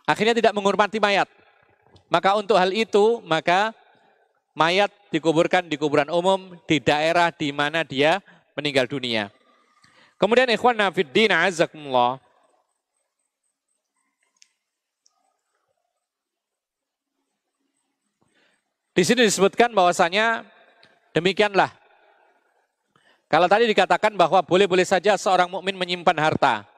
Akhirnya 0.08 0.32
tidak 0.32 0.56
menghormati 0.56 0.96
mayat. 0.96 1.28
Maka 2.08 2.40
untuk 2.40 2.56
hal 2.56 2.72
itu, 2.72 3.20
maka 3.28 3.76
mayat 4.56 4.88
dikuburkan 5.12 5.68
di 5.68 5.76
kuburan 5.76 6.08
umum 6.08 6.56
di 6.64 6.80
daerah 6.80 7.28
di 7.28 7.52
mana 7.52 7.84
dia 7.84 8.24
meninggal 8.56 8.88
dunia. 8.88 9.28
Kemudian 10.22 10.54
ikhwan 10.54 10.78
nafiddin 10.78 11.34
azakumullah. 11.34 12.22
Di 18.94 19.02
sini 19.02 19.26
disebutkan 19.26 19.74
bahwasanya 19.74 20.46
demikianlah. 21.10 21.74
Kalau 23.26 23.50
tadi 23.50 23.66
dikatakan 23.66 24.14
bahwa 24.14 24.46
boleh-boleh 24.46 24.86
saja 24.86 25.18
seorang 25.18 25.50
mukmin 25.50 25.74
menyimpan 25.74 26.14
harta. 26.22 26.70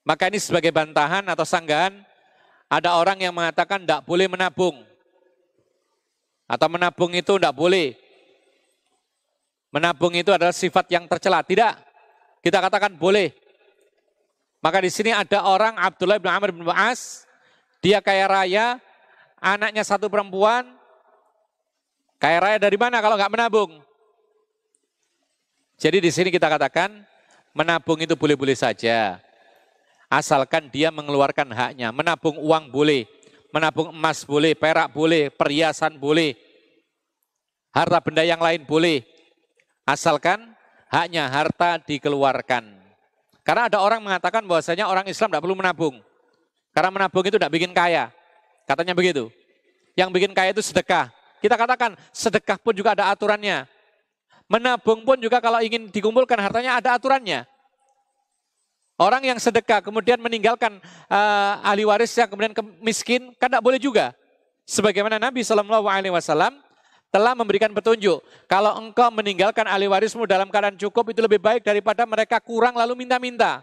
Maka 0.00 0.32
ini 0.32 0.40
sebagai 0.40 0.72
bantahan 0.72 1.28
atau 1.28 1.44
sanggahan 1.44 2.00
ada 2.72 2.96
orang 2.96 3.20
yang 3.20 3.36
mengatakan 3.36 3.84
tidak 3.84 4.08
boleh 4.08 4.24
menabung. 4.24 4.80
Atau 6.48 6.72
menabung 6.72 7.12
itu 7.12 7.36
tidak 7.36 7.52
boleh. 7.52 7.92
Menabung 9.68 10.16
itu 10.16 10.32
adalah 10.32 10.56
sifat 10.56 10.88
yang 10.88 11.04
tercela. 11.04 11.44
Tidak. 11.44 11.93
Kita 12.44 12.60
katakan 12.60 12.92
boleh. 12.92 13.32
Maka 14.60 14.84
di 14.84 14.92
sini 14.92 15.16
ada 15.16 15.48
orang 15.48 15.80
Abdullah 15.80 16.20
bin 16.20 16.28
Amr 16.28 16.52
bin 16.52 16.64
Ba'as, 16.64 17.24
dia 17.80 18.04
kaya 18.04 18.28
raya, 18.28 18.76
anaknya 19.40 19.80
satu 19.80 20.12
perempuan, 20.12 20.68
kaya 22.20 22.40
raya 22.40 22.56
dari 22.60 22.76
mana 22.76 23.00
kalau 23.00 23.16
nggak 23.16 23.32
menabung? 23.32 23.80
Jadi 25.80 26.04
di 26.04 26.10
sini 26.12 26.28
kita 26.28 26.48
katakan 26.48 27.04
menabung 27.52 28.00
itu 28.00 28.16
boleh-boleh 28.16 28.56
saja. 28.56 29.20
Asalkan 30.08 30.68
dia 30.68 30.88
mengeluarkan 30.94 31.48
haknya. 31.50 31.92
Menabung 31.92 32.40
uang 32.40 32.72
boleh, 32.72 33.04
menabung 33.52 33.92
emas 33.92 34.24
boleh, 34.24 34.56
perak 34.56 34.92
boleh, 34.92 35.28
perhiasan 35.28 36.00
boleh, 36.00 36.36
harta 37.74 37.98
benda 38.00 38.22
yang 38.24 38.38
lain 38.40 38.64
boleh. 38.64 39.02
Asalkan 39.84 40.53
haknya 40.94 41.26
harta 41.26 41.82
dikeluarkan. 41.82 42.70
Karena 43.42 43.66
ada 43.66 43.82
orang 43.82 43.98
mengatakan 44.00 44.46
bahwasanya 44.46 44.86
orang 44.86 45.04
Islam 45.10 45.34
tidak 45.34 45.42
perlu 45.42 45.58
menabung. 45.58 45.98
Karena 46.70 46.90
menabung 46.94 47.26
itu 47.26 47.34
tidak 47.34 47.50
bikin 47.50 47.74
kaya. 47.74 48.14
Katanya 48.64 48.94
begitu. 48.94 49.28
Yang 49.98 50.08
bikin 50.14 50.32
kaya 50.32 50.54
itu 50.54 50.62
sedekah. 50.62 51.10
Kita 51.42 51.58
katakan 51.58 51.98
sedekah 52.14 52.56
pun 52.56 52.72
juga 52.72 52.96
ada 52.96 53.10
aturannya. 53.12 53.68
Menabung 54.48 55.04
pun 55.04 55.18
juga 55.20 55.42
kalau 55.44 55.60
ingin 55.60 55.92
dikumpulkan 55.92 56.38
hartanya 56.40 56.80
ada 56.80 56.96
aturannya. 56.96 57.44
Orang 58.94 59.26
yang 59.26 59.36
sedekah 59.42 59.82
kemudian 59.82 60.22
meninggalkan 60.22 60.78
uh, 61.10 61.52
ahli 61.66 61.82
warisnya 61.82 62.30
kemudian 62.30 62.54
ke 62.54 62.62
miskin 62.80 63.34
kan 63.36 63.50
tidak 63.50 63.60
boleh 63.66 63.76
juga. 63.76 64.14
Sebagaimana 64.64 65.20
Nabi 65.20 65.44
Wasallam 65.44 66.63
telah 67.14 67.30
memberikan 67.38 67.70
petunjuk. 67.70 68.18
Kalau 68.50 68.74
engkau 68.74 69.06
meninggalkan 69.14 69.70
ahli 69.70 69.86
warismu 69.86 70.26
dalam 70.26 70.50
keadaan 70.50 70.74
cukup 70.74 71.14
itu 71.14 71.22
lebih 71.22 71.38
baik 71.38 71.62
daripada 71.62 72.02
mereka 72.02 72.42
kurang 72.42 72.74
lalu 72.74 73.06
minta-minta. 73.06 73.62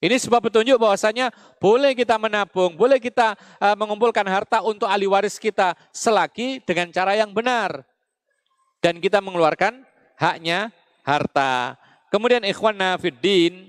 Ini 0.00 0.16
sebuah 0.16 0.40
petunjuk 0.40 0.80
bahwasanya 0.80 1.28
boleh 1.60 1.92
kita 1.92 2.16
menabung, 2.16 2.72
boleh 2.72 2.96
kita 2.96 3.36
uh, 3.60 3.76
mengumpulkan 3.76 4.24
harta 4.24 4.64
untuk 4.64 4.88
ahli 4.88 5.04
waris 5.04 5.36
kita 5.36 5.76
selagi 5.92 6.64
dengan 6.64 6.88
cara 6.88 7.12
yang 7.12 7.36
benar. 7.36 7.84
Dan 8.80 8.96
kita 8.98 9.20
mengeluarkan 9.20 9.84
haknya 10.16 10.72
harta. 11.04 11.76
Kemudian 12.08 12.42
ikhwan 12.48 12.74
nafiddin, 12.74 13.68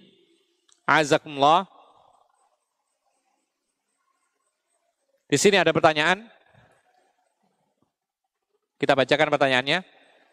azakumullah. 0.88 1.68
Di 5.28 5.36
sini 5.36 5.60
ada 5.60 5.76
pertanyaan. 5.76 6.32
Kita 8.84 9.00
bacakan 9.00 9.32
pertanyaannya. 9.32 9.80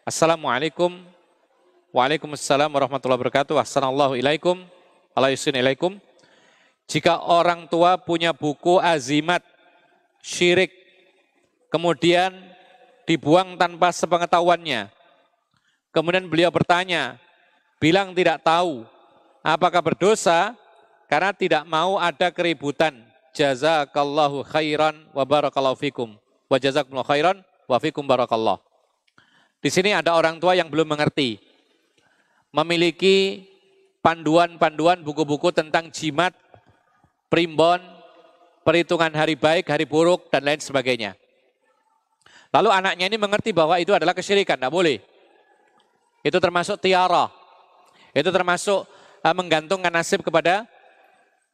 Assalamualaikum. 0.03 0.91
Waalaikumsalam 1.95 2.67
warahmatullahi 2.67 3.23
wabarakatuh. 3.23 3.55
Assalamualaikum 3.55 4.67
alaikum. 5.15 5.95
Jika 6.83 7.23
orang 7.23 7.71
tua 7.71 7.95
punya 7.95 8.35
buku 8.35 8.75
azimat 8.83 9.39
syirik, 10.19 10.67
kemudian 11.71 12.35
dibuang 13.07 13.55
tanpa 13.55 13.87
sepengetahuannya. 13.95 14.91
Kemudian 15.95 16.27
beliau 16.27 16.51
bertanya, 16.51 17.15
bilang 17.79 18.11
tidak 18.11 18.43
tahu, 18.43 18.83
apakah 19.47 19.79
berdosa 19.79 20.59
karena 21.07 21.31
tidak 21.31 21.63
mau 21.63 21.95
ada 21.95 22.27
keributan. 22.27 22.99
Jazakallahu 23.31 24.43
khairan 24.43 25.07
wa 25.15 25.23
barakallahu 25.23 25.79
fikum. 25.79 26.19
Wa 26.51 26.59
jazakumullahu 26.59 27.07
khairan 27.07 27.47
wa 27.71 27.79
fikum 27.79 28.03
barakallah. 28.03 28.59
Di 29.63 29.71
sini 29.71 29.95
ada 29.95 30.11
orang 30.19 30.35
tua 30.43 30.59
yang 30.59 30.67
belum 30.67 30.91
mengerti. 30.91 31.39
Memiliki 32.51 33.47
panduan-panduan 34.03 34.99
buku-buku 34.99 35.55
tentang 35.55 35.87
jimat, 35.87 36.35
primbon, 37.31 37.79
perhitungan 38.67 39.13
hari 39.15 39.39
baik, 39.39 39.71
hari 39.71 39.87
buruk, 39.87 40.27
dan 40.27 40.43
lain 40.43 40.59
sebagainya. 40.59 41.15
Lalu 42.51 42.67
anaknya 42.67 43.07
ini 43.07 43.15
mengerti 43.15 43.55
bahwa 43.55 43.79
itu 43.79 43.95
adalah 43.95 44.11
kesyirikan, 44.11 44.59
tidak 44.59 44.75
boleh. 44.75 44.99
Itu 46.19 46.35
termasuk 46.43 46.83
tiara. 46.83 47.31
Itu 48.11 48.27
termasuk 48.27 48.83
uh, 49.23 49.35
menggantungkan 49.37 49.87
nasib 49.87 50.19
kepada 50.19 50.67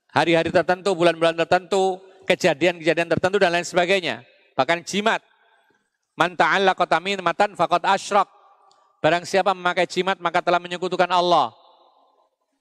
hari-hari 0.09 0.49
tertentu, 0.49 0.97
bulan-bulan 0.97 1.37
tertentu, 1.45 2.01
kejadian-kejadian 2.25 3.05
tertentu, 3.05 3.37
dan 3.37 3.53
lain 3.53 3.67
sebagainya. 3.67 4.25
Bahkan 4.57 4.81
jimat. 4.81 5.21
Man 6.17 6.33
ta'allaqa 6.33 6.97
matan 7.21 7.53
faqad 7.53 7.85
asyrak. 7.85 8.25
Barang 8.97 9.21
siapa 9.23 9.53
memakai 9.53 9.85
jimat 9.85 10.17
maka 10.17 10.41
telah 10.41 10.57
menyekutukan 10.57 11.07
Allah. 11.13 11.53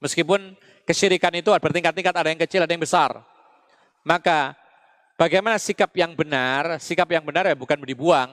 Meskipun 0.04 0.52
kesyirikan 0.84 1.32
itu 1.32 1.48
bertingkat-tingkat, 1.48 2.12
ada 2.12 2.28
yang 2.28 2.40
kecil, 2.44 2.60
ada 2.68 2.72
yang 2.76 2.84
besar. 2.84 3.16
Maka 4.04 4.52
bagaimana 5.16 5.56
sikap 5.56 5.88
yang 5.96 6.12
benar? 6.12 6.76
Sikap 6.76 7.08
yang 7.08 7.24
benar 7.24 7.48
ya 7.48 7.56
bukan 7.56 7.80
dibuang, 7.80 8.28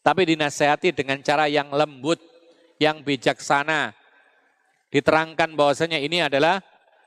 tapi 0.00 0.26
dinasehati 0.34 0.96
dengan 0.96 1.20
cara 1.20 1.46
yang 1.46 1.68
lembut, 1.70 2.18
yang 2.80 3.04
bijaksana. 3.04 3.92
Diterangkan 4.88 5.52
bahwasanya 5.52 6.00
ini 6.00 6.24
adalah 6.24 6.60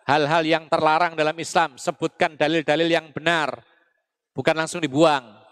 hal-hal 0.06 0.46
yang 0.46 0.66
terlarang 0.70 1.18
dalam 1.18 1.36
Islam. 1.38 1.76
Sebutkan 1.82 2.38
dalil-dalil 2.40 2.88
yang 2.88 3.10
benar, 3.12 3.62
bukan 4.32 4.56
langsung 4.56 4.80
dibuang. 4.80 5.45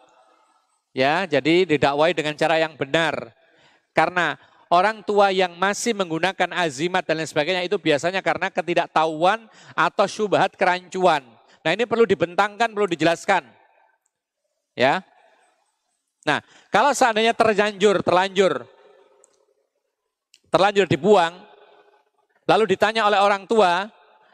Ya, 0.94 1.26
jadi 1.26 1.66
didakwai 1.66 2.14
dengan 2.14 2.38
cara 2.38 2.62
yang 2.62 2.78
benar. 2.78 3.34
Karena 3.98 4.38
orang 4.70 5.02
tua 5.02 5.34
yang 5.34 5.58
masih 5.58 5.98
menggunakan 5.98 6.54
azimat 6.54 7.02
dan 7.06 7.22
lain 7.22 7.30
sebagainya 7.30 7.66
itu 7.66 7.82
biasanya 7.82 8.22
karena 8.22 8.54
ketidaktahuan 8.54 9.50
atau 9.74 10.06
syubhat 10.06 10.54
kerancuan. 10.54 11.26
Nah 11.66 11.72
ini 11.74 11.90
perlu 11.90 12.06
dibentangkan, 12.06 12.70
perlu 12.74 12.90
dijelaskan. 12.90 13.46
Ya. 14.78 15.06
Nah, 16.26 16.40
kalau 16.74 16.96
seandainya 16.96 17.36
terlanjur, 17.36 18.00
terlanjur, 18.02 18.64
terlanjur 20.50 20.86
dibuang, 20.88 21.36
lalu 22.48 22.64
ditanya 22.74 23.06
oleh 23.06 23.20
orang 23.20 23.44
tua, 23.44 23.92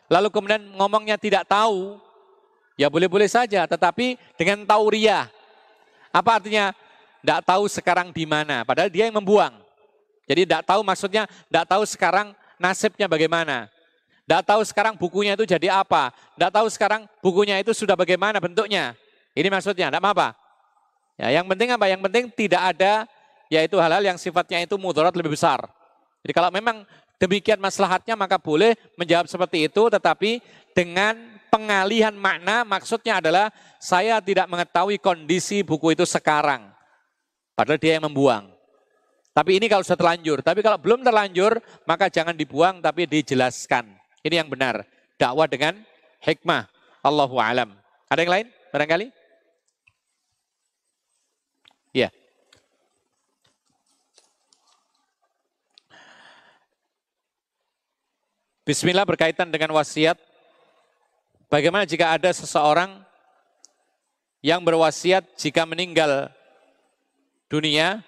lalu 0.07 0.29
kemudian 0.29 0.61
ngomongnya 0.77 1.17
tidak 1.17 1.49
tahu, 1.49 1.97
ya 2.77 2.87
boleh-boleh 2.87 3.27
saja, 3.27 3.65
tetapi 3.65 4.15
dengan 4.37 4.63
tauriah. 4.69 5.27
Apa 6.09 6.41
artinya? 6.41 6.73
Tidak 7.19 7.41
tahu 7.43 7.67
sekarang 7.67 8.15
di 8.15 8.23
mana, 8.23 8.63
padahal 8.63 8.87
dia 8.87 9.11
yang 9.11 9.19
membuang. 9.19 9.51
Jadi 10.23 10.47
tidak 10.47 10.63
tahu 10.63 10.81
maksudnya, 10.87 11.27
tidak 11.27 11.65
tahu 11.67 11.83
sekarang 11.83 12.31
nasibnya 12.55 13.11
bagaimana. 13.11 13.67
Tidak 14.23 14.45
tahu 14.45 14.61
sekarang 14.61 14.93
bukunya 14.95 15.33
itu 15.33 15.43
jadi 15.43 15.81
apa. 15.81 16.13
Tidak 16.37 16.51
tahu 16.53 16.69
sekarang 16.69 17.09
bukunya 17.19 17.57
itu 17.59 17.73
sudah 17.73 17.97
bagaimana 17.97 18.37
bentuknya. 18.37 18.93
Ini 19.33 19.49
maksudnya, 19.49 19.89
tidak 19.89 19.99
apa-apa. 19.99 20.37
Ya, 21.17 21.41
yang 21.41 21.49
penting 21.49 21.73
apa? 21.73 21.89
Yang 21.89 22.01
penting 22.07 22.23
tidak 22.31 22.61
ada, 22.71 23.03
yaitu 23.49 23.75
hal-hal 23.81 24.05
yang 24.05 24.15
sifatnya 24.21 24.63
itu 24.63 24.77
mudarat 24.77 25.11
lebih 25.17 25.33
besar. 25.33 25.65
Jadi 26.21 26.31
kalau 26.31 26.53
memang 26.53 26.85
demikian 27.17 27.59
maslahatnya 27.59 28.15
maka 28.15 28.37
boleh 28.37 28.77
menjawab 28.95 29.27
seperti 29.27 29.65
itu, 29.67 29.81
tetapi 29.89 30.39
dengan 30.71 31.38
pengalihan 31.49 32.13
makna 32.13 32.61
maksudnya 32.63 33.19
adalah 33.19 33.49
saya 33.81 34.21
tidak 34.21 34.45
mengetahui 34.47 35.01
kondisi 35.01 35.65
buku 35.65 35.97
itu 35.97 36.05
sekarang. 36.05 36.69
Padahal 37.57 37.81
dia 37.81 37.99
yang 37.99 38.07
membuang. 38.07 38.47
Tapi 39.35 39.59
ini 39.59 39.67
kalau 39.67 39.83
sudah 39.83 39.99
terlanjur. 39.99 40.39
Tapi 40.39 40.63
kalau 40.63 40.79
belum 40.79 41.03
terlanjur, 41.03 41.59
maka 41.83 42.07
jangan 42.07 42.37
dibuang 42.37 42.79
tapi 42.79 43.03
dijelaskan. 43.03 43.89
Ini 44.23 44.39
yang 44.39 44.47
benar. 44.47 44.85
Dakwah 45.19 45.49
dengan 45.49 45.75
hikmah. 46.23 46.67
Allahu 47.03 47.39
alam. 47.39 47.75
Ada 48.07 48.19
yang 48.23 48.31
lain? 48.31 48.47
Barangkali? 48.71 49.07
Ya. 51.95 52.13
Bismillah 58.67 59.07
berkaitan 59.07 59.49
dengan 59.49 59.73
wasiat. 59.73 60.28
Bagaimana 61.49 61.81
jika 61.89 62.13
ada 62.13 62.29
seseorang 62.29 63.01
yang 64.45 64.61
berwasiat 64.61 65.33
jika 65.33 65.65
meninggal 65.65 66.29
dunia 67.49 68.05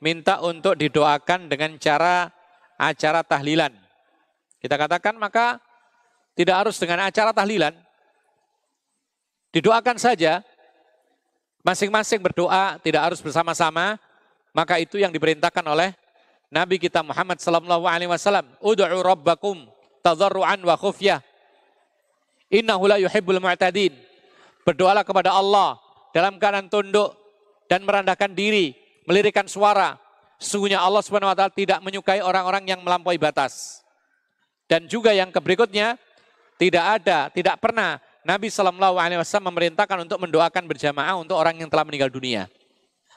minta 0.00 0.40
untuk 0.40 0.72
didoakan 0.72 1.52
dengan 1.52 1.76
cara 1.76 2.32
acara 2.80 3.20
tahlilan. 3.20 3.76
Kita 4.58 4.74
katakan 4.80 5.20
maka 5.20 5.60
tidak 6.32 6.64
harus 6.64 6.80
dengan 6.80 7.04
acara 7.04 7.36
tahlilan. 7.36 7.76
Didoakan 9.52 10.00
saja, 10.00 10.40
masing-masing 11.60 12.24
berdoa, 12.24 12.80
tidak 12.80 13.12
harus 13.12 13.20
bersama-sama, 13.20 14.00
maka 14.56 14.80
itu 14.80 14.96
yang 14.96 15.12
diperintahkan 15.12 15.64
oleh 15.66 15.92
Nabi 16.48 16.80
kita 16.80 17.04
Muhammad 17.04 17.36
sallallahu 17.36 17.84
alaihi 17.84 18.08
wasallam, 18.08 18.48
"Ud'u 18.64 18.88
rabbakum 19.04 19.68
tadarruan 20.00 20.64
wa 20.64 20.72
khufyah. 20.72 21.20
Innahu 22.48 22.88
la 22.88 22.96
yuhibbul 23.00 23.40
mu'tadin." 23.40 23.92
Berdoalah 24.64 25.04
kepada 25.04 25.32
Allah 25.32 25.80
dalam 26.12 26.36
keadaan 26.36 26.68
tunduk 26.68 27.16
dan 27.68 27.84
merendahkan 27.84 28.32
diri 28.32 28.76
melirikan 29.08 29.48
suara. 29.48 29.96
Sesungguhnya 30.36 30.78
Allah 30.78 31.00
Subhanahu 31.00 31.32
wa 31.32 31.36
taala 31.36 31.52
tidak 31.52 31.80
menyukai 31.80 32.20
orang-orang 32.20 32.68
yang 32.68 32.80
melampaui 32.84 33.16
batas. 33.16 33.80
Dan 34.68 34.84
juga 34.84 35.16
yang 35.16 35.32
berikutnya 35.32 35.96
tidak 36.60 36.84
ada, 37.00 37.32
tidak 37.32 37.56
pernah 37.56 37.96
Nabi 38.26 38.52
Shallallahu 38.52 39.00
Alaihi 39.00 39.16
Wasallam 39.16 39.48
memerintahkan 39.56 40.04
untuk 40.04 40.20
mendoakan 40.20 40.68
berjamaah 40.68 41.16
untuk 41.16 41.40
orang 41.40 41.56
yang 41.56 41.72
telah 41.72 41.88
meninggal 41.88 42.12
dunia. 42.12 42.44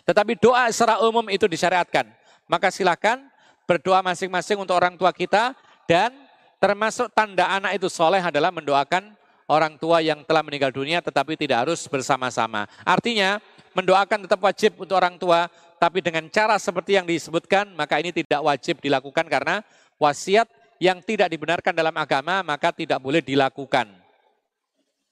Tetapi 0.08 0.40
doa 0.40 0.72
secara 0.72 1.04
umum 1.04 1.28
itu 1.28 1.46
disyariatkan. 1.52 2.08
Maka 2.48 2.72
silakan 2.72 3.28
berdoa 3.68 4.00
masing-masing 4.00 4.58
untuk 4.58 4.74
orang 4.80 4.96
tua 4.96 5.12
kita 5.12 5.52
dan 5.86 6.16
termasuk 6.64 7.12
tanda 7.12 7.52
anak 7.52 7.76
itu 7.76 7.92
soleh 7.92 8.24
adalah 8.24 8.50
mendoakan 8.50 9.14
orang 9.52 9.76
tua 9.76 10.00
yang 10.00 10.24
telah 10.24 10.40
meninggal 10.40 10.72
dunia 10.72 11.04
tetapi 11.04 11.36
tidak 11.36 11.68
harus 11.68 11.84
bersama-sama. 11.92 12.64
Artinya 12.88 13.44
mendoakan 13.76 14.24
tetap 14.24 14.40
wajib 14.40 14.80
untuk 14.80 14.96
orang 14.96 15.20
tua 15.20 15.52
tapi 15.82 16.00
dengan 16.00 16.30
cara 16.30 16.62
seperti 16.62 16.94
yang 16.96 17.10
disebutkan, 17.10 17.74
maka 17.74 17.98
ini 17.98 18.14
tidak 18.14 18.46
wajib 18.46 18.78
dilakukan 18.80 19.26
karena 19.26 19.66
wasiat 19.98 20.46
yang 20.78 21.02
tidak 21.02 21.26
dibenarkan 21.34 21.74
dalam 21.74 21.94
agama, 21.98 22.46
maka 22.46 22.70
tidak 22.70 23.02
boleh 23.02 23.20
dilakukan. 23.20 23.90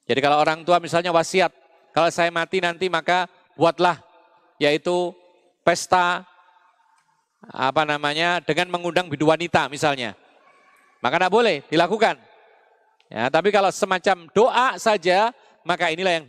Jadi 0.05 0.19
kalau 0.21 0.37
orang 0.37 0.61
tua 0.61 0.77
misalnya 0.77 1.09
wasiat, 1.09 1.49
kalau 1.89 2.13
saya 2.13 2.29
mati 2.29 2.61
nanti 2.61 2.85
maka 2.85 3.25
buatlah 3.57 3.97
yaitu 4.61 5.09
pesta 5.65 6.21
apa 7.49 7.81
namanya 7.81 8.37
dengan 8.45 8.69
mengundang 8.69 9.09
bidu 9.09 9.25
wanita 9.25 9.65
misalnya. 9.73 10.13
Maka 11.01 11.17
tidak 11.17 11.33
boleh 11.33 11.65
dilakukan. 11.65 12.28
Ya, 13.09 13.25
tapi 13.33 13.49
kalau 13.49 13.73
semacam 13.73 14.29
doa 14.37 14.77
saja, 14.77 15.33
maka 15.65 15.89
inilah 15.89 16.21
yang 16.21 16.25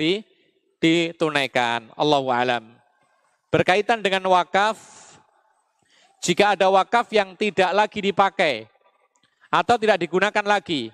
ditunaikan. 0.80 1.92
Allahu 1.92 2.32
alam. 2.32 2.72
Berkaitan 3.52 4.00
dengan 4.00 4.24
wakaf, 4.32 4.80
jika 6.24 6.56
ada 6.56 6.72
wakaf 6.72 7.12
yang 7.12 7.36
tidak 7.36 7.68
lagi 7.76 8.00
dipakai 8.00 8.64
atau 9.52 9.76
tidak 9.76 10.00
digunakan 10.00 10.44
lagi 10.46 10.88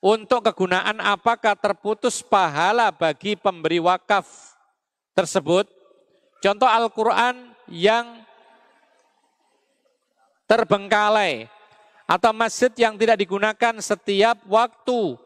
untuk 0.00 0.44
kegunaan 0.44 1.00
apakah 1.00 1.56
terputus 1.56 2.20
pahala 2.24 2.88
bagi 2.92 3.36
pemberi 3.36 3.80
wakaf 3.80 4.24
tersebut? 5.12 5.68
Contoh 6.44 6.68
Al-Quran 6.68 7.56
yang 7.72 8.20
terbengkalai 10.44 11.48
atau 12.04 12.30
masjid 12.36 12.72
yang 12.76 12.94
tidak 13.00 13.16
digunakan 13.20 13.74
setiap 13.80 14.44
waktu 14.44 15.16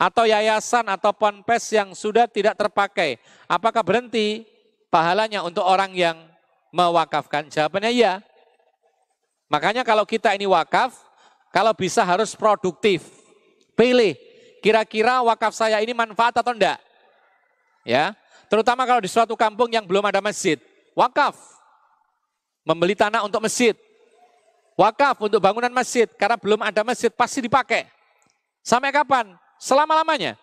atau 0.00 0.24
yayasan 0.24 0.86
atau 0.88 1.12
ponpes 1.12 1.74
yang 1.74 1.92
sudah 1.92 2.24
tidak 2.30 2.56
terpakai. 2.56 3.20
Apakah 3.50 3.84
berhenti 3.84 4.48
pahalanya 4.88 5.44
untuk 5.44 5.66
orang 5.66 5.92
yang 5.92 6.16
mewakafkan? 6.72 7.50
Jawabannya 7.50 7.92
iya. 7.92 8.14
Makanya 9.50 9.82
kalau 9.82 10.06
kita 10.06 10.32
ini 10.32 10.46
wakaf, 10.46 10.94
kalau 11.50 11.74
bisa 11.74 12.06
harus 12.06 12.38
produktif. 12.38 13.04
Pilih, 13.74 14.14
kira-kira 14.62 15.20
wakaf 15.26 15.50
saya 15.50 15.82
ini 15.82 15.90
manfaat 15.90 16.38
atau 16.38 16.54
enggak? 16.54 16.78
Ya, 17.82 18.14
terutama 18.46 18.86
kalau 18.86 19.02
di 19.02 19.10
suatu 19.10 19.34
kampung 19.34 19.72
yang 19.72 19.82
belum 19.82 20.04
ada 20.06 20.22
masjid. 20.22 20.60
Wakaf, 20.94 21.34
membeli 22.62 22.94
tanah 22.94 23.24
untuk 23.26 23.42
masjid. 23.42 23.74
Wakaf 24.80 25.20
untuk 25.20 25.44
bangunan 25.44 25.68
masjid, 25.68 26.08
karena 26.16 26.40
belum 26.40 26.64
ada 26.64 26.80
masjid 26.80 27.12
pasti 27.12 27.44
dipakai. 27.44 27.84
Sampai 28.64 28.88
kapan? 28.88 29.36
Selama-lamanya. 29.60 30.40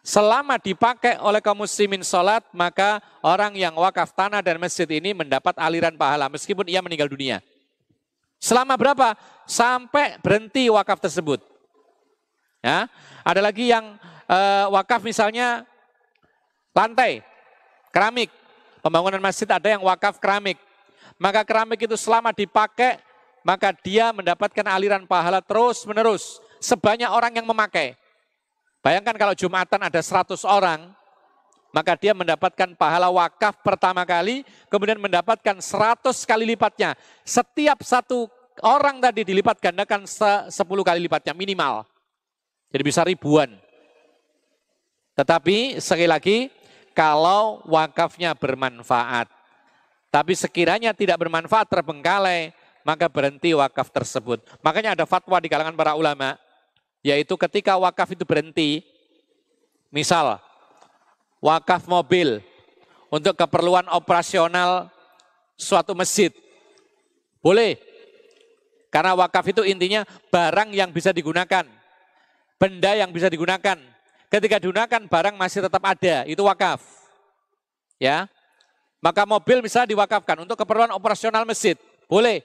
Selama 0.00 0.56
dipakai 0.56 1.20
oleh 1.20 1.44
kaum 1.44 1.60
muslimin 1.60 2.00
sholat, 2.00 2.40
maka 2.56 3.04
orang 3.20 3.52
yang 3.60 3.76
wakaf 3.76 4.16
tanah 4.16 4.40
dan 4.40 4.56
masjid 4.56 4.88
ini 4.88 5.12
mendapat 5.12 5.52
aliran 5.60 5.92
pahala 6.00 6.32
meskipun 6.32 6.64
ia 6.64 6.80
meninggal 6.80 7.08
dunia. 7.08 7.44
Selama 8.40 8.76
berapa? 8.76 9.16
Sampai 9.44 10.16
berhenti 10.24 10.72
wakaf 10.72 10.96
tersebut. 10.96 11.44
Ya, 12.64 12.88
ada 13.20 13.40
lagi 13.44 13.68
yang 13.68 14.00
uh, 14.28 14.72
wakaf 14.72 15.04
misalnya 15.04 15.68
lantai, 16.72 17.20
keramik. 17.92 18.32
Pembangunan 18.80 19.20
masjid 19.20 19.48
ada 19.48 19.68
yang 19.68 19.84
wakaf 19.84 20.16
keramik. 20.16 20.56
Maka 21.18 21.46
keramik 21.46 21.86
itu 21.86 21.94
selama 21.94 22.34
dipakai, 22.34 22.98
maka 23.46 23.70
dia 23.70 24.10
mendapatkan 24.10 24.66
aliran 24.66 25.06
pahala 25.06 25.38
terus 25.44 25.86
menerus. 25.86 26.42
Sebanyak 26.58 27.10
orang 27.12 27.38
yang 27.38 27.46
memakai. 27.46 27.94
Bayangkan 28.84 29.16
kalau 29.16 29.32
Jumatan 29.32 29.80
ada 29.80 30.00
100 30.00 30.44
orang, 30.44 30.92
maka 31.74 31.98
dia 31.98 32.12
mendapatkan 32.14 32.76
pahala 32.78 33.10
wakaf 33.10 33.58
pertama 33.64 34.06
kali, 34.06 34.46
kemudian 34.70 35.00
mendapatkan 35.00 35.58
100 35.58 36.04
kali 36.22 36.44
lipatnya. 36.54 36.94
Setiap 37.26 37.82
satu 37.82 38.30
orang 38.62 39.02
tadi 39.02 39.26
dilipat 39.26 39.58
gandakan 39.58 40.06
10 40.06 40.50
kali 40.60 41.00
lipatnya 41.02 41.34
minimal. 41.34 41.82
Jadi 42.70 42.82
bisa 42.82 43.02
ribuan. 43.02 43.54
Tetapi 45.14 45.78
sekali 45.78 46.10
lagi, 46.10 46.38
kalau 46.94 47.62
wakafnya 47.66 48.34
bermanfaat, 48.34 49.30
tapi 50.14 50.38
sekiranya 50.38 50.94
tidak 50.94 51.26
bermanfaat 51.26 51.66
terbengkalai, 51.66 52.54
maka 52.86 53.10
berhenti 53.10 53.50
wakaf 53.50 53.90
tersebut. 53.90 54.46
Makanya 54.62 54.94
ada 54.94 55.10
fatwa 55.10 55.42
di 55.42 55.50
kalangan 55.50 55.74
para 55.74 55.98
ulama, 55.98 56.38
yaitu 57.02 57.34
ketika 57.34 57.74
wakaf 57.74 58.14
itu 58.14 58.22
berhenti, 58.22 58.86
misal 59.90 60.38
wakaf 61.42 61.90
mobil 61.90 62.38
untuk 63.10 63.34
keperluan 63.34 63.90
operasional 63.90 64.86
suatu 65.58 65.98
masjid, 65.98 66.30
boleh. 67.42 67.74
Karena 68.94 69.18
wakaf 69.18 69.50
itu 69.50 69.66
intinya 69.66 70.06
barang 70.30 70.70
yang 70.78 70.94
bisa 70.94 71.10
digunakan, 71.10 71.66
benda 72.54 72.94
yang 72.94 73.10
bisa 73.10 73.26
digunakan. 73.26 73.82
Ketika 74.30 74.62
digunakan 74.62 75.10
barang 75.10 75.34
masih 75.34 75.66
tetap 75.66 75.82
ada, 75.82 76.22
itu 76.22 76.46
wakaf. 76.46 76.78
Ya, 77.98 78.30
maka 79.04 79.28
mobil 79.28 79.60
misalnya 79.60 79.92
diwakafkan 79.92 80.48
untuk 80.48 80.56
keperluan 80.56 80.88
operasional 80.96 81.44
masjid, 81.44 81.76
boleh. 82.08 82.40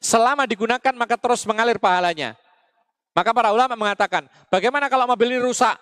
Selama 0.00 0.48
digunakan 0.48 0.96
maka 0.96 1.20
terus 1.20 1.44
mengalir 1.44 1.76
pahalanya. 1.76 2.32
Maka 3.12 3.36
para 3.36 3.52
ulama 3.52 3.76
mengatakan, 3.76 4.24
bagaimana 4.48 4.88
kalau 4.88 5.04
mobil 5.04 5.36
ini 5.36 5.40
rusak? 5.44 5.76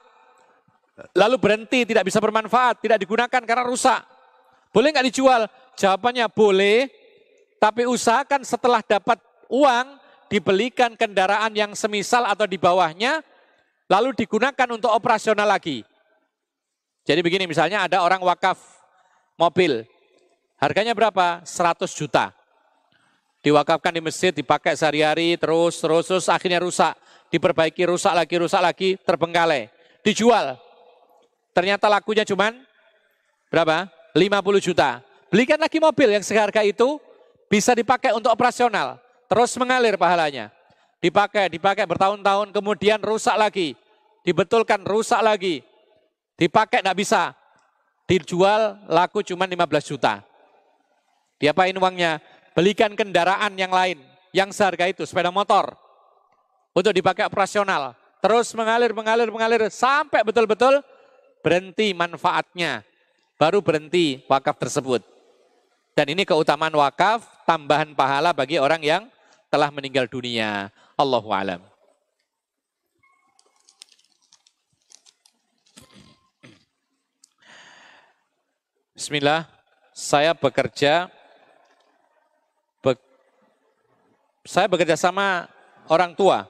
Lalu 1.15 1.39
berhenti, 1.39 1.87
tidak 1.87 2.11
bisa 2.11 2.19
bermanfaat, 2.19 2.83
tidak 2.83 2.99
digunakan 2.99 3.43
karena 3.43 3.63
rusak. 3.63 4.03
Boleh 4.75 4.91
nggak 4.91 5.07
dijual? 5.15 5.47
Jawabannya 5.79 6.27
boleh, 6.31 6.91
tapi 7.63 7.87
usahakan 7.87 8.43
setelah 8.43 8.83
dapat 8.83 9.19
uang, 9.47 9.99
dibelikan 10.27 10.99
kendaraan 10.99 11.55
yang 11.55 11.71
semisal 11.79 12.27
atau 12.27 12.47
di 12.51 12.59
bawahnya, 12.59 13.23
lalu 13.87 14.11
digunakan 14.15 14.69
untuk 14.75 14.91
operasional 14.91 15.47
lagi. 15.47 15.87
Jadi 17.07 17.21
begini, 17.23 17.47
misalnya 17.47 17.87
ada 17.87 18.03
orang 18.03 18.23
wakaf 18.23 18.84
mobil, 19.35 19.87
harganya 20.59 20.95
berapa? 20.97 21.43
100 21.43 21.91
juta. 21.95 22.31
Diwakafkan 23.45 23.93
di 23.93 24.01
masjid, 24.01 24.33
dipakai 24.33 24.73
sehari-hari, 24.73 25.37
terus, 25.37 25.77
terus, 25.77 26.09
terus, 26.09 26.27
akhirnya 26.33 26.65
rusak 26.65 26.97
diperbaiki, 27.35 27.83
rusak 27.91 28.15
lagi, 28.15 28.35
rusak 28.39 28.63
lagi, 28.63 28.89
terbengkalai. 29.03 29.67
Dijual. 30.07 30.55
Ternyata 31.51 31.91
lakunya 31.91 32.23
cuman 32.23 32.55
berapa? 33.51 33.91
50 34.15 34.63
juta. 34.63 35.03
Belikan 35.27 35.59
lagi 35.59 35.83
mobil 35.83 36.15
yang 36.15 36.23
seharga 36.23 36.63
itu 36.63 37.03
bisa 37.51 37.75
dipakai 37.75 38.15
untuk 38.15 38.31
operasional. 38.31 39.03
Terus 39.27 39.51
mengalir 39.59 39.99
pahalanya. 39.99 40.55
Dipakai, 41.03 41.51
dipakai 41.51 41.85
bertahun-tahun, 41.91 42.55
kemudian 42.55 43.03
rusak 43.03 43.35
lagi. 43.35 43.75
Dibetulkan, 44.23 44.87
rusak 44.87 45.19
lagi. 45.21 45.61
Dipakai 46.39 46.81
tidak 46.81 46.97
bisa. 46.97 47.35
Dijual 48.05 48.85
laku 48.85 49.25
cuma 49.25 49.49
15 49.49 49.91
juta. 49.97 50.21
Diapain 51.41 51.73
uangnya? 51.73 52.21
Belikan 52.53 52.93
kendaraan 52.93 53.57
yang 53.57 53.73
lain. 53.73 53.99
Yang 54.35 54.61
seharga 54.61 54.91
itu, 54.91 55.03
sepeda 55.09 55.31
motor 55.33 55.73
untuk 56.75 56.93
dipakai 56.93 57.25
operasional. 57.25 57.95
Terus 58.21 58.51
mengalir, 58.53 58.91
mengalir, 58.93 59.29
mengalir 59.31 59.63
sampai 59.71 60.27
betul-betul 60.27 60.83
berhenti 61.41 61.95
manfaatnya. 61.95 62.83
Baru 63.39 63.63
berhenti 63.63 64.23
wakaf 64.27 64.59
tersebut. 64.59 65.03
Dan 65.95 66.11
ini 66.11 66.27
keutamaan 66.27 66.75
wakaf, 66.75 67.23
tambahan 67.47 67.95
pahala 67.95 68.35
bagi 68.35 68.59
orang 68.59 68.83
yang 68.83 69.03
telah 69.47 69.71
meninggal 69.71 70.11
dunia. 70.11 70.73
Allahu 70.99 71.31
alam. 71.31 71.74
Bismillah, 79.05 79.45
saya 79.93 80.33
bekerja 80.33 81.13
be, 82.81 82.97
saya 84.49 84.65
bekerja 84.65 84.97
sama 84.97 85.45
orang 85.93 86.17
tua 86.17 86.49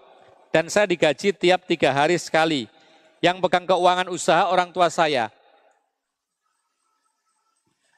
dan 0.55 0.70
saya 0.70 0.86
digaji 0.86 1.34
tiap 1.34 1.66
tiga 1.66 1.91
hari 1.91 2.15
sekali. 2.15 2.70
Yang 3.18 3.42
pegang 3.42 3.66
keuangan 3.66 4.07
usaha 4.07 4.47
orang 4.55 4.70
tua 4.70 4.86
saya. 4.86 5.34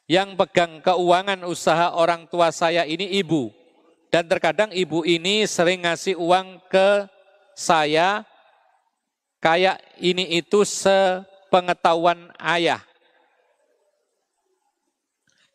Yang 0.08 0.40
pegang 0.40 0.80
keuangan 0.80 1.44
usaha 1.44 1.92
orang 1.92 2.24
tua 2.24 2.48
saya 2.48 2.88
ini 2.88 3.12
ibu. 3.20 3.52
Dan 4.08 4.24
terkadang 4.24 4.72
ibu 4.72 5.04
ini 5.04 5.44
sering 5.44 5.84
ngasih 5.84 6.16
uang 6.16 6.64
ke 6.72 7.04
saya 7.52 8.24
kayak 9.36 9.84
ini 10.00 10.40
itu 10.40 10.64
sepengetahuan 10.64 12.32
ayah. 12.40 12.80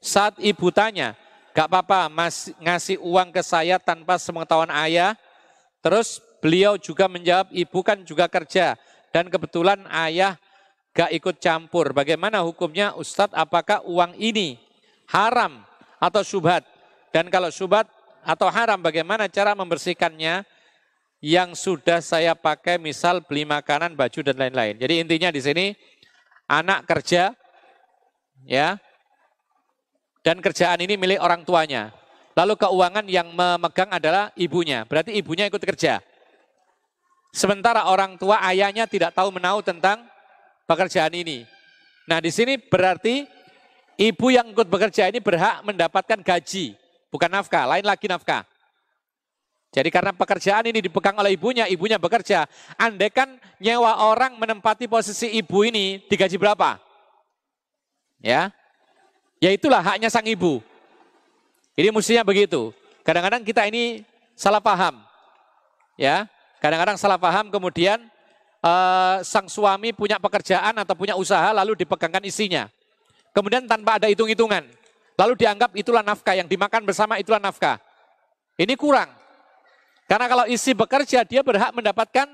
Saat 0.02 0.42
ibu 0.42 0.74
tanya, 0.74 1.14
gak 1.54 1.70
apa-apa 1.70 2.10
ngasih 2.58 2.98
uang 3.00 3.30
ke 3.30 3.46
saya 3.46 3.78
tanpa 3.78 4.18
sepengetahuan 4.18 4.74
ayah, 4.74 5.14
terus 5.86 6.20
Beliau 6.42 6.74
juga 6.82 7.06
menjawab, 7.06 7.54
ibu 7.54 7.80
kan 7.86 8.02
juga 8.02 8.26
kerja. 8.26 8.74
Dan 9.14 9.30
kebetulan 9.30 9.86
ayah 9.94 10.42
gak 10.92 11.14
ikut 11.14 11.38
campur. 11.38 11.94
Bagaimana 11.94 12.42
hukumnya 12.42 12.98
Ustadz, 12.98 13.38
apakah 13.38 13.86
uang 13.86 14.18
ini 14.18 14.58
haram 15.14 15.62
atau 16.02 16.26
subhat? 16.26 16.66
Dan 17.14 17.30
kalau 17.30 17.54
subhat 17.54 17.86
atau 18.26 18.50
haram, 18.50 18.82
bagaimana 18.82 19.30
cara 19.30 19.54
membersihkannya 19.54 20.42
yang 21.22 21.54
sudah 21.54 22.02
saya 22.02 22.34
pakai 22.34 22.82
misal 22.82 23.22
beli 23.22 23.46
makanan, 23.46 23.94
baju 23.94 24.20
dan 24.26 24.42
lain-lain. 24.42 24.82
Jadi 24.82 24.94
intinya 24.98 25.30
di 25.30 25.42
sini 25.46 25.66
anak 26.50 26.90
kerja 26.90 27.38
ya 28.50 28.82
dan 30.22 30.38
kerjaan 30.42 30.78
ini 30.82 30.98
milik 30.98 31.20
orang 31.22 31.42
tuanya. 31.42 31.94
Lalu 32.32 32.56
keuangan 32.56 33.06
yang 33.12 33.28
memegang 33.36 33.92
adalah 33.92 34.32
ibunya. 34.40 34.88
Berarti 34.88 35.12
ibunya 35.20 35.50
ikut 35.52 35.60
kerja. 35.60 36.00
Sementara 37.36 37.88
orang 37.92 38.16
tua 38.16 38.40
ayahnya 38.48 38.88
tidak 38.88 39.12
tahu 39.12 39.36
menahu 39.36 39.60
tentang 39.60 40.04
pekerjaan 40.68 41.12
ini. 41.12 41.44
Nah 42.08 42.24
di 42.24 42.32
sini 42.32 42.56
berarti 42.56 43.28
ibu 44.00 44.28
yang 44.32 44.52
ikut 44.52 44.68
bekerja 44.68 45.12
ini 45.12 45.20
berhak 45.20 45.64
mendapatkan 45.64 46.20
gaji, 46.24 46.76
bukan 47.12 47.30
nafkah, 47.32 47.68
lain 47.68 47.84
lagi 47.88 48.08
nafkah. 48.08 48.44
Jadi 49.72 49.88
karena 49.88 50.12
pekerjaan 50.12 50.68
ini 50.68 50.84
dipegang 50.84 51.16
oleh 51.16 51.40
ibunya, 51.40 51.64
ibunya 51.72 51.96
bekerja. 51.96 52.44
Andai 52.76 53.08
kan 53.08 53.40
nyewa 53.64 54.04
orang 54.04 54.36
menempati 54.36 54.92
posisi 54.92 55.32
ibu 55.32 55.64
ini 55.64 56.04
digaji 56.12 56.36
berapa? 56.36 56.76
Ya, 58.20 58.52
ya 59.42 59.50
itulah 59.50 59.82
haknya 59.82 60.08
sang 60.08 60.24
ibu. 60.24 60.62
Ini 61.74 61.90
mestinya 61.90 62.22
begitu. 62.22 62.72
Kadang-kadang 63.02 63.42
kita 63.42 63.66
ini 63.66 64.06
salah 64.38 64.62
paham. 64.62 65.02
Ya, 65.98 66.30
kadang-kadang 66.62 66.96
salah 66.96 67.18
paham 67.18 67.50
kemudian 67.50 67.98
uh, 68.62 69.20
sang 69.26 69.50
suami 69.50 69.92
punya 69.92 70.22
pekerjaan 70.22 70.78
atau 70.78 70.94
punya 70.94 71.18
usaha 71.18 71.50
lalu 71.52 71.74
dipegangkan 71.82 72.22
isinya. 72.24 72.70
Kemudian 73.34 73.66
tanpa 73.66 73.98
ada 73.98 74.08
hitung-hitungan. 74.08 74.64
Lalu 75.18 75.34
dianggap 75.38 75.72
itulah 75.76 76.02
nafkah 76.06 76.38
yang 76.38 76.48
dimakan 76.48 76.86
bersama 76.86 77.18
itulah 77.18 77.42
nafkah. 77.42 77.82
Ini 78.58 78.74
kurang. 78.78 79.10
Karena 80.10 80.28
kalau 80.28 80.46
isi 80.50 80.76
bekerja, 80.76 81.24
dia 81.24 81.40
berhak 81.40 81.72
mendapatkan 81.72 82.28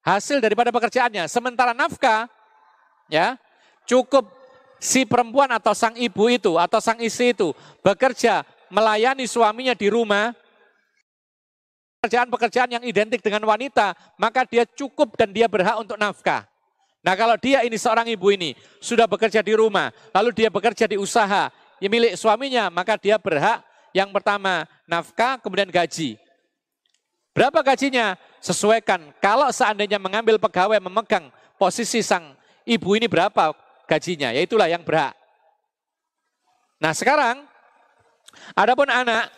hasil 0.00 0.40
daripada 0.40 0.72
pekerjaannya. 0.72 1.28
Sementara 1.28 1.76
nafkah, 1.76 2.32
ya 3.12 3.36
cukup 3.84 4.39
si 4.80 5.04
perempuan 5.04 5.52
atau 5.52 5.76
sang 5.76 5.94
ibu 5.94 6.26
itu 6.32 6.56
atau 6.56 6.80
sang 6.80 6.98
istri 7.04 7.36
itu 7.36 7.52
bekerja 7.84 8.42
melayani 8.72 9.28
suaminya 9.28 9.76
di 9.76 9.92
rumah, 9.92 10.32
pekerjaan-pekerjaan 12.00 12.80
yang 12.80 12.84
identik 12.86 13.20
dengan 13.20 13.44
wanita, 13.44 13.92
maka 14.16 14.48
dia 14.48 14.64
cukup 14.64 15.20
dan 15.20 15.30
dia 15.30 15.44
berhak 15.46 15.76
untuk 15.76 16.00
nafkah. 16.00 16.48
Nah 17.04 17.12
kalau 17.12 17.36
dia 17.36 17.60
ini 17.64 17.76
seorang 17.76 18.08
ibu 18.08 18.32
ini 18.32 18.56
sudah 18.80 19.04
bekerja 19.04 19.44
di 19.44 19.52
rumah, 19.52 19.92
lalu 20.16 20.32
dia 20.32 20.48
bekerja 20.48 20.88
di 20.88 20.96
usaha 20.96 21.52
yang 21.76 21.92
milik 21.92 22.16
suaminya, 22.16 22.72
maka 22.72 22.96
dia 22.96 23.20
berhak 23.20 23.60
yang 23.92 24.08
pertama 24.14 24.64
nafkah, 24.88 25.36
kemudian 25.42 25.68
gaji. 25.68 26.16
Berapa 27.30 27.62
gajinya? 27.62 28.18
Sesuaikan. 28.40 29.12
Kalau 29.20 29.48
seandainya 29.52 30.00
mengambil 30.00 30.40
pegawai 30.40 30.80
memegang 30.80 31.28
posisi 31.60 32.00
sang 32.00 32.32
ibu 32.64 32.96
ini 32.96 33.04
berapa 33.04 33.52
gajinya? 33.90 34.30
Ya 34.30 34.46
itulah 34.46 34.70
yang 34.70 34.86
berhak. 34.86 35.18
Nah 36.78 36.94
sekarang, 36.94 37.42
adapun 38.54 38.86
anak, 38.86 39.28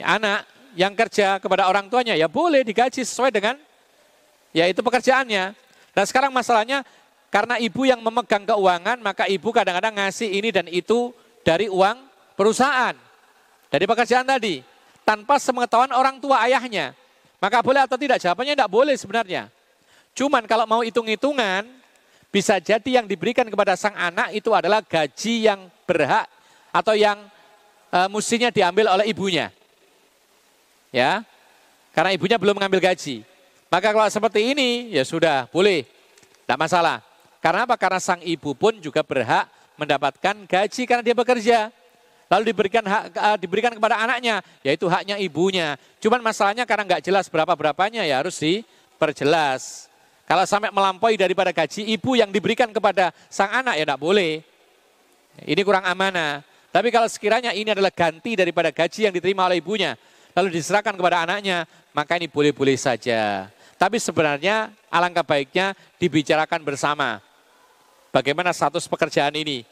ya 0.00 0.16
anak 0.16 0.48
yang 0.72 0.96
kerja 0.96 1.36
kepada 1.36 1.68
orang 1.68 1.92
tuanya 1.92 2.16
ya 2.16 2.32
boleh 2.32 2.64
digaji 2.64 3.04
sesuai 3.04 3.28
dengan 3.28 3.60
ya 4.56 4.64
itu 4.64 4.80
pekerjaannya. 4.80 5.52
Dan 5.92 6.04
sekarang 6.08 6.32
masalahnya 6.32 6.80
karena 7.28 7.60
ibu 7.60 7.84
yang 7.84 8.00
memegang 8.00 8.48
keuangan 8.48 8.96
maka 9.04 9.28
ibu 9.28 9.52
kadang-kadang 9.52 9.92
ngasih 10.00 10.32
ini 10.32 10.48
dan 10.48 10.66
itu 10.72 11.12
dari 11.44 11.68
uang 11.68 12.00
perusahaan. 12.34 12.96
Dari 13.68 13.84
pekerjaan 13.84 14.24
tadi 14.24 14.64
tanpa 15.04 15.36
sepengetahuan 15.36 15.92
orang 15.92 16.16
tua 16.20 16.40
ayahnya. 16.48 16.96
Maka 17.42 17.58
boleh 17.58 17.82
atau 17.82 17.98
tidak? 17.98 18.22
Jawabannya 18.22 18.54
tidak 18.54 18.70
boleh 18.70 18.94
sebenarnya. 18.94 19.50
Cuman 20.14 20.44
kalau 20.46 20.68
mau 20.68 20.84
hitung-hitungan, 20.84 21.66
bisa 22.32 22.56
jadi 22.56 22.98
yang 22.98 23.06
diberikan 23.06 23.44
kepada 23.44 23.76
sang 23.76 23.92
anak 23.92 24.32
itu 24.32 24.48
adalah 24.56 24.80
gaji 24.80 25.52
yang 25.52 25.68
berhak 25.84 26.24
atau 26.72 26.96
yang 26.96 27.20
e, 27.92 27.98
mestinya 28.08 28.48
diambil 28.48 28.88
oleh 28.88 29.12
ibunya. 29.12 29.52
Ya, 30.88 31.20
karena 31.92 32.16
ibunya 32.16 32.40
belum 32.40 32.56
mengambil 32.56 32.80
gaji. 32.80 33.20
Maka 33.68 33.92
kalau 33.92 34.08
seperti 34.08 34.56
ini, 34.56 34.92
ya 34.92 35.04
sudah, 35.04 35.48
boleh. 35.52 35.84
Tidak 36.44 36.56
masalah. 36.56 37.04
Karena 37.44 37.68
apa? 37.68 37.76
Karena 37.76 38.00
sang 38.00 38.20
ibu 38.24 38.56
pun 38.56 38.80
juga 38.80 39.04
berhak 39.04 39.48
mendapatkan 39.76 40.36
gaji 40.48 40.82
karena 40.88 41.04
dia 41.04 41.16
bekerja 41.16 41.58
lalu 42.32 42.48
diberikan 42.48 42.80
hak, 42.80 43.04
uh, 43.12 43.36
diberikan 43.36 43.72
kepada 43.76 44.00
anaknya, 44.00 44.40
yaitu 44.64 44.88
haknya 44.88 45.20
ibunya. 45.20 45.76
Cuman 46.00 46.24
masalahnya 46.24 46.64
karena 46.64 46.88
nggak 46.88 47.04
jelas 47.04 47.28
berapa 47.28 47.52
berapanya 47.52 48.08
ya 48.08 48.24
harus 48.24 48.40
diperjelas. 48.40 49.91
Kalau 50.32 50.48
sampai 50.48 50.72
melampaui 50.72 51.20
daripada 51.20 51.52
gaji 51.52 51.92
ibu 51.92 52.16
yang 52.16 52.32
diberikan 52.32 52.72
kepada 52.72 53.12
sang 53.28 53.52
anak 53.52 53.76
ya 53.76 53.84
tidak 53.84 54.00
boleh. 54.00 54.40
Ini 55.44 55.60
kurang 55.60 55.84
amanah. 55.84 56.40
Tapi 56.72 56.88
kalau 56.88 57.04
sekiranya 57.04 57.52
ini 57.52 57.68
adalah 57.68 57.92
ganti 57.92 58.32
daripada 58.32 58.72
gaji 58.72 59.04
yang 59.04 59.12
diterima 59.12 59.44
oleh 59.44 59.60
ibunya, 59.60 59.92
lalu 60.32 60.56
diserahkan 60.56 60.96
kepada 60.96 61.28
anaknya, 61.28 61.68
maka 61.92 62.16
ini 62.16 62.32
boleh-boleh 62.32 62.80
saja. 62.80 63.52
Tapi 63.76 64.00
sebenarnya 64.00 64.72
alangkah 64.88 65.20
baiknya 65.20 65.76
dibicarakan 66.00 66.64
bersama. 66.64 67.20
Bagaimana 68.08 68.56
status 68.56 68.88
pekerjaan 68.88 69.36
ini? 69.36 69.68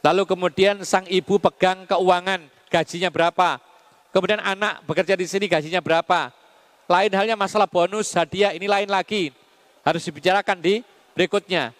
Lalu 0.00 0.24
kemudian 0.24 0.80
sang 0.80 1.04
ibu 1.12 1.36
pegang 1.36 1.84
keuangan, 1.84 2.40
gajinya 2.72 3.12
berapa. 3.12 3.60
Kemudian 4.16 4.40
anak 4.40 4.80
bekerja 4.88 5.12
di 5.12 5.28
sini 5.28 5.44
gajinya 5.44 5.84
berapa. 5.84 6.32
Lain 6.88 7.12
halnya 7.12 7.36
masalah 7.36 7.68
bonus, 7.68 8.16
hadiah, 8.16 8.56
ini 8.56 8.64
lain 8.64 8.88
lagi. 8.88 9.36
Harus 9.80 10.02
dibicarakan 10.04 10.60
di 10.60 10.84
berikutnya. 11.16 11.72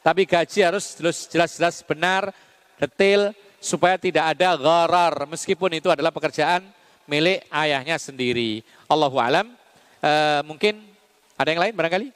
Tapi 0.00 0.24
gaji 0.24 0.64
harus 0.64 0.96
jelas-jelas 1.28 1.84
benar, 1.84 2.32
detail, 2.80 3.36
supaya 3.60 4.00
tidak 4.00 4.32
ada 4.36 4.56
gharar. 4.56 5.28
Meskipun 5.28 5.76
itu 5.76 5.92
adalah 5.92 6.08
pekerjaan 6.08 6.64
milik 7.04 7.44
ayahnya 7.52 8.00
sendiri. 8.00 8.64
Allahu 8.88 9.20
alam. 9.20 9.52
E, 10.00 10.12
mungkin 10.48 10.80
ada 11.36 11.48
yang 11.52 11.60
lain 11.60 11.74
barangkali? 11.76 12.08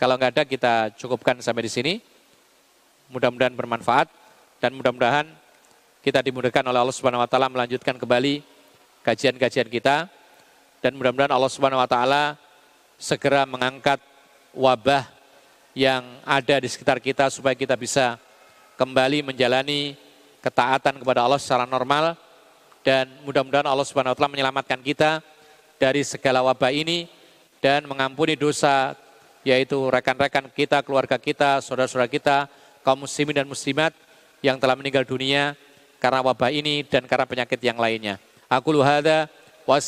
Kalau 0.00 0.14
nggak 0.18 0.32
ada 0.34 0.42
kita 0.48 0.74
cukupkan 0.96 1.38
sampai 1.44 1.68
di 1.68 1.72
sini. 1.72 1.94
Mudah-mudahan 3.12 3.52
bermanfaat 3.52 4.08
dan 4.64 4.72
mudah-mudahan 4.72 5.28
kita 6.00 6.24
dimudahkan 6.24 6.64
oleh 6.64 6.80
Allah 6.80 6.96
Subhanahu 6.96 7.20
wa 7.20 7.28
taala 7.28 7.52
melanjutkan 7.52 8.00
kembali 8.00 8.40
kajian-kajian 9.04 9.68
kita 9.68 10.08
dan 10.84 10.92
mudah-mudahan 11.00 11.32
Allah 11.32 11.48
Subhanahu 11.48 11.80
wa 11.80 11.88
taala 11.88 12.36
segera 13.00 13.48
mengangkat 13.48 13.96
wabah 14.52 15.08
yang 15.72 16.04
ada 16.28 16.60
di 16.60 16.68
sekitar 16.68 17.00
kita 17.00 17.32
supaya 17.32 17.56
kita 17.56 17.72
bisa 17.72 18.20
kembali 18.76 19.24
menjalani 19.24 19.96
ketaatan 20.44 21.00
kepada 21.00 21.24
Allah 21.24 21.40
secara 21.40 21.64
normal 21.64 22.20
dan 22.84 23.08
mudah-mudahan 23.24 23.64
Allah 23.64 23.88
Subhanahu 23.88 24.12
wa 24.12 24.16
taala 24.20 24.36
menyelamatkan 24.36 24.84
kita 24.84 25.24
dari 25.80 26.04
segala 26.04 26.44
wabah 26.44 26.68
ini 26.68 27.08
dan 27.64 27.88
mengampuni 27.88 28.36
dosa 28.36 28.92
yaitu 29.40 29.88
rekan-rekan 29.88 30.52
kita, 30.52 30.84
keluarga 30.84 31.16
kita, 31.16 31.64
saudara-saudara 31.64 32.12
kita 32.12 32.44
kaum 32.84 33.08
muslimin 33.08 33.40
dan 33.40 33.48
muslimat 33.48 33.96
yang 34.44 34.60
telah 34.60 34.76
meninggal 34.76 35.08
dunia 35.08 35.56
karena 35.96 36.20
wabah 36.20 36.52
ini 36.52 36.84
dan 36.84 37.08
karena 37.08 37.24
penyakit 37.24 37.56
yang 37.64 37.80
lainnya. 37.80 38.20
Aku 38.52 38.68
luhada 38.68 39.32
wa 39.64 39.80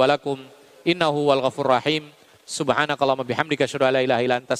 walakum 0.00 0.40
innahu 0.84 1.28
wal 1.28 1.44
rahim. 1.68 2.08
Subhanakallahumma 2.48 3.28
bihamdika 3.28 3.68
asyhadu 3.68 3.84
an 3.86 3.92
la 3.94 4.00
ilaha 4.00 4.20
illa 4.24 4.36
anta. 4.40 4.56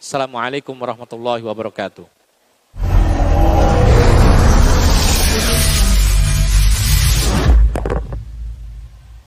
Assalamualaikum 0.00 0.76
warahmatullahi 0.76 1.44
wabarakatuh. 1.44 2.19